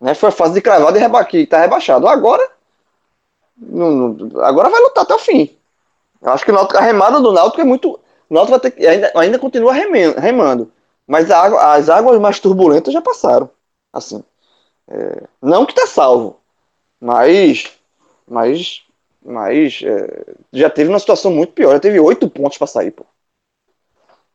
[0.00, 0.14] Né?
[0.14, 2.06] Foi a fase de cravado e reba, que tá rebaixado.
[2.06, 2.46] Agora.
[4.42, 5.56] agora vai lutar até o fim.
[6.20, 7.98] Eu acho que a remada do Náutico é muito.
[8.28, 10.72] O Náutico vai ter, ainda, ainda continua remendo, remando.
[11.06, 13.50] Mas água, as águas mais turbulentas já passaram.
[13.92, 14.22] Assim.
[14.88, 16.40] É, não que tá salvo.
[17.00, 17.72] Mas.
[18.26, 18.82] Mas.
[19.22, 19.82] Mas.
[19.84, 21.72] É, já teve uma situação muito pior.
[21.72, 23.04] Já teve oito pontos para sair, pô.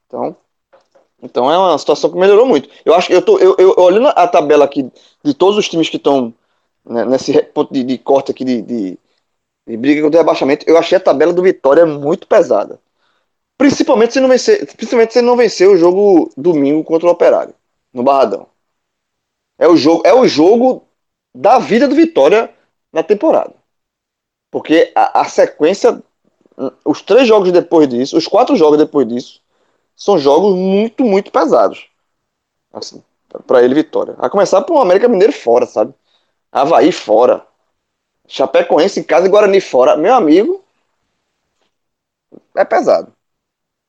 [0.10, 0.36] Então.
[1.22, 2.70] Então é uma situação que melhorou muito.
[2.84, 4.90] Eu acho que eu tô eu, eu olhando a tabela aqui
[5.24, 6.34] de todos os times que estão
[6.86, 8.98] né, nesse ponto de, de, corte aqui de, de,
[9.68, 12.80] de briga contra o rebaixamento, eu achei a tabela do Vitória muito pesada.
[13.58, 17.54] Principalmente se não vencer, principalmente se não vencer o jogo domingo contra o Operário
[17.94, 18.48] no Barradão.
[19.58, 20.88] É o jogo, é o jogo
[21.36, 22.50] da vida do Vitória
[22.94, 23.54] na temporada.
[24.50, 26.02] Porque a, a sequência,
[26.86, 29.42] os três jogos depois disso, os quatro jogos depois disso,
[30.00, 31.90] são jogos muito, muito pesados.
[32.72, 33.04] Assim,
[33.46, 34.16] para ele, vitória.
[34.18, 35.94] A começar por um América Mineiro fora, sabe?
[36.50, 37.46] Havaí fora.
[38.26, 39.98] Chapecoense em casa e Guarani fora.
[39.98, 40.64] Meu amigo,
[42.56, 43.14] é pesado.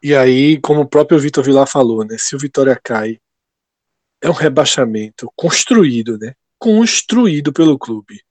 [0.02, 2.16] E aí, como o próprio Vitor Vilar falou, né?
[2.18, 3.20] Se o Vitória cai,
[4.20, 6.34] é um rebaixamento construído, né?
[6.58, 8.22] Construído pelo clube.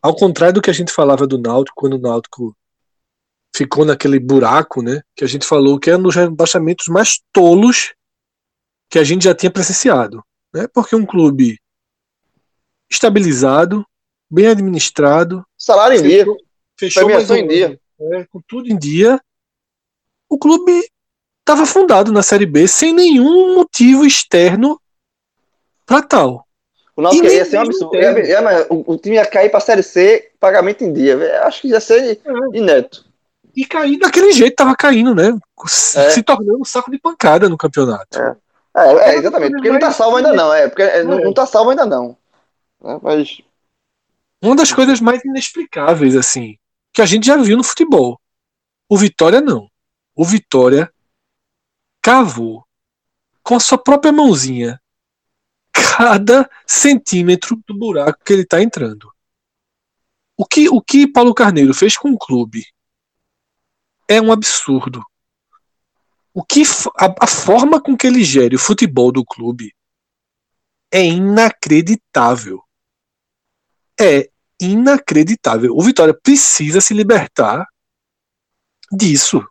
[0.00, 2.56] Ao contrário do que a gente falava do Náutico, quando o Náutico
[3.56, 5.00] ficou naquele buraco, né?
[5.14, 7.94] Que a gente falou que é um dos rebaixamentos mais tolos
[8.90, 10.68] que a gente já tinha presenciado, né?
[10.72, 11.58] Porque um clube
[12.90, 13.84] estabilizado,
[14.30, 16.26] bem administrado, salário em dia,
[16.78, 19.20] fechou mais um em dia, é, com tudo em dia,
[20.28, 20.86] o clube
[21.40, 24.80] estava fundado na Série B sem nenhum motivo externo
[25.86, 26.46] para tal.
[26.94, 27.96] O nosso ia ser um absurdo.
[27.96, 31.42] É, é, o, o, time ia cair para a Série C, pagamento em dia.
[31.42, 32.56] Acho que ia ser é.
[32.56, 33.05] inédito
[33.56, 35.36] e cair daquele jeito tava caindo, né?
[35.96, 36.10] É.
[36.10, 38.20] Se tornando um saco de pancada no campeonato.
[38.20, 38.36] É,
[38.76, 39.52] é, é exatamente.
[39.52, 40.68] Porque não tá salvo ainda não, é.
[40.68, 41.02] Porque é.
[41.02, 42.16] não, não tá salvo ainda não.
[42.84, 43.40] É, mas.
[44.42, 46.58] Uma das coisas mais inexplicáveis, assim,
[46.92, 48.20] que a gente já viu no futebol.
[48.88, 49.68] O Vitória não.
[50.14, 50.92] O Vitória
[52.02, 52.62] cavou
[53.42, 54.78] com a sua própria mãozinha
[55.72, 59.10] cada centímetro do buraco que ele está entrando.
[60.36, 62.66] O que, o que Paulo Carneiro fez com o clube
[64.08, 65.02] é um absurdo.
[66.32, 66.62] O que
[66.98, 69.74] a, a forma com que ele gere o futebol do clube
[70.92, 72.62] é inacreditável.
[73.98, 74.28] É
[74.60, 75.74] inacreditável.
[75.74, 77.66] O Vitória precisa se libertar
[78.92, 79.42] disso,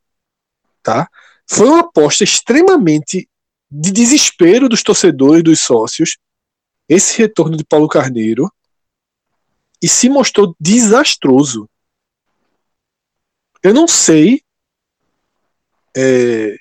[0.81, 1.09] tá?
[1.47, 3.29] Foi uma aposta extremamente
[3.69, 6.17] de desespero dos torcedores, dos sócios,
[6.87, 8.51] esse retorno de Paulo Carneiro
[9.81, 11.69] e se mostrou desastroso.
[13.61, 14.44] Eu não sei
[15.95, 16.55] é,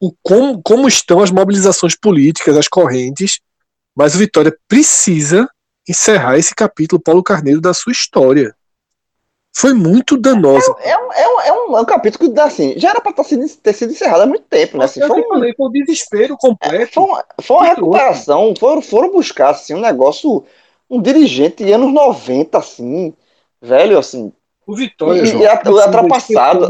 [0.00, 3.40] o como, como estão as mobilizações políticas, as correntes,
[3.96, 5.48] mas o Vitória precisa
[5.88, 8.54] encerrar esse capítulo Paulo Carneiro da sua história.
[9.56, 10.74] Foi muito danosa.
[10.80, 13.12] É, é, um, é, um, é, um, é um capítulo que assim, já era para
[13.12, 14.84] ter sido, encerrado há muito tempo, né?
[14.84, 16.74] Assim, foi, um, falei, foi um desespero completo.
[16.74, 20.44] É, foi, uma, foi uma recuperação, foram, foram buscar assim, um negócio,
[20.90, 23.14] um dirigente de anos 90, assim,
[23.62, 24.32] velho, assim.
[24.66, 26.66] O Vitória, e, João, e ultrapassado.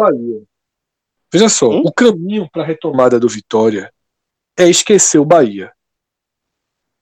[1.34, 1.82] Veja só, hum?
[1.84, 3.92] o caminho para a retomada do Vitória
[4.56, 5.72] é esquecer o Bahia.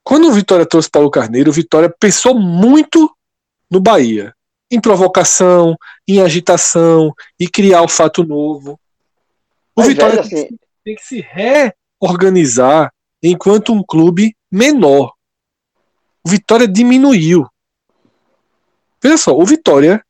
[0.03, 3.15] Quando o Vitória trouxe Paulo Carneiro, o Vitória pensou muito
[3.71, 4.35] no Bahia,
[4.71, 5.77] em provocação,
[6.09, 8.81] em agitação, e criar o fato novo.
[9.77, 10.49] O Mas, Vitória assim,
[10.83, 11.21] tem que se
[12.01, 12.91] reorganizar
[13.23, 15.13] enquanto um clube menor.
[16.25, 17.47] O Vitória diminuiu.
[19.03, 20.03] Veja só, o Vitória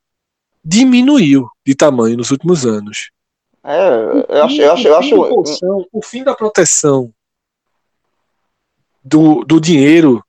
[0.63, 3.11] diminuiu de tamanho nos últimos anos.
[3.63, 7.13] É, eu acho, eu acho, eu O fim da acho, proteção- o fim da proteção
[9.03, 10.23] do, do dinheiro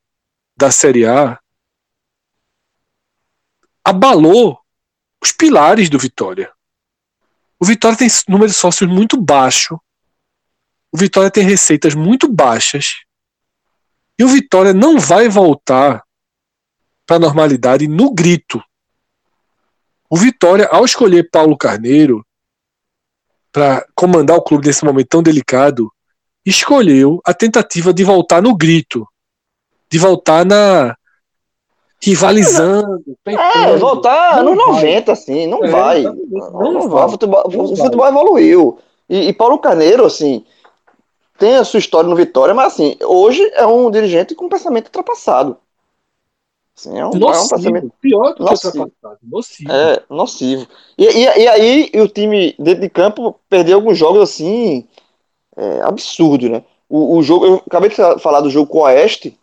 [0.57, 1.39] da Série A
[3.85, 4.59] abalou
[5.23, 6.53] os pilares do Vitória.
[7.59, 9.81] O Vitória tem número de sócios muito baixo.
[10.93, 13.05] O Vitória tem receitas muito baixas.
[14.19, 16.05] E o Vitória não vai voltar
[17.07, 18.63] para a normalidade no grito.
[20.09, 22.25] O Vitória, ao escolher Paulo Carneiro
[23.55, 25.89] para comandar o clube nesse momento tão delicado,
[26.45, 29.07] escolheu a tentativa de voltar no grito,
[29.89, 30.97] de voltar na
[32.03, 34.55] rivalizando, é, voltar vai.
[34.55, 36.01] 90, assim, não É, vai.
[36.01, 36.89] exatamente, Não, não não vai.
[36.89, 37.07] vai.
[37.07, 38.79] O futebol, o futebol evoluiu.
[39.09, 40.45] E, e Paulo Carneiro, assim,
[41.39, 44.87] tem a sua história no Vitória, mas assim, hoje é um dirigente com um pensamento
[44.87, 45.57] ultrapassado.
[46.77, 48.93] Assim, é, um, é um Nocivo, pensamento pior do que Nocivo.
[49.23, 49.73] Nocivo.
[49.73, 50.69] é, nocivo.
[50.99, 54.87] E, e, e aí o time dentro de campo perdeu alguns jogos assim,
[55.57, 56.65] é, absurdo, né?
[56.89, 59.39] O, o jogo, eu acabei de falar do jogo com o Oeste,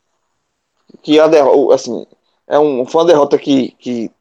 [1.02, 2.06] que a derrota, assim,
[2.48, 4.12] é um, foi uma derrota que, que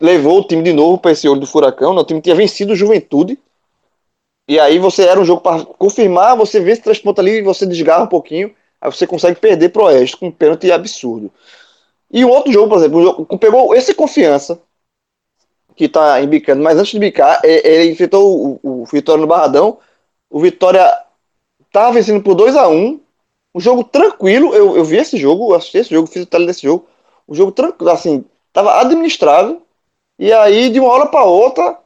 [0.00, 1.94] levou o time de novo para esse olho do furacão.
[1.94, 2.00] Né?
[2.00, 3.38] O time tinha vencido o Juventude.
[4.48, 7.64] E aí você era um jogo para confirmar, você vence três pontos ali e você
[7.64, 8.52] desgarra um pouquinho.
[8.82, 11.32] Aí você consegue perder pro Oeste com um pênalti absurdo.
[12.12, 14.60] E um outro jogo, por exemplo, um pegou esse confiança
[15.76, 19.78] que tá embicando, mas antes de bicar, é- ele enfrentou o, o Vitória no Barradão.
[20.30, 20.92] O Vitória
[21.72, 23.00] tava vencendo por 2 a 1
[23.54, 24.54] Um jogo tranquilo.
[24.54, 26.86] Eu, eu vi esse jogo, eu assisti esse jogo, fiz o tele desse jogo.
[27.28, 29.62] Um jogo tranquilo, assim, tava administrável.
[30.18, 31.78] E aí, de uma hora para outra,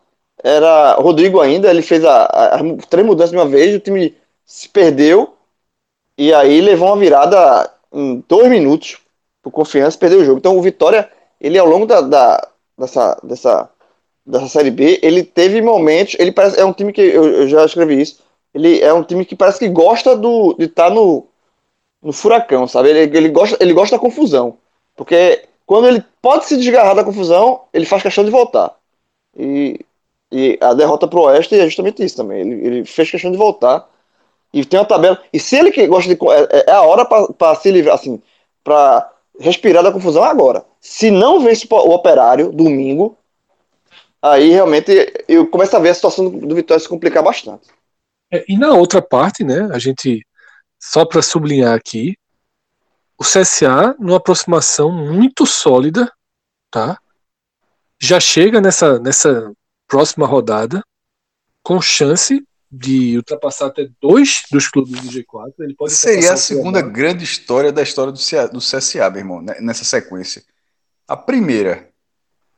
[0.44, 4.16] era Rodrigo ainda, ele fez a, a- as três mudanças de uma vez, o time
[4.46, 5.35] se perdeu.
[6.18, 8.98] E aí levou uma virada em dois minutos
[9.42, 10.38] por confiança perdeu o jogo.
[10.38, 13.70] Então o Vitória, ele ao longo da, da- dessa, dessa,
[14.26, 16.16] dessa Série B, ele teve momentos.
[16.18, 18.20] Ele parece, é um time que eu, eu já escrevi isso.
[18.54, 21.26] Ele é um time que parece que gosta do, de estar no,
[22.02, 22.90] no furacão, sabe?
[22.90, 24.58] Ele, ele, gosta, ele gosta da confusão.
[24.96, 28.74] Porque quando ele pode se desgarrar da confusão, ele faz questão de voltar.
[29.36, 29.80] E,
[30.32, 32.40] e a derrota pro Oeste é justamente isso também.
[32.40, 33.88] Ele, ele fez questão de voltar.
[34.52, 35.22] E tem uma tabela.
[35.32, 36.18] E se ele que gosta de.
[36.50, 38.22] É, é a hora para se livrar, assim,
[38.64, 40.64] para respirar da confusão é agora.
[40.80, 43.16] Se não vence o operário domingo,
[44.22, 44.90] aí realmente
[45.28, 47.68] eu começo a ver a situação do, do Vitória se complicar bastante.
[48.32, 50.26] É, e na outra parte, né, a gente,
[50.80, 52.16] só para sublinhar aqui,
[53.18, 56.12] o CSA, numa aproximação muito sólida,
[56.70, 56.98] tá?
[57.98, 59.52] Já chega nessa, nessa
[59.86, 60.82] próxima rodada
[61.62, 62.44] com chance
[62.76, 65.52] de ultrapassar até dois dos clubes do G4.
[65.60, 69.42] Ele pode Seria a segunda grande história da história do, CA do CSA, meu irmão,
[69.42, 70.42] né, nessa sequência.
[71.08, 71.88] A primeira,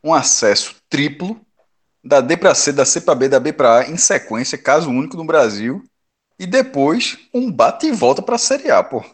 [0.03, 1.41] um acesso triplo
[2.03, 4.91] da D para C, da C para B, da B para A, em sequência, caso
[4.91, 5.85] único no Brasil.
[6.39, 9.05] E depois, um bate e volta para a Série A, pô.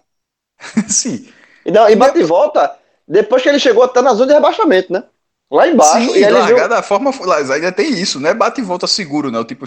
[0.89, 1.29] Sim.
[1.65, 4.93] E, não, e bate e volta depois que ele chegou até na zona de rebaixamento,
[4.93, 5.05] né?
[5.51, 6.13] Lá embaixo.
[6.13, 7.13] Sim, e largar da forma.
[7.53, 8.35] Ainda tem isso, né?
[8.35, 9.45] Bate e volta seguro, não.
[9.45, 9.67] Tipo,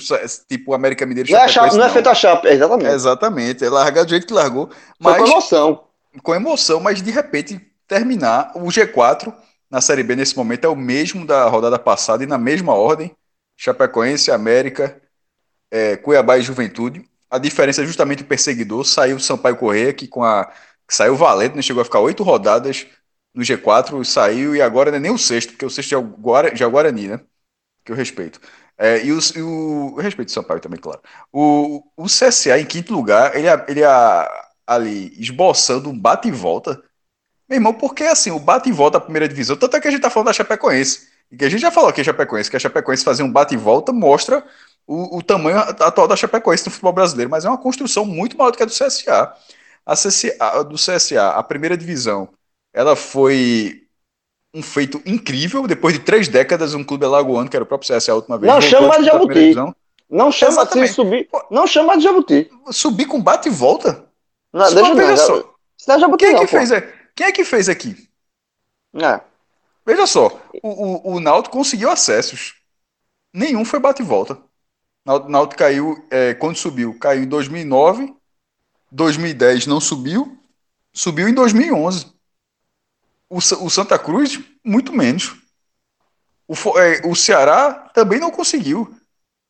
[0.50, 2.92] tipo América Mineiro não, é chapa, Chapecoense, não é feito a chapa, exatamente.
[2.92, 4.70] Exatamente, é largar do jeito que largou.
[5.02, 5.84] Foi com Mas, noção.
[6.24, 9.34] com emoção, mas de repente terminar o G4
[9.70, 13.16] na Série B nesse momento é o mesmo da rodada passada e na mesma ordem.
[13.56, 15.02] Chapecoense, América,
[15.72, 17.06] é, Cuiabá e Juventude.
[17.30, 18.86] A diferença é justamente o perseguidor.
[18.86, 20.46] Saiu o Sampaio Correia, que com a.
[20.88, 21.62] Que saiu valente, né?
[21.62, 22.88] chegou a ficar oito rodadas
[23.38, 26.02] no G4, saiu e agora não é nem o sexto, porque o sexto é o,
[26.02, 27.22] Guara, já Guarani, né?
[27.86, 28.42] Que eu respeito.
[28.78, 31.00] É, e, o, e o, eu respeito o Sampaio também, claro.
[31.32, 33.82] O, o CSA em quinto lugar, ele, ele
[34.66, 36.82] ali esboçando um bate e volta.
[37.48, 39.92] Meu irmão, porque assim, o bate e volta da primeira divisão, tanto é que a
[39.92, 41.08] gente tá falando da Chapecoense.
[41.32, 43.54] E que a gente já falou aqui a Chapecoense, que a Chapecoense fazer um bate
[43.54, 44.44] e volta mostra
[44.88, 48.52] o, o, tamanho atual da Chapecoense no futebol brasileiro, mas é uma construção muito maior
[48.52, 49.34] do que a do CSA.
[49.86, 52.30] A, CSA, a do CSA, a primeira divisão,
[52.78, 53.88] ela foi
[54.54, 58.12] um feito incrível, depois de três décadas, um clube alagoano, que era o próprio CSA
[58.12, 58.54] a última vez.
[58.54, 59.56] Não chama de Jabuti.
[60.08, 61.28] Não chama de subir.
[61.50, 62.52] Não chama de Jabuti.
[62.70, 64.06] Subir com bate e volta?
[64.54, 65.18] Não, deixa eu ver.
[65.18, 65.38] Só.
[65.76, 66.70] Isso não é Jabuti, quem, é não, que fez,
[67.16, 68.08] quem é que fez aqui?
[68.94, 69.22] É.
[69.84, 72.58] Veja só, o, o, o Náutico conseguiu acessos.
[73.34, 74.38] Nenhum foi bate e volta.
[75.04, 78.14] Náutico caiu, é, quando subiu, caiu em 2009,
[78.92, 80.38] 2010 não subiu,
[80.94, 82.17] subiu em 2011.
[83.30, 85.36] O, o Santa Cruz, muito menos.
[86.48, 88.94] O, é, o Ceará também não conseguiu.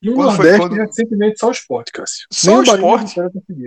[0.01, 0.79] E o quando Nordeste foi, quando...
[0.79, 2.27] recentemente só o esporte, Cássio.
[2.31, 3.15] Só o, esporte.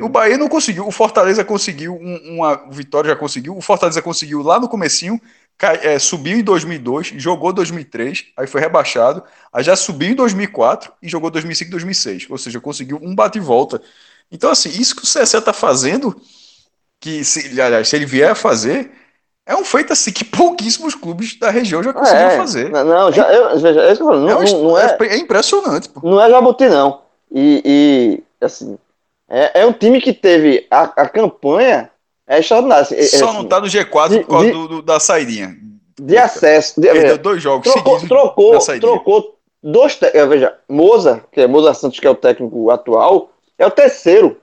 [0.00, 0.86] O Bahia não conseguiu.
[0.86, 3.56] O Fortaleza conseguiu um, uma vitória, já conseguiu.
[3.56, 5.20] O Fortaleza conseguiu lá no comecinho
[5.60, 9.22] cai, é, subiu em 2002, jogou 2003, aí foi rebaixado,
[9.52, 13.42] aí já subiu em 2004 e jogou 2005 2006, ou seja, conseguiu um bate e
[13.42, 13.82] volta.
[14.32, 16.18] Então, assim, isso que o CSE está fazendo,
[16.98, 18.90] que se, aliás, se ele vier a fazer,
[19.46, 22.70] é um feito assim que pouquíssimos clubes da região já conseguiram é, fazer.
[22.70, 25.88] Não, já, eu, veja, é, não, é, não, não é, é, impressionante.
[25.88, 26.00] Pô.
[26.08, 27.02] Não é Jabuti, não.
[27.32, 28.78] E, e assim,
[29.28, 31.90] é, é um time que teve a, a campanha
[32.26, 32.82] é extraordinário.
[32.82, 35.56] Assim, Só é, não tá no G4 de, por causa de, do, do, da saidinha.
[36.00, 36.80] De acesso.
[36.80, 38.08] De, Perdeu dois jogos trocou, seguidos.
[38.08, 39.98] Trocou, trocou dois.
[40.28, 44.40] Veja, Moza, que é Moza Santos, que é o técnico atual, é o terceiro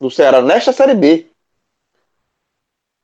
[0.00, 1.26] do Ceará nesta Série B.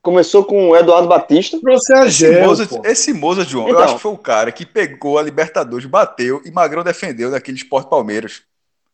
[0.03, 1.59] Começou com o Eduardo Batista.
[1.63, 4.67] Você é esse, Moza, esse Moza, João, então, eu acho que foi o cara que
[4.67, 8.43] pegou a Libertadores, bateu e Magrão defendeu naquele Esporte Palmeiras.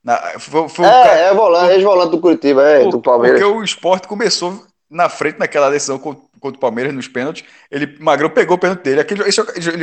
[0.04, 3.40] Na, foi, foi é, cara, é volante, ex-volante do Curitiba, é, do Palmeiras.
[3.40, 7.44] Porque o esporte começou na frente naquela decisão contra, o Palmeiras nos pênaltis.
[7.70, 9.00] Ele, Magrão pegou o pênalti dele.
[9.00, 9.40] Aquele, esse,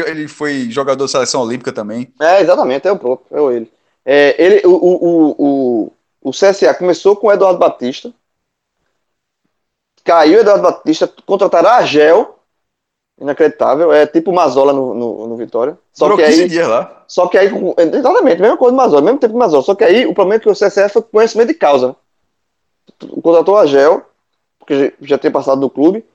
[0.08, 2.14] ele foi jogador da seleção olímpica também.
[2.22, 3.72] É, exatamente, é o próprio, é ele.
[4.06, 8.14] É, ele o, o, o, o CSA começou com o Eduardo Batista.
[10.06, 12.36] Caiu o Eduardo Batista, contrataram a Argel.
[13.20, 15.78] Inacreditável, é tipo Mazola no, no, no Vitória.
[15.92, 17.04] Só Durou que aí, dias lá.
[17.08, 17.50] Só que aí,
[17.94, 19.64] exatamente, mesma coisa do Mazola, mesmo tempo do Mazola.
[19.64, 21.96] Só que aí o problema é que o CSA foi conhecimento de causa.
[23.24, 24.02] Contratou a Gel,
[24.60, 26.06] porque já tinha passado do clube.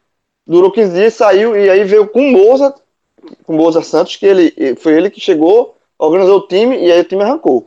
[0.46, 2.74] Durou 15 dias, saiu e aí veio com o Moza,
[3.44, 7.00] com o Moza Santos, que ele foi ele que chegou, organizou o time e aí
[7.00, 7.66] o time arrancou.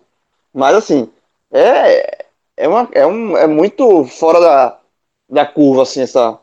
[0.53, 1.09] Mas assim,
[1.51, 4.79] é, é, uma, é, um, é muito fora da,
[5.33, 6.39] da curva, assim, essa,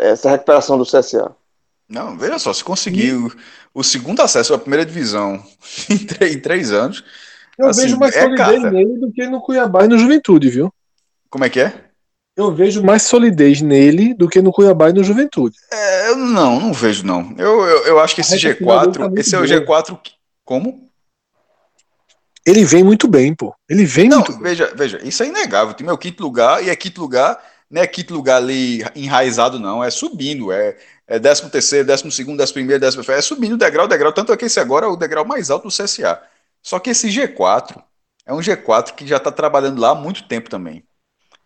[0.00, 1.34] essa recuperação do CSA.
[1.88, 3.32] Não, veja só, se conseguir o,
[3.74, 5.42] o, segundo acesso à primeira divisão
[5.90, 7.04] em, três, em três anos.
[7.58, 10.72] Eu assim, vejo mais é solidez nele do que no Cuiabá e no Juventude, viu?
[11.28, 11.90] Como é que é?
[12.36, 15.56] Eu vejo mais solidez nele do que no Cuiabá e no Juventude.
[15.70, 17.34] É, eu não, não vejo não.
[17.36, 19.98] Eu, eu, eu acho que esse G4, tá esse é o G4
[20.44, 20.88] como?
[22.46, 23.54] Ele vem muito bem, pô.
[23.68, 24.76] Ele vem não, muito veja, bem.
[24.76, 25.72] Veja, isso é inegável.
[25.72, 27.38] O time é o quinto lugar e é quinto lugar,
[27.70, 30.76] não é quinto lugar ali enraizado não, é subindo, é
[31.10, 34.44] é décimo terceiro, décimo segundo, décimo primeiro, décimo é subindo degrau, degrau, tanto é que
[34.44, 36.22] esse agora é o degrau mais alto do CSA.
[36.62, 37.82] Só que esse G4
[38.24, 40.84] é um G4 que já está trabalhando lá há muito tempo também.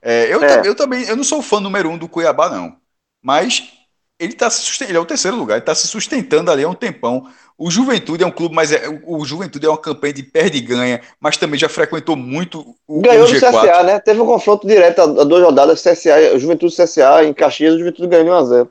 [0.02, 0.68] É, eu, é.
[0.68, 2.76] eu também, eu não sou fã número um do Cuiabá, não.
[3.22, 3.72] Mas
[4.18, 6.74] ele tá se ele é o terceiro lugar, ele está se sustentando ali há um
[6.74, 7.26] tempão.
[7.56, 10.60] O Juventude é um clube, mas é, o Juventude é uma campanha de perde e
[10.60, 13.50] ganha, mas também já frequentou muito o Ganhou o G4.
[13.52, 13.98] do CSA, né?
[14.00, 18.36] Teve um confronto direto a duas rodadas, CSA, Juventude CSA em Caxias, o Juventude ganhou
[18.42, 18.68] 1x0.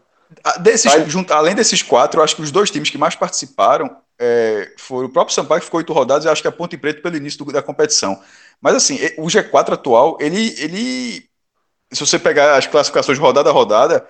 [0.62, 4.72] Desses, junto, além desses quatro, eu acho que os dois times que mais participaram é,
[4.78, 7.16] foram o próprio Sampaio, que ficou oito rodadas, e acho que a Ponte Preta pelo
[7.16, 8.20] início do, da competição.
[8.62, 11.26] Mas assim, o G4 atual, ele, ele
[11.92, 14.06] se você pegar as classificações rodada a rodada,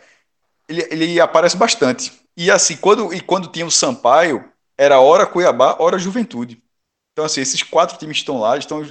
[0.68, 2.12] ele, ele aparece bastante.
[2.36, 4.44] E assim, quando, e quando tinha o Sampaio,
[4.78, 6.62] era hora Cuiabá, hora Juventude.
[7.14, 8.84] Então, assim, esses quatro times estão lá, estão.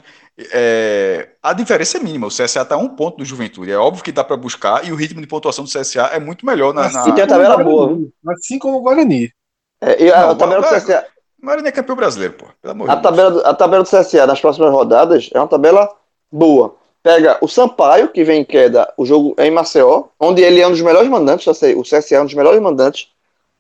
[0.53, 2.29] É, a diferença é mínima.
[2.29, 3.73] O CSA está a um ponto do Juventude.
[3.73, 6.47] É óbvio que dá para buscar, e o ritmo de pontuação do CSA é muito
[6.47, 6.89] melhor na.
[6.89, 7.09] na...
[7.09, 7.99] E tem a tabela boa.
[8.29, 9.33] Assim como o Guarani.
[9.81, 11.07] É, e a, Não, a tabela do CSA.
[11.43, 12.47] O Guarani é campeão brasileiro, pô.
[12.89, 15.93] a, tabela, a tabela do CSA nas próximas rodadas é uma tabela
[16.31, 16.77] boa.
[17.03, 20.67] Pega o Sampaio, que vem em queda, o jogo é em Maceió, onde ele é
[20.67, 23.09] um dos melhores mandantes da série, o CSA é um dos melhores mandantes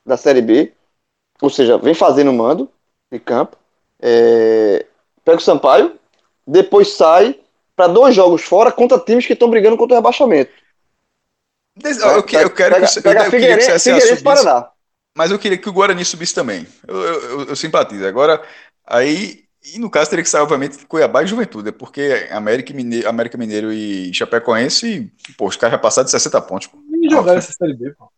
[0.07, 0.73] da Série B,
[1.41, 2.69] ou seja, vem fazendo mando
[3.11, 3.57] de campo.
[4.01, 4.87] É,
[5.25, 5.95] pega o Sampaio,
[6.47, 7.39] depois sai
[7.77, 10.53] para dois jogos fora contra times que estão brigando contra o rebaixamento.
[11.77, 14.71] Des- Eu, eu quero pega, que, o- pega eu, Figueirense, Figueirense Paraná.
[15.17, 16.67] mas eu queria que o Guarani subisse também.
[16.87, 18.07] Eu, eu- eu simpatizo.
[18.07, 18.43] Agora,
[18.87, 23.39] aí, e no caso teria que sair, obviamente, Cuiabá e Juventude, porque América, Mineiro, América
[23.39, 26.67] Mineiro e Chapecoense, pô, os caras já passaram de 60 pontos.
[26.67, 26.79] Pô.
[26.89, 28.09] Nem jogaram essa Série B, pô.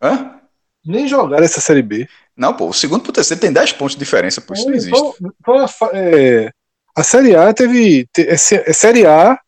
[0.00, 0.40] Hã?
[0.86, 2.08] Nem jogaram essa Série B.
[2.36, 4.98] Não, pô, o segundo pro terceiro tem 10 pontos de diferença, pô, isso não existe.
[4.98, 5.68] Foi- foi a
[5.98, 6.50] é,
[6.96, 8.06] a Série A teve.
[8.12, 9.38] te- é, é Série A,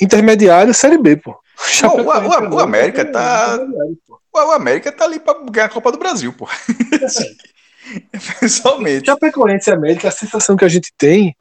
[0.00, 1.38] intermediário, Série B, pô.
[1.82, 3.58] Não, o- o- o América tá-.
[4.32, 6.46] O o América tá ali pra ganhar a Copa do Brasil, pô.
[8.40, 9.06] Pessoalmente.
[9.06, 11.34] Chapecoense e América, a sensação que a gente tem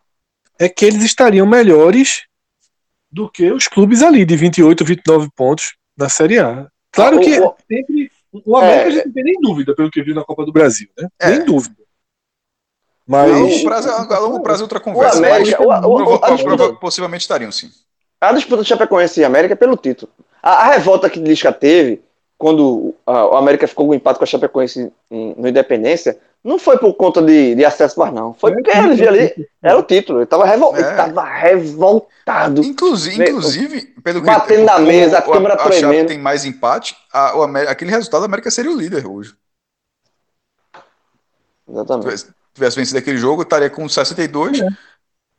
[0.59, 2.23] é que eles estariam melhores
[3.11, 6.67] do que os clubes ali, de 28, 29 pontos na Série A.
[6.91, 8.11] Claro O- que o- sempre.
[8.45, 10.51] O América É, a gente não tem nem dúvida pelo que viu na Copa do
[10.51, 11.07] Brasil, né?
[11.19, 11.29] É.
[11.31, 11.75] Nem dúvida.
[11.79, 11.85] A
[13.07, 13.31] Mas.
[13.31, 15.17] longo prazo, a longo prazo é outra conversa.
[15.19, 17.69] América- mas o- o- a disputa- possivelmente estariam, sim.
[18.19, 20.11] A disputa do Chapecoense e América é pelo título.
[20.43, 22.01] A, a revolta que Lisca teve
[22.37, 26.59] quando a- o América ficou com o empate com a Chapecoense em- no Independência não
[26.59, 28.33] foi por conta de, de acesso mais não.
[28.35, 30.19] Foi porque ele via ali, era o título.
[30.19, 30.75] Ele estava revol...
[30.75, 30.79] É.
[30.79, 32.61] ele tava revoltado.
[32.63, 36.07] Inclusive, Vê, inclusive pelo que batendo na mesa, a o- câmera a tremendo.
[36.07, 39.33] tem mais empate, a- o Amé- aquele resultado da América seria o líder hoje.
[41.67, 42.03] Exatamente.
[42.05, 44.61] tivesse, tivesse vencido aquele jogo, estaria com 62.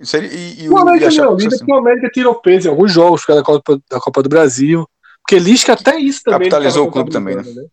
[0.01, 2.11] E, seria, e, e O América e a não é o líder porque o América
[2.11, 4.87] tirou peso em alguns jogos da Copa, da Copa do Brasil.
[5.21, 6.41] Porque Lisca até isso também.
[6.47, 7.71] ele Capitalizou tava o clube também, contabilizando, né?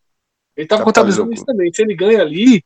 [0.55, 1.73] Ele estava Capitalizou contabilizando o isso também.
[1.73, 2.63] Se ele ganha ali,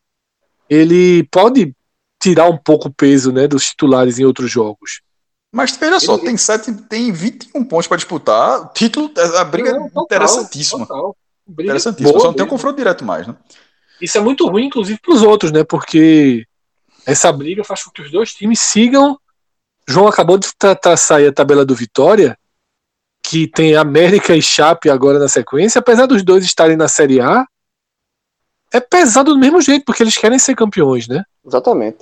[0.70, 1.74] ele pode
[2.22, 5.02] tirar um pouco o peso né, dos titulares em outros jogos.
[5.52, 8.62] Mas veja só, tem, sete, tem 21 pontos para disputar.
[8.62, 10.86] O título, a briga Não, é total, interessantíssima.
[10.86, 11.18] total.
[11.48, 12.12] Briga Interessantíssima.
[12.12, 13.36] boa Só não tem um confronto direto mais, né?
[14.02, 15.64] Isso é muito ruim, inclusive, para os outros, né?
[15.64, 16.46] Porque
[17.06, 19.18] essa briga faz com que os dois times sigam.
[19.88, 20.48] João acabou de
[21.12, 22.38] aí a tabela do Vitória,
[23.24, 25.80] que tem América e Chape agora na sequência.
[25.80, 27.46] Apesar dos dois estarem na Série A,
[28.74, 31.24] é pesado do mesmo jeito, porque eles querem ser campeões, né?
[31.46, 32.00] Exatamente.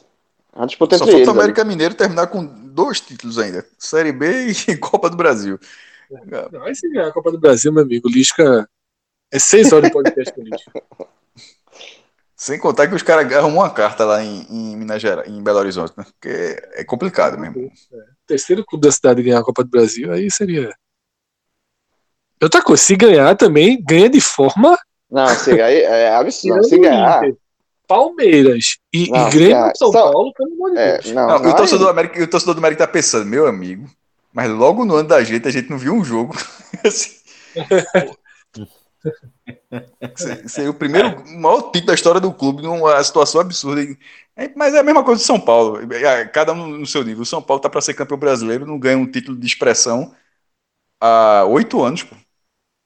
[0.53, 1.39] A disputa Só falta o ali.
[1.39, 5.59] América Mineiro terminar com dois títulos ainda: Série B e Copa do Brasil.
[6.51, 8.67] Não, aí se ganhar a Copa do Brasil, meu amigo, Lisca.
[9.31, 10.71] É seis horas de podcast com Lisca.
[12.35, 15.59] Sem contar que os caras arrumam uma carta lá em, em Minas Gerais, em Belo
[15.59, 16.03] Horizonte, né?
[16.03, 17.71] Porque é complicado mesmo.
[18.27, 20.73] terceiro clube da cidade ganhar a Copa do Brasil, aí seria.
[22.41, 24.77] Outra coisa, se ganhar também, ganha de forma.
[25.15, 26.63] Não, se ganhar, é absurdo.
[26.65, 27.21] Se ganhar.
[27.87, 31.11] Palmeiras e, Não, e Grêmio cara, São só- Paulo, pelo amor de É, Deus.
[31.13, 33.87] não, Não, e o torcedor do América, o torcedor do América tá pensando, meu amigo,
[34.33, 36.35] mas logo no ano da gente a gente não viu um jogo.
[36.83, 37.11] assim.
[40.47, 43.81] Seria o primeiro, o maior título da história do clube, numa situação absurda.
[44.35, 47.23] É, Mas é a mesma coisa do São Paulo, é, cada um no seu nível.
[47.23, 50.13] O São Paulo tá para ser campeão brasileiro, não ganha um título de expressão
[50.99, 52.15] há oito anos, pô.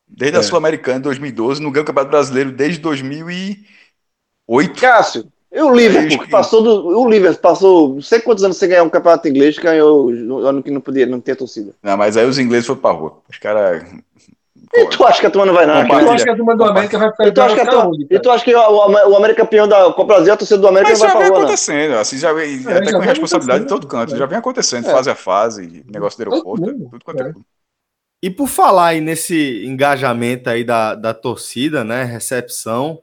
[0.09, 0.43] Desde a É.
[0.43, 4.81] Sul-Americana em 2012, não ganha o Campeonato Brasileiro desde 2008.
[4.81, 6.99] Cássio, e o Liverpool, que passou do.
[6.99, 10.61] O Liverpool passou não sei quantos anos sem ganhar um campeonato inglês, ganhou no ano
[10.61, 11.73] que não podia, não tinha torcida.
[11.81, 13.19] Não, mas aí os ingleses foram pra rua.
[13.29, 13.83] Os caras.
[14.75, 15.87] E tu acha que a turma não vai não?
[15.87, 16.11] Cara?
[16.11, 17.89] acho que a turma do América vai ficar E tu acha que, a pra turma-
[17.89, 20.59] onde, e tu acha que o, o, o América campeão da Copa Brasil, a torcida
[20.59, 21.47] do América Mas não já vai vem pra rua, não.
[21.47, 24.17] acontecendo, assim, já vem, É, até já com vem responsabilidade de acontecendo, todo canto, é.
[24.17, 24.91] já vem acontecendo, É.
[24.91, 27.33] fase a fase, negócio do aeroporto, tudo quanto é.
[28.21, 32.03] E por falar aí nesse engajamento aí da, da torcida, né?
[32.03, 32.99] Recepção,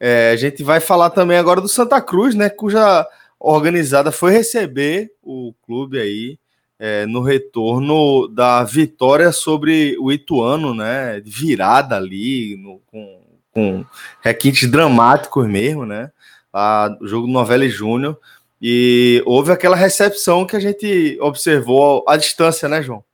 [0.00, 2.50] é, a gente vai falar também agora do Santa Cruz, né?
[2.50, 3.06] Cuja
[3.38, 6.38] organizada foi receber o clube aí
[6.78, 11.22] é, no retorno da vitória sobre o Ituano, né?
[11.24, 13.20] Virada ali, no- com,
[13.52, 13.84] com
[14.20, 16.10] requintes dramáticos mesmo, né?
[16.52, 18.18] A, o jogo do Novelli Júnior.
[18.60, 23.04] E houve aquela recepção que a gente observou à distância, né, João?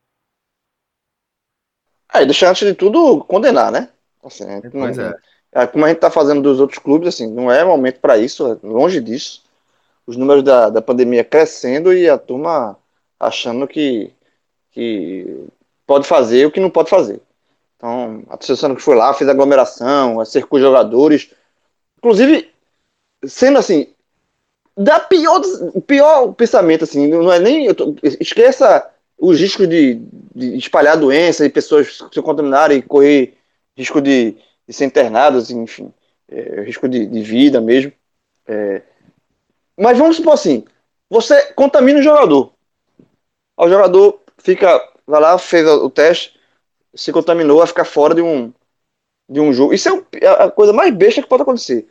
[2.12, 3.88] Aí, deixa antes de tudo condenar, né?
[4.22, 5.14] Assim, não- é.
[5.52, 8.46] é, como a gente tá fazendo dos outros clubes, assim, não é momento para isso,
[8.46, 9.42] é longe disso.
[10.06, 12.76] Os números da, da pandemia crescendo e a turma
[13.20, 14.12] achando que,
[14.72, 15.46] que
[15.86, 17.20] pode fazer o que não pode fazer.
[17.76, 21.30] Então, a torcida que foi lá, fez aglomeração, cercou os jogadores.
[21.98, 22.50] Inclusive,
[23.26, 23.88] sendo assim,
[24.76, 25.40] da pior,
[25.74, 27.72] o pior pensamento, assim, não é nem.
[27.74, 28.90] tô- esqueça
[29.22, 30.02] os riscos de,
[30.34, 33.38] de espalhar doença e pessoas se contaminarem e correr
[33.76, 34.36] risco de,
[34.66, 35.92] de ser internadas, enfim,
[36.28, 37.92] é, risco de, de vida mesmo.
[38.48, 38.82] É,
[39.78, 40.64] mas vamos supor assim:
[41.08, 42.52] você contamina o jogador.
[43.56, 46.36] O jogador fica vai lá, fez o teste,
[46.92, 48.52] se contaminou, vai ficar fora de um,
[49.28, 49.72] de um jogo.
[49.72, 51.88] Isso é, é a coisa mais besta que pode acontecer.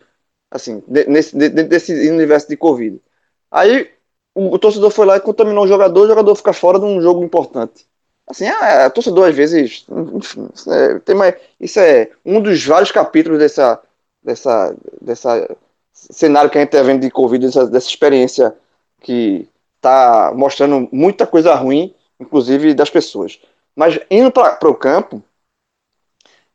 [0.49, 3.01] Assim, nesse, desse universo de Covid.
[3.49, 3.89] Aí
[4.35, 7.01] o, o, torcedor foi lá e contaminou o jogador, o jogador fica fora de um
[7.01, 7.85] jogo importante.
[8.27, 9.85] Assim, a, a torcedor às vezes.
[10.15, 13.81] Enfim, é, tem mais, isso é um dos vários capítulos dessa,
[14.23, 15.57] dessa, dessa
[15.93, 18.55] cenário que a gente está vendo de Covid, dessa, dessa experiência
[19.01, 23.39] que está mostrando muita coisa ruim, inclusive das pessoas.
[23.75, 25.23] Mas indo para o campo,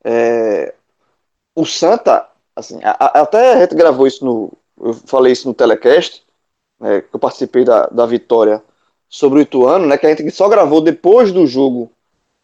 [0.04, 0.74] é,
[1.54, 4.52] o Santa, assim, a, a, até a gente gravou isso no.
[4.78, 6.22] Eu falei isso no telecast,
[6.80, 8.62] né, que eu participei da, da vitória
[9.08, 11.90] sobre o Ituano, né, que a gente só gravou depois do jogo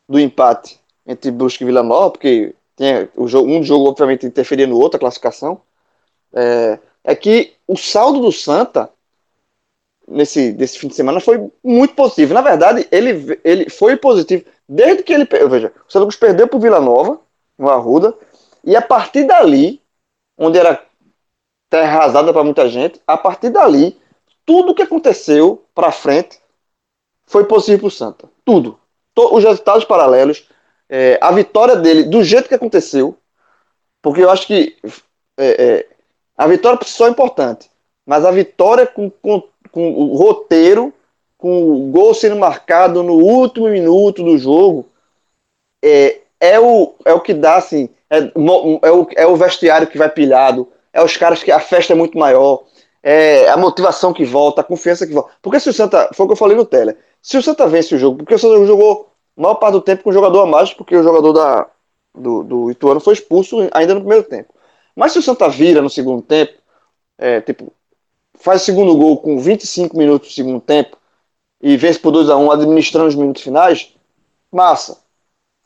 [0.09, 4.67] do empate entre Brusque e Vila Nova, porque tem o jogo, um jogo obviamente interferia
[4.67, 5.61] no outro, a classificação,
[6.33, 8.91] é, é que o saldo do Santa
[10.07, 12.35] nesse desse fim de semana foi muito positivo.
[12.35, 15.27] Na verdade, ele, ele foi positivo desde que ele.
[15.49, 17.21] Veja, o Santa Cruz perdeu para o Vila Nova,
[17.59, 18.15] no Arruda,
[18.65, 19.81] e a partir dali,
[20.37, 20.83] onde era
[21.69, 23.97] terra arrasada para muita gente, a partir dali,
[24.45, 26.39] tudo que aconteceu para frente
[27.27, 28.29] foi possível para o Santa.
[28.45, 28.79] Tudo.
[29.17, 30.49] Os resultados paralelos,
[30.89, 33.17] é, a vitória dele, do jeito que aconteceu,
[34.01, 34.77] porque eu acho que
[35.39, 35.87] é, é,
[36.37, 37.71] a vitória por si só é importante,
[38.05, 40.93] mas a vitória com, com, com o roteiro,
[41.39, 44.89] com o gol sendo marcado no último minuto do jogo,
[45.83, 49.99] é, é, o, é o que dá, assim, é, é, o, é o vestiário que
[49.99, 52.65] vai pilhado, é os caras que a festa é muito maior,
[53.03, 55.33] é a motivação que volta, a confiança que volta.
[55.43, 57.95] Porque se o Santa, foi o que eu falei no tele, se o Santa vence
[57.95, 60.73] o jogo, porque o Santa jogou maior parte do tempo com o jogador a mais,
[60.73, 61.67] porque o jogador da,
[62.15, 64.55] do, do Ituano foi expulso ainda no primeiro tempo.
[64.95, 66.53] Mas se o Santa vira no segundo tempo,
[67.19, 67.73] é, tipo,
[68.35, 70.97] faz o segundo gol com 25 minutos do segundo tempo
[71.61, 73.95] e vence por 2 a 1 administrando os minutos finais,
[74.51, 75.01] massa.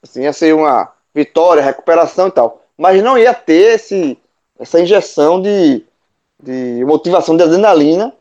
[0.03, 2.63] Assim, ia ser uma vitória, recuperação e tal.
[2.77, 4.19] Mas não ia ter esse,
[4.59, 5.85] essa injeção de,
[6.43, 8.15] de motivação de adrenalina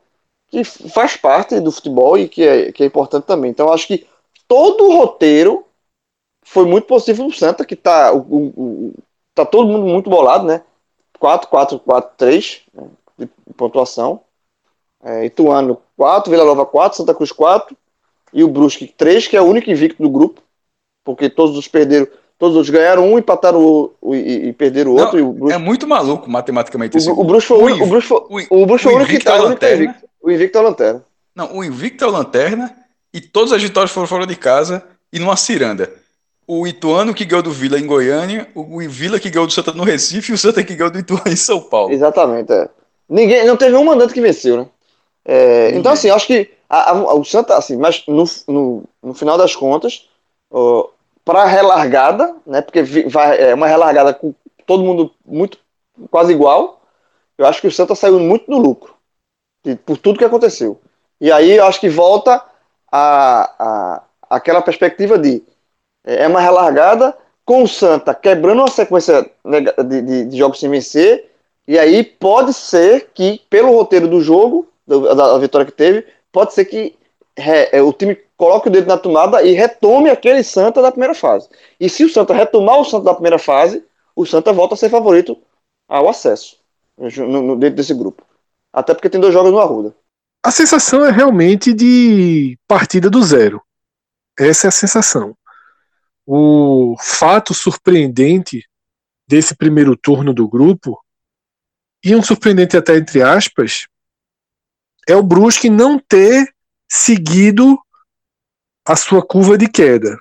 [0.47, 3.51] que faz parte do futebol e que é, que é importante também.
[3.51, 4.07] Então, acho que
[4.47, 5.65] todo o roteiro
[6.43, 8.93] foi muito possível no Santa, que tá, o, o,
[9.33, 10.61] tá todo mundo muito bolado, né?
[11.19, 12.87] 4, 4, 4, 3 né?
[13.17, 14.21] de pontuação.
[15.03, 17.75] É, Ituano 4, Vila Nova 4, Santa Cruz 4
[18.33, 20.41] e o Brusque 3, que é o único invicto do grupo,
[21.03, 22.07] porque todos os perderam,
[22.37, 25.19] todos os ganharam um, empataram o, o e, e, perderam o outro.
[25.19, 25.55] Não, o Brusque...
[25.55, 27.11] É muito maluco matematicamente isso.
[27.11, 29.37] O, o Brusque foi o, o, Brusque foi, o, Brusque foi o único que tá,
[29.73, 30.05] invicto.
[30.21, 31.03] O invicto é o Lanterna.
[31.35, 32.75] Não, o invicto é o Lanterna
[33.13, 35.91] e todas as vitórias foram fora de casa e numa ciranda.
[36.47, 39.83] O Ituano que ganhou do Vila em Goiânia, o Vila que ganhou do Santa no
[39.83, 41.91] Recife e o Santa que ganhou do Ituano em São Paulo.
[41.91, 42.69] Exatamente, é.
[43.09, 44.67] Ninguém, não teve nenhum mandante que venceu, né?
[45.23, 49.37] É, então, assim, acho que a, a, o Santa, assim, mas no, no, no final
[49.37, 50.07] das contas,
[51.25, 52.61] para relargada, né?
[52.61, 54.33] Porque vai, é uma relargada com
[54.65, 55.57] todo mundo muito
[56.11, 56.81] quase igual.
[57.37, 58.95] Eu acho que o Santa saiu muito no lucro
[59.85, 60.79] por tudo que aconteceu.
[61.19, 62.43] E aí eu acho que volta
[62.91, 65.43] a, a aquela perspectiva de
[66.05, 70.69] é, é uma relargada com o Santa quebrando uma sequência de, de, de jogos sem
[70.69, 71.31] vencer.
[71.67, 76.53] E aí pode ser que, pelo roteiro do jogo, da, da vitória que teve, pode
[76.53, 76.95] ser que
[77.37, 81.49] é, o time coloque o dedo na tomada e retome aquele Santa da primeira fase.
[81.79, 83.83] E se o Santa retomar o Santa da primeira fase,
[84.15, 85.37] o Santa volta a ser favorito
[85.87, 86.57] ao acesso
[86.97, 88.25] no, no, dentro desse grupo.
[88.71, 89.95] Até porque tem dois jogos no Arruda.
[90.43, 93.61] A sensação é realmente de partida do zero.
[94.37, 95.35] Essa é a sensação.
[96.25, 98.65] O fato surpreendente
[99.27, 100.99] desse primeiro turno do grupo,
[102.03, 103.87] e um surpreendente até entre aspas,
[105.07, 106.54] é o Brusque não ter
[106.89, 107.77] seguido
[108.85, 110.19] a sua curva de queda.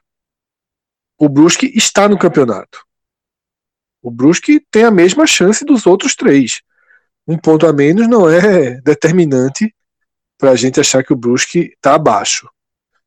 [1.19, 2.85] O Brusque está no campeonato.
[4.03, 6.61] O Brusque tem a mesma chance dos outros três.
[7.27, 9.75] Um ponto a menos não é determinante
[10.39, 12.49] para a gente achar que o Brusque está abaixo.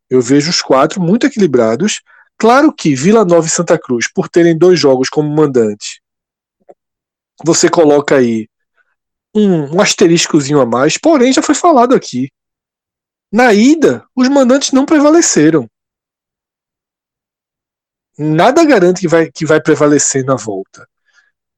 [0.10, 2.02] Eu vejo os quatro muito equilibrados.
[2.38, 6.02] Claro que Vila Nova e Santa Cruz, por terem dois jogos como mandante,
[7.44, 8.48] você coloca aí
[9.36, 12.32] um, um asteriscozinho a mais, porém já foi falado aqui.
[13.32, 15.70] Na ida, os mandantes não prevaleceram.
[18.18, 20.88] Nada garante que vai, que vai prevalecer na volta.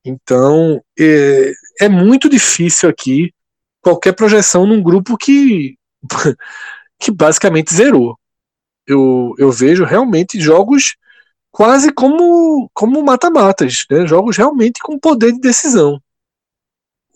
[0.03, 3.33] Então, é, é muito difícil aqui
[3.81, 5.77] qualquer projeção num grupo que,
[6.99, 8.17] que basicamente zerou.
[8.85, 10.95] Eu, eu vejo realmente jogos
[11.51, 14.05] quase como como mata-matas, né?
[14.07, 16.01] jogos realmente com poder de decisão.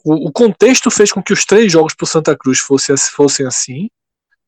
[0.03, 3.45] O, o contexto fez com que os três jogos para o Santa Cruz fossem, fossem
[3.45, 3.89] assim,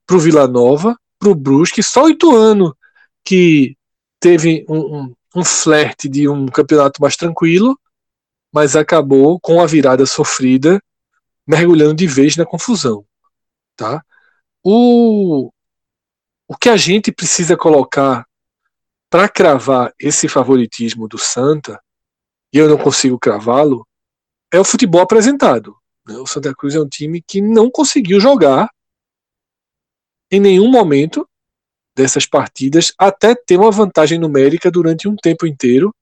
[0.05, 2.75] para o Vila Nova, para o Brusque, só o Ituano
[3.23, 3.75] que
[4.19, 7.77] teve um, um, um flerte de um campeonato mais tranquilo,
[8.53, 10.81] mas acabou com a virada sofrida,
[11.45, 13.05] mergulhando de vez na confusão.
[13.75, 14.03] Tá?
[14.63, 15.51] O,
[16.47, 18.25] o que a gente precisa colocar
[19.09, 21.79] para cravar esse favoritismo do Santa,
[22.53, 23.85] e eu não consigo cravá-lo,
[24.51, 25.75] é o futebol apresentado.
[26.07, 26.15] Né?
[26.17, 28.69] O Santa Cruz é um time que não conseguiu jogar
[30.35, 31.27] em nenhum momento
[31.95, 35.95] dessas partidas até ter uma vantagem numérica durante um tempo inteiro,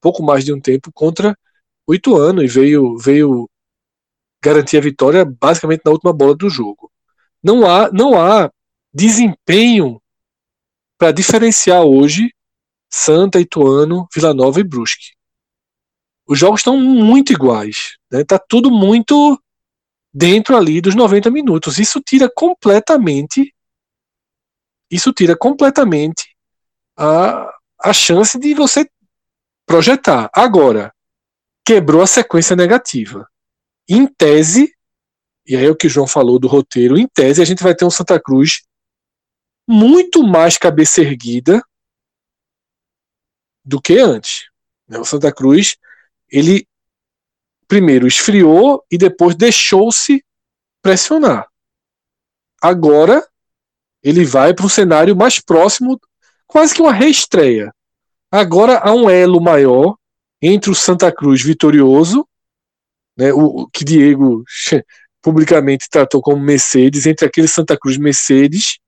[0.00, 1.38] pouco mais de um tempo, contra
[1.86, 3.48] o Ituano e veio, veio
[4.42, 6.90] garantir a vitória basicamente na última bola do jogo.
[7.40, 8.50] Não há, não há
[8.92, 10.02] desempenho
[10.98, 12.32] para diferenciar hoje
[12.90, 15.14] Santa, Ituano, Vila Nova e Brusque.
[16.26, 17.96] Os jogos estão muito iguais.
[18.12, 18.44] Está né?
[18.48, 19.40] Tudo muito
[20.12, 21.78] dentro ali dos 90 minutos.
[21.78, 23.54] Isso tira completamente
[24.90, 26.36] isso tira completamente
[26.96, 28.88] a, a chance de você
[29.66, 30.30] projetar.
[30.32, 30.94] Agora,
[31.64, 33.28] quebrou a sequência negativa.
[33.88, 34.72] Em tese,
[35.46, 37.74] e aí é o que o João falou do roteiro, em tese a gente vai
[37.74, 38.62] ter um Santa Cruz
[39.68, 41.62] muito mais cabeça erguida
[43.64, 44.48] do que antes.
[44.88, 44.98] Né?
[44.98, 45.76] O Santa Cruz,
[46.28, 46.68] ele
[47.66, 50.24] primeiro esfriou e depois deixou-se
[50.80, 51.48] pressionar.
[52.62, 53.26] Agora
[54.02, 56.00] ele vai para um cenário mais próximo,
[56.46, 57.72] quase que uma reestreia.
[58.30, 59.96] Agora há um elo maior
[60.40, 62.26] entre o Santa Cruz vitorioso,
[63.16, 64.44] né, o que Diego
[65.22, 68.78] publicamente tratou como Mercedes, entre aquele Santa Cruz Mercedes,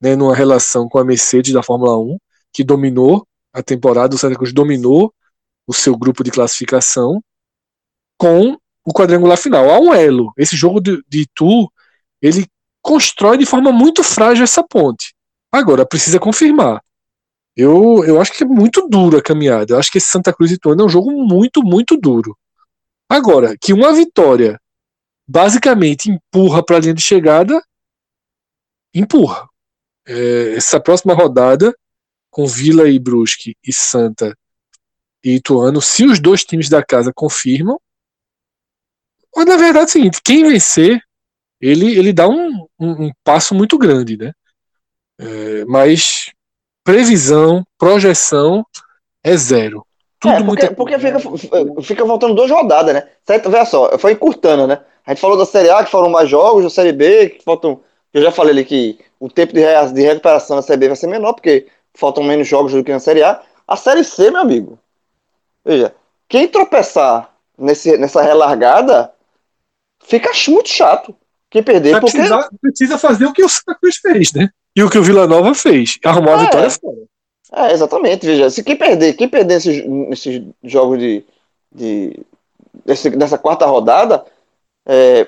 [0.00, 2.18] né, numa relação com a Mercedes da Fórmula 1,
[2.52, 5.12] que dominou a temporada, o Santa Cruz dominou
[5.66, 7.22] o seu grupo de classificação,
[8.18, 9.68] com o quadrangular final.
[9.70, 10.32] Há um elo.
[10.36, 11.26] Esse jogo de, de
[12.22, 12.46] ele
[12.86, 15.12] constrói de forma muito frágil essa ponte.
[15.50, 16.80] Agora, precisa confirmar.
[17.56, 19.74] Eu, eu acho que é muito duro a caminhada.
[19.74, 22.38] Eu acho que esse Santa Cruz e Ituano é um jogo muito, muito duro.
[23.08, 24.60] Agora, que uma vitória
[25.26, 27.60] basicamente empurra para a linha de chegada,
[28.94, 29.48] empurra.
[30.06, 31.76] É, essa próxima rodada,
[32.30, 34.36] com Vila e Brusque e Santa
[35.24, 37.80] e Ituano, se os dois times da casa confirmam,
[39.34, 41.05] ou na verdade é o seguinte, quem vencer
[41.60, 44.32] ele, ele dá um, um, um passo muito grande, né?
[45.18, 46.32] É, mas
[46.84, 48.64] previsão, projeção
[49.24, 49.84] é zero.
[50.20, 50.74] Tudo é, porque, muito...
[50.76, 51.18] porque fica,
[51.82, 53.08] fica voltando duas rodadas, né?
[53.26, 53.50] Certo?
[53.50, 54.80] Veja só, foi encurtando, né?
[55.04, 57.80] A gente falou da Série A, que foram mais jogos, da Série B, que faltam.
[58.12, 59.62] Eu já falei ali que o tempo de,
[59.92, 62.98] de recuperação da Série B vai ser menor, porque faltam menos jogos do que na
[62.98, 63.42] Série A.
[63.66, 64.78] A Série C, meu amigo.
[65.64, 65.94] Veja,
[66.28, 69.12] quem tropeçar nesse, nessa relargada
[70.04, 71.14] fica muito chato.
[71.56, 72.18] Quem perder, Vai porque...
[72.18, 73.48] Precisa, precisa fazer o que o
[73.80, 74.50] Cruz fez, né?
[74.76, 75.98] E o que o Vila Nova fez.
[76.04, 76.96] Arrumou a é, vitória fora.
[77.50, 78.26] É, exatamente.
[78.26, 81.24] Veja, se quem perder, quem perder nesses, nesses jogos de,
[81.74, 82.20] de
[82.84, 84.26] desse, dessa quarta rodada,
[84.86, 85.26] é,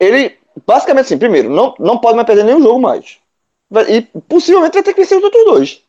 [0.00, 3.18] ele basicamente assim, primeiro, não, não pode mais perder nenhum jogo mais.
[3.86, 5.82] E possivelmente vai ter que vencer os outros dois.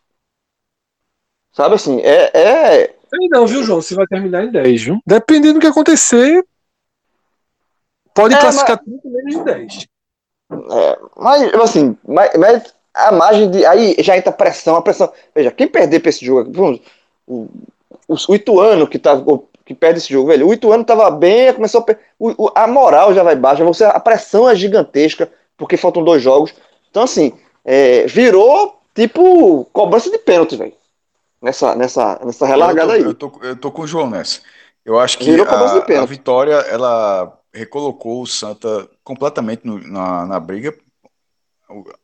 [1.54, 2.30] Sabe assim, é.
[2.34, 2.94] é...
[3.10, 3.82] Sei não, viu, João?
[3.82, 5.00] Você vai terminar em 10, viu?
[5.08, 6.46] Dependendo do que acontecer,
[8.18, 9.02] Pode é, classificar mas...
[9.02, 9.88] 30 menos de 10.
[10.72, 13.66] É, mas, assim, mas, mas, a margem de.
[13.66, 15.12] Aí já entra a pressão, a pressão.
[15.36, 16.80] Veja, quem perder pra esse jogo.
[17.28, 17.48] O,
[18.08, 19.14] o, o Ituano que, tá,
[19.66, 20.48] que perde esse jogo, velho.
[20.48, 21.96] O Ituano tava bem, começou a.
[22.18, 26.54] O, a moral já vai baixa, você, a pressão é gigantesca, porque faltam dois jogos.
[26.90, 30.74] Então, assim, é, virou tipo cobrança de pênalti, velho.
[31.42, 33.36] Nessa, nessa, nessa relargada eu tô, aí.
[33.36, 34.40] Eu tô, eu tô com o João nessa.
[34.84, 40.74] Eu acho que a, a, vitória, ela recolocou o Santa completamente no, na, na briga.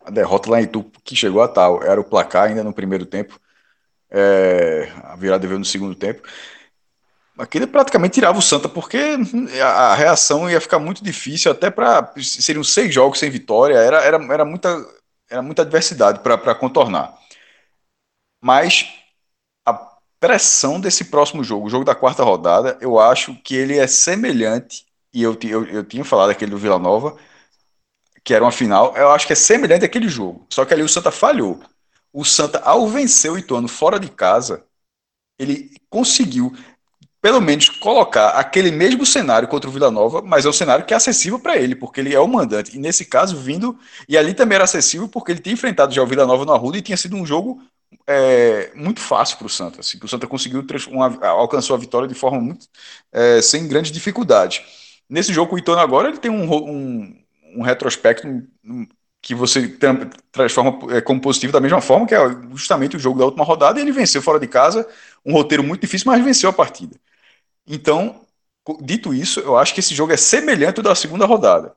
[0.06, 3.06] A derrota lá em Itu, que chegou a tal, era o placar ainda no primeiro
[3.06, 3.40] tempo.
[4.12, 6.22] É, a virada veio no segundo tempo.
[7.38, 8.98] Aquilo praticamente tirava o Santa, porque
[9.62, 12.14] a, a reação ia ficar muito difícil, até para.
[12.18, 14.86] Seriam seis jogos sem vitória, era, era, era, muita,
[15.30, 17.18] era muita adversidade para contornar.
[18.40, 18.94] Mas
[19.66, 19.74] a
[20.20, 24.86] pressão desse próximo jogo, o jogo da quarta rodada, eu acho que ele é semelhante
[25.14, 27.18] e eu, eu, eu tinha falado aquele do Vila Nova,
[28.24, 30.46] que era uma final, eu acho que é semelhante àquele jogo.
[30.50, 31.62] Só que ali o Santa falhou.
[32.12, 34.64] O Santa, ao vencer o Ituano fora de casa,
[35.38, 36.54] ele conseguiu,
[37.22, 40.94] pelo menos, colocar aquele mesmo cenário contra o Vila Nova, mas é um cenário que
[40.94, 42.76] é acessível para ele, porque ele é o mandante.
[42.76, 43.78] E nesse caso, vindo.
[44.08, 46.78] E ali também era acessível, porque ele tinha enfrentado já o Vila Nova no Arruda
[46.78, 47.62] e tinha sido um jogo
[48.08, 49.82] é, muito fácil para o Santa.
[49.82, 52.68] Assim, o Santa conseguiu uma, alcançou a vitória de forma muito
[53.12, 54.83] é, sem grandes dificuldades.
[55.10, 57.24] Nesse jogo, o Ituano agora ele tem um, um,
[57.58, 58.28] um retrospecto
[59.22, 59.78] que você
[60.32, 62.20] transforma é, como positivo da mesma forma, que é
[62.52, 64.88] justamente o jogo da última rodada, e ele venceu fora de casa,
[65.26, 67.00] um roteiro muito difícil, mas venceu a partida.
[67.66, 68.22] Então,
[68.82, 71.76] dito isso, eu acho que esse jogo é semelhante ao da segunda rodada.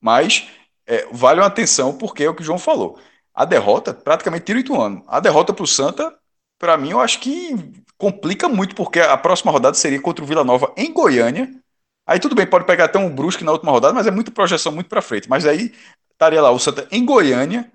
[0.00, 0.48] Mas
[0.86, 2.98] é, vale uma atenção, porque é o que o João falou.
[3.34, 5.04] A derrota praticamente tira o Ituano.
[5.06, 6.16] A derrota para o Santa,
[6.58, 7.54] para mim, eu acho que
[7.98, 11.50] complica muito, porque a próxima rodada seria contra o Vila Nova em Goiânia.
[12.06, 14.70] Aí tudo bem, pode pegar até um Brusque na última rodada, mas é muita projeção
[14.70, 15.28] muito para frente.
[15.28, 15.74] Mas aí
[16.12, 17.70] estaria lá o Santa em Goiânia,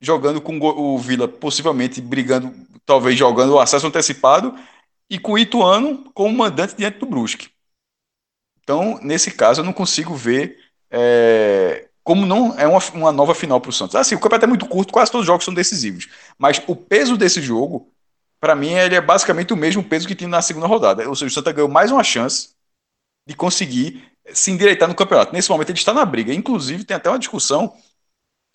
[0.00, 2.54] jogando com o Vila, possivelmente brigando,
[2.86, 4.54] talvez jogando o acesso antecipado,
[5.10, 7.50] e com o Ituano como mandante diante do Brusque.
[8.62, 10.58] Então, nesse caso, eu não consigo ver
[10.90, 13.96] é, como não é uma, uma nova final para o Santos.
[13.96, 16.08] Assim, o campeonato é muito curto, quase todos os jogos são decisivos.
[16.38, 17.92] Mas o peso desse jogo,
[18.40, 21.06] para mim, ele é basicamente o mesmo peso que tinha na segunda rodada.
[21.08, 22.53] Ou seja, o Santa ganhou mais uma chance
[23.26, 25.32] de conseguir se endireitar no campeonato.
[25.32, 26.32] Nesse momento ele está na briga.
[26.32, 27.74] Inclusive, tem até uma discussão,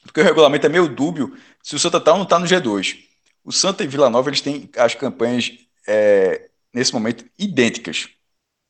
[0.04, 2.98] porque o regulamento é meio dúbio, se o Santa ou não está no G2.
[3.44, 5.52] O Santa e Vila Nova eles têm as campanhas,
[5.88, 8.10] é, nesse momento, idênticas.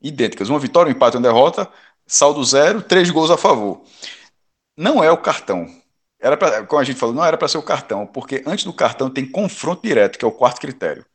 [0.01, 0.49] Idênticas.
[0.49, 1.69] Uma vitória, um empate, uma derrota,
[2.05, 3.83] saldo zero, três gols a favor.
[4.77, 5.67] Não é o cartão.
[6.19, 8.73] Era pra, como a gente falou, não era para ser o cartão, porque antes do
[8.73, 11.05] cartão tem confronto direto, que é o quarto critério.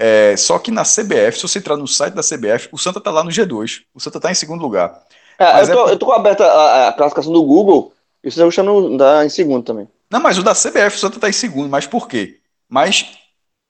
[0.00, 3.10] É, só que na CBF, se você entrar no site da CBF, o Santa tá
[3.10, 3.82] lá no G2.
[3.92, 5.02] O Santa tá em segundo lugar.
[5.36, 5.92] É, eu, tô, é...
[5.92, 8.62] eu tô aberto a, a, classificação do Google e o Santa está
[8.96, 9.88] tá em segundo também.
[10.08, 11.68] Não, mas o da CBF, o Santa tá em segundo.
[11.68, 12.38] Mas por quê?
[12.68, 13.10] Mas,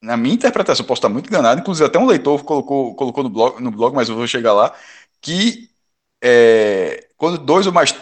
[0.03, 3.63] na minha interpretação, posso estar muito enganado, inclusive até um leitor colocou, colocou no, blog,
[3.63, 4.75] no blog, mas eu vou chegar lá,
[5.23, 5.71] que
[6.23, 7.95] é, quando dois ou mais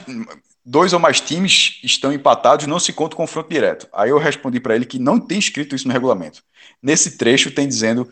[0.65, 3.87] dois ou mais times estão empatados, não se conta o confronto direto.
[3.93, 6.43] Aí eu respondi para ele que não tem escrito isso no regulamento.
[6.83, 8.09] Nesse trecho tem dizendo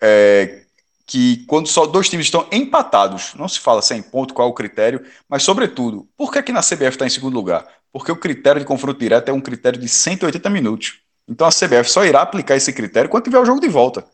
[0.00, 0.62] é,
[1.06, 4.54] que quando só dois times estão empatados, não se fala sem ponto, qual é o
[4.54, 7.66] critério, mas sobretudo, por que, que na CBF está em segundo lugar?
[7.92, 11.00] Porque o critério de confronto direto é um critério de 180 minutos.
[11.28, 14.04] Então a CBF só irá aplicar esse critério quando tiver o jogo de volta.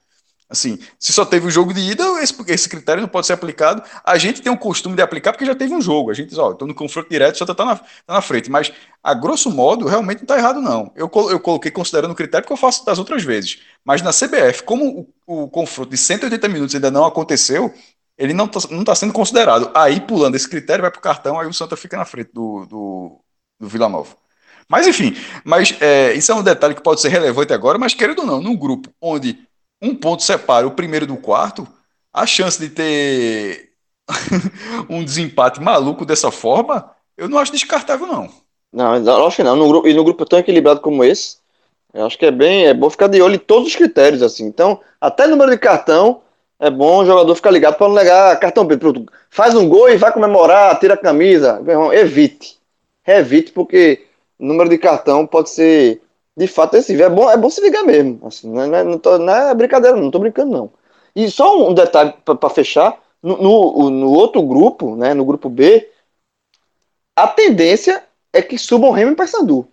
[0.53, 3.83] Assim, se só teve o jogo de ida, esse, esse critério não pode ser aplicado.
[4.05, 6.11] A gente tem o costume de aplicar porque já teve um jogo.
[6.11, 8.51] A gente diz, ó, estou no confronto direto, só está na, tá na frente.
[8.51, 8.71] Mas,
[9.03, 10.93] a grosso modo, realmente não está errado, não.
[10.95, 13.61] Eu, eu coloquei considerando o critério que eu faço das outras vezes.
[13.83, 17.73] Mas na CBF, como o, o confronto de 180 minutos ainda não aconteceu,
[18.19, 19.71] ele não está não tá sendo considerado.
[19.75, 22.67] Aí, pulando esse critério, vai para o cartão, aí o Santa fica na frente do,
[22.67, 23.21] do,
[23.59, 24.15] do Vila Nova.
[24.69, 28.21] Mas, enfim, mas é, isso é um detalhe que pode ser relevante agora, mas querendo
[28.21, 29.39] ou não, num grupo onde
[29.83, 31.67] um ponto separa o primeiro do quarto,
[32.13, 33.71] a chance de ter
[34.89, 38.31] um desempate maluco dessa forma, eu não acho descartável, não.
[38.73, 39.57] Não, acho que não.
[39.57, 41.37] No grupo, e no grupo tão equilibrado como esse,
[41.93, 44.47] eu acho que é bem é bom ficar de olho em todos os critérios, assim.
[44.47, 46.23] Então, até número de cartão,
[46.59, 49.05] é bom o jogador ficar ligado para não negar cartão preto.
[49.29, 51.61] Faz um gol e vai comemorar, tira a camisa.
[51.93, 52.59] Evite.
[53.07, 54.07] Evite, porque
[54.39, 56.01] número de cartão pode ser
[56.37, 57.03] de fato excessivo.
[57.03, 58.27] É bom, é bom se ligar mesmo.
[58.27, 60.71] Assim, não, é, não, tô, não é brincadeira, não tô brincando, não.
[61.15, 65.89] E só um detalhe para fechar: no, no, no, outro grupo, né, no grupo B,
[67.15, 68.03] a tendência
[68.33, 69.69] é que subam o Remo e Paysandu.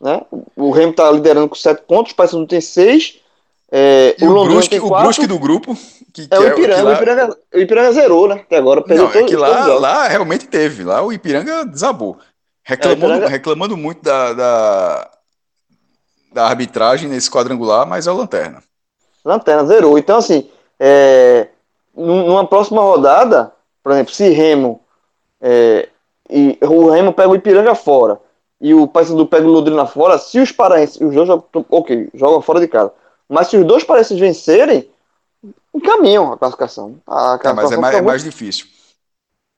[0.00, 0.20] Né?
[0.54, 3.20] O Remo está liderando com 7 pontos, o Paysandu tem 6.
[3.72, 5.76] É, o, o, Brusque, o Brusque do grupo.
[6.12, 6.90] Que, é, o, Ipiranga, lá...
[6.90, 8.34] o, Ipiranga, o Ipiranga zerou, né?
[8.34, 10.84] Até agora perdeu Não, todo, é que lá, lá realmente teve.
[10.84, 12.18] Lá o Ipiranga desabou.
[12.62, 13.28] Reclamando, é, Ipiranga...
[13.28, 15.10] reclamando muito da, da,
[16.36, 18.62] da arbitragem nesse quadrangular, mas é o Lanterna.
[19.24, 19.96] Lanterna, zerou.
[19.96, 21.48] Então, assim, é,
[21.96, 23.50] numa próxima rodada,
[23.82, 24.78] por exemplo, se Remo
[25.40, 25.88] é,
[26.28, 28.20] e o Remo pega o Ipiranga fora
[28.60, 32.42] e o Paysandu pega o Londrina fora, se os paraenses, os dois jogam, ok, jogam
[32.42, 32.92] fora de casa,
[33.26, 34.86] mas se os dois paraenses vencerem,
[35.74, 36.96] encaminham a classificação.
[37.06, 38.66] A classificação é, mas é mais, é mais difícil.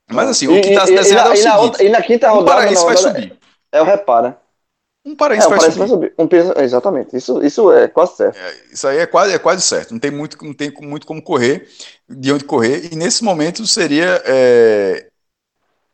[0.08, 2.54] Mas assim, o que está desenhado é o seguinte, outra, e na quinta rodada, o
[2.54, 3.36] Paraense vai subir.
[3.72, 4.38] É, é o repara.
[5.04, 5.78] Um paraense, é, um vai, subir.
[5.78, 6.14] vai subir.
[6.18, 7.16] Um, exatamente.
[7.16, 8.36] Isso, isso é quase certo.
[8.36, 9.92] É, isso aí é quase, é quase certo.
[9.92, 11.68] Não tem muito, não tem muito como correr,
[12.08, 12.92] de onde correr.
[12.92, 15.08] E nesse momento seria é,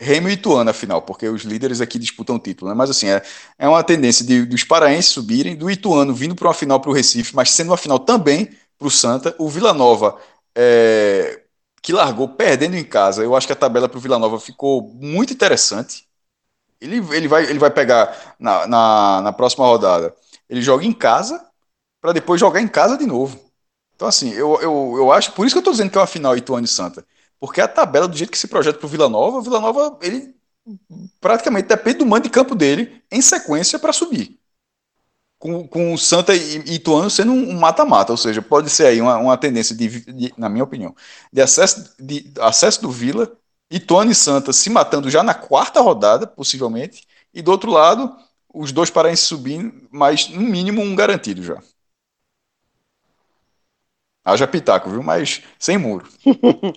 [0.00, 2.70] Remo e Ituano, afinal, porque os líderes aqui disputam o título.
[2.70, 2.76] Né?
[2.76, 3.22] Mas assim, é,
[3.58, 6.94] é uma tendência de, dos paraenses subirem, do Ituano vindo para uma final para o
[6.94, 9.34] Recife, mas sendo uma final também para o Santa.
[9.38, 10.18] O Vila Nova,
[10.54, 11.42] é,
[11.82, 14.82] que largou perdendo em casa, eu acho que a tabela para o Vila Nova ficou
[14.94, 16.03] muito interessante.
[16.84, 20.14] Ele, ele, vai, ele vai pegar na, na, na próxima rodada.
[20.48, 21.44] Ele joga em casa
[22.00, 23.40] para depois jogar em casa de novo.
[23.96, 25.32] Então, assim, eu, eu, eu acho.
[25.32, 27.04] Por isso que eu estou dizendo que é uma final Ituano e Santa.
[27.40, 29.98] Porque a tabela, do jeito que se projeta para o Vila Nova, o Vila Nova,
[30.02, 30.34] ele
[31.20, 34.38] praticamente depende do mando de campo dele em sequência para subir.
[35.38, 39.18] Com, com o Santa e Ituano sendo um mata-mata, ou seja, pode ser aí uma,
[39.18, 40.94] uma tendência, de, de, na minha opinião,
[41.30, 43.30] de acesso, de acesso do Vila
[43.70, 47.06] e Tony Santa se matando já na quarta rodada, possivelmente.
[47.32, 48.14] E do outro lado,
[48.52, 51.60] os dois paraenses subindo, mas no mínimo um garantido já.
[54.24, 55.02] Haja pitaco, viu?
[55.02, 56.06] Mas sem muro.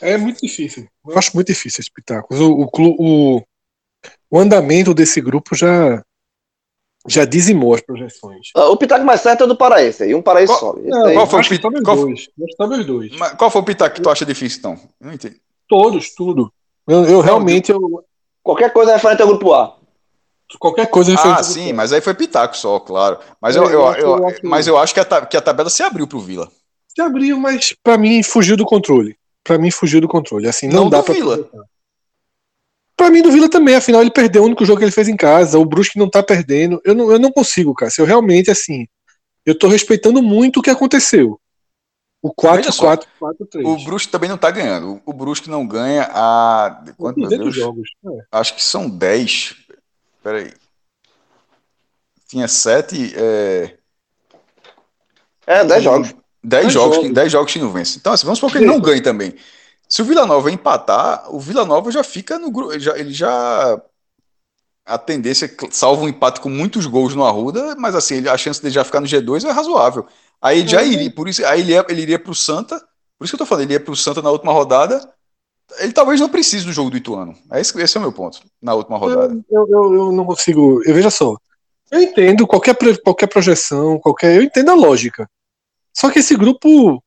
[0.00, 0.88] É muito difícil.
[1.06, 2.38] Eu acho muito difícil esse pitacos.
[2.40, 2.68] O, o,
[3.38, 3.42] o,
[4.28, 6.02] o andamento desse grupo já
[7.06, 8.48] já dizimou as projeções.
[8.56, 10.78] Ah, O pitaco mais certo é o do Paraense, e um Paraense Qual- só.
[10.80, 14.02] Esse Não, qual foi o acho que pit- talvez qual- qual foi o pitaco que
[14.02, 14.80] tu acha difícil, então?
[15.00, 15.40] Não entendi.
[15.68, 16.52] Todos, tudo.
[16.86, 18.04] Eu, eu realmente, eu,
[18.42, 19.76] Qualquer coisa referente ao grupo A.
[20.58, 21.76] qualquer coisa Ah, ao sim, grupo.
[21.76, 23.18] mas aí foi pitaco só, claro.
[23.40, 25.36] Mas É, eu, eu, eu acho- eu- eu acho- mas eu acho que a, que
[25.36, 26.50] a tabela se abriu pro Vila.
[26.94, 29.16] Se abriu, mas pra mim fugiu do controle.
[29.42, 30.46] Pra mim fugiu do controle.
[30.46, 31.48] Assim, não, Não dá pra Vila.
[32.96, 35.16] Pra mim do Vila também, afinal ele perdeu o único jogo que ele fez em
[35.16, 35.58] casa.
[35.58, 36.80] O Brusque não tá perdendo.
[36.84, 37.90] Eu não, eu não consigo, cara.
[37.90, 38.86] Se eu realmente assim,
[39.44, 41.40] eu tô respeitando muito o que aconteceu.
[42.26, 43.68] O 4 Veja só, 4 4 3.
[43.68, 44.98] O Brusque também não tá ganhando.
[45.04, 46.82] O, Brusque não ganha há.
[46.96, 47.54] Quanto, meu 200 Deus?
[47.54, 47.90] jogos.
[48.06, 48.24] É.
[48.32, 49.54] Acho que são 10.
[50.22, 50.50] Peraí.
[52.26, 53.12] Tinha 7.
[53.14, 53.76] É,
[55.46, 56.08] É, 10 jogos.
[56.42, 57.08] 10 Dez jogos, jogos.
[57.08, 57.98] que- 10 jogos que não vence.
[57.98, 59.34] Então, assim, vamos supor que ele não ganhe também.
[59.86, 62.78] Se o Vila Nova empatar, o Vila Nova já fica no grupo.
[62.78, 63.78] Já, ele já.
[64.86, 68.36] A tendência, é salvo um empate com muitos gols no Arruda, mas assim, ele- a
[68.38, 70.06] chance dele já ficar no G2 é razoável.
[70.44, 70.92] Aí ele já Uhum.
[70.92, 72.78] iria, por isso, aí ele, ia, ele iria pro Santa,
[73.18, 75.10] por isso que eu tô falando, ele ia pro Santa na última rodada.
[75.78, 77.34] Ele talvez não precise do jogo do Ituano.
[77.50, 79.34] É esse, esse é o meu ponto, na última rodada.
[79.50, 80.82] Eu, eu, eu não consigo.
[80.84, 81.34] Eu veja só.
[81.90, 84.36] Eu entendo qualquer, qualquer projeção, qualquer.
[84.36, 85.26] Eu entendo a lógica.
[85.94, 87.02] Só que esse grupo.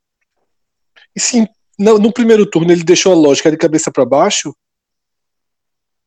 [1.15, 4.55] E sim, no, no primeiro turno ele deixou a lógica de cabeça para baixo.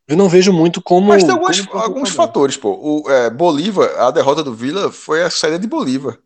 [0.09, 1.07] Eu não vejo muito como.
[1.07, 2.71] Mas tem alguns, como alguns fatores, pô.
[2.73, 6.19] O é, Bolívar, a derrota do Vila foi a saída de Bolívar.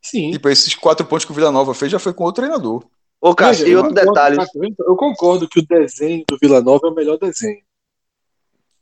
[0.00, 0.30] Sim.
[0.30, 2.84] Tipo, esses quatro pontos que o Vila Nova fez já foi com outro treinador.
[3.20, 4.74] Ô, Cássio, e eu outro concordo, detalhe.
[4.78, 7.62] Eu concordo que o desenho do Vila Nova é o melhor desenho.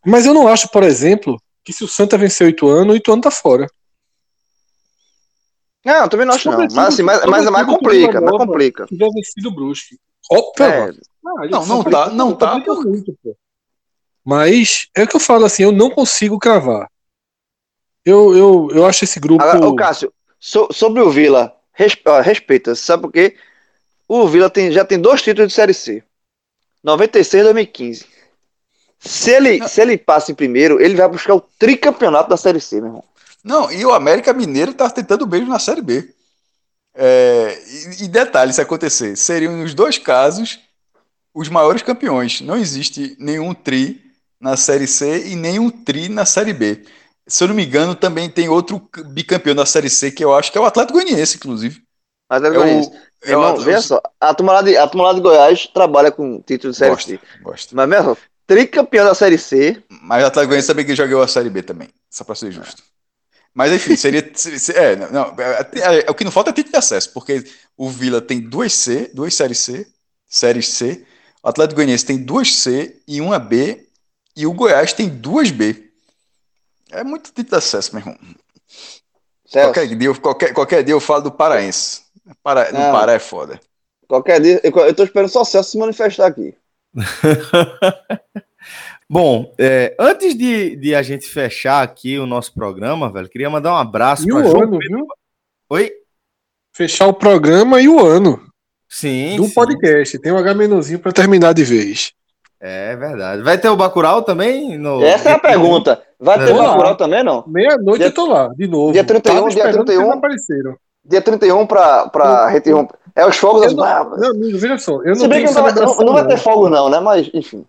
[0.04, 3.22] Mas eu não acho, por exemplo, que se o Santa vencer o Ituano, o Ituano
[3.22, 3.66] tá fora.
[5.84, 6.58] Não, eu também não acho não.
[6.58, 8.86] Mas assim, mas, mas, o complica, mas complica.
[8.86, 9.96] tiver vencido o Brusque.
[10.30, 11.00] Óbvio, É, Caralho,
[11.50, 13.36] Não, não tá- não tá muito, pô.
[14.24, 16.90] Mas é o que eu falo assim, eu não consigo cravar.
[18.04, 19.42] Eu, eu, eu acho esse grupo.
[19.42, 23.36] Agora, ô Cássio, so- sobre o Vila, res- ó, respeita, sabe por quê?
[24.08, 26.02] O Vila tem, já tem dois títulos de Série C.
[26.82, 28.04] 96 e 2015.
[28.98, 32.76] Se ele, se ele passa em primeiro, ele vai buscar o tricampeonato da Série C,
[32.76, 33.04] meu irmão.
[33.42, 36.08] Não, e o América Mineiro tá tentando mesmo na Série B.
[36.94, 37.62] É,
[38.00, 40.58] e, e detalhe, se acontecer, seriam nos dois casos
[41.34, 42.40] os maiores campeões.
[42.40, 44.00] Não existe nenhum tri
[44.40, 46.84] na Série C e nenhum tri na Série B.
[47.28, 50.52] Se eu não me engano, também tem outro bicampeão da Série C que eu acho
[50.52, 51.82] que é o Atlético Goianiense, inclusive.
[52.28, 52.90] Mas é, É Goianiense.
[52.90, 56.12] o, é Irmão, o- veja só, a turma, lá de, a turma de Goiás trabalha
[56.12, 57.20] com título de Série C.
[57.40, 57.74] gosta.
[57.74, 61.50] Mas mesmo, tricampeão da Série C, Mas o Atlético Goianiense também que jogou a Série
[61.50, 62.82] B também, só para ser justo.
[63.54, 64.30] Mas enfim, seria.
[64.34, 66.78] se- se- é, não, não, é, é, é, o que não falta é título de
[66.78, 67.44] acesso, porque
[67.76, 69.86] o Vila tem duas C, duas séries C,
[70.28, 71.06] séries C,
[71.42, 73.86] o Atlético Goianiense tem duas C e uma B,
[74.36, 75.85] e o Goiás tem duas B.
[76.96, 78.16] É muito título de acesso, meu irmão.
[79.46, 82.02] Celso, Qualquer dia, eu- qualquer, qualquer dia eu falo do Paraense.
[82.42, 82.92] Para, no Não.
[82.92, 83.60] Pará é foda.
[84.08, 86.54] qualquer dia, eu, eu tô esperando só o Celso se manifestar aqui.
[89.08, 93.72] Bom, é, antes de, de a gente fechar aqui o nosso programa, velho, queria mandar
[93.72, 94.96] um abraço E para o João ano, Pedro.
[94.96, 95.06] viu?
[95.70, 95.92] Oi?
[96.74, 98.44] Fechar o programa e o ano
[98.88, 99.54] Sim, do sim.
[99.54, 100.18] podcast.
[100.18, 102.12] Tem um H-menozinho pra terminar de vez.
[102.58, 103.42] É verdade.
[103.42, 104.76] Vai ter o Bacurau também?
[104.76, 105.02] No...
[105.04, 106.02] Essa é a pergunta.
[106.18, 106.54] Vai ter.
[106.54, 107.44] Bacurau também, não?
[107.46, 108.92] Meia-noite eu tô lá, de novo.
[108.92, 110.02] dia 31, Tava dia esperando que 31.
[110.04, 110.76] eles apareceram.
[111.04, 112.94] Dia 31 pra, pra gente romper.
[113.14, 114.18] É os fogos das não- barras.
[114.20, 116.34] Meu amigo, veja só, eu Se não bem tenho que não, não, não vai ter
[116.34, 116.38] não.
[116.38, 117.00] fogo, não, né?
[117.00, 117.64] Mas, enfim.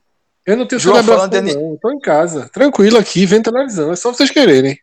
[0.46, 1.78] Eu não tenho João, celebração, falando de- não.
[1.78, 3.92] Tô em casa, tranquilo aqui, vendo televisão.
[3.92, 4.78] É só vocês quererem.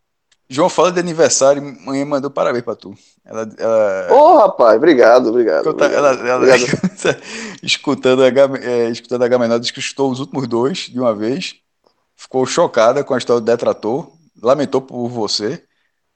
[0.47, 2.93] João fala de aniversário, mãe mandou parabéns pra tu.
[3.25, 5.63] Ela, ela, Ô, rapaz, obrigado, obrigado.
[5.63, 6.61] Conta- obrigado, ela, ela- obrigado.
[7.63, 11.13] escutando a H, é, escutando a H diz que escutou os últimos dois de uma
[11.15, 11.55] vez,
[12.15, 14.11] ficou chocada com a história do detrator,
[14.41, 15.63] lamentou por você.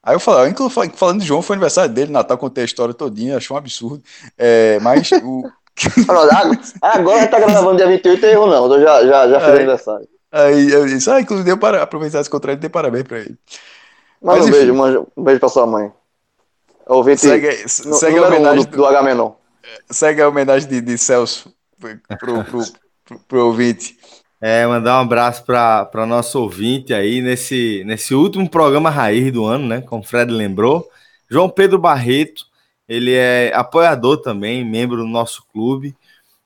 [0.02, 3.36] Aí eu falei, inclusive falando de João, foi aniversário dele, Natal, contei a história todinha,
[3.36, 4.02] achou um absurdo.
[4.38, 5.44] É, mas o,
[6.32, 8.72] ag- Agora tá gravando dia 28, tem erro não.
[8.72, 9.56] Eu já, já, já fiz Aí.
[9.56, 10.08] aniversário.
[10.32, 13.36] aí eu disse, ah, inclusive, deu para aproveitar esse contrato e dei parabéns pra ele.
[14.22, 14.58] Manda Mas, um enfim.
[14.58, 15.92] beijo, manja- um beijo pra sua mãe.
[16.86, 17.48] Ouvinte Segue,
[17.86, 19.32] no- segue a homenagem do, do Agamenon.
[19.90, 22.44] segue a homenagem de, de Celso pro, pro,
[23.04, 23.96] pro, pro ouvinte.
[24.40, 29.66] É, mandar um abraço para nosso ouvinte aí nesse, nesse último programa raiz do ano,
[29.66, 29.82] né?
[29.82, 30.88] Como o Fred lembrou.
[31.28, 32.46] João Pedro Barreto,
[32.88, 35.94] ele é apoiador também, membro do nosso clube.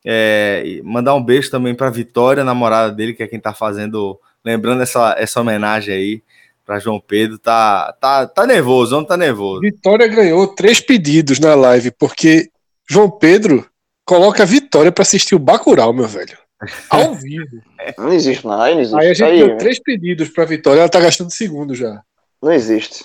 [0.04, 4.82] É, mandar um beijo também para Vitória, namorada dele, que é quem tá fazendo, lembrando
[4.82, 6.22] essa, essa homenagem aí
[6.66, 7.38] para João Pedro.
[7.38, 9.60] Tá, tá, tá nervoso, não tá nervoso.
[9.60, 12.50] Vitória ganhou três pedidos na live, porque
[12.88, 13.66] João Pedro
[14.04, 16.43] coloca Vitória para assistir o Bacurau, meu velho.
[16.90, 17.60] Ao vivo.
[17.98, 18.60] Não existe, não.
[18.60, 19.00] Aí não existe.
[19.00, 22.00] Aí a gente Aí, deu três pedidos pra Vitória, ela tá gastando segundo já.
[22.42, 23.04] Não existe.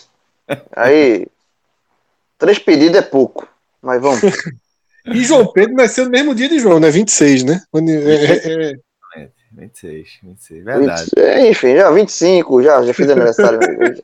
[0.76, 1.28] Aí.
[2.38, 3.48] Três pedidos é pouco.
[3.82, 4.22] Mas vamos.
[5.06, 6.92] E João Pedro nasceu no mesmo dia de João, né?
[6.92, 7.62] 26, né?
[7.74, 8.72] É- é-
[9.18, 11.10] é- 26, 26, verdade.
[11.18, 13.60] É, enfim, já 25, já, já fiz aniversário.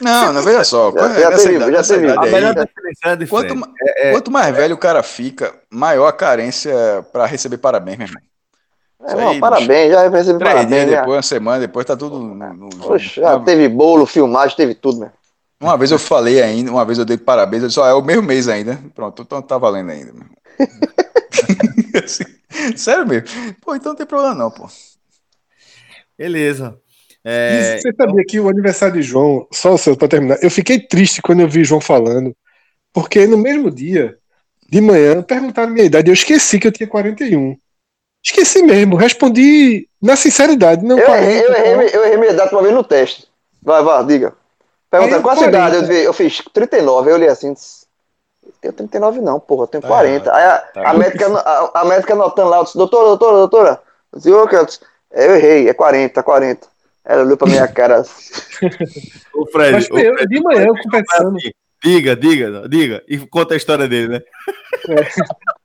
[0.00, 0.92] Não, não, veja só.
[0.92, 3.28] Já- já teve- idade- já teve- idade A melhor definição é diferente.
[3.30, 3.72] Quanto, ma-
[4.12, 6.72] quanto mais velho o cara fica, maior a carência
[7.12, 8.22] pra receber parabéns, meu irmão.
[9.00, 10.86] É, não, aí, parabéns, já recebi Três parabéns.
[10.86, 12.88] dias depois, uma semana depois, tá tudo no, no jogo.
[12.88, 15.12] Poxa, já teve bolo, filmagem, teve tudo, né?
[15.60, 18.02] uma vez eu falei ainda, uma vez eu dei parabéns, eu disse, ó, é o
[18.02, 18.78] mesmo mês ainda.
[18.94, 20.08] Pronto, então tá valendo ainda.
[20.08, 20.26] irmão.
[22.04, 22.24] Assim,
[22.76, 23.28] Sério mesmo.
[23.60, 24.68] Pô, então não tem problema não, pô.
[26.16, 26.78] Beleza.
[27.24, 30.80] É, você sabia que o aniversário de João, só o seu para terminar, eu fiquei
[30.80, 32.34] triste quando eu vi João falando,
[32.92, 34.16] porque no mesmo dia,
[34.70, 37.56] de manhã, perguntaram minha idade, eu esqueci que eu tinha 41.
[38.24, 41.82] Esqueci mesmo, respondi na sinceridade, não Eu 40, errei, eu, errei, não.
[41.82, 43.26] eu errei minha data uma vez no teste.
[43.62, 44.32] Vai, vai, diga.
[44.90, 45.44] Pergunta, Aí, qual a 40.
[45.76, 45.92] cidade?
[45.96, 47.86] Eu, eu fiz 39, eu olhei assim, disse,
[48.60, 50.34] tenho 39 não, porra, eu tenho Tá 40.
[50.34, 53.82] Aí a, Tá a, médica, a, a médica anotando lá, eu disse, doutora, doutora, doutora.
[54.12, 54.80] Eu disse, "Ô, que eu disse,
[55.12, 56.66] "É, eu errei, é 40, 40.
[57.04, 58.32] Ela olhou pra minha cara assim.
[59.34, 61.50] o Fred, Mas o eu, Fred de manhã, eu conversando, assim,
[61.82, 64.20] diga, diga, diga, e conta a história dele, né?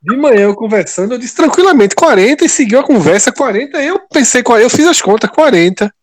[0.02, 3.82] de manhã eu conversando, eu disse tranquilamente 40 e seguiu a conversa 40.
[3.82, 5.94] Eu pensei, 40, eu fiz as contas 40.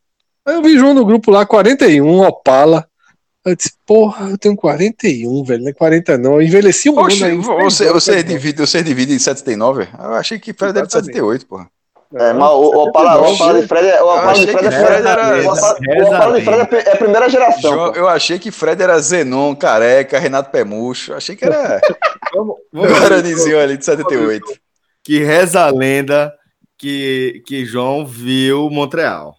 [0.47, 2.87] Aí eu vi João no grupo lá 41, Opala.
[3.45, 6.35] Eu disse, porra, eu tenho 41, velho, não é 40 não.
[6.35, 7.39] Eu envelheci um Oxe, ano aí.
[7.39, 9.89] você, seis você, divide, você divide em 79?
[9.99, 11.07] Eu achei que era de Exatamente.
[11.07, 11.71] 78, porra.
[12.13, 14.03] É, mas o, o Opala, o Opala de Fred é.
[14.03, 14.71] O Opala de Fred é.
[14.85, 17.73] Fred era- o Opala- o Opala de Fred é- é a primeira geração.
[17.93, 17.99] Pô.
[17.99, 21.15] eu achei que Fred era Zenon, Careca, Renato Pemucho.
[21.15, 21.81] Achei que era
[22.35, 24.45] Vamos, o Guaranizinho ali de 78.
[25.05, 26.35] que reza a lenda
[26.77, 29.37] que, que João viu Montreal.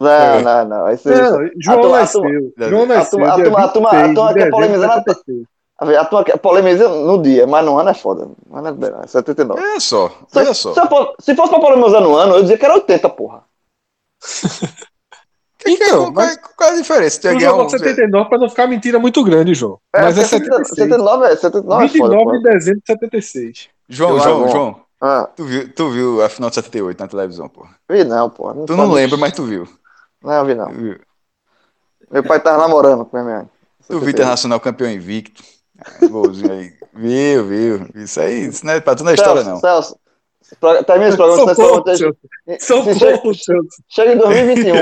[0.00, 0.90] Não, não, não.
[0.92, 1.08] Isso.
[1.08, 2.22] Não, João nasceu.
[2.56, 3.18] João a nasceu.
[3.18, 5.42] turma- a turma- a turma- a 26 de turma quer polemizar na- 76.
[5.80, 8.28] A que- polemiza no dia, mas no ano é foda.
[8.50, 9.60] No ano é 79.
[9.62, 10.74] Olha só, Se, olha só.
[10.74, 13.42] se, for- se fosse pra polemizar no ano, eu dizia que era 80, porra.
[15.66, 17.20] Então, qual, mas qual é a diferença?
[17.26, 19.78] Ia tu jogou um- 79 pra não ficar mentira muito grande, João.
[19.92, 20.68] Mas é porque 76.
[20.68, 22.54] 79 é, 79 é foda, 29 de porra.
[22.54, 23.68] dezembro de 76.
[23.88, 24.48] João, Eu João.
[24.48, 27.66] João, Ah, tu viu, tu viu a final de 78 na televisão, pô.
[27.90, 28.54] vi não, porra.
[28.66, 29.68] Tu não lembra, mas tu viu.
[30.22, 30.70] Não, vi não.
[30.70, 30.98] Viu,
[32.10, 33.48] Meu pai tava namorando com a minha mãe.
[33.88, 35.42] tu viu Internacional campeão invicto.
[36.10, 36.72] Golzinho aí.
[36.94, 37.86] Viu, viu.
[37.94, 39.56] Isso aí, isso não é pra tu não é história, não.
[39.58, 39.96] Celso,
[40.86, 41.84] termina esse programa, Socorro,
[42.58, 43.32] Socorro,
[43.88, 44.74] chega em 2021.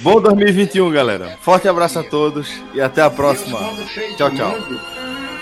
[0.00, 1.36] Bom 2021, galera.
[1.40, 3.58] Forte abraço a todos e até a próxima.
[4.16, 4.50] Tchau, tchau.
[4.50, 4.80] mundo,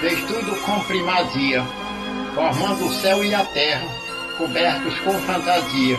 [0.01, 1.63] fez tudo com primazia,
[2.35, 3.87] formando o céu e a terra,
[4.39, 5.99] cobertos com fantasia.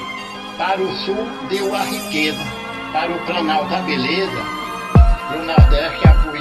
[0.57, 1.15] Para o sul
[1.49, 2.43] deu a riqueza,
[2.91, 4.41] para o planalto a beleza,
[5.33, 6.32] e o nordeste a poesia.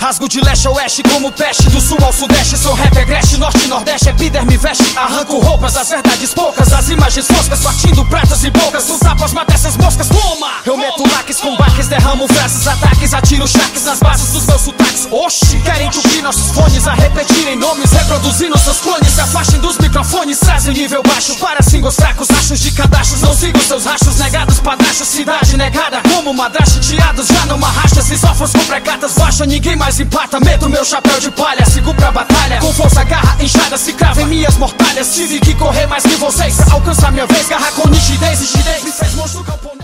[0.00, 3.66] Rasgo de leste a oeste como peste Do sul ao sudeste sou rap agreste Norte
[3.66, 8.50] e nordeste epiderme veste Arranco roupas, as verdades poucas As imagens foscas partindo pratas e
[8.50, 10.52] bocas Os tapas mata essas moscas, toma!
[10.64, 15.06] Eu meto laques com baques Derramo frases, ataques Atiro chaques nas bases dos meus sotaques
[15.10, 15.60] Oxi!
[15.60, 20.72] Querem entupir nossos fones A repetirem nomes Reproduzindo seus clones Se afastem dos microfones Trazem
[20.72, 25.58] nível baixo Para singles fracos Rachos de cadastros Não sigo seus rachos Negados padrastos Cidade
[25.58, 30.38] negada Como madrasta Tiados já numa racha Se sofros com precatas Baixa ninguém mais empata
[30.40, 31.64] Meto meu chapéu de palha.
[31.66, 32.60] Sigo pra batalha.
[32.60, 35.14] Com força, garra, inchada Se crava em minhas mortalhas.
[35.14, 38.92] Tive que correr mais que vocês Pra alcançar minha vez Garra com nitidez e Me
[38.92, 39.80] fez monstro camponês